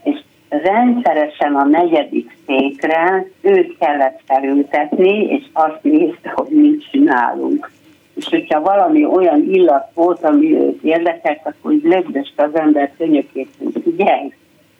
És 0.03 0.19
rendszeresen 0.49 1.55
a 1.55 1.63
negyedik 1.63 2.37
székre 2.45 3.25
őt 3.41 3.77
kellett 3.77 4.19
felültetni, 4.25 5.25
és 5.25 5.43
azt 5.53 5.79
nézte, 5.81 6.31
hogy 6.35 6.49
mit 6.49 6.89
csinálunk. 6.91 7.71
És 8.21 8.27
hogyha 8.29 8.61
valami 8.61 9.05
olyan 9.05 9.41
illat 9.51 9.91
volt, 9.93 10.23
ami 10.23 10.53
őt 10.55 10.83
érdekelt, 10.83 11.39
akkor 11.43 11.71
úgy 11.71 11.83
lögdöste 11.83 12.43
az 12.43 12.55
ember 12.55 12.91
könyökét, 12.97 13.49
hogy 13.57 13.95
gyeng, 13.95 14.33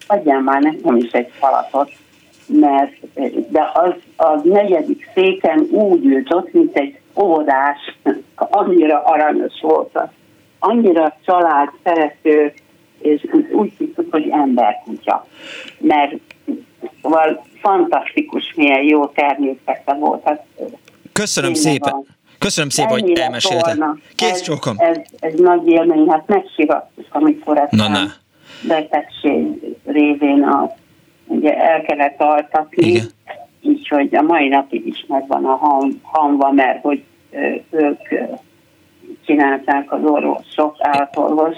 adjál 0.07 0.41
már 0.41 0.61
nekem 0.61 0.95
is 0.95 1.11
egy 1.11 1.31
falatot 1.39 1.91
mert 2.59 2.93
de 3.49 3.71
az 3.73 3.93
a 4.15 4.47
negyedik 4.47 5.09
széken 5.13 5.67
úgy 5.71 6.05
ült 6.05 6.33
ott, 6.33 6.53
mint 6.53 6.77
egy 6.77 6.99
óvodás, 7.15 7.77
annyira 8.35 9.03
aranyos 9.03 9.59
volt, 9.61 9.99
annyira 10.59 11.17
család 11.25 11.69
szerető, 11.83 12.53
és 12.99 13.27
úgy 13.51 13.71
hittük, 13.77 14.11
hogy 14.11 14.29
emberkutya. 14.29 15.27
Mert 15.77 16.13
val 17.01 17.45
fantasztikus, 17.61 18.53
milyen 18.55 18.83
jó 18.83 19.07
természete 19.07 19.93
volt. 19.93 20.23
Hát, 20.23 20.45
Köszönöm 21.13 21.53
szépen. 21.53 21.91
Van. 21.91 22.05
Köszönöm 22.41 22.69
szépen, 22.69 22.91
hogy 22.91 23.19
elmesélte. 23.19 23.95
Kész 24.15 24.41
csókom. 24.41 24.75
Ez, 24.77 24.97
ez, 24.97 25.03
ez 25.19 25.33
nagy 25.39 25.67
élmény, 25.67 26.09
hát 26.09 26.27
megsivattuk, 26.27 27.05
amikor 27.09 27.57
ezt 27.57 27.71
na, 27.71 27.87
na. 27.87 27.99
betegség 28.67 29.75
révén 29.85 30.43
a 30.43 30.75
ugye 31.25 31.57
el 31.57 31.81
kellett 31.81 32.21
altatni, 32.21 32.87
Igen. 32.87 33.05
úgyhogy 33.61 34.15
a 34.15 34.21
mai 34.21 34.47
napig 34.47 34.87
is 34.87 35.05
megvan 35.07 35.45
a 35.45 35.55
ham, 35.55 36.01
hamva, 36.01 36.51
mert 36.51 36.81
hogy 36.81 37.03
ők 37.69 37.99
csinálták 39.25 39.91
az 39.91 40.03
orvosok, 40.03 40.75
állatorvos, 40.79 41.57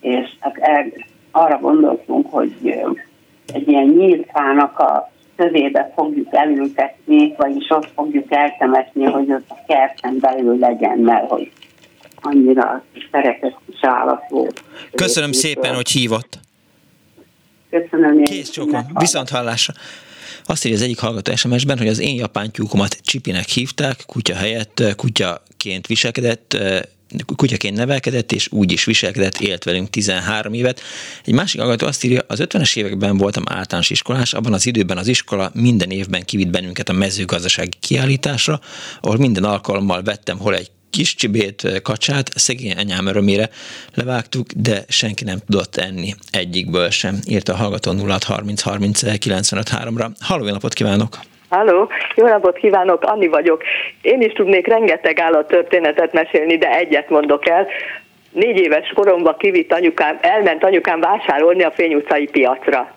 és 0.00 0.28
hát 0.40 0.56
el, 0.56 0.86
arra 1.30 1.58
gondoltunk, 1.58 2.30
hogy 2.30 2.74
egy 3.52 3.68
ilyen 3.68 3.86
nyílt 3.86 4.30
fának 4.32 4.78
a 4.78 5.10
kövébe 5.36 5.92
fogjuk 5.94 6.28
elültetni, 6.30 7.34
vagyis 7.36 7.66
ott 7.68 7.88
fogjuk 7.94 8.26
eltemetni, 8.28 9.04
hogy 9.04 9.32
ott 9.32 9.48
a 9.48 9.58
kerten 9.66 10.18
belül 10.20 10.58
legyen, 10.58 10.98
mert 10.98 11.28
hogy 11.30 11.50
annyira 12.20 12.84
szeretett 13.12 13.60
is 13.72 13.78
állat 13.80 14.22
volt. 14.28 14.62
Köszönöm 14.94 15.32
szépen, 15.32 15.74
hogy 15.74 15.88
hívott. 15.88 16.38
Köszönöm. 17.70 18.22
Kész 18.22 18.50
csókom, 18.50 18.86
viszont 18.94 19.28
hallásra. 19.28 19.74
Azt 20.44 20.64
írja 20.64 20.78
az 20.78 20.84
egyik 20.84 20.98
hallgató 20.98 21.34
SMS-ben, 21.34 21.78
hogy 21.78 21.88
az 21.88 22.00
én 22.00 22.14
japán 22.14 22.50
tyúkomat 22.50 23.00
Csipinek 23.02 23.48
hívták, 23.48 23.96
kutya 24.06 24.34
helyett 24.34 24.82
kutyaként 24.96 25.86
viselkedett, 25.86 26.56
kutyaként 27.36 27.76
nevelkedett, 27.76 28.32
és 28.32 28.48
úgy 28.52 28.72
is 28.72 28.84
viselkedett, 28.84 29.40
élt 29.40 29.64
velünk 29.64 29.90
13 29.90 30.54
évet. 30.54 30.80
Egy 31.24 31.34
másik 31.34 31.60
hallgató 31.60 31.86
azt 31.86 32.04
írja, 32.04 32.24
az 32.26 32.42
50-es 32.42 32.76
években 32.76 33.16
voltam 33.16 33.42
általános 33.46 33.90
iskolás, 33.90 34.32
abban 34.32 34.52
az 34.52 34.66
időben 34.66 34.98
az 34.98 35.06
iskola 35.06 35.50
minden 35.54 35.90
évben 35.90 36.24
kivitt 36.24 36.48
bennünket 36.48 36.88
a 36.88 36.92
mezőgazdasági 36.92 37.76
kiállításra, 37.80 38.60
ahol 39.00 39.16
minden 39.16 39.44
alkalommal 39.44 40.02
vettem 40.02 40.38
hol 40.38 40.54
egy 40.54 40.70
kis 40.90 41.14
csibét, 41.14 41.80
kacsát, 41.82 42.30
szegény 42.34 42.72
anyám 42.72 43.06
örömére 43.06 43.50
levágtuk, 43.94 44.52
de 44.52 44.84
senki 44.88 45.24
nem 45.24 45.38
tudott 45.38 45.76
enni 45.76 46.14
egyikből 46.30 46.90
sem, 46.90 47.18
írta 47.26 47.52
a 47.52 47.56
hallgató 47.56 47.92
0630 47.92 48.60
30 48.60 49.18
95 49.18 49.70
3-ra. 49.72 50.10
Halló, 50.20 50.50
napot 50.50 50.72
kívánok! 50.72 51.18
Halló, 51.48 51.88
jó 52.14 52.26
napot 52.26 52.56
kívánok, 52.56 53.02
Anni 53.02 53.26
vagyok. 53.28 53.62
Én 54.02 54.20
is 54.20 54.32
tudnék 54.32 54.66
rengeteg 54.66 55.20
állattörténetet 55.20 56.12
mesélni, 56.12 56.58
de 56.58 56.70
egyet 56.70 57.08
mondok 57.08 57.48
el. 57.48 57.66
Négy 58.30 58.58
éves 58.58 58.92
koromban 58.94 59.36
kivitt 59.38 59.72
anyukám, 59.72 60.18
elment 60.20 60.64
anyukám 60.64 61.00
vásárolni 61.00 61.62
a 61.62 61.70
Fény 61.70 61.94
utcai 61.94 62.26
piacra. 62.26 62.94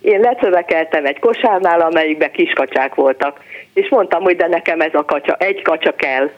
Én 0.00 0.20
lecövekeltem 0.20 1.06
egy 1.06 1.18
kosárnál, 1.18 1.80
amelyikben 1.80 2.30
kiskacsák 2.30 2.94
voltak, 2.94 3.40
és 3.74 3.88
mondtam, 3.88 4.22
hogy 4.22 4.36
de 4.36 4.46
nekem 4.46 4.80
ez 4.80 4.94
a 4.94 5.04
kacsa, 5.04 5.36
egy 5.38 5.62
kacsa 5.62 5.94
kell. 5.94 6.30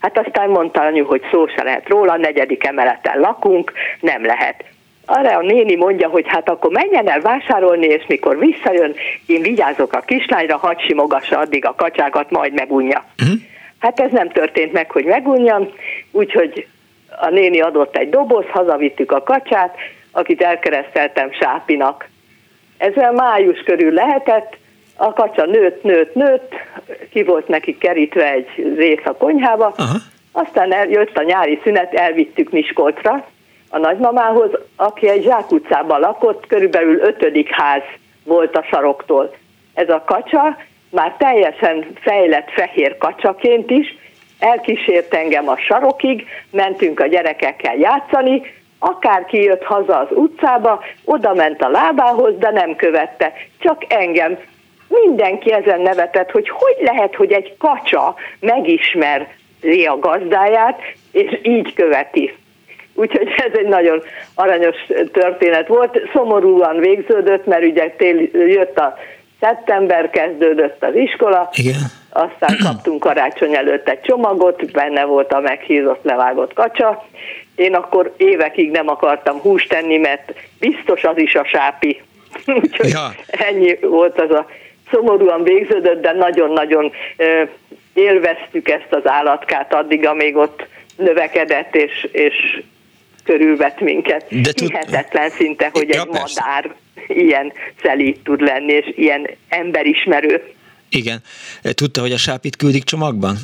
Hát 0.00 0.18
aztán 0.18 0.48
mondta 0.48 0.80
anyu, 0.80 1.04
hogy 1.04 1.22
szó 1.30 1.46
se 1.46 1.62
lehet 1.62 1.88
róla, 1.88 2.16
negyedik 2.16 2.66
emeleten 2.66 3.20
lakunk, 3.20 3.72
nem 4.00 4.24
lehet. 4.24 4.64
Arra 5.06 5.36
a 5.36 5.42
néni 5.42 5.74
mondja, 5.74 6.08
hogy 6.08 6.24
hát 6.26 6.48
akkor 6.48 6.70
menjen 6.70 7.08
el 7.08 7.20
vásárolni, 7.20 7.86
és 7.86 8.04
mikor 8.06 8.38
visszajön, 8.38 8.94
én 9.26 9.42
vigyázok 9.42 9.92
a 9.92 10.00
kislányra, 10.00 10.56
hadd 10.56 10.78
simogassa 10.78 11.38
addig 11.38 11.64
a 11.64 11.74
kacsákat, 11.74 12.30
majd 12.30 12.52
megunja. 12.52 13.04
Uh-huh. 13.22 13.40
Hát 13.78 14.00
ez 14.00 14.10
nem 14.10 14.28
történt 14.30 14.72
meg, 14.72 14.90
hogy 14.90 15.04
megunjam, 15.04 15.68
úgyhogy 16.10 16.66
a 17.20 17.28
néni 17.28 17.60
adott 17.60 17.96
egy 17.96 18.08
doboz, 18.08 18.44
hazavittük 18.50 19.12
a 19.12 19.22
kacsát, 19.22 19.76
akit 20.10 20.42
elkereszteltem 20.42 21.32
Sápinak. 21.32 22.08
Ez 22.78 22.96
a 22.96 23.12
május 23.12 23.58
körül 23.60 23.92
lehetett, 23.92 24.56
a 24.96 25.12
kacsa 25.12 25.46
nőtt, 25.46 25.82
nőtt, 25.82 26.14
nőtt, 26.14 26.52
ki 27.10 27.22
volt 27.22 27.48
neki 27.48 27.78
kerítve 27.78 28.32
egy 28.32 28.74
rész 28.76 29.04
a 29.04 29.12
konyhába, 29.12 29.72
Aha. 29.76 29.96
aztán 30.32 30.90
jött 30.90 31.16
a 31.16 31.22
nyári 31.22 31.60
szünet, 31.62 31.94
elvittük 31.94 32.50
Miskolcra 32.50 33.26
a 33.74 33.78
nagymamához, 33.78 34.50
aki 34.76 35.08
egy 35.08 35.22
zsákutcában 35.22 36.00
lakott, 36.00 36.46
körülbelül 36.46 37.00
ötödik 37.00 37.50
ház 37.50 37.82
volt 38.24 38.56
a 38.56 38.62
saroktól. 38.62 39.34
Ez 39.74 39.88
a 39.88 40.02
kacsa 40.06 40.56
már 40.90 41.14
teljesen 41.18 41.86
fejlett 42.00 42.50
fehér 42.50 42.96
kacsaként 42.98 43.70
is, 43.70 43.96
elkísért 44.38 45.14
engem 45.14 45.48
a 45.48 45.56
sarokig, 45.56 46.26
mentünk 46.50 47.00
a 47.00 47.06
gyerekekkel 47.06 47.76
játszani, 47.76 48.42
akárki 48.78 49.42
jött 49.42 49.62
haza 49.62 49.98
az 49.98 50.08
utcába, 50.10 50.84
oda 51.04 51.34
ment 51.34 51.62
a 51.62 51.68
lábához, 51.68 52.38
de 52.38 52.50
nem 52.50 52.76
követte, 52.76 53.32
csak 53.58 53.84
engem 53.88 54.38
mindenki 54.88 55.52
ezen 55.52 55.80
nevetett, 55.80 56.30
hogy 56.30 56.48
hogy 56.48 56.76
lehet, 56.80 57.14
hogy 57.14 57.32
egy 57.32 57.56
kacsa 57.58 58.14
megismeri 58.40 59.86
a 59.86 59.98
gazdáját, 59.98 60.80
és 61.12 61.38
így 61.42 61.74
követi. 61.74 62.34
Úgyhogy 62.94 63.28
ez 63.36 63.58
egy 63.58 63.68
nagyon 63.68 64.02
aranyos 64.34 64.76
történet 65.12 65.68
volt. 65.68 66.00
Szomorúan 66.12 66.76
végződött, 66.76 67.46
mert 67.46 67.64
ugye 67.64 67.90
tél, 67.90 68.28
jött 68.32 68.78
a 68.78 68.98
szeptember, 69.40 70.10
kezdődött 70.10 70.84
az 70.84 70.94
iskola, 70.94 71.50
Igen. 71.52 71.80
aztán 72.10 72.56
kaptunk 72.62 73.00
karácsony 73.00 73.54
előtt 73.54 73.88
egy 73.88 74.00
csomagot, 74.00 74.70
benne 74.72 75.04
volt 75.04 75.32
a 75.32 75.40
meghízott, 75.40 76.04
levágott 76.04 76.52
kacsa. 76.52 77.06
Én 77.54 77.74
akkor 77.74 78.14
évekig 78.16 78.70
nem 78.70 78.88
akartam 78.88 79.40
húst 79.40 79.68
tenni, 79.68 79.96
mert 79.96 80.32
biztos 80.58 81.04
az 81.04 81.18
is 81.18 81.34
a 81.34 81.44
sápi. 81.44 82.02
Úgyhogy 82.62 82.90
ja. 82.90 83.14
ennyi 83.26 83.78
volt 83.80 84.20
az 84.20 84.30
a 84.30 84.46
szomorúan 84.90 85.42
végződött, 85.42 86.02
de 86.02 86.12
nagyon-nagyon 86.12 86.92
élveztük 87.94 88.68
ezt 88.68 88.92
az 88.92 89.02
állatkát 89.04 89.74
addig, 89.74 90.06
amíg 90.06 90.36
ott 90.36 90.66
növekedett 90.96 91.74
és, 91.74 92.08
és 92.12 92.62
körülvett 93.24 93.80
minket. 93.80 94.24
De 94.42 94.52
tud... 94.52 94.68
Hihetetlen 94.68 95.30
szinte, 95.30 95.70
hogy 95.72 95.88
ja, 95.88 96.00
egy 96.00 96.08
persze. 96.08 96.40
madár 96.40 96.74
ilyen 97.08 97.52
szelíd 97.82 98.20
tud 98.24 98.40
lenni, 98.40 98.72
és 98.72 98.92
ilyen 98.96 99.28
emberismerő. 99.48 100.42
Igen. 100.88 101.18
Tudta, 101.62 102.00
hogy 102.00 102.12
a 102.12 102.16
sápit 102.16 102.56
küldik 102.56 102.84
csomagban? 102.84 103.36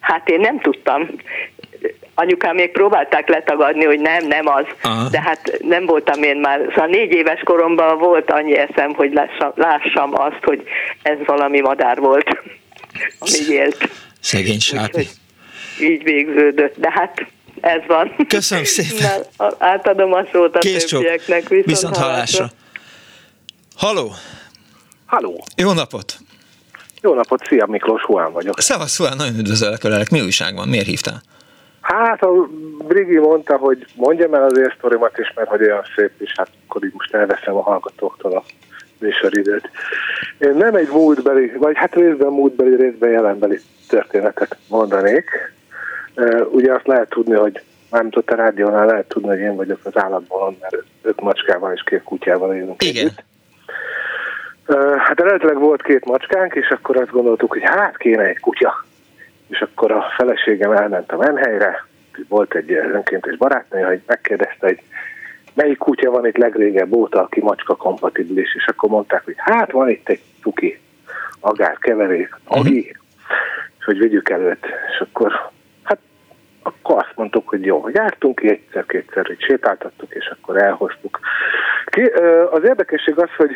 Hát 0.00 0.28
én 0.28 0.40
nem 0.40 0.60
tudtam 0.60 1.08
anyukám 2.20 2.54
még 2.54 2.70
próbálták 2.70 3.28
letagadni, 3.28 3.84
hogy 3.84 4.00
nem, 4.00 4.26
nem 4.26 4.46
az, 4.46 4.64
Aha. 4.82 5.08
de 5.08 5.20
hát 5.20 5.58
nem 5.60 5.86
voltam 5.86 6.22
én 6.22 6.36
már, 6.36 6.60
szóval 6.68 6.86
négy 6.86 7.12
éves 7.12 7.40
koromban 7.44 7.98
volt 7.98 8.30
annyi 8.30 8.56
eszem, 8.56 8.94
hogy 8.94 9.12
lássam, 9.12 9.52
lássam 9.54 10.14
azt, 10.14 10.42
hogy 10.42 10.62
ez 11.02 11.16
valami 11.26 11.60
madár 11.60 11.98
volt, 11.98 12.28
ami 13.20 13.54
élt. 13.54 13.90
Szegény 14.20 14.60
sápi. 14.60 15.06
így 15.80 16.02
végződött, 16.02 16.74
de 16.76 16.90
hát 16.90 17.26
ez 17.60 17.80
van. 17.86 18.16
Köszönöm 18.28 18.64
szépen. 18.64 19.20
Na, 19.36 19.48
átadom 19.58 20.12
a 20.12 20.24
szót 20.32 20.56
a 20.56 20.58
Kész 20.58 20.84
többieknek. 20.84 21.48
Viszont, 21.48 21.64
viszont 21.64 21.96
hallásra. 21.96 22.50
Haló. 23.76 24.12
Haló. 25.06 25.44
Jó 25.56 25.72
napot. 25.72 26.16
Jó 27.02 27.14
napot, 27.14 27.44
szia 27.44 27.66
Miklós, 27.66 28.02
Huán 28.02 28.32
vagyok. 28.32 28.60
Szevasz, 28.60 28.96
Huán, 28.96 29.16
nagyon 29.16 29.38
üdvözöllek, 29.38 29.84
ölelek. 29.84 30.10
Mi 30.10 30.20
újság 30.20 30.54
van? 30.54 30.68
Miért 30.68 30.86
hívtál? 30.86 31.22
Hát 31.80 32.22
a 32.22 32.48
Brigi 32.78 33.18
mondta, 33.18 33.56
hogy 33.56 33.86
mondjam 33.94 34.34
el 34.34 34.42
az 34.42 34.72
sztorimat 34.76 35.18
is, 35.18 35.32
mert 35.34 35.48
hogy 35.48 35.62
olyan 35.62 35.84
szép, 35.96 36.10
és 36.18 36.32
hát 36.36 36.48
akkor 36.66 36.84
így 36.84 36.92
most 36.92 37.14
elveszem 37.14 37.56
a 37.56 37.62
hallgatóktól 37.62 38.36
a 38.36 38.42
műsoridőt. 38.98 39.70
Én 40.38 40.54
nem 40.54 40.74
egy 40.74 40.88
múltbeli, 40.88 41.52
vagy 41.56 41.76
hát 41.76 41.94
részben 41.94 42.32
múltbeli, 42.32 42.76
részben 42.76 43.10
jelenbeli 43.10 43.60
történetet 43.88 44.56
mondanék. 44.68 45.30
Ugye 46.50 46.72
azt 46.72 46.86
lehet 46.86 47.08
tudni, 47.08 47.34
hogy 47.34 47.62
mármint 47.90 48.16
ott 48.16 48.30
a 48.30 48.36
rádiónál 48.36 48.86
lehet 48.86 49.08
tudni, 49.08 49.28
hogy 49.28 49.38
én 49.38 49.56
vagyok 49.56 49.80
az 49.84 49.96
állatbolond, 49.98 50.56
mert 50.60 50.76
öt 51.02 51.20
macskával 51.20 51.72
és 51.72 51.82
két 51.82 52.02
kutyával 52.02 52.54
élünk. 52.54 52.82
Igen. 52.82 53.06
Együtt. 53.06 53.24
Hát 54.98 55.20
eredetileg 55.20 55.58
volt 55.58 55.82
két 55.82 56.04
macskánk, 56.04 56.54
és 56.54 56.68
akkor 56.68 56.96
azt 56.96 57.10
gondoltuk, 57.10 57.50
hogy 57.50 57.62
hát 57.64 57.96
kéne 57.96 58.22
egy 58.22 58.38
kutya. 58.38 58.84
És 59.48 59.60
akkor 59.60 59.92
a 59.92 60.04
feleségem 60.16 60.72
elment 60.72 61.12
a 61.12 61.16
menhelyre, 61.16 61.86
volt 62.28 62.54
egy 62.54 62.72
önkéntes 62.72 63.36
barátnő, 63.36 63.82
hogy 63.82 64.00
megkérdezte, 64.06 64.66
hogy 64.66 64.82
melyik 65.54 65.78
kutya 65.78 66.10
van 66.10 66.26
itt 66.26 66.36
legrégebb 66.36 66.92
óta, 66.92 67.22
aki 67.22 67.40
macska 67.40 67.76
kompatibilis, 67.76 68.54
és 68.54 68.66
akkor 68.66 68.88
mondták, 68.88 69.24
hogy 69.24 69.34
hát 69.36 69.70
van 69.70 69.88
itt 69.88 70.08
egy 70.08 70.20
tuki, 70.42 70.80
agár, 71.40 71.78
keverék, 71.78 72.38
agi, 72.44 72.78
uh-huh. 72.78 72.96
és 73.78 73.84
hogy 73.84 73.98
vigyük 73.98 74.28
előtt. 74.28 74.64
És 74.64 75.00
akkor, 75.00 75.50
akkor 76.68 76.96
azt 76.98 77.12
mondtuk, 77.16 77.48
hogy 77.48 77.64
jó, 77.64 77.88
jártunk 77.92 78.42
egyszer-kétszer, 78.42 79.26
hogy 79.26 79.40
sétáltattuk, 79.40 80.14
és 80.14 80.26
akkor 80.26 80.62
elhoztuk. 80.62 81.20
Ki, 81.84 82.02
az 82.50 82.64
érdekesség 82.64 83.18
az, 83.18 83.30
hogy 83.36 83.50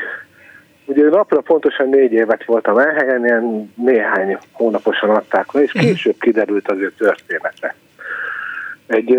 Ugye 0.84 1.08
napra 1.08 1.40
pontosan 1.40 1.88
négy 1.88 2.12
évet 2.12 2.44
volt 2.44 2.66
a 2.66 2.72
menhelyen, 2.72 3.24
ilyen 3.24 3.72
néhány 3.74 4.38
hónaposan 4.52 5.10
adták 5.10 5.52
le, 5.52 5.62
és 5.62 5.72
később 5.72 6.14
kiderült 6.20 6.68
az 6.68 6.78
ő 6.78 6.92
története. 6.98 7.74
Egy, 8.86 9.16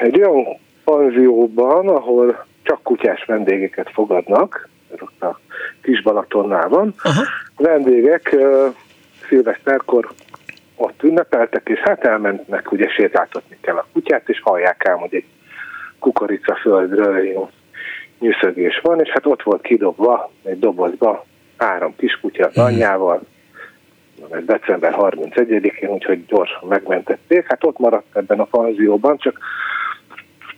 egy 0.00 0.20
olyan 0.20 0.58
panzióban, 0.84 1.88
ahol 1.88 2.46
csak 2.62 2.82
kutyás 2.82 3.24
vendégeket 3.24 3.90
fogadnak, 3.92 4.68
ez 4.94 4.98
ott 5.00 5.22
a 5.22 5.40
Kis 5.82 6.02
Balatonnál 6.02 6.68
van, 6.68 6.94
uh-huh. 7.04 7.24
a 7.56 7.62
vendégek 7.62 8.36
szilveszterkor 9.28 10.10
ott 10.80 11.02
ünnepeltek, 11.02 11.68
és 11.68 11.78
hát 11.78 12.04
elmentnek, 12.04 12.72
ugye 12.72 12.88
sétáltatni 12.88 13.58
kell 13.60 13.76
a 13.76 13.86
kutyát, 13.92 14.28
és 14.28 14.40
hallják 14.40 14.88
ám, 14.88 14.98
hogy 14.98 15.14
egy 15.14 15.24
kukorica 15.98 16.54
földről 16.54 17.18
jó 17.18 17.50
nyűszögés 18.18 18.80
van, 18.82 19.00
és 19.00 19.08
hát 19.08 19.26
ott 19.26 19.42
volt 19.42 19.62
kidobva 19.62 20.30
egy 20.44 20.58
dobozba 20.58 21.24
három 21.56 21.96
kiskutya 21.96 22.46
az 22.46 22.56
anyjával, 22.58 23.20
ez 24.30 24.44
december 24.44 24.94
31-én, 24.98 25.88
úgyhogy 25.90 26.26
gyorsan 26.26 26.68
megmentették. 26.68 27.46
Hát 27.48 27.64
ott 27.64 27.78
maradt 27.78 28.16
ebben 28.16 28.40
a 28.40 28.44
panzióban, 28.44 29.16
csak 29.18 29.38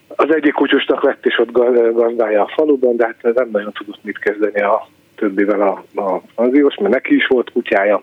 az 0.09 0.35
egyik 0.35 0.53
kutyusnak 0.53 1.03
lett 1.03 1.27
is 1.27 1.39
ott 1.39 1.53
gazdája 1.93 2.43
a 2.43 2.53
faluban, 2.55 2.97
de 2.97 3.05
hát 3.05 3.35
nem 3.35 3.49
nagyon 3.51 3.73
tudott 3.73 4.05
mit 4.05 4.19
kezdeni 4.19 4.61
a 4.61 4.89
többivel 5.17 5.61
a, 5.61 6.01
a 6.01 6.21
panziós, 6.35 6.77
mert 6.77 6.95
neki 6.95 7.15
is 7.15 7.27
volt 7.27 7.53
kutyája. 7.53 8.03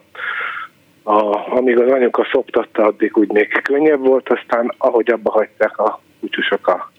A, 1.10 1.52
amíg 1.58 1.80
az 1.80 1.92
anyuka 1.92 2.28
szoptatta, 2.32 2.84
addig 2.84 3.18
úgy 3.18 3.32
még 3.32 3.62
könnyebb 3.62 4.00
volt, 4.00 4.30
aztán 4.30 4.74
ahogy 4.78 5.12
abba 5.12 5.32
hagyták 5.32 5.78
a 5.78 6.02
kutyusok 6.20 6.68
a 6.68 6.92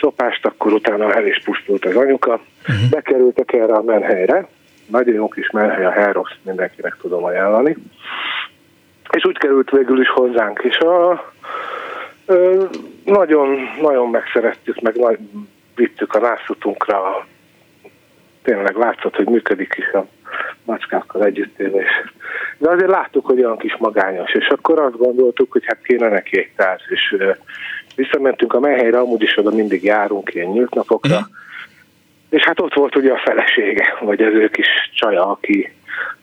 szopást, 0.00 0.46
akkor 0.46 0.72
utána 0.72 1.14
el 1.14 1.26
is 1.26 1.42
pusztult 1.44 1.84
az 1.84 1.96
anyuka. 1.96 2.30
Uh-huh. 2.32 2.90
Bekerültek 2.90 3.52
erre 3.52 3.74
a 3.74 3.82
menhelyre, 3.82 4.48
nagyon 4.86 5.14
jó 5.14 5.28
kis 5.28 5.50
menhely 5.50 5.84
a 5.84 5.90
Heros, 5.90 6.30
mindenkinek 6.42 6.96
tudom 7.00 7.24
ajánlani. 7.24 7.76
És 9.10 9.24
úgy 9.24 9.38
került 9.38 9.70
végül 9.70 10.00
is 10.00 10.08
hozzánk, 10.08 10.60
és 10.62 10.78
a, 10.78 11.24
nagyon, 13.04 13.58
nagyon 13.80 14.10
megszerettük, 14.10 14.80
meg 14.80 14.96
nagy, 14.96 15.18
vittük 15.74 16.14
a 16.14 16.20
nászutunkra, 16.20 17.26
tényleg 18.48 18.76
látszott, 18.76 19.16
hogy 19.16 19.28
működik 19.28 19.74
is 19.78 19.92
a 19.92 20.06
macskákkal 20.64 21.24
együttélés. 21.24 21.88
De 22.58 22.70
azért 22.70 22.90
láttuk, 22.90 23.26
hogy 23.26 23.38
olyan 23.38 23.58
kis 23.58 23.76
magányos, 23.76 24.32
és 24.32 24.46
akkor 24.46 24.78
azt 24.78 24.96
gondoltuk, 24.96 25.52
hogy 25.52 25.62
hát 25.66 25.82
kéne 25.82 26.08
neki 26.08 26.38
egy 26.38 26.50
társ, 26.56 26.82
és 26.88 27.16
Visszamentünk 27.98 28.52
a 28.52 28.60
melyhelyre, 28.60 28.98
amúgy 28.98 29.22
is 29.22 29.36
oda 29.38 29.50
mindig 29.50 29.84
járunk 29.84 30.34
ilyen 30.34 30.48
nyílt 30.48 30.74
napokra, 30.74 31.14
uh-huh. 31.14 31.28
és 32.28 32.42
hát 32.42 32.60
ott 32.60 32.74
volt 32.74 32.96
ugye 32.96 33.12
a 33.12 33.22
felesége, 33.24 33.96
vagy 34.00 34.22
az 34.22 34.32
ő 34.32 34.48
kis 34.48 34.66
csaja, 34.94 35.30
aki, 35.30 35.72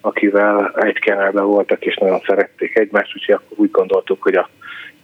akivel 0.01 0.73
egy 0.75 0.99
kenelben 0.99 1.45
voltak, 1.45 1.85
és 1.85 1.95
nagyon 1.95 2.21
szerették 2.25 2.77
egymást, 2.77 3.15
úgyhogy 3.15 3.35
akkor 3.35 3.59
úgy 3.59 3.71
gondoltuk, 3.71 4.23
hogy 4.23 4.35
a 4.35 4.49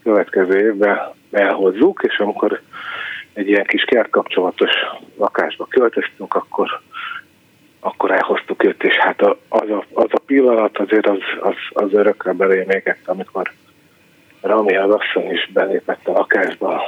következő 0.03 0.60
évben 0.60 0.99
elhozzuk, 1.31 2.03
és 2.07 2.18
amikor 2.18 2.61
egy 3.34 3.48
ilyen 3.48 3.65
kis 3.65 3.84
kertkapcsolatos 3.84 4.72
lakásba 5.18 5.65
költöztünk, 5.65 6.35
akkor, 6.35 6.81
akkor 7.83 8.11
elhoztuk 8.11 8.63
őt, 8.63 8.83
és 8.83 8.95
hát 8.95 9.21
az 9.49 9.69
a, 9.69 9.83
az 9.93 10.09
a 10.09 10.19
pillanat 10.25 10.77
azért 10.77 11.07
az, 11.07 11.19
az, 11.39 11.55
az 11.69 11.93
örökre 11.93 12.33
belém 12.33 12.69
égett, 12.69 13.07
amikor 13.07 13.51
Rami 14.41 14.75
az 14.75 14.89
asszony 14.89 15.31
is 15.31 15.49
belépett 15.53 16.07
a 16.07 16.11
lakásba, 16.11 16.81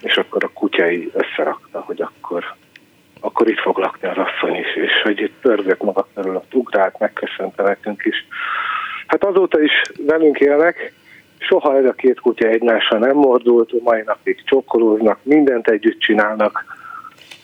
és 0.00 0.16
akkor 0.16 0.44
a 0.44 0.50
kutyai 0.54 1.10
összerakta, 1.14 1.80
hogy 1.80 2.00
akkor, 2.00 2.44
akkor 3.20 3.48
itt 3.48 3.58
fog 3.58 3.78
lakni 3.78 4.08
az 4.08 4.16
asszony 4.16 4.54
is, 4.54 4.76
és 4.76 5.02
hogy 5.02 5.20
itt 5.20 5.34
pörgött 5.40 5.82
maga 5.82 6.08
körül 6.14 6.36
a 6.36 6.42
ugrált, 6.52 6.98
megköszönte 6.98 7.62
nekünk 7.62 8.04
is. 8.04 8.26
Hát 9.06 9.24
azóta 9.24 9.62
is 9.62 9.72
velünk 10.06 10.38
élnek, 10.38 10.92
soha 11.38 11.76
ez 11.76 11.84
a 11.84 11.92
két 11.92 12.20
kutya 12.20 12.48
egymással 12.48 12.98
nem 12.98 13.16
mordult, 13.16 13.82
mai 13.82 14.02
napig 14.04 14.44
csokkolóznak, 14.44 15.18
mindent 15.22 15.68
együtt 15.68 16.00
csinálnak. 16.00 16.64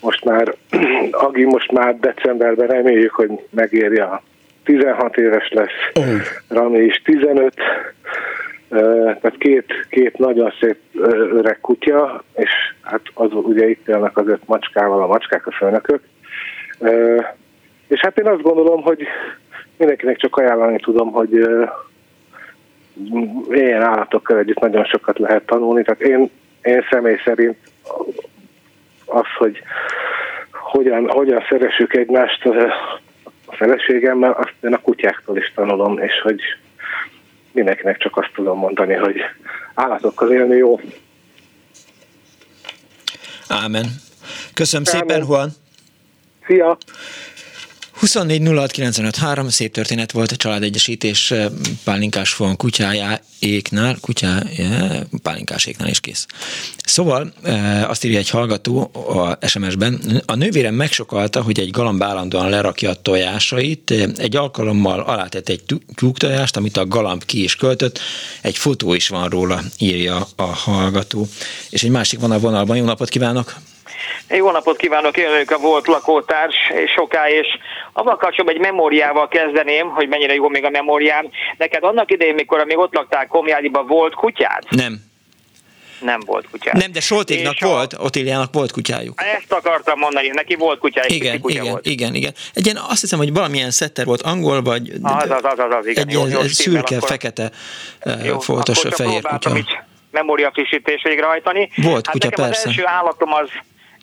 Most 0.05 0.25
már, 0.25 0.55
Agi 1.27 1.45
most 1.45 1.73
már 1.73 1.99
decemberben 1.99 2.67
reméljük, 2.67 3.13
hogy 3.13 3.31
megérje 3.51 4.05
a 4.05 4.23
16 4.65 5.17
éves 5.17 5.51
lesz, 5.51 6.07
Rami 6.49 6.79
is 6.79 7.03
15, 7.05 7.55
tehát 8.69 9.35
két, 9.39 9.87
két 9.89 10.19
nagyon 10.19 10.53
szép 10.61 10.77
öreg 11.33 11.59
kutya, 11.61 12.25
és 12.35 12.51
hát 12.83 13.01
az 13.15 13.31
ugye 13.33 13.69
itt 13.69 13.89
élnek 13.89 14.17
az 14.17 14.29
öt 14.29 14.47
macskával, 14.47 15.03
a 15.03 15.07
macskák 15.07 15.47
a 15.47 15.53
főnökök. 15.53 16.01
És 17.89 18.01
hát 18.01 18.19
én 18.19 18.27
azt 18.27 18.43
gondolom, 18.43 18.83
hogy 18.83 19.07
mindenkinek 19.77 20.17
csak 20.17 20.37
ajánlani 20.37 20.79
tudom, 20.79 21.13
hogy 21.13 21.49
ilyen 23.51 23.83
állatokkal 23.83 24.39
együtt 24.39 24.61
nagyon 24.61 24.85
sokat 24.85 25.19
lehet 25.19 25.47
tanulni. 25.47 25.83
Tehát 25.83 26.01
én, 26.01 26.31
én 26.63 26.85
személy 26.91 27.21
szerint 27.25 27.57
az, 29.07 29.27
hogy 29.39 29.63
hogyan, 30.51 31.09
hogyan 31.11 31.45
szeressük 31.49 31.95
egymást 31.95 32.45
a 33.47 33.57
feleségemmel, 33.57 34.33
azt 34.33 34.55
én 34.61 34.73
a 34.73 34.79
kutyáktól 34.79 35.37
is 35.37 35.53
tanulom, 35.55 35.99
és 35.99 36.13
hogy 36.23 36.41
mindenkinek 37.53 37.99
csak 37.99 38.17
azt 38.17 38.31
tudom 38.35 38.59
mondani, 38.59 38.95
hogy 38.95 39.21
állatokkal 39.75 40.33
élni 40.33 40.57
jó. 40.57 40.81
Ámen. 43.49 43.87
Köszönöm 44.55 44.87
Ámen. 44.89 45.01
szépen, 45.01 45.27
Juan. 45.29 45.51
Szia! 46.47 46.79
24 47.95 48.43
szép 49.49 49.73
történet 49.73 50.13
volt 50.13 50.31
a 50.31 50.37
családegyesítés 50.37 51.35
pálinkás 51.85 52.33
fon 52.33 52.57
kutyájáéknál, 52.57 53.97
kutyája, 54.01 55.07
pálinkáséknál 55.23 55.89
is 55.89 56.01
kész. 56.01 56.27
Szóval 56.85 57.33
azt 57.87 58.05
írja 58.05 58.19
egy 58.19 58.31
hallgató 58.31 58.91
a 58.93 59.47
SMS-ben, 59.47 60.23
a 60.27 60.35
nővérem 60.35 60.75
megsokalta, 60.75 61.43
hogy 61.43 61.61
egy 61.61 61.71
galamb 61.71 62.03
állandóan 62.03 62.49
lerakja 62.49 62.91
a 62.91 63.03
tojásait, 63.03 63.91
egy 64.17 64.37
alkalommal 64.37 65.01
alátett 65.01 65.49
egy 65.49 65.63
tyúktojást, 65.95 66.57
amit 66.57 66.77
a 66.77 66.87
galamb 66.87 67.25
ki 67.25 67.43
is 67.43 67.57
költött, 67.57 67.99
egy 68.41 68.57
fotó 68.57 68.95
is 68.95 69.09
van 69.09 69.29
róla, 69.29 69.63
írja 69.79 70.29
a 70.37 70.43
hallgató. 70.43 71.29
És 71.71 71.83
egy 71.83 71.91
másik 71.91 72.21
van 72.21 72.31
a 72.31 72.39
vonalban, 72.39 72.77
jó 72.77 72.85
napot 72.85 73.09
kívánok! 73.09 73.55
Jó 74.29 74.51
napot 74.51 74.77
kívánok, 74.77 75.17
én 75.17 75.27
a 75.47 75.59
volt 75.59 75.87
lakótárs, 75.87 76.55
és 76.85 76.91
soká, 76.91 77.29
és 77.29 77.47
avval 77.93 78.17
kapcsolatban 78.17 78.55
egy 78.55 78.73
memóriával 78.73 79.29
kezdeném, 79.29 79.89
hogy 79.89 80.09
mennyire 80.09 80.35
jó 80.35 80.49
még 80.49 80.65
a 80.65 80.71
memóriám. 80.71 81.29
Neked 81.57 81.85
annak 81.85 82.11
idején, 82.11 82.35
mikor 82.35 82.65
még 82.65 82.79
ott 82.79 82.95
laktál 82.95 83.27
Komjádiban, 83.27 83.87
volt 83.87 84.15
kutyád? 84.15 84.63
Nem. 84.69 85.13
Nem 86.01 86.21
volt 86.27 86.47
kutyád. 86.51 86.77
Nem, 86.77 86.93
de 86.93 87.01
Soltéknak 87.01 87.61
volt, 87.61 87.93
a... 87.93 88.03
Otíliának 88.03 88.53
volt 88.53 88.73
kutyájuk. 88.73 89.23
Ezt 89.39 89.53
akartam 89.53 89.99
mondani, 89.99 90.29
neki 90.29 90.55
volt 90.55 90.79
kutyája, 90.79 91.15
igen, 91.15 91.41
kutya 91.41 91.61
igen, 91.61 91.71
volt. 91.71 91.87
igen, 91.87 92.15
igen. 92.15 92.33
Egy 92.55 92.65
ilyen, 92.65 92.79
azt 92.89 93.01
hiszem, 93.01 93.19
hogy 93.19 93.33
valamilyen 93.33 93.71
szetter 93.71 94.05
volt 94.05 94.23
angol, 94.23 94.63
vagy 94.63 94.93
az, 95.03 95.31
az, 95.31 95.43
az, 95.43 95.59
az, 95.71 95.87
igen. 95.87 96.07
egy 96.07 96.13
jó, 96.13 96.27
ilyen 96.27 96.41
jó, 96.41 96.47
szürke, 96.47 96.97
akkor... 96.97 97.09
fekete 97.09 97.51
jó, 98.25 98.39
foltos 98.39 98.81
fehér 98.91 99.23
kutya. 99.23 99.53
memória 100.11 100.51
frissítés 100.53 101.03
végrehajtani. 101.03 101.71
Volt 101.77 102.07
hát 102.07 102.15
kutya, 102.15 102.29
nekem 102.29 102.45
persze. 102.45 102.61
az 102.61 102.67
első 102.67 102.87
állatom 102.87 103.33
az 103.33 103.49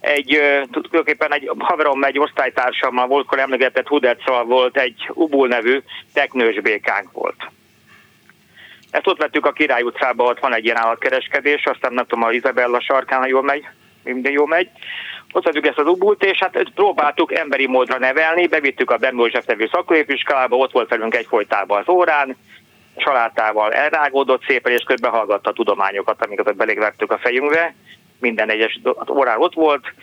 egy, 0.01 0.39
tulajdonképpen 0.71 1.33
egy 1.33 1.51
haverom, 1.57 2.03
egy 2.03 2.19
osztálytársammal 2.19 3.07
volt, 3.07 3.25
akkor 3.25 3.39
emlegetett 3.39 3.87
Hudetszal 3.87 4.43
volt, 4.43 4.77
egy 4.77 5.09
Ubul 5.13 5.47
nevű 5.47 5.81
teknős 6.13 6.59
békánk 6.59 7.11
volt. 7.11 7.49
Ezt 8.91 9.07
ott 9.07 9.17
vettük 9.17 9.45
a 9.45 9.51
Király 9.51 9.81
utcában, 9.81 10.27
ott 10.27 10.39
van 10.39 10.53
egy 10.55 10.65
ilyen 10.65 10.77
állatkereskedés, 10.77 11.65
aztán 11.65 11.93
nem 11.93 12.05
tudom, 12.05 12.23
a 12.23 12.31
Izabella 12.31 12.81
sarkán, 12.81 13.27
jól 13.27 13.43
megy, 13.43 13.67
minden 14.03 14.31
jól 14.31 14.47
megy. 14.47 14.69
ott 15.31 15.43
vettük 15.43 15.65
ezt 15.65 15.77
az 15.77 15.87
ubult, 15.87 16.23
és 16.23 16.37
hát 16.39 16.69
próbáltuk 16.75 17.33
emberi 17.33 17.67
módra 17.67 17.97
nevelni, 17.97 18.47
bevittük 18.47 18.91
a 18.91 18.97
Ben 18.97 19.15
József 19.17 19.45
nevű 19.45 19.67
szakközépiskolába, 19.71 20.55
ott 20.55 20.71
volt 20.71 20.89
velünk 20.89 21.15
egyfolytában 21.15 21.79
az 21.79 21.89
órán, 21.89 22.37
családtával 22.95 23.73
elrágódott 23.73 24.43
szépen, 24.47 24.71
és 24.71 24.83
közben 24.83 25.11
hallgatta 25.11 25.49
a 25.49 25.53
tudományokat, 25.53 26.25
amiket 26.25 26.55
belégvettük 26.55 27.11
a 27.11 27.17
fejünkbe. 27.17 27.73
Minden 28.21 28.49
egyes 28.49 28.79
órán 29.09 29.39
ott 29.39 29.53
volt, 29.53 29.93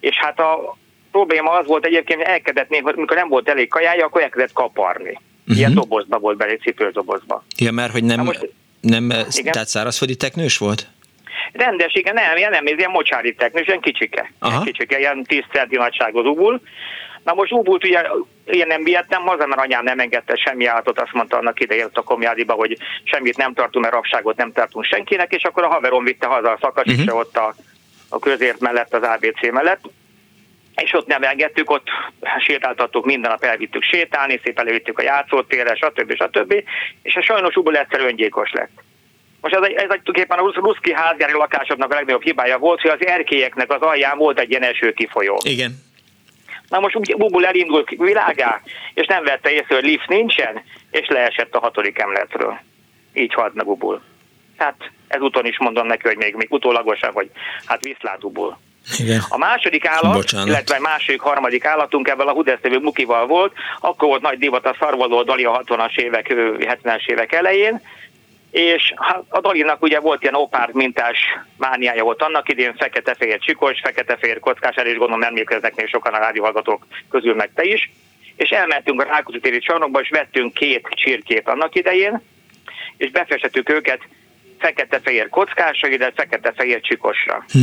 és 0.00 0.16
hát 0.16 0.40
a 0.40 0.76
probléma 1.10 1.50
az 1.50 1.66
volt 1.66 1.86
egyébként, 1.86 2.22
hogy 2.22 2.30
elkezdett 2.30 2.68
hogy 2.68 2.96
mikor 2.96 3.16
nem 3.16 3.28
volt 3.28 3.48
elég 3.48 3.68
kajája, 3.68 4.04
akkor 4.04 4.22
elkezdett 4.22 4.52
kaparni. 4.52 5.18
Uh-huh. 5.40 5.56
Ilyen 5.56 5.74
dobozba 5.74 6.18
volt 6.18 6.36
belé, 6.36 6.54
cipőzdobozba. 6.54 7.44
Ja, 7.58 7.72
mert 7.72 7.92
hogy 7.92 8.04
nem, 8.04 8.24
most, 8.24 8.48
nem 8.80 9.04
igen. 9.04 9.52
tehát 9.52 9.68
szárazföldi 9.68 10.16
teknős 10.16 10.58
volt? 10.58 10.88
Rendes, 11.52 11.94
igen, 11.94 12.14
nem, 12.14 12.36
ilyen 12.36 12.50
nem, 12.50 12.66
ilyen 12.66 12.90
mocsári 12.90 13.34
teknős, 13.34 13.66
ilyen 13.66 13.80
kicsike. 13.80 14.32
Aha. 14.38 14.52
Ilyen 14.52 14.64
kicsike, 14.64 14.98
ilyen 14.98 15.24
10 15.24 15.42
centi 15.52 15.76
nagyságú 15.76 16.18
ubul. 16.18 16.60
Na 17.24 17.34
most 17.34 17.52
ubult 17.52 17.84
ugye 17.84 18.02
én 18.44 18.66
nem 18.66 18.84
vihettem 18.84 19.22
haza, 19.22 19.46
mert 19.46 19.60
anyám 19.60 19.84
nem 19.84 20.00
engedte 20.00 20.36
semmi 20.36 20.66
állatot, 20.66 21.00
azt 21.00 21.12
mondta 21.12 21.36
annak 21.36 21.60
idején 21.60 21.88
a 21.92 22.02
komjádiba, 22.02 22.52
hogy 22.52 22.76
semmit 23.04 23.36
nem 23.36 23.54
tartunk, 23.54 23.84
mert 23.84 23.96
rabságot 23.96 24.36
nem 24.36 24.52
tartunk 24.52 24.84
senkinek, 24.84 25.32
és 25.32 25.42
akkor 25.42 25.62
a 25.62 25.68
haverom 25.68 26.04
vitte 26.04 26.26
haza 26.26 26.50
a 26.50 26.58
szakasítse 26.60 27.02
uh-huh. 27.02 27.18
ott 27.18 27.36
a, 27.36 27.54
a 28.08 28.18
közért 28.18 28.60
mellett, 28.60 28.94
az 28.94 29.02
ABC 29.02 29.52
mellett 29.52 29.80
és 30.82 30.92
ott 30.92 31.06
nevelgettük, 31.06 31.70
ott 31.70 31.88
sétáltattuk, 32.38 33.04
minden 33.04 33.30
nap 33.30 33.44
elvittük 33.44 33.82
sétálni, 33.82 34.40
szépen 34.44 34.64
levittük 34.64 34.98
a 34.98 35.02
játszótérre, 35.02 35.74
stb. 35.74 36.14
stb. 36.14 36.54
És 37.02 37.16
a 37.16 37.22
sajnos 37.22 37.56
Ubul 37.56 37.76
egyszer 37.76 38.00
öngyilkos 38.00 38.52
lett. 38.52 38.82
Most 39.40 39.54
ez, 39.54 39.62
ez 39.62 39.82
tulajdonképpen 39.82 40.38
a 40.38 40.50
ruszki 40.54 40.92
házgári 40.92 41.32
lakásoknak 41.32 41.92
a 41.92 41.94
legnagyobb 41.94 42.22
hibája 42.22 42.58
volt, 42.58 42.80
hogy 42.80 42.90
az 42.90 43.06
erkélyeknek 43.06 43.70
az 43.70 43.80
alján 43.80 44.18
volt 44.18 44.38
egy 44.38 44.50
ilyen 44.50 44.62
esőkifolyó. 44.62 45.38
Igen. 45.44 45.89
Na 46.70 46.80
most 46.80 47.16
Bubul 47.16 47.46
elindult 47.46 47.88
világá, 47.88 48.60
és 48.94 49.06
nem 49.06 49.24
vette 49.24 49.50
észre, 49.50 49.74
hogy 49.74 49.84
lift 49.84 50.08
nincsen, 50.08 50.62
és 50.90 51.08
leesett 51.08 51.54
a 51.54 51.58
hatodik 51.58 51.98
emletről. 51.98 52.58
Így 53.12 53.34
halt 53.34 53.54
meg 53.54 53.64
Bubul. 53.64 54.02
Hát 54.56 54.90
ezúton 55.08 55.46
is 55.46 55.58
mondom 55.58 55.86
neki, 55.86 56.08
hogy 56.08 56.16
még, 56.16 56.34
még 56.34 56.52
utólagosan, 56.52 57.12
hogy 57.12 57.30
hát 57.64 57.84
viszlát 57.84 58.20
Bubul. 58.20 58.58
Igen. 58.98 59.20
A 59.28 59.38
második 59.38 59.86
állat, 59.86 60.14
Bocsánat. 60.14 60.46
illetve 60.46 60.76
a 60.76 60.80
második, 60.80 61.20
harmadik 61.20 61.64
állatunk 61.64 62.08
ebben 62.08 62.26
a 62.26 62.32
Hudesztevő 62.32 62.78
Mukival 62.78 63.26
volt, 63.26 63.52
akkor 63.80 64.08
volt 64.08 64.22
nagy 64.22 64.38
divat 64.38 64.66
a 64.66 64.76
szarvaló 64.78 65.22
Dali 65.22 65.44
a 65.44 65.62
60-as 65.64 65.96
évek, 65.96 66.26
70-es 66.58 67.06
évek 67.06 67.32
elején, 67.32 67.80
és 68.50 68.92
hát 68.96 69.24
a 69.28 69.40
Dalinak 69.40 69.82
ugye 69.82 70.00
volt 70.00 70.22
ilyen 70.22 70.34
opár 70.34 70.70
mintás 70.72 71.18
mániája 71.56 72.02
volt 72.02 72.22
annak 72.22 72.48
idén, 72.48 72.74
fekete-fehér 72.74 73.38
csikos, 73.38 73.80
fekete-fehér 73.80 74.38
kockás, 74.38 74.76
el 74.76 74.86
is 74.86 74.96
gondolom 74.96 75.22
emlékeznek 75.22 75.74
még 75.74 75.88
sokan 75.88 76.14
a 76.14 76.18
rádióhallgatók 76.18 76.86
közül, 77.10 77.34
meg 77.34 77.50
te 77.54 77.64
is, 77.64 77.90
és 78.36 78.50
elmentünk 78.50 79.00
a 79.00 79.04
Rákóczi 79.04 79.40
téri 79.40 79.58
csarnokba, 79.58 80.00
és 80.00 80.08
vettünk 80.08 80.54
két 80.54 80.88
csirkét 80.90 81.48
annak 81.48 81.74
idején, 81.74 82.22
és 82.96 83.10
befestettük 83.10 83.68
őket 83.68 84.00
fekete-fehér 84.58 85.28
kockásra, 85.28 85.88
illetve 85.88 86.12
fekete-fehér 86.22 86.80
csikosra. 86.80 87.44
Hm. 87.52 87.58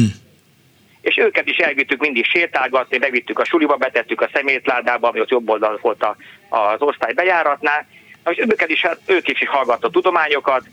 És 1.01 1.17
őket 1.17 1.47
is 1.47 1.57
elvittük 1.57 2.01
mindig 2.01 2.25
sétálgatni, 2.25 2.97
bevittük 2.97 3.39
a 3.39 3.45
suliba, 3.45 3.75
betettük 3.75 4.21
a 4.21 4.29
szemétládába, 4.33 5.07
ami 5.07 5.19
ott 5.19 5.29
jobb 5.29 5.49
oldal 5.49 5.79
volt 5.81 6.03
a, 6.03 6.15
az 6.49 6.81
osztály 6.81 7.13
bejáratnál, 7.13 7.87
és 8.29 8.37
őket 8.37 8.69
is, 8.69 8.81
hát 8.81 8.99
ők 9.05 9.27
is 9.27 9.47
hallgatta 9.47 9.89
tudományokat, 9.89 10.63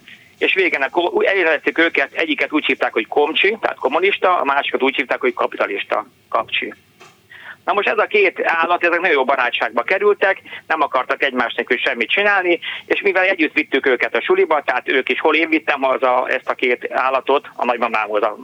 és 0.45 0.55
végén 0.55 0.87
elérhettük 1.19 1.79
őket, 1.79 2.13
egyiket 2.13 2.53
úgy 2.53 2.65
hívták, 2.65 2.93
hogy 2.93 3.07
komcsi, 3.07 3.57
tehát 3.61 3.79
kommunista, 3.79 4.41
a 4.41 4.45
másikat 4.45 4.83
úgy 4.83 4.97
hívták, 4.97 5.21
hogy 5.21 5.35
kapitalista, 5.35 6.07
kapcsi. 6.29 6.75
Na 7.65 7.73
most 7.73 7.89
ez 7.89 7.99
a 7.99 8.07
két 8.07 8.41
állat, 8.45 8.85
ezek 8.85 9.01
nagyon 9.01 9.17
jó 9.17 9.25
barátságba 9.25 9.83
kerültek, 9.83 10.41
nem 10.67 10.81
akartak 10.81 11.23
egymás 11.23 11.55
nélkül 11.55 11.79
semmit 11.79 12.11
csinálni, 12.11 12.59
és 12.87 13.01
mivel 13.01 13.25
együtt 13.25 13.53
vittük 13.53 13.87
őket 13.87 14.15
a 14.15 14.23
suliba, 14.23 14.63
tehát 14.63 14.89
ők 14.89 15.09
is, 15.09 15.21
hol 15.21 15.35
én 15.35 15.49
vittem 15.49 15.83
haza 15.83 16.29
ezt 16.29 16.49
a 16.49 16.55
két 16.55 16.93
állatot, 16.93 17.49
a 17.57 17.65
nagymamámhoz 17.65 18.23
a 18.23 18.37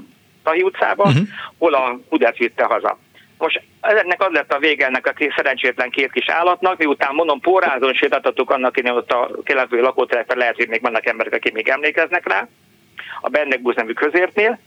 Tahi 0.42 0.62
utcába, 0.62 1.04
uh-huh. 1.04 1.26
hol 1.58 1.74
a 1.74 1.98
Budát 2.08 2.36
vitte 2.36 2.64
haza. 2.64 2.98
Most 3.40 3.62
ennek 3.80 4.22
az 4.22 4.32
lett 4.32 4.52
a 4.52 4.58
vége 4.58 4.86
ennek 4.86 5.06
a 5.06 5.12
két 5.12 5.32
szerencsétlen 5.36 5.90
két 5.90 6.12
kis 6.12 6.28
állatnak, 6.28 6.78
miután 6.78 7.14
mondom, 7.14 7.40
pórázon 7.40 7.94
sétáltattuk 7.94 8.50
annak 8.50 8.76
én 8.76 8.90
ott 8.90 9.12
a 9.12 9.30
keletői 9.44 9.80
lakótelepen, 9.80 10.36
lehet, 10.36 10.56
hogy 10.56 10.68
még 10.68 10.80
vannak 10.80 11.06
emberek, 11.06 11.32
akik 11.32 11.52
még 11.52 11.68
emlékeznek 11.68 12.28
rá, 12.28 12.48
a 13.20 13.28
Bennegbusz 13.28 13.74
nevű 13.74 13.92
közértnél, 13.92 14.58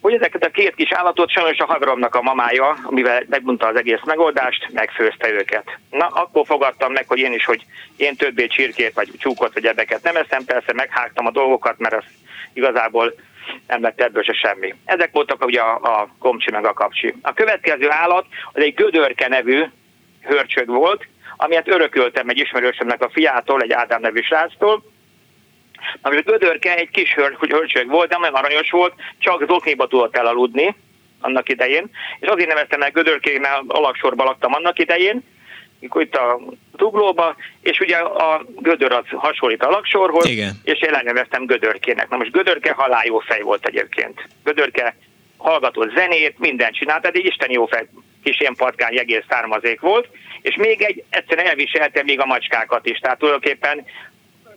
hogy 0.00 0.14
ezeket 0.14 0.44
a 0.44 0.50
két 0.50 0.74
kis 0.74 0.92
állatot 0.92 1.30
sajnos 1.30 1.58
a 1.58 1.64
haveromnak 1.64 2.14
a 2.14 2.22
mamája, 2.22 2.76
amivel 2.82 3.22
megmondta 3.28 3.66
az 3.66 3.76
egész 3.76 4.00
megoldást, 4.04 4.68
megfőzte 4.72 5.30
őket. 5.30 5.78
Na, 5.90 6.06
akkor 6.06 6.46
fogadtam 6.46 6.92
meg, 6.92 7.04
hogy 7.08 7.18
én 7.18 7.32
is, 7.32 7.44
hogy 7.44 7.64
én 7.96 8.16
többé 8.16 8.46
csirkét, 8.46 8.94
vagy 8.94 9.10
csúkot, 9.18 9.54
vagy 9.54 9.66
ebeket 9.66 10.02
nem 10.02 10.16
eszem, 10.16 10.44
persze 10.44 10.72
meghágtam 10.72 11.26
a 11.26 11.30
dolgokat, 11.30 11.78
mert 11.78 11.94
az 11.94 12.04
igazából 12.52 13.14
nem 13.66 13.82
lett 13.82 14.00
ebből 14.00 14.22
se 14.22 14.32
semmi. 14.32 14.74
Ezek 14.84 15.10
voltak 15.12 15.44
ugye 15.44 15.60
a, 15.60 15.74
a 15.74 16.08
komcsi 16.18 16.50
meg 16.50 16.66
a 16.66 16.72
kapcsi. 16.72 17.14
A 17.22 17.32
következő 17.32 17.90
állat 17.90 18.26
az 18.52 18.62
egy 18.62 18.74
gödörke 18.74 19.28
nevű 19.28 19.64
hörcsög 20.22 20.66
volt, 20.66 21.06
amilyet 21.36 21.68
örököltem 21.68 22.28
egy 22.28 22.38
ismerősömnek 22.38 23.02
a 23.02 23.10
fiától, 23.12 23.62
egy 23.62 23.72
Ádám 23.72 24.00
nevű 24.00 24.20
sráctól, 24.20 24.82
ami 26.02 26.16
a 26.16 26.20
gödörke 26.20 26.76
egy 26.76 26.90
kis 26.90 27.14
hör, 27.14 27.36
hörcsög 27.40 27.88
volt, 27.88 28.10
nem 28.10 28.22
olyan 28.22 28.34
aranyos 28.34 28.70
volt, 28.70 28.94
csak 29.18 29.44
zokniba 29.48 29.86
tudott 29.86 30.16
elaludni 30.16 30.76
annak 31.20 31.48
idején, 31.48 31.90
és 32.20 32.28
azért 32.28 32.48
neveztem 32.48 32.82
el 32.82 32.90
gödörkének, 32.90 33.40
mert 33.40 33.62
alaksorban 33.66 34.26
laktam 34.26 34.54
annak 34.54 34.78
idején, 34.78 35.22
itt 35.80 36.14
a 36.14 36.40
zuglóba, 36.78 37.36
és 37.60 37.80
ugye 37.80 37.96
a 37.96 38.44
gödör 38.58 38.92
az 38.92 39.04
hasonlít 39.08 39.62
a 39.62 39.70
laksorhoz, 39.70 40.28
Igen. 40.28 40.60
és 40.62 40.80
én 40.80 40.94
elneveztem 40.94 41.44
gödörkének. 41.46 42.08
Na 42.08 42.16
most 42.16 42.32
gödörke 42.32 42.72
haláljó 42.72 43.18
fej 43.18 43.40
volt 43.40 43.66
egyébként. 43.66 44.28
Gödörke 44.44 44.96
hallgatott 45.36 45.94
zenét, 45.94 46.38
mindent 46.38 46.74
csinált, 46.74 47.00
tehát 47.00 47.16
egy 47.16 47.24
isten 47.24 47.50
jó 47.50 47.66
fej, 47.66 47.88
kis 48.22 48.40
ilyen 48.40 48.54
patkány 48.54 48.98
egész 48.98 49.24
származék 49.28 49.80
volt, 49.80 50.08
és 50.42 50.56
még 50.56 50.82
egy, 50.82 51.04
egyszerűen 51.10 51.46
elviselte 51.46 52.02
még 52.02 52.20
a 52.20 52.26
macskákat 52.26 52.86
is, 52.86 52.98
tehát 52.98 53.18
tulajdonképpen 53.18 53.84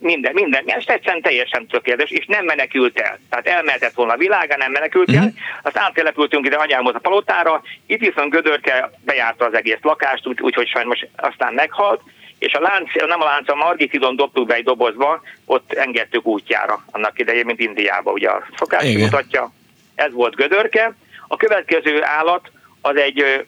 minden, 0.00 0.32
minden, 0.34 0.62
és 0.66 0.84
egyszerűen 0.84 1.22
teljesen 1.22 1.66
tökéletes, 1.66 2.10
és 2.10 2.26
nem 2.26 2.44
menekült 2.44 2.98
el. 2.98 3.18
Tehát 3.30 3.46
elmehetett 3.46 3.94
volna 3.94 4.12
a 4.12 4.16
világa, 4.16 4.56
nem 4.56 4.72
menekült 4.72 5.08
el. 5.10 5.14
Uh-huh. 5.14 5.32
Azt 5.62 5.78
áttelepültünk 5.78 6.46
ide 6.46 6.56
anyámhoz 6.56 6.94
a 6.94 6.98
palotára, 6.98 7.62
itt 7.86 8.00
viszont 8.00 8.30
Gödörke 8.30 8.90
bejárta 9.04 9.44
az 9.44 9.54
egész 9.54 9.78
lakást, 9.82 10.26
úgyhogy 10.26 10.56
úgy, 10.56 10.68
sajnos 10.68 11.06
aztán 11.16 11.54
meghalt, 11.54 12.00
és 12.38 12.52
a 12.52 12.60
lánc, 12.60 12.94
nem 12.94 13.20
a 13.20 13.24
lánc, 13.24 13.48
a 13.48 13.54
margitidon 13.54 14.16
dobtuk 14.16 14.46
be 14.46 14.54
egy 14.54 14.64
dobozba, 14.64 15.22
ott 15.44 15.72
engedtük 15.72 16.26
útjára 16.26 16.84
annak 16.90 17.18
idején, 17.18 17.44
mint 17.44 17.60
Indiába, 17.60 18.12
ugye 18.12 18.28
a 18.28 18.46
szokás 18.56 18.84
Igen. 18.84 19.00
mutatja. 19.00 19.52
Ez 19.94 20.12
volt 20.12 20.34
Gödörke. 20.34 20.94
A 21.28 21.36
következő 21.36 22.02
állat 22.04 22.50
az 22.80 22.96
egy 22.96 23.46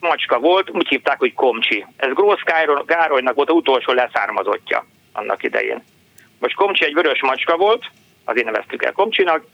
macska 0.00 0.38
volt, 0.38 0.70
úgy 0.70 0.88
hívták, 0.88 1.18
hogy 1.18 1.34
Komcsi. 1.34 1.86
Ez 1.96 2.12
Grósz 2.12 2.42
Gárolynak 2.86 3.34
volt 3.34 3.48
a 3.48 3.52
utolsó 3.52 3.92
leszármazottja 3.92 4.86
annak 5.16 5.42
idején. 5.42 5.82
Most 6.38 6.54
Komcsi 6.54 6.84
egy 6.84 6.94
vörös 6.94 7.22
macska 7.22 7.56
volt, 7.56 7.84
azért 8.24 8.46
neveztük 8.46 8.84
el 8.84 8.92
Komcsinak, 8.92 9.44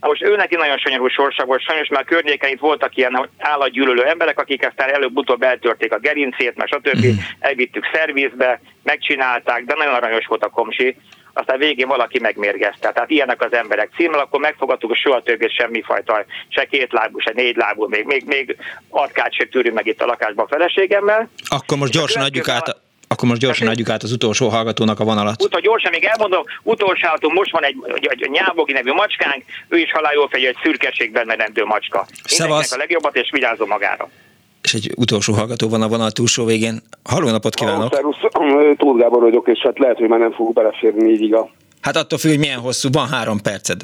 Na 0.00 0.08
most 0.08 0.22
ő 0.22 0.36
neki 0.36 0.56
nagyon 0.56 0.78
sanyarú 0.78 1.08
sorsa 1.08 1.44
volt, 1.44 1.62
sajnos 1.62 1.88
már 1.88 2.04
környéken 2.04 2.50
itt 2.50 2.60
voltak 2.60 2.96
ilyen 2.96 3.28
állatgyűlölő 3.38 4.04
emberek, 4.04 4.38
akik 4.38 4.66
aztán 4.66 4.94
előbb-utóbb 4.94 5.42
eltörték 5.42 5.92
a 5.92 5.98
gerincét, 5.98 6.56
mert 6.56 6.70
stb. 6.70 7.06
Mm. 7.06 7.10
elvittük 7.38 7.84
szervizbe, 7.92 8.60
megcsinálták, 8.82 9.64
de 9.64 9.74
nagyon 9.74 9.94
aranyos 9.94 10.26
volt 10.26 10.44
a 10.44 10.48
komsi, 10.48 10.96
aztán 11.32 11.58
végén 11.58 11.88
valaki 11.88 12.18
megmérgezte. 12.20 12.92
Tehát 12.92 13.10
ilyenek 13.10 13.42
az 13.42 13.52
emberek 13.52 13.90
címmel, 13.96 14.20
akkor 14.20 14.40
megfogadtuk, 14.40 14.90
hogy 14.90 14.98
soha 14.98 15.22
többé 15.22 15.48
semmifajta, 15.48 16.24
se 16.48 16.64
két 16.64 16.92
lábú, 16.92 17.18
se 17.18 17.32
négy 17.34 17.56
lábú, 17.56 17.88
még, 17.88 18.04
még, 18.04 18.24
még 18.26 18.56
atkát 18.88 19.34
se 19.34 19.44
tűrünk 19.44 19.74
meg 19.74 19.86
itt 19.86 20.02
a 20.02 20.06
lakásban 20.06 20.44
a 20.44 20.48
feleségemmel. 20.48 21.30
Akkor 21.48 21.78
most 21.78 21.92
gyorsan 21.92 22.22
adjuk 22.22 22.48
át 22.48 22.68
a 22.68 22.89
akkor 23.14 23.28
most 23.28 23.40
gyorsan 23.40 23.68
adjuk 23.68 23.88
át 23.88 24.02
az 24.02 24.12
utolsó 24.12 24.48
hallgatónak 24.48 25.00
a 25.00 25.04
vonalat. 25.04 25.42
Utána 25.42 25.62
gyorsan 25.62 25.90
még 25.90 26.04
elmondom, 26.04 26.42
utolsó 26.62 27.06
állatunk 27.06 27.34
most 27.34 27.52
van 27.52 27.64
egy, 27.64 27.76
egy, 27.94 28.06
egy 28.10 28.30
nyábogi 28.30 28.72
nevű 28.72 28.92
macskánk, 28.92 29.44
ő 29.68 29.78
is 29.78 29.90
fegy, 30.30 30.44
egy 30.44 30.56
szürkeségben 30.62 31.26
menendő 31.26 31.64
macska. 31.64 32.06
Mindenkinek 32.28 32.72
a 32.72 32.76
legjobbat, 32.76 33.16
és 33.16 33.30
vigyázzon 33.30 33.68
magára. 33.68 34.08
És 34.62 34.74
egy 34.74 34.92
utolsó 34.96 35.32
hallgató 35.32 35.68
van 35.68 35.82
a 35.82 35.88
vonal 35.88 36.10
túlsó 36.10 36.44
végén. 36.44 36.82
Halló 37.04 37.30
napot 37.30 37.54
kívánok! 37.54 37.94
Szervusz, 37.94 38.16
Tóth 38.76 39.00
Gábor 39.00 39.22
vagyok, 39.22 39.48
és 39.48 39.58
hát 39.58 39.78
lehet, 39.78 39.96
hogy 39.96 40.08
már 40.08 40.18
nem 40.18 40.32
fogok 40.32 40.52
beleférni 40.52 41.02
négyig 41.02 41.34
a... 41.34 41.50
Hát 41.80 41.96
attól 41.96 42.18
függ, 42.18 42.30
hogy 42.30 42.38
milyen 42.38 42.58
hosszú, 42.58 42.88
van 42.92 43.08
három 43.08 43.40
perced. 43.42 43.80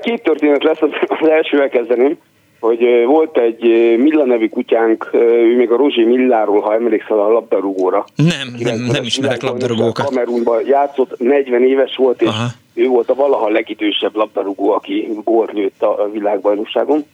Két 0.00 0.22
történet 0.22 0.62
lesz, 0.62 0.80
az 0.80 1.28
elsővel 1.28 1.68
kezdeném 1.68 2.18
hogy 2.60 3.04
volt 3.06 3.38
egy 3.38 3.62
Milla 3.98 4.24
nevű 4.24 4.48
kutyánk, 4.48 5.10
ő 5.12 5.56
még 5.56 5.70
a 5.70 5.76
Rozsi 5.76 6.04
Milláról, 6.04 6.60
ha 6.60 6.74
emlékszel 6.74 7.20
a 7.20 7.32
labdarúgóra. 7.32 8.04
Nem, 8.14 8.54
nem, 8.58 8.80
nem 8.80 9.04
ismerek 9.04 9.42
labdarúgókat. 9.42 10.06
Kamerunban 10.06 10.66
játszott, 10.66 11.18
40 11.18 11.62
éves 11.62 11.96
volt, 11.96 12.22
és 12.22 12.28
Aha. 12.28 12.46
ő 12.74 12.86
volt 12.86 13.10
a 13.10 13.14
valaha 13.14 13.48
legidősebb 13.48 14.16
labdarúgó, 14.16 14.70
aki 14.70 15.08
górnyőtt 15.24 15.82
a 15.82 16.08
világbajnokságon. 16.12 17.04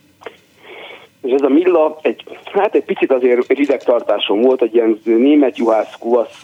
és 1.23 1.33
ez 1.33 1.43
a 1.43 1.49
Milla 1.49 1.99
egy, 2.03 2.25
hát 2.53 2.75
egy 2.75 2.85
picit 2.85 3.13
azért 3.13 3.53
rideg 3.53 3.83
tartásom 3.83 4.41
volt, 4.41 4.63
egy 4.63 4.75
ilyen 4.75 5.01
német 5.05 5.59
juhász 5.59 5.97
kuvasz 5.99 6.43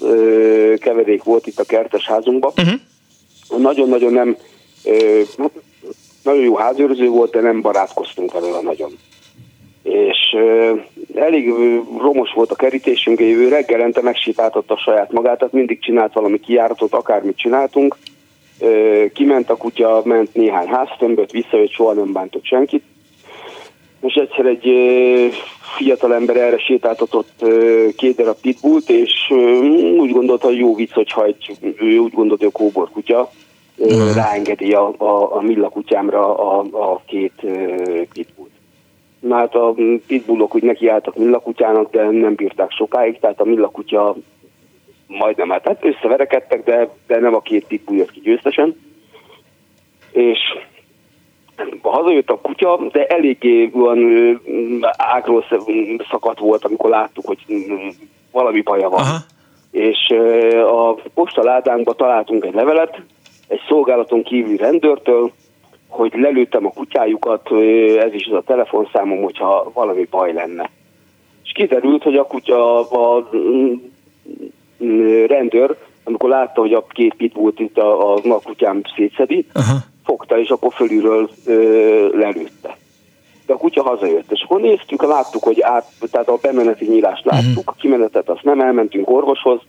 keverék 0.78 1.22
volt 1.22 1.46
itt 1.46 1.58
a 1.58 1.64
kertes 1.64 2.06
házunkban. 2.06 2.52
Uh-huh. 2.56 2.80
Nagyon-nagyon 3.62 4.12
nem, 4.12 4.36
nagyon 6.28 6.44
jó 6.44 6.56
házőrző 6.56 7.08
volt, 7.08 7.30
de 7.30 7.40
nem 7.40 7.60
barátkoztunk 7.60 8.32
vele 8.32 8.60
nagyon. 8.62 8.90
És 9.82 10.36
elég 11.14 11.52
romos 11.98 12.32
volt 12.32 12.50
a 12.50 12.54
kerítésünk, 12.54 13.20
ő 13.20 13.48
reggelente 13.48 14.02
megsétáltatta 14.02 14.76
saját 14.76 15.12
magát, 15.12 15.38
tehát 15.38 15.54
mindig 15.54 15.80
csinált 15.80 16.12
valami 16.12 16.40
kijáratot, 16.40 16.92
akármit 16.92 17.36
csináltunk. 17.36 17.96
Kiment 19.12 19.50
a 19.50 19.56
kutya, 19.56 20.02
ment 20.04 20.34
néhány 20.34 20.66
háztömböt, 20.66 21.30
visszajött, 21.30 21.70
soha 21.70 21.92
nem 21.92 22.12
bántott 22.12 22.44
senkit 22.44 22.82
és 24.00 24.14
egyszer 24.14 24.46
egy 24.46 24.68
fiatal 25.76 26.14
ember 26.14 26.36
erre 26.36 26.58
sétáltatott 26.58 27.44
két 27.96 28.16
darab 28.16 28.36
pitbullt, 28.40 28.90
és 28.90 29.12
úgy 29.98 30.10
gondolta, 30.10 30.46
hogy 30.46 30.58
jó 30.58 30.74
vicc, 30.74 30.92
hogyha 30.92 31.24
egy, 31.24 31.56
ő 31.80 31.98
úgy 31.98 32.12
gondolta, 32.12 32.44
hogy 32.44 32.52
a 32.54 32.58
kóbor 32.58 32.90
kutya 32.90 33.30
uh-huh. 33.78 34.14
ráengedi 34.14 34.72
a, 34.72 34.94
a, 34.96 35.36
a 35.36 35.40
Milla 35.40 35.68
kutyámra 35.68 36.38
a, 36.38 36.64
a 36.70 37.00
két 37.06 37.46
pitbullt. 38.12 38.50
Na 39.20 39.36
hát 39.36 39.54
a 39.54 39.74
pitbullok 40.06 40.54
úgy 40.54 40.62
nekiálltak 40.62 41.16
Milla 41.16 41.38
kutyának, 41.38 41.90
de 41.90 42.10
nem 42.10 42.34
bírták 42.34 42.70
sokáig, 42.70 43.18
tehát 43.20 43.40
a 43.40 43.44
Milla 43.44 43.68
kutya 43.68 44.16
majdnem 45.06 45.50
hát, 45.50 45.66
hát 45.66 45.84
összeverekedtek, 45.84 46.64
de, 46.64 46.88
de 47.06 47.20
nem 47.20 47.34
a 47.34 47.40
két 47.40 47.66
pitbull 47.66 47.96
jött 47.96 48.10
ki 48.10 48.20
győztesen. 48.20 48.80
És 50.12 50.38
hazajött 51.82 52.30
a 52.30 52.40
kutya, 52.40 52.80
de 52.92 53.06
eléggé 53.06 53.70
olyan 53.74 54.40
ágról 54.96 55.44
szakadt 56.10 56.38
volt, 56.38 56.64
amikor 56.64 56.90
láttuk, 56.90 57.26
hogy 57.26 57.44
valami 58.32 58.60
baja 58.60 58.88
van. 58.88 59.00
Aha. 59.00 59.16
És 59.70 60.14
a 60.66 60.94
postaládánkba 61.14 61.92
találtunk 61.92 62.44
egy 62.44 62.54
levelet, 62.54 63.00
egy 63.48 63.60
szolgálaton 63.68 64.22
kívüli 64.22 64.56
rendőrtől, 64.56 65.32
hogy 65.88 66.12
lelőttem 66.14 66.66
a 66.66 66.72
kutyájukat, 66.72 67.52
ez 67.98 68.12
is 68.12 68.26
az 68.26 68.36
a 68.36 68.42
telefonszámom, 68.46 69.22
hogyha 69.22 69.70
valami 69.74 70.06
baj 70.10 70.32
lenne. 70.32 70.70
És 71.44 71.52
kiderült, 71.52 72.02
hogy 72.02 72.16
a 72.16 72.26
kutya, 72.26 72.88
a 72.90 73.28
rendőr, 75.26 75.76
amikor 76.04 76.28
látta, 76.28 76.60
hogy 76.60 76.72
a 76.72 76.86
két 76.88 77.14
pitbullt 77.14 77.60
itt 77.60 77.78
a, 77.78 78.14
a, 78.14 78.20
a 78.24 78.40
kutyám 78.42 78.80
szétszedi, 78.96 79.46
Aha 79.52 79.76
fogta, 80.08 80.38
és 80.38 80.48
akkor 80.48 80.72
fölülről 80.72 81.30
ö, 81.46 82.18
lelőtte. 82.18 82.76
De 83.46 83.52
a 83.52 83.56
kutya 83.56 83.82
hazajött, 83.82 84.32
és 84.32 84.42
akkor 84.42 84.60
néztük, 84.60 85.02
láttuk, 85.02 85.42
hogy 85.42 85.60
át, 85.60 85.86
tehát 86.10 86.28
a 86.28 86.38
bemeneti 86.42 86.84
nyílást 86.84 87.24
mhm. 87.24 87.34
láttuk, 87.34 87.70
a 87.70 87.72
kimenetet 87.78 88.28
azt 88.28 88.42
nem, 88.42 88.60
elmentünk 88.60 89.10
orvoshoz, 89.10 89.60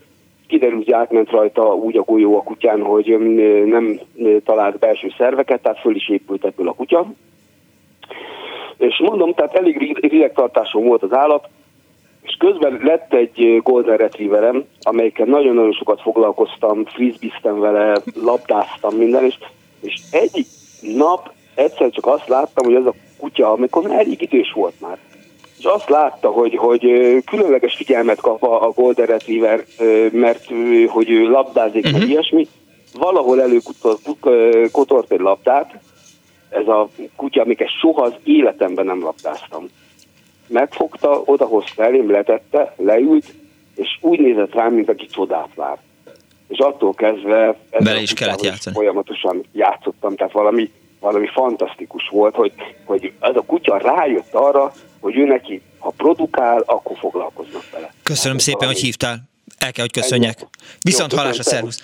kiderült, 0.49 0.83
hogy 0.83 0.93
átment 0.93 1.29
rajta 1.29 1.75
úgy 1.75 1.97
a 1.97 2.01
golyó 2.01 2.37
a 2.37 2.43
kutyán, 2.43 2.81
hogy 2.81 3.17
nem 3.65 3.99
talált 4.45 4.79
belső 4.79 5.13
szerveket, 5.17 5.61
tehát 5.61 5.79
föl 5.79 5.95
is 5.95 6.09
épült 6.09 6.45
ebből 6.45 6.67
a 6.67 6.73
kutya. 6.73 7.05
És 8.77 8.99
mondom, 8.99 9.33
tehát 9.33 9.55
elég 9.55 9.97
ridegtartásom 10.01 10.83
volt 10.83 11.03
az 11.03 11.13
állat, 11.13 11.47
és 12.21 12.35
közben 12.39 12.79
lett 12.83 13.13
egy 13.13 13.59
Golden 13.63 13.97
Retrieverem, 13.97 14.65
amelyikkel 14.81 15.25
nagyon-nagyon 15.25 15.73
sokat 15.73 16.01
foglalkoztam, 16.01 16.85
frisbiztem 16.85 17.59
vele, 17.59 18.01
labdáztam 18.13 18.95
minden, 18.95 19.23
és 19.23 19.37
és 19.81 20.01
egyik 20.11 20.47
nap 20.81 21.31
egyszer 21.55 21.89
csak 21.89 22.05
azt 22.05 22.27
láttam, 22.27 22.65
hogy 22.65 22.75
ez 22.75 22.85
a 22.85 22.93
kutya, 23.17 23.51
amikor 23.51 23.87
már 23.87 23.99
elég 23.99 24.21
idős 24.21 24.51
volt 24.51 24.81
már, 24.81 24.97
és 25.59 25.65
azt 25.65 25.89
látta, 25.89 26.29
hogy, 26.29 26.55
hogy 26.55 26.81
különleges 27.25 27.75
figyelmet 27.75 28.21
kap 28.21 28.43
a 28.43 28.71
Golden 28.75 29.05
Retriever, 29.05 29.65
mert 30.11 30.45
hogy 30.87 31.09
ő 31.09 31.29
labdázik, 31.29 31.85
uh-huh. 31.85 31.91
meg 31.91 32.01
mhm. 32.01 32.11
ilyesmi, 32.11 32.47
valahol 32.93 33.41
előkotort 33.41 35.11
egy 35.11 35.19
labdát, 35.19 35.79
ez 36.49 36.67
a 36.67 36.89
kutya, 37.15 37.41
amiket 37.41 37.69
soha 37.79 38.01
az 38.01 38.13
életemben 38.23 38.85
nem 38.85 39.03
labdáztam. 39.03 39.69
Megfogta, 40.47 41.21
odahozta 41.25 41.83
elém, 41.83 42.11
letette, 42.11 42.73
leült, 42.77 43.25
és 43.75 43.97
úgy 44.01 44.19
nézett 44.19 44.53
rám, 44.53 44.73
mint 44.73 44.89
aki 44.89 45.05
csodát 45.05 45.49
vár 45.55 45.77
és 46.49 46.57
attól 46.57 46.93
kezdve 46.93 47.55
Bele 47.79 48.01
is 48.01 48.13
kellett 48.13 48.41
játszani. 48.41 48.75
folyamatosan 48.75 49.45
játszottam, 49.53 50.15
tehát 50.15 50.33
valami, 50.33 50.71
valami 50.99 51.27
fantasztikus 51.27 52.09
volt, 52.11 52.35
hogy, 52.35 52.53
hogy 52.85 53.13
ez 53.19 53.35
a 53.35 53.41
kutya 53.41 53.77
rájött 53.77 54.33
arra, 54.33 54.73
hogy 54.99 55.17
ő 55.17 55.25
neki, 55.25 55.61
ha 55.79 55.93
produkál, 55.97 56.63
akkor 56.65 56.97
foglalkoznak 56.97 57.69
vele. 57.71 57.93
Köszönöm 58.03 58.37
hát, 58.37 58.45
szépen, 58.45 58.59
valami... 58.59 58.75
hogy 58.75 58.85
hívtál. 58.85 59.17
El 59.59 59.71
kell, 59.71 59.83
hogy 59.83 60.01
köszönjek. 60.01 60.39
Viszont 60.81 61.13
a 61.13 61.43
szervusz. 61.43 61.81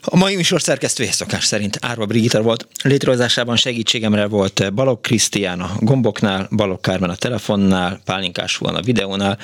A 0.00 0.16
mai 0.16 0.36
műsor 0.36 0.62
szerkesztője 0.62 1.12
szokás 1.12 1.44
szerint 1.44 1.78
Árva 1.80 2.06
Brigitta 2.06 2.42
volt. 2.42 2.68
Létrehozásában 2.82 3.56
segítségemre 3.56 4.26
volt 4.26 4.74
Balog 4.74 5.00
Krisztián 5.00 5.60
a 5.60 5.76
gomboknál, 5.80 6.48
Balog 6.50 6.80
Kármen 6.80 7.10
a 7.10 7.14
telefonnál, 7.16 8.00
Pálinkás 8.04 8.56
van 8.56 8.74
a 8.74 8.82
videónál, 8.82 9.38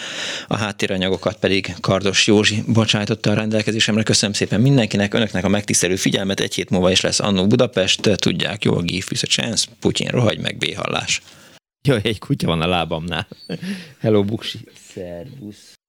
a 0.47 0.57
háttéranyagokat 0.57 1.37
pedig 1.37 1.75
Kardos 1.81 2.27
Józsi 2.27 2.63
bocsájtotta 2.67 3.31
a 3.31 3.35
rendelkezésemre. 3.35 4.03
Köszönöm 4.03 4.35
szépen 4.35 4.61
mindenkinek, 4.61 5.15
önöknek 5.15 5.45
a 5.45 5.49
megtisztelő 5.49 5.97
figyelmet. 5.97 6.41
Egy 6.41 6.55
hét 6.55 6.71
múlva 6.71 6.91
is 6.91 7.01
lesz 7.01 7.21
Annó 7.21 7.47
Budapest. 7.47 8.01
Tudják, 8.01 8.65
jól 8.65 8.83
give 8.83 9.07
a 9.11 9.27
chance, 9.27 9.67
Putyin 9.81 10.09
rohagy 10.09 10.39
meg, 10.39 10.57
béhallás. 10.59 11.23
Jaj, 11.89 12.01
egy 12.03 12.19
kutya 12.19 12.47
van 12.47 12.61
a 12.61 12.67
lábamnál. 12.67 13.29
Hello, 14.01 14.25
Buksi. 14.25 14.59
Szervusz. 14.95 15.81